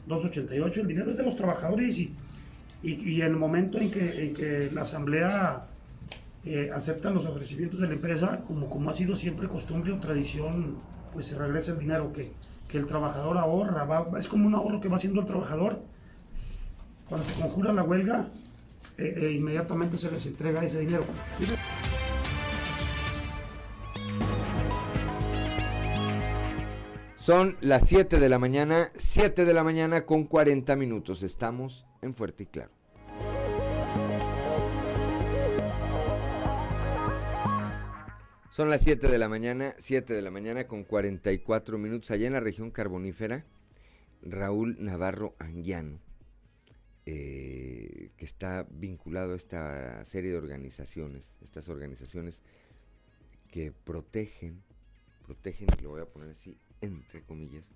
288, 0.06 0.80
el 0.80 0.86
dinero 0.89 1.10
es 1.10 1.16
de 1.16 1.22
los 1.24 1.36
trabajadores 1.36 1.98
y, 1.98 2.14
y, 2.82 2.93
y 3.10 3.20
en 3.20 3.28
el 3.28 3.36
momento 3.36 3.78
en 3.78 3.90
que, 3.90 4.26
en 4.28 4.35
que 4.35 4.70
la 4.72 4.82
Asamblea 4.82 5.66
eh, 6.44 6.70
acepta 6.74 7.10
los 7.10 7.26
ofrecimientos 7.26 7.80
de 7.80 7.86
la 7.89 7.93
empresa, 7.94 8.40
como, 8.47 8.68
como 8.70 8.90
ha 8.90 8.94
sido 8.94 9.14
siempre 9.14 9.48
costumbre 9.48 9.93
o 9.93 9.98
tradición, 10.01 10.76
pues 11.12 11.26
se 11.26 11.36
regresa 11.39 11.72
el 11.72 11.78
dinero 11.78 12.12
que, 12.12 12.32
que 12.68 12.78
el 12.78 12.86
trabajador 12.86 13.36
ahorra, 13.39 13.85
va- 13.85 14.18
es 14.18 14.28
como 14.28 14.47
un 14.47 14.55
ahorro 14.55 14.80
que 14.80 14.89
va 14.89 14.97
haciendo 14.97 15.20
el 15.20 15.26
trabajador. 15.26 15.80
Cuando 17.09 17.26
se 17.26 17.35
conjura 17.35 17.72
la 17.72 17.82
huelga, 17.82 18.28
eh, 18.98 19.14
eh, 19.16 19.32
inmediatamente 19.32 19.97
se 19.97 20.10
les 20.10 20.26
entrega 20.26 20.62
ese 20.62 20.80
dinero. 20.80 21.05
Son 27.16 27.56
las 27.60 27.86
7 27.89 28.18
de 28.18 28.28
la 28.28 28.39
mañana, 28.39 28.90
7 28.94 29.44
de 29.44 29.55
la 29.55 29.64
mañana 29.64 30.06
con 30.06 30.24
40 30.24 30.76
minutos. 30.76 31.22
Estamos 31.22 31.86
en 32.01 32.14
Fuerte 32.14 32.44
y 32.44 32.47
Claro. 32.47 32.70
Son 38.51 38.70
las 38.70 38.80
7 38.82 39.09
de 39.09 39.18
la 39.18 39.28
mañana, 39.28 39.74
7 39.78 40.14
de 40.14 40.22
la 40.22 40.30
mañana 40.30 40.66
con 40.66 40.85
44 40.85 41.78
minutos. 41.78 42.10
Allá 42.10 42.26
en 42.26 42.32
la 42.32 42.40
región 42.40 42.70
carbonífera, 42.70 43.44
Raúl 44.22 44.76
Navarro 44.80 45.36
Anguiano, 45.39 46.01
eh, 47.10 48.10
que 48.18 48.26
está 48.26 48.66
vinculado 48.68 49.32
a 49.32 49.36
esta 49.36 50.05
serie 50.05 50.32
de 50.32 50.36
organizaciones, 50.36 51.36
estas 51.40 51.70
organizaciones 51.70 52.43
que 53.51 53.72
protegen, 53.72 54.62
protegen, 55.24 55.68
y 55.78 55.82
lo 55.85 55.89
voy 55.89 56.02
a 56.02 56.12
poner 56.12 56.32
así, 56.32 56.59
entre 56.82 57.22
comillas, 57.22 57.70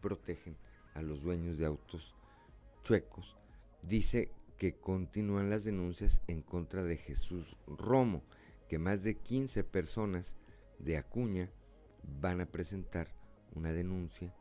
protegen 0.00 0.56
a 0.94 1.02
los 1.02 1.24
dueños 1.24 1.58
de 1.58 1.66
autos 1.66 2.14
chuecos. 2.84 3.36
Dice 3.82 4.30
que 4.56 4.76
continúan 4.76 5.50
las 5.50 5.64
denuncias 5.64 6.20
en 6.28 6.40
contra 6.42 6.84
de 6.84 6.96
Jesús 6.96 7.56
Romo, 7.66 8.22
que 8.68 8.78
más 8.78 9.02
de 9.02 9.16
15 9.16 9.64
personas 9.64 10.36
de 10.78 10.96
Acuña 10.96 11.50
van 12.20 12.40
a 12.40 12.46
presentar 12.46 13.08
una 13.52 13.72
denuncia 13.72 14.32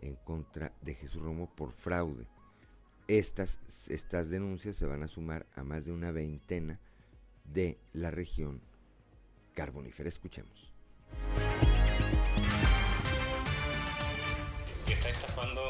en 0.00 0.16
contra 0.16 0.74
de 0.80 0.94
Jesús 0.94 1.20
Romo 1.20 1.54
por 1.54 1.72
fraude. 1.72 2.26
Estas, 3.18 3.58
estas 3.88 4.30
denuncias 4.30 4.76
se 4.76 4.86
van 4.86 5.02
a 5.02 5.08
sumar 5.08 5.44
a 5.56 5.64
más 5.64 5.84
de 5.84 5.90
una 5.90 6.12
veintena 6.12 6.78
de 7.42 7.76
la 7.92 8.12
región 8.12 8.60
carbonífera. 9.52 10.08
Escuchemos. 10.08 10.70
que 14.86 14.92
está 14.92 15.08
estafando 15.08 15.60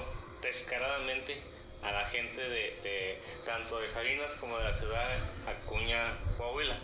descaradamente 0.42 1.34
a 1.82 1.92
la 1.92 2.04
gente 2.04 2.42
de, 2.42 2.76
de- 2.82 3.18
tanto 3.46 3.78
de 3.80 3.88
Sabinas 3.88 4.34
como 4.34 4.58
de 4.58 4.64
la 4.64 4.72
ciudad 4.74 5.18
Acuña, 5.46 5.98
Coahuila. 6.36 6.78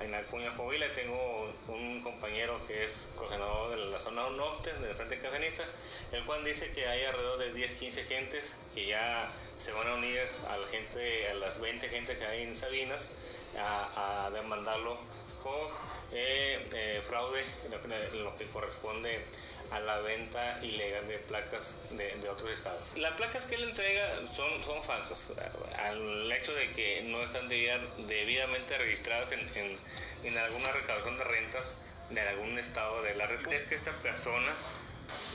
En 0.00 0.14
Acuña, 0.14 0.54
Coahuila 0.54 0.92
tengo 0.92 1.50
un 1.68 2.02
compañero 2.02 2.60
que 2.66 2.84
es 2.84 3.10
coordinador 3.16 3.70
de 3.70 3.86
la 3.86 3.98
zona 3.98 4.28
norte 4.30 4.72
del 4.74 4.94
Frente 4.94 5.18
Cardenista, 5.18 5.64
el 6.12 6.24
cual 6.26 6.44
dice 6.44 6.70
que 6.70 6.86
hay 6.86 7.04
alrededor 7.04 7.38
de 7.38 7.52
10, 7.54 7.74
15 7.76 8.04
gentes 8.04 8.56
que 8.74 8.86
ya 8.86 9.32
se 9.56 9.72
van 9.72 9.88
a 9.88 9.94
unir 9.94 10.20
a 10.50 10.58
la 10.58 10.66
gente, 10.66 11.28
a 11.30 11.34
las 11.34 11.60
20 11.60 11.88
gentes 11.88 12.18
que 12.18 12.26
hay 12.26 12.42
en 12.42 12.54
Sabinas, 12.54 13.10
a, 13.58 14.30
demandarlo 14.34 14.98
por 15.42 15.70
eh, 16.12 16.62
eh, 16.74 17.02
fraude, 17.06 17.42
que, 17.70 18.18
lo 18.18 18.36
que 18.36 18.46
corresponde 18.46 19.24
a 19.70 19.80
la 19.80 19.98
venta 20.00 20.58
ilegal 20.62 21.06
de 21.08 21.18
placas 21.18 21.78
de, 21.90 22.14
de 22.16 22.28
otros 22.28 22.50
estados. 22.50 22.96
Las 22.96 23.12
placas 23.12 23.46
que 23.46 23.56
él 23.56 23.64
entrega 23.64 24.26
son, 24.26 24.62
son 24.62 24.82
falsas, 24.82 25.32
al 25.78 26.32
hecho 26.32 26.54
de 26.54 26.70
que 26.70 27.02
no 27.06 27.22
están 27.22 27.48
debida- 27.48 27.80
debidamente 28.06 28.78
registradas 28.78 29.32
en, 29.32 29.40
en, 29.54 29.78
en 30.24 30.38
alguna 30.38 30.70
recaudación 30.72 31.18
de 31.18 31.24
rentas 31.24 31.78
de 32.10 32.20
algún 32.20 32.58
estado 32.58 33.02
de 33.02 33.14
la 33.16 33.26
República. 33.26 33.56
Es 33.56 33.66
que 33.66 33.74
esta 33.74 33.92
persona 33.92 34.52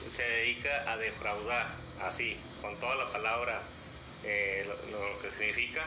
se 0.09 0.23
dedica 0.23 0.91
a 0.91 0.97
defraudar, 0.97 1.67
así, 2.01 2.39
con 2.61 2.77
toda 2.79 2.95
la 2.95 3.09
palabra, 3.11 3.61
eh, 4.23 4.65
lo, 4.91 5.09
lo 5.09 5.19
que 5.19 5.31
significa, 5.31 5.85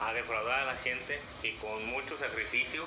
a 0.00 0.12
defraudar 0.12 0.60
a 0.60 0.64
la 0.66 0.76
gente 0.76 1.18
que 1.40 1.56
con 1.56 1.86
mucho 1.86 2.18
sacrificio 2.18 2.86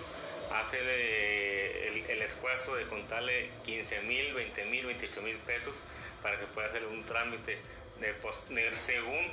hace 0.54 0.82
de- 0.82 1.88
el, 1.90 2.10
el 2.12 2.22
esfuerzo 2.22 2.76
de 2.76 2.86
contarle 2.88 3.50
15 3.64 4.02
mil, 4.02 4.34
20 4.34 4.66
mil, 4.66 4.86
28 4.86 5.22
mil 5.22 5.38
pesos 5.38 5.84
para 6.22 6.40
que 6.40 6.46
pueda 6.48 6.68
hacer 6.68 6.86
un 6.86 7.04
trámite 7.06 7.58
de, 8.00 8.14
pos- 8.16 8.50
de 8.50 8.76
según 8.76 9.32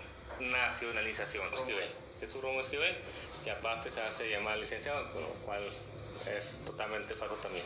nacionalización. 0.53 1.53
Esquivel, 1.55 1.89
Jesús 2.21 2.43
Romo 2.43 2.61
Esquivel, 2.61 2.95
que 3.45 3.51
aparte 3.51 3.91
se 3.91 4.01
hace 4.01 4.29
llamar 4.31 4.59
licenciado, 4.59 5.11
con 5.13 5.23
lo 5.23 5.29
cual 5.45 5.63
es 6.37 6.63
totalmente 6.67 7.15
falso 7.15 7.37
también. 7.37 7.65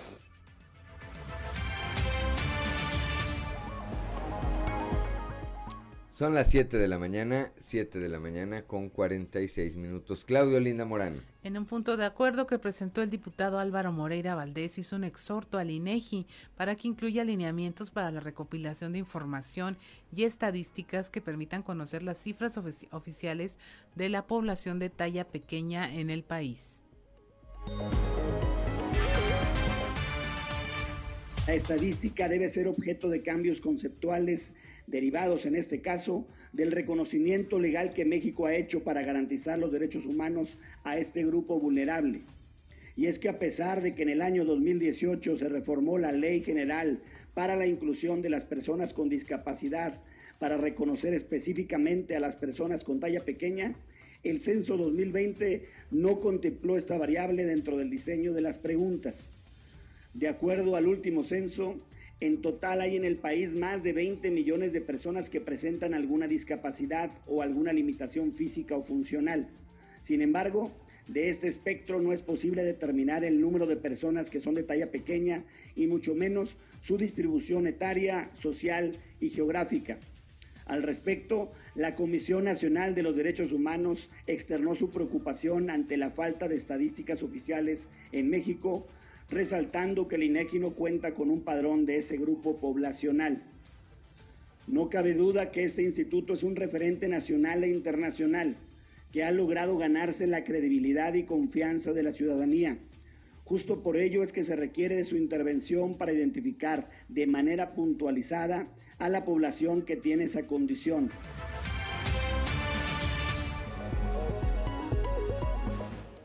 Son 6.11 6.35
las 6.35 6.49
7 6.51 6.77
de 6.77 6.89
la 6.89 6.99
mañana, 6.99 7.53
7 7.57 7.99
de 7.99 8.09
la 8.09 8.21
mañana 8.21 8.63
con 8.67 8.91
46 8.91 9.77
minutos. 9.77 10.25
Claudio 10.25 10.61
Linda 10.61 10.85
Morán. 10.85 11.23
En 11.43 11.57
un 11.57 11.65
punto 11.65 11.97
de 11.97 12.05
acuerdo 12.05 12.47
que 12.47 12.59
presentó 12.59 13.01
el 13.01 13.09
diputado 13.09 13.59
Álvaro 13.59 13.93
Moreira 13.93 14.35
Valdés, 14.35 14.77
hizo 14.77 14.97
un 14.97 15.05
exhorto 15.05 15.57
al 15.57 15.71
INEGI 15.71 16.27
para 16.55 16.77
que 16.77 16.87
incluya 16.87 17.23
alineamientos 17.23 17.91
para 17.91 18.11
la 18.11 18.21
recopilación 18.21 18.93
de 18.93 18.99
información 18.99 19.79
y 20.15 20.25
estadísticas 20.25 21.09
que 21.09 21.23
permitan 21.23 21.63
conocer 21.63 22.03
las 22.03 22.19
cifras 22.19 22.59
oficiales 22.91 23.59
de 23.95 24.11
la 24.11 24.27
población 24.27 24.79
de 24.79 24.91
talla 24.91 25.25
pequeña 25.25 25.91
en 25.95 26.11
el 26.11 26.25
país. 26.25 26.83
La 31.47 31.55
estadística 31.55 32.29
debe 32.29 32.51
ser 32.51 32.69
objeto 32.69 33.09
de 33.09 33.23
cambios 33.23 33.63
conceptuales 33.63 34.53
derivados 34.87 35.47
en 35.47 35.57
este 35.57 35.81
caso 35.81 36.27
del 36.53 36.73
reconocimiento 36.73 37.59
legal 37.59 37.93
que 37.93 38.05
México 38.05 38.47
ha 38.47 38.57
hecho 38.57 38.83
para 38.83 39.03
garantizar 39.03 39.59
los 39.59 39.73
derechos 39.73 40.07
humanos 40.07 40.57
a 40.85 40.99
este 40.99 41.25
grupo 41.25 41.61
vulnerable. 41.61 42.23
Y 42.97 43.07
es 43.07 43.19
que 43.19 43.29
a 43.29 43.39
pesar 43.39 43.83
de 43.83 43.95
que 43.95 44.03
en 44.03 44.11
el 44.11 44.21
año 44.21 44.45
2018 44.45 45.37
se 45.37 45.49
reformó 45.49 45.99
la 45.99 46.13
Ley 46.13 46.43
General 46.43 47.01
para 47.35 47.57
la 47.57 47.67
Inclusión 47.67 48.21
de 48.21 48.31
las 48.31 48.45
Personas 48.45 48.93
con 48.93 49.09
Discapacidad 49.09 50.01
para 50.39 50.57
reconocer 50.57 51.15
específicamente 51.15 52.17
a 52.17 52.21
las 52.21 52.37
personas 52.37 52.83
con 52.83 52.99
talla 52.99 53.25
pequeña, 53.25 53.77
el 54.23 54.41
censo 54.41 54.77
2020 54.77 55.67
no 55.91 56.21
contempló 56.21 56.77
esta 56.77 56.99
variable 56.99 57.45
dentro 57.47 57.79
del 57.79 57.89
diseño 57.89 58.33
de 58.33 58.43
las 58.43 58.59
preguntas. 58.59 59.33
De 60.13 60.29
acuerdo 60.29 60.77
al 60.77 60.87
último 60.87 61.23
censo, 61.23 61.81
en 62.21 62.43
total 62.43 62.83
hay 62.83 62.97
en 62.97 63.05
el 63.05 63.17
país 63.17 63.55
más 63.55 63.83
de 63.83 63.95
20 63.95 64.31
millones 64.31 64.73
de 64.73 64.83
personas 64.83 65.31
que 65.31 65.41
presentan 65.41 65.95
alguna 65.95 66.29
discapacidad 66.29 67.11
o 67.27 67.41
alguna 67.41 67.73
limitación 67.73 68.33
física 68.35 68.77
o 68.77 68.83
funcional. 68.83 69.49
Sin 70.03 70.21
embargo, 70.21 70.71
de 71.09 71.31
este 71.31 71.49
espectro 71.49 72.01
no 72.01 72.13
es 72.13 72.23
posible 72.23 72.63
determinar 72.63 73.25
el 73.25 73.41
número 73.41 73.67
de 73.67 73.77
personas 73.77 74.29
que 74.29 74.39
son 74.39 74.55
de 74.55 74.63
talla 74.63 74.91
pequeña 74.91 75.45
y 75.75 75.87
mucho 75.87 76.15
menos 76.15 76.57
su 76.83 76.99
distribución 76.99 77.67
etaria, 77.67 78.31
social 78.35 78.97
y 79.19 79.31
geográfica. 79.31 79.99
Al 80.67 80.83
respecto, 80.83 81.51
la 81.75 81.97
Comisión 81.97 82.45
Nacional 82.45 82.95
de 82.95 83.03
los 83.03 83.17
Derechos 83.17 83.51
Humanos 83.51 84.09
externó 84.27 84.75
su 84.75 84.91
preocupación 84.91 85.69
ante 85.69 85.97
la 85.97 86.11
falta 86.11 86.49
de 86.49 86.57
estadísticas 86.57 87.23
oficiales 87.23 87.89
en 88.13 88.31
México 88.31 88.87
resaltando 89.31 90.09
que 90.09 90.17
el 90.17 90.25
INEGI 90.25 90.59
no 90.59 90.71
cuenta 90.71 91.15
con 91.15 91.31
un 91.31 91.43
padrón 91.43 91.87
de 91.87 91.97
ese 91.97 92.17
grupo 92.17 92.59
poblacional. 92.59 93.43
No 94.67 94.91
cabe 94.91 95.15
duda 95.15 95.51
que 95.51 95.65
este 95.65 95.83
instituto 95.83 96.35
es 96.35 96.43
un 96.43 96.57
referente 96.57 97.09
nacional 97.09 97.65
e 97.65 97.71
internacional 97.71 98.57
que 99.13 99.25
ha 99.25 99.31
logrado 99.31 99.77
ganarse 99.77 100.27
la 100.27 100.45
credibilidad 100.45 101.15
y 101.15 101.25
confianza 101.25 101.93
de 101.93 102.03
la 102.03 102.13
ciudadanía. 102.13 102.79
Justo 103.45 103.83
por 103.83 103.97
ello 103.97 104.23
es 104.23 104.33
que 104.33 104.45
se 104.45 104.55
requiere 104.55 104.95
de 104.95 105.05
su 105.05 105.17
intervención 105.17 105.99
para 105.99 106.13
identificar 106.13 106.89
de 107.09 107.27
manera 107.27 107.75
puntualizada 107.75 108.69
a 108.99 109.09
la 109.09 109.25
población 109.25 109.83
que 109.83 109.97
tiene 109.97 110.25
esa 110.25 110.47
condición. 110.47 111.11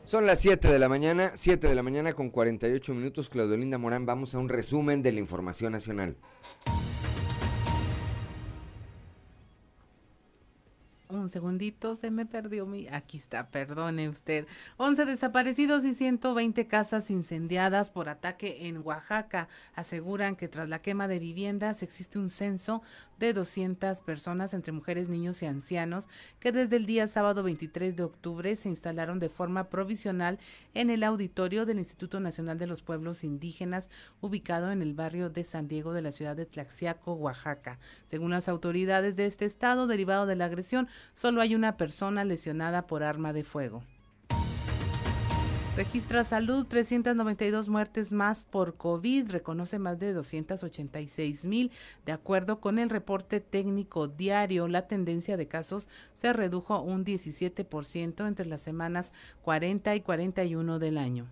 Son 0.06 0.28
las 0.28 0.40
7 0.40 0.68
de 0.68 0.78
la 0.78 0.88
mañana, 0.88 1.32
7 1.34 1.68
de 1.68 1.74
la 1.74 1.82
mañana 1.82 2.14
con 2.14 2.30
48 2.30 2.94
minutos. 2.94 3.28
Claudio 3.28 3.58
Linda 3.58 3.80
Morán, 3.80 4.06
vamos 4.06 4.36
a 4.36 4.40
un 4.40 4.50
resumen 4.50 5.02
de 5.02 5.12
la 5.12 5.20
información 5.20 5.72
nacional. 5.72 6.16
Un 11.10 11.30
segundito, 11.30 11.96
se 11.96 12.12
me 12.12 12.26
perdió 12.26 12.68
mi... 12.68 12.88
Aquí 12.88 13.18
está, 13.18 13.48
perdone 13.50 14.10
usted. 14.10 14.46
11 14.78 15.06
desaparecidos 15.06 15.86
y 15.86 15.94
120 15.94 16.68
casas 16.68 17.10
incendiadas 17.10 17.90
por 17.90 18.10
ataque 18.10 18.68
en 18.68 18.78
Oaxaca. 18.86 19.48
Aseguran 19.74 20.36
que 20.36 20.48
tras 20.48 20.70
la 20.70 20.82
quema 20.82 21.08
de 21.08 21.20
viviendas 21.20 21.82
existe 21.84 22.20
un 22.20 22.30
censo 22.30 22.84
de 23.20 23.34
200 23.34 24.02
personas 24.02 24.54
entre 24.54 24.72
mujeres, 24.72 25.10
niños 25.10 25.42
y 25.42 25.46
ancianos 25.46 26.10
que 26.40 26.52
desde 26.52 26.76
el 26.76 26.86
día 26.86 27.08
sábado 27.08 27.44
23 27.44 27.96
de 27.96 28.04
octubre 28.04 28.56
se 28.56 28.70
instalaron 28.70 29.20
de 29.20 29.30
forma 29.30 29.70
provisional 29.70 30.40
en 30.74 30.90
el 30.90 31.04
auditorio 31.04 31.66
del 31.66 31.80
Instituto 31.80 32.20
Nacional 32.20 32.58
de 32.58 32.68
los 32.68 32.82
Pueblos 32.82 33.24
Indígenas 33.24 33.90
ubicado 34.22 34.72
en 34.72 34.82
el 34.82 34.94
barrio 34.94 35.30
de 35.30 35.44
San 35.44 35.68
Diego 35.68 35.94
de 35.94 36.02
la 36.02 36.12
ciudad 36.12 36.36
de 36.36 36.46
Tlaxiaco, 36.46 37.14
Oaxaca. 37.14 37.80
Según 38.06 38.32
las 38.32 38.50
autoridades 38.50 39.16
de 39.16 39.26
este 39.26 39.46
estado, 39.46 39.88
derivado 39.88 40.26
de 40.26 40.36
la 40.36 40.46
agresión, 40.46 40.88
solo 41.14 41.42
hay 41.42 41.56
una 41.56 41.78
persona 41.78 42.26
lesionada 42.26 42.88
por 42.88 43.04
arma 43.04 43.34
de 43.34 43.44
fuego. 43.44 43.84
Registra 45.76 46.24
salud 46.24 46.66
392 46.66 47.68
muertes 47.68 48.14
más 48.14 48.46
por 48.46 48.78
COVID, 48.78 49.30
reconoce 49.30 49.78
más 49.78 50.00
de 50.00 50.14
286 50.14 51.44
mil. 51.44 51.70
De 52.06 52.14
acuerdo 52.14 52.62
con 52.62 52.80
el 52.80 52.90
reporte 52.90 53.42
técnico 53.42 54.08
diario, 54.08 54.70
la 54.70 54.88
tendencia 54.88 55.36
de 55.36 55.50
casos 55.50 55.90
se 56.14 56.32
redujo 56.32 56.80
un 56.80 57.04
17% 57.04 58.26
entre 58.26 58.46
las 58.46 58.62
semanas 58.62 59.12
40 59.42 59.94
y 59.96 60.00
41 60.00 60.80
del 60.80 60.98
año. 60.98 61.28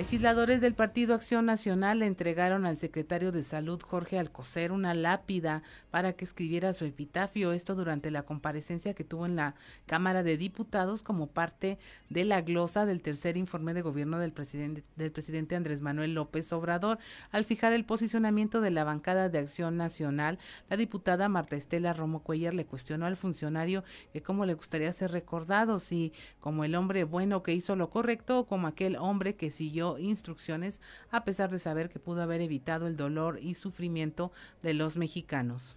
Legisladores 0.00 0.62
del 0.62 0.72
Partido 0.72 1.14
Acción 1.14 1.44
Nacional 1.44 1.98
le 1.98 2.06
entregaron 2.06 2.64
al 2.64 2.78
secretario 2.78 3.32
de 3.32 3.42
Salud 3.42 3.78
Jorge 3.82 4.18
Alcocer 4.18 4.72
una 4.72 4.94
lápida 4.94 5.62
para 5.90 6.14
que 6.14 6.24
escribiera 6.24 6.72
su 6.72 6.86
epitafio, 6.86 7.52
esto 7.52 7.74
durante 7.74 8.10
la 8.10 8.22
comparecencia 8.22 8.94
que 8.94 9.04
tuvo 9.04 9.26
en 9.26 9.36
la 9.36 9.56
Cámara 9.84 10.22
de 10.22 10.38
Diputados 10.38 11.02
como 11.02 11.26
parte 11.26 11.78
de 12.08 12.24
la 12.24 12.40
glosa 12.40 12.86
del 12.86 13.02
tercer 13.02 13.36
informe 13.36 13.74
de 13.74 13.82
gobierno 13.82 14.18
del 14.18 14.32
presidente, 14.32 14.84
del 14.96 15.12
presidente 15.12 15.54
Andrés 15.54 15.82
Manuel 15.82 16.14
López 16.14 16.50
Obrador. 16.54 16.98
Al 17.30 17.44
fijar 17.44 17.74
el 17.74 17.84
posicionamiento 17.84 18.62
de 18.62 18.70
la 18.70 18.84
bancada 18.84 19.28
de 19.28 19.38
Acción 19.38 19.76
Nacional, 19.76 20.38
la 20.70 20.78
diputada 20.78 21.28
Marta 21.28 21.56
Estela 21.56 21.92
Romo 21.92 22.22
Cuellar 22.22 22.54
le 22.54 22.64
cuestionó 22.64 23.04
al 23.04 23.18
funcionario 23.18 23.84
que 24.14 24.22
cómo 24.22 24.46
le 24.46 24.54
gustaría 24.54 24.90
ser 24.94 25.12
recordado, 25.12 25.78
si 25.78 26.14
como 26.40 26.64
el 26.64 26.74
hombre 26.74 27.04
bueno 27.04 27.42
que 27.42 27.52
hizo 27.52 27.76
lo 27.76 27.90
correcto 27.90 28.38
o 28.38 28.46
como 28.46 28.66
aquel 28.66 28.96
hombre 28.96 29.36
que 29.36 29.50
siguió 29.50 29.89
instrucciones 29.98 30.80
a 31.10 31.24
pesar 31.24 31.50
de 31.50 31.58
saber 31.58 31.88
que 31.90 31.98
pudo 31.98 32.22
haber 32.22 32.40
evitado 32.40 32.86
el 32.86 32.96
dolor 32.96 33.38
y 33.42 33.54
sufrimiento 33.54 34.32
de 34.62 34.74
los 34.74 34.96
mexicanos. 34.96 35.76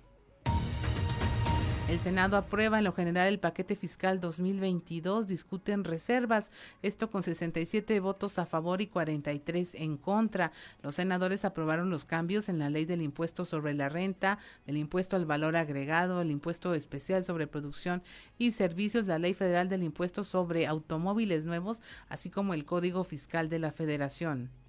El 1.94 2.00
Senado 2.00 2.38
aprueba 2.38 2.80
en 2.80 2.86
lo 2.86 2.92
general 2.92 3.28
el 3.28 3.40
paquete 3.40 3.76
fiscal 3.76 4.20
2022, 4.20 5.28
discuten 5.28 5.84
reservas, 5.84 6.52
esto 6.82 7.12
con 7.12 7.22
67 7.22 8.00
votos 8.00 8.40
a 8.40 8.48
favor 8.48 8.82
y 8.82 8.88
43 8.88 9.76
en 9.76 9.98
contra. 9.98 10.52
Los 10.82 10.96
senadores 10.96 11.46
aprobaron 11.46 11.92
los 11.92 12.06
cambios 12.06 12.50
en 12.50 12.58
la 12.58 12.72
ley 12.72 12.86
del 12.86 13.04
impuesto 13.04 13.46
sobre 13.46 13.76
la 13.76 13.90
renta, 13.90 14.40
el 14.66 14.78
impuesto 14.78 15.16
al 15.16 15.28
valor 15.28 15.56
agregado, 15.56 16.20
el 16.20 16.32
impuesto 16.32 16.74
especial 16.74 17.24
sobre 17.24 17.46
producción 17.46 18.02
y 18.40 18.54
servicios, 18.54 19.06
la 19.06 19.20
ley 19.20 19.36
federal 19.36 19.70
del 19.70 19.84
impuesto 19.84 20.24
sobre 20.24 20.66
automóviles 20.66 21.46
nuevos, 21.46 21.84
así 22.10 22.32
como 22.32 22.56
el 22.56 22.66
Código 22.66 23.04
Fiscal 23.04 23.50
de 23.50 23.60
la 23.60 23.72
Federación. 23.72 24.63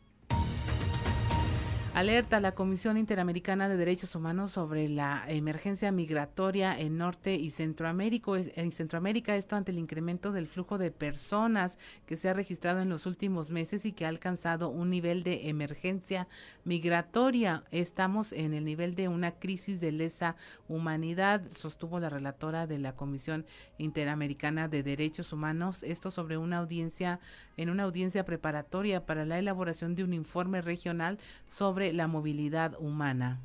Alerta 1.95 2.41
la 2.41 2.57
Comisión 2.57 2.97
Interamericana 2.97 3.69
de 3.69 3.77
Derechos 3.77 4.17
Humanos 4.17 4.51
sobre 4.51 4.89
la 4.89 5.23
emergencia 5.29 5.93
migratoria 5.93 6.77
en 6.77 6.99
Norte 6.99 7.37
y 7.37 7.51
Centroamérica, 7.51 8.33
en 8.57 8.73
Centroamérica, 8.73 9.37
esto 9.37 9.55
ante 9.55 9.71
el 9.71 9.79
incremento 9.79 10.33
del 10.33 10.49
flujo 10.49 10.77
de 10.77 10.91
personas 10.91 11.79
que 12.05 12.17
se 12.17 12.29
ha 12.29 12.35
registrado 12.35 12.81
en 12.81 12.89
los 12.89 13.07
últimos 13.07 13.51
meses 13.51 13.87
y 13.87 13.93
que 13.93 14.07
ha 14.07 14.09
alcanzado 14.09 14.71
un 14.71 14.91
nivel 14.91 15.23
de 15.23 15.49
emergencia 15.49 16.27
migratoria. 16.65 17.63
Estamos 17.71 18.33
en 18.33 18.55
el 18.55 18.65
nivel 18.65 18.97
de 18.97 19.07
una 19.07 19.31
crisis 19.31 19.81
de 19.81 19.93
lesa 19.93 20.35
humanidad, 20.67 21.43
sostuvo 21.55 22.01
la 22.01 22.09
relatora 22.09 22.67
de 22.67 22.81
la 22.81 22.97
Comisión 22.97 23.47
Interamericana 23.79 24.67
de 24.67 24.83
Derechos 24.83 25.33
Humanos, 25.33 25.85
esto 25.85 26.11
sobre 26.11 26.39
una 26.39 26.59
audiencia 26.59 27.21
en 27.57 27.71
una 27.71 27.85
audiencia 27.85 28.25
preparatoria 28.25 29.07
para 29.07 29.25
la 29.25 29.39
elaboración 29.39 29.95
de 29.95 30.03
un 30.03 30.13
informe 30.13 30.61
regional 30.61 31.21
sobre 31.47 31.84
la 31.93 32.07
movilidad 32.07 32.75
humana. 32.79 33.41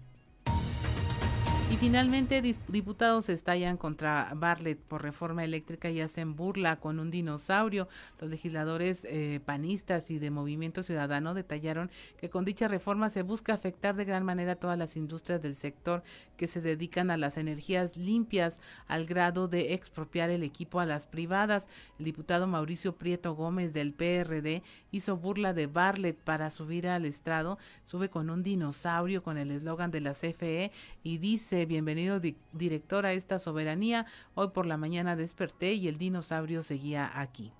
Y 1.71 1.77
finalmente, 1.77 2.41
diputados 2.67 3.29
estallan 3.29 3.77
contra 3.77 4.31
Bartlett 4.35 4.79
por 4.79 5.03
reforma 5.03 5.43
eléctrica 5.43 5.91
y 5.91 6.01
hacen 6.01 6.35
burla 6.35 6.79
con 6.79 6.99
un 6.99 7.11
dinosaurio. 7.11 7.87
Los 8.19 8.31
legisladores 8.31 9.05
eh, 9.05 9.39
panistas 9.45 10.09
y 10.09 10.17
de 10.17 10.31
Movimiento 10.31 10.81
Ciudadano 10.81 11.35
detallaron 11.35 11.91
que 12.17 12.31
con 12.31 12.43
dicha 12.43 12.67
reforma 12.67 13.11
se 13.11 13.21
busca 13.21 13.53
afectar 13.53 13.95
de 13.95 14.05
gran 14.05 14.25
manera 14.25 14.55
todas 14.55 14.79
las 14.79 14.97
industrias 14.97 15.43
del 15.43 15.55
sector 15.55 16.01
que 16.37 16.47
se 16.47 16.59
dedican 16.59 17.11
a 17.11 17.17
las 17.17 17.37
energías 17.37 17.95
limpias 17.95 18.59
al 18.87 19.05
grado 19.05 19.47
de 19.47 19.75
expropiar 19.75 20.31
el 20.31 20.41
equipo 20.41 20.79
a 20.79 20.87
las 20.87 21.05
privadas. 21.05 21.69
El 21.99 22.05
diputado 22.05 22.47
Mauricio 22.47 22.95
Prieto 22.95 23.35
Gómez 23.35 23.73
del 23.73 23.93
PRD 23.93 24.63
hizo 24.91 25.17
burla 25.17 25.53
de 25.53 25.67
Bartlett 25.67 26.17
para 26.17 26.49
subir 26.49 26.87
al 26.87 27.05
estrado. 27.05 27.59
Sube 27.85 28.09
con 28.09 28.31
un 28.31 28.41
dinosaurio 28.41 29.21
con 29.21 29.37
el 29.37 29.51
eslogan 29.51 29.91
de 29.91 30.01
la 30.01 30.13
CFE 30.13 30.71
y 31.03 31.19
dice 31.19 31.58
dice, 31.59 31.65
bienvenido 31.65 32.21
director 32.53 33.05
a 33.05 33.13
esta 33.13 33.37
soberanía. 33.37 34.05
Hoy 34.33 34.49
por 34.49 34.65
la 34.65 34.77
mañana 34.77 35.15
desperté 35.15 35.73
y 35.73 35.87
el 35.87 35.97
dinosaurio 35.97 36.63
seguía 36.63 37.11
aquí. 37.13 37.51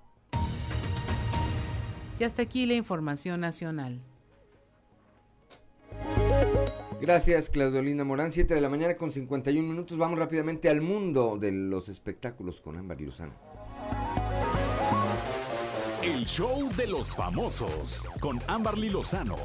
Y 2.20 2.24
hasta 2.24 2.42
aquí 2.44 2.66
la 2.66 2.76
información 2.76 3.42
nacional. 3.42 4.00
Gracias, 7.02 7.50
Claudolina 7.50 8.04
Morán. 8.04 8.32
7 8.32 8.54
de 8.54 8.62
la 8.62 8.70
mañana 8.70 8.96
con 8.96 9.12
51 9.12 9.68
minutos. 9.68 9.98
Vamos 9.98 10.20
rápidamente 10.20 10.70
al 10.70 10.82
mundo 10.82 11.38
de 11.38 11.52
los 11.52 11.90
espectáculos 11.90 12.62
con 12.62 12.78
Ámbar 12.78 13.02
Lozano. 13.02 13.34
El 16.04 16.26
show 16.26 16.70
de 16.78 16.88
los 16.88 17.14
famosos 17.14 18.02
con 18.22 18.40
Amberly 18.48 18.90
Lozano. 18.90 19.36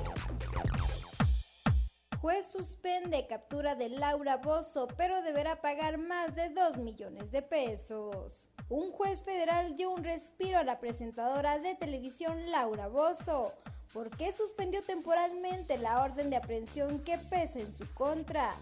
Juez 2.24 2.46
suspende 2.46 3.26
captura 3.26 3.74
de 3.74 3.90
Laura 3.90 4.38
Bozo, 4.38 4.88
pero 4.96 5.20
deberá 5.20 5.60
pagar 5.60 5.98
más 5.98 6.34
de 6.34 6.48
2 6.48 6.78
millones 6.78 7.30
de 7.30 7.42
pesos. 7.42 8.48
Un 8.70 8.92
juez 8.92 9.20
federal 9.20 9.76
dio 9.76 9.90
un 9.90 10.02
respiro 10.02 10.58
a 10.58 10.64
la 10.64 10.80
presentadora 10.80 11.58
de 11.58 11.74
televisión 11.74 12.50
Laura 12.50 12.88
Bozo 12.88 13.52
¿Por 13.92 14.08
qué 14.16 14.32
suspendió 14.32 14.82
temporalmente 14.82 15.76
la 15.76 16.02
orden 16.02 16.30
de 16.30 16.36
aprehensión 16.36 16.98
que 17.04 17.18
pesa 17.18 17.60
en 17.60 17.76
su 17.76 17.86
contra? 17.92 18.54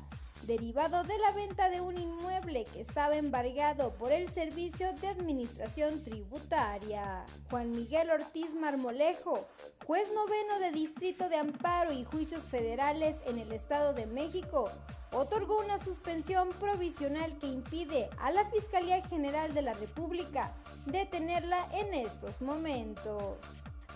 Derivado 0.47 1.05
de 1.05 1.17
la 1.19 1.31
venta 1.33 1.71
de 1.71 1.81
un 1.81 1.99
inmueble 1.99 2.65
que 2.73 2.81
estaba 2.81 3.17
embargado 3.17 3.95
por 3.95 4.13
el 4.13 4.29
Servicio 4.31 4.93
de 4.95 5.09
Administración 5.09 6.03
Tributaria. 6.03 7.25
Juan 7.51 7.71
Miguel 7.71 8.11
Ortiz 8.11 8.55
Marmolejo, 8.55 9.47
juez 9.87 10.13
noveno 10.13 10.59
de 10.61 10.73
Distrito 10.73 11.29
de 11.29 11.37
Amparo 11.37 11.93
y 11.93 12.05
Juicios 12.05 12.49
Federales 12.49 13.17
en 13.27 13.39
el 13.39 13.53
Estado 13.53 13.95
de 13.95 14.07
México, 14.07 14.71
otorgó 15.13 15.59
una 15.61 15.79
suspensión 15.79 16.49
provisional 16.61 17.39
que 17.39 17.47
impide 17.47 18.09
a 18.19 18.31
la 18.31 18.45
Fiscalía 18.51 19.03
General 19.03 19.55
de 19.55 19.63
la 19.63 19.75
República 19.75 20.53
detenerla 20.87 21.69
en 21.73 21.95
estos 21.95 22.41
momentos. 22.41 23.37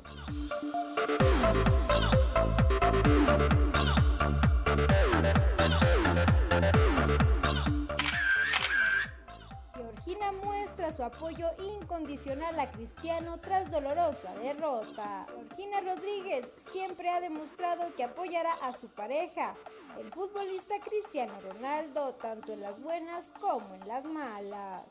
Muestra 10.31 10.91
su 10.91 11.03
apoyo 11.03 11.49
incondicional 11.59 12.59
a 12.59 12.71
Cristiano 12.71 13.39
tras 13.39 13.69
dolorosa 13.69 14.33
derrota. 14.35 15.27
Georgina 15.27 15.81
Rodríguez 15.81 16.45
siempre 16.71 17.09
ha 17.09 17.19
demostrado 17.19 17.93
que 17.95 18.03
apoyará 18.03 18.53
a 18.61 18.73
su 18.73 18.87
pareja, 18.87 19.55
el 19.99 20.11
futbolista 20.11 20.79
Cristiano 20.79 21.33
Ronaldo, 21.41 22.15
tanto 22.15 22.53
en 22.53 22.61
las 22.61 22.81
buenas 22.81 23.31
como 23.41 23.73
en 23.75 23.87
las 23.87 24.05
malas. 24.05 24.85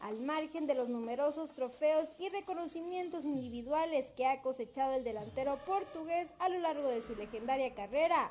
Al 0.00 0.20
margen 0.20 0.66
de 0.66 0.74
los 0.74 0.88
numerosos 0.88 1.54
trofeos 1.54 2.10
y 2.18 2.28
reconocimientos 2.28 3.24
individuales 3.24 4.06
que 4.16 4.26
ha 4.26 4.42
cosechado 4.42 4.92
el 4.92 5.04
delantero 5.04 5.58
portugués 5.64 6.28
a 6.38 6.48
lo 6.50 6.58
largo 6.60 6.88
de 6.88 7.00
su 7.00 7.16
legendaria 7.16 7.74
carrera, 7.74 8.30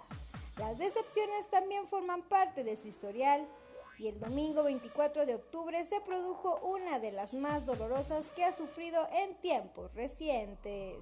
las 0.57 0.77
decepciones 0.77 1.49
también 1.49 1.87
forman 1.87 2.21
parte 2.21 2.63
de 2.63 2.77
su 2.77 2.87
historial 2.87 3.45
y 3.97 4.07
el 4.07 4.19
domingo 4.19 4.63
24 4.63 5.25
de 5.25 5.35
octubre 5.35 5.83
se 5.85 6.01
produjo 6.01 6.59
una 6.63 6.99
de 6.99 7.11
las 7.11 7.33
más 7.33 7.65
dolorosas 7.65 8.25
que 8.35 8.43
ha 8.43 8.51
sufrido 8.51 9.07
en 9.13 9.35
tiempos 9.35 9.93
recientes. 9.93 10.97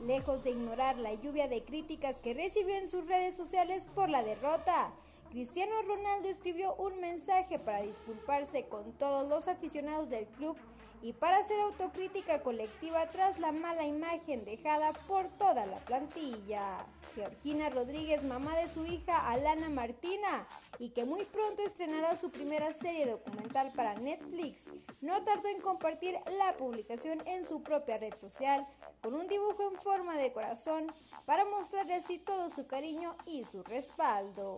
Lejos 0.00 0.44
de 0.44 0.50
ignorar 0.50 0.96
la 0.98 1.14
lluvia 1.14 1.48
de 1.48 1.64
críticas 1.64 2.22
que 2.22 2.34
recibió 2.34 2.76
en 2.76 2.88
sus 2.88 3.06
redes 3.06 3.36
sociales 3.36 3.84
por 3.94 4.08
la 4.08 4.22
derrota, 4.22 4.92
Cristiano 5.30 5.82
Ronaldo 5.82 6.28
escribió 6.28 6.74
un 6.76 7.00
mensaje 7.00 7.58
para 7.58 7.82
disculparse 7.82 8.66
con 8.66 8.92
todos 8.92 9.28
los 9.28 9.46
aficionados 9.46 10.08
del 10.08 10.26
club 10.26 10.56
y 11.02 11.12
para 11.12 11.38
hacer 11.38 11.60
autocrítica 11.60 12.42
colectiva 12.42 13.10
tras 13.10 13.38
la 13.38 13.52
mala 13.52 13.84
imagen 13.84 14.44
dejada 14.44 14.92
por 15.06 15.28
toda 15.36 15.66
la 15.66 15.78
plantilla. 15.84 16.86
Georgina 17.18 17.68
Rodríguez, 17.68 18.22
mamá 18.22 18.54
de 18.54 18.68
su 18.68 18.86
hija 18.86 19.28
Alana 19.28 19.68
Martina, 19.68 20.46
y 20.78 20.90
que 20.90 21.04
muy 21.04 21.24
pronto 21.24 21.62
estrenará 21.62 22.14
su 22.14 22.30
primera 22.30 22.72
serie 22.74 23.06
documental 23.06 23.72
para 23.72 23.96
Netflix, 23.96 24.66
no 25.00 25.24
tardó 25.24 25.48
en 25.48 25.60
compartir 25.60 26.14
la 26.38 26.56
publicación 26.56 27.20
en 27.26 27.44
su 27.44 27.64
propia 27.64 27.98
red 27.98 28.14
social 28.14 28.64
con 29.02 29.14
un 29.14 29.26
dibujo 29.26 29.68
en 29.68 29.76
forma 29.78 30.16
de 30.16 30.32
corazón 30.32 30.92
para 31.26 31.44
mostrarle 31.44 31.94
así 31.94 32.18
todo 32.20 32.50
su 32.50 32.68
cariño 32.68 33.16
y 33.26 33.42
su 33.42 33.64
respaldo. 33.64 34.54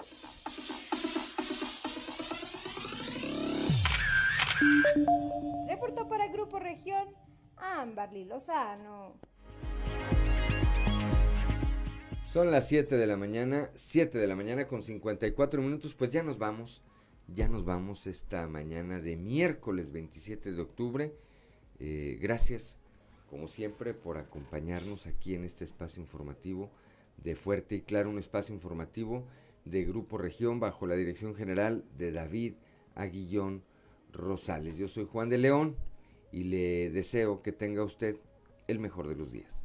Reportó 5.66 6.06
para 6.08 6.26
Grupo 6.26 6.58
Región 6.58 7.08
Amberly 7.56 8.26
Lozano. 8.26 9.29
Son 12.32 12.52
las 12.52 12.68
7 12.68 12.96
de 12.96 13.08
la 13.08 13.16
mañana, 13.16 13.72
7 13.74 14.16
de 14.16 14.28
la 14.28 14.36
mañana 14.36 14.68
con 14.68 14.84
54 14.84 15.60
minutos, 15.60 15.94
pues 15.94 16.12
ya 16.12 16.22
nos 16.22 16.38
vamos, 16.38 16.80
ya 17.26 17.48
nos 17.48 17.64
vamos 17.64 18.06
esta 18.06 18.46
mañana 18.46 19.00
de 19.00 19.16
miércoles 19.16 19.90
27 19.90 20.52
de 20.52 20.62
octubre. 20.62 21.12
Eh, 21.80 22.20
gracias, 22.22 22.76
como 23.28 23.48
siempre, 23.48 23.94
por 23.94 24.16
acompañarnos 24.16 25.08
aquí 25.08 25.34
en 25.34 25.42
este 25.42 25.64
espacio 25.64 26.00
informativo 26.00 26.70
de 27.16 27.34
Fuerte 27.34 27.74
y 27.74 27.80
Claro, 27.80 28.10
un 28.10 28.18
espacio 28.20 28.54
informativo 28.54 29.24
de 29.64 29.84
Grupo 29.84 30.16
Región 30.16 30.60
bajo 30.60 30.86
la 30.86 30.94
dirección 30.94 31.34
general 31.34 31.84
de 31.98 32.12
David 32.12 32.54
Aguillón 32.94 33.64
Rosales. 34.12 34.78
Yo 34.78 34.86
soy 34.86 35.04
Juan 35.04 35.30
de 35.30 35.38
León 35.38 35.74
y 36.30 36.44
le 36.44 36.90
deseo 36.90 37.42
que 37.42 37.50
tenga 37.50 37.82
usted 37.82 38.18
el 38.68 38.78
mejor 38.78 39.08
de 39.08 39.16
los 39.16 39.32
días. 39.32 39.59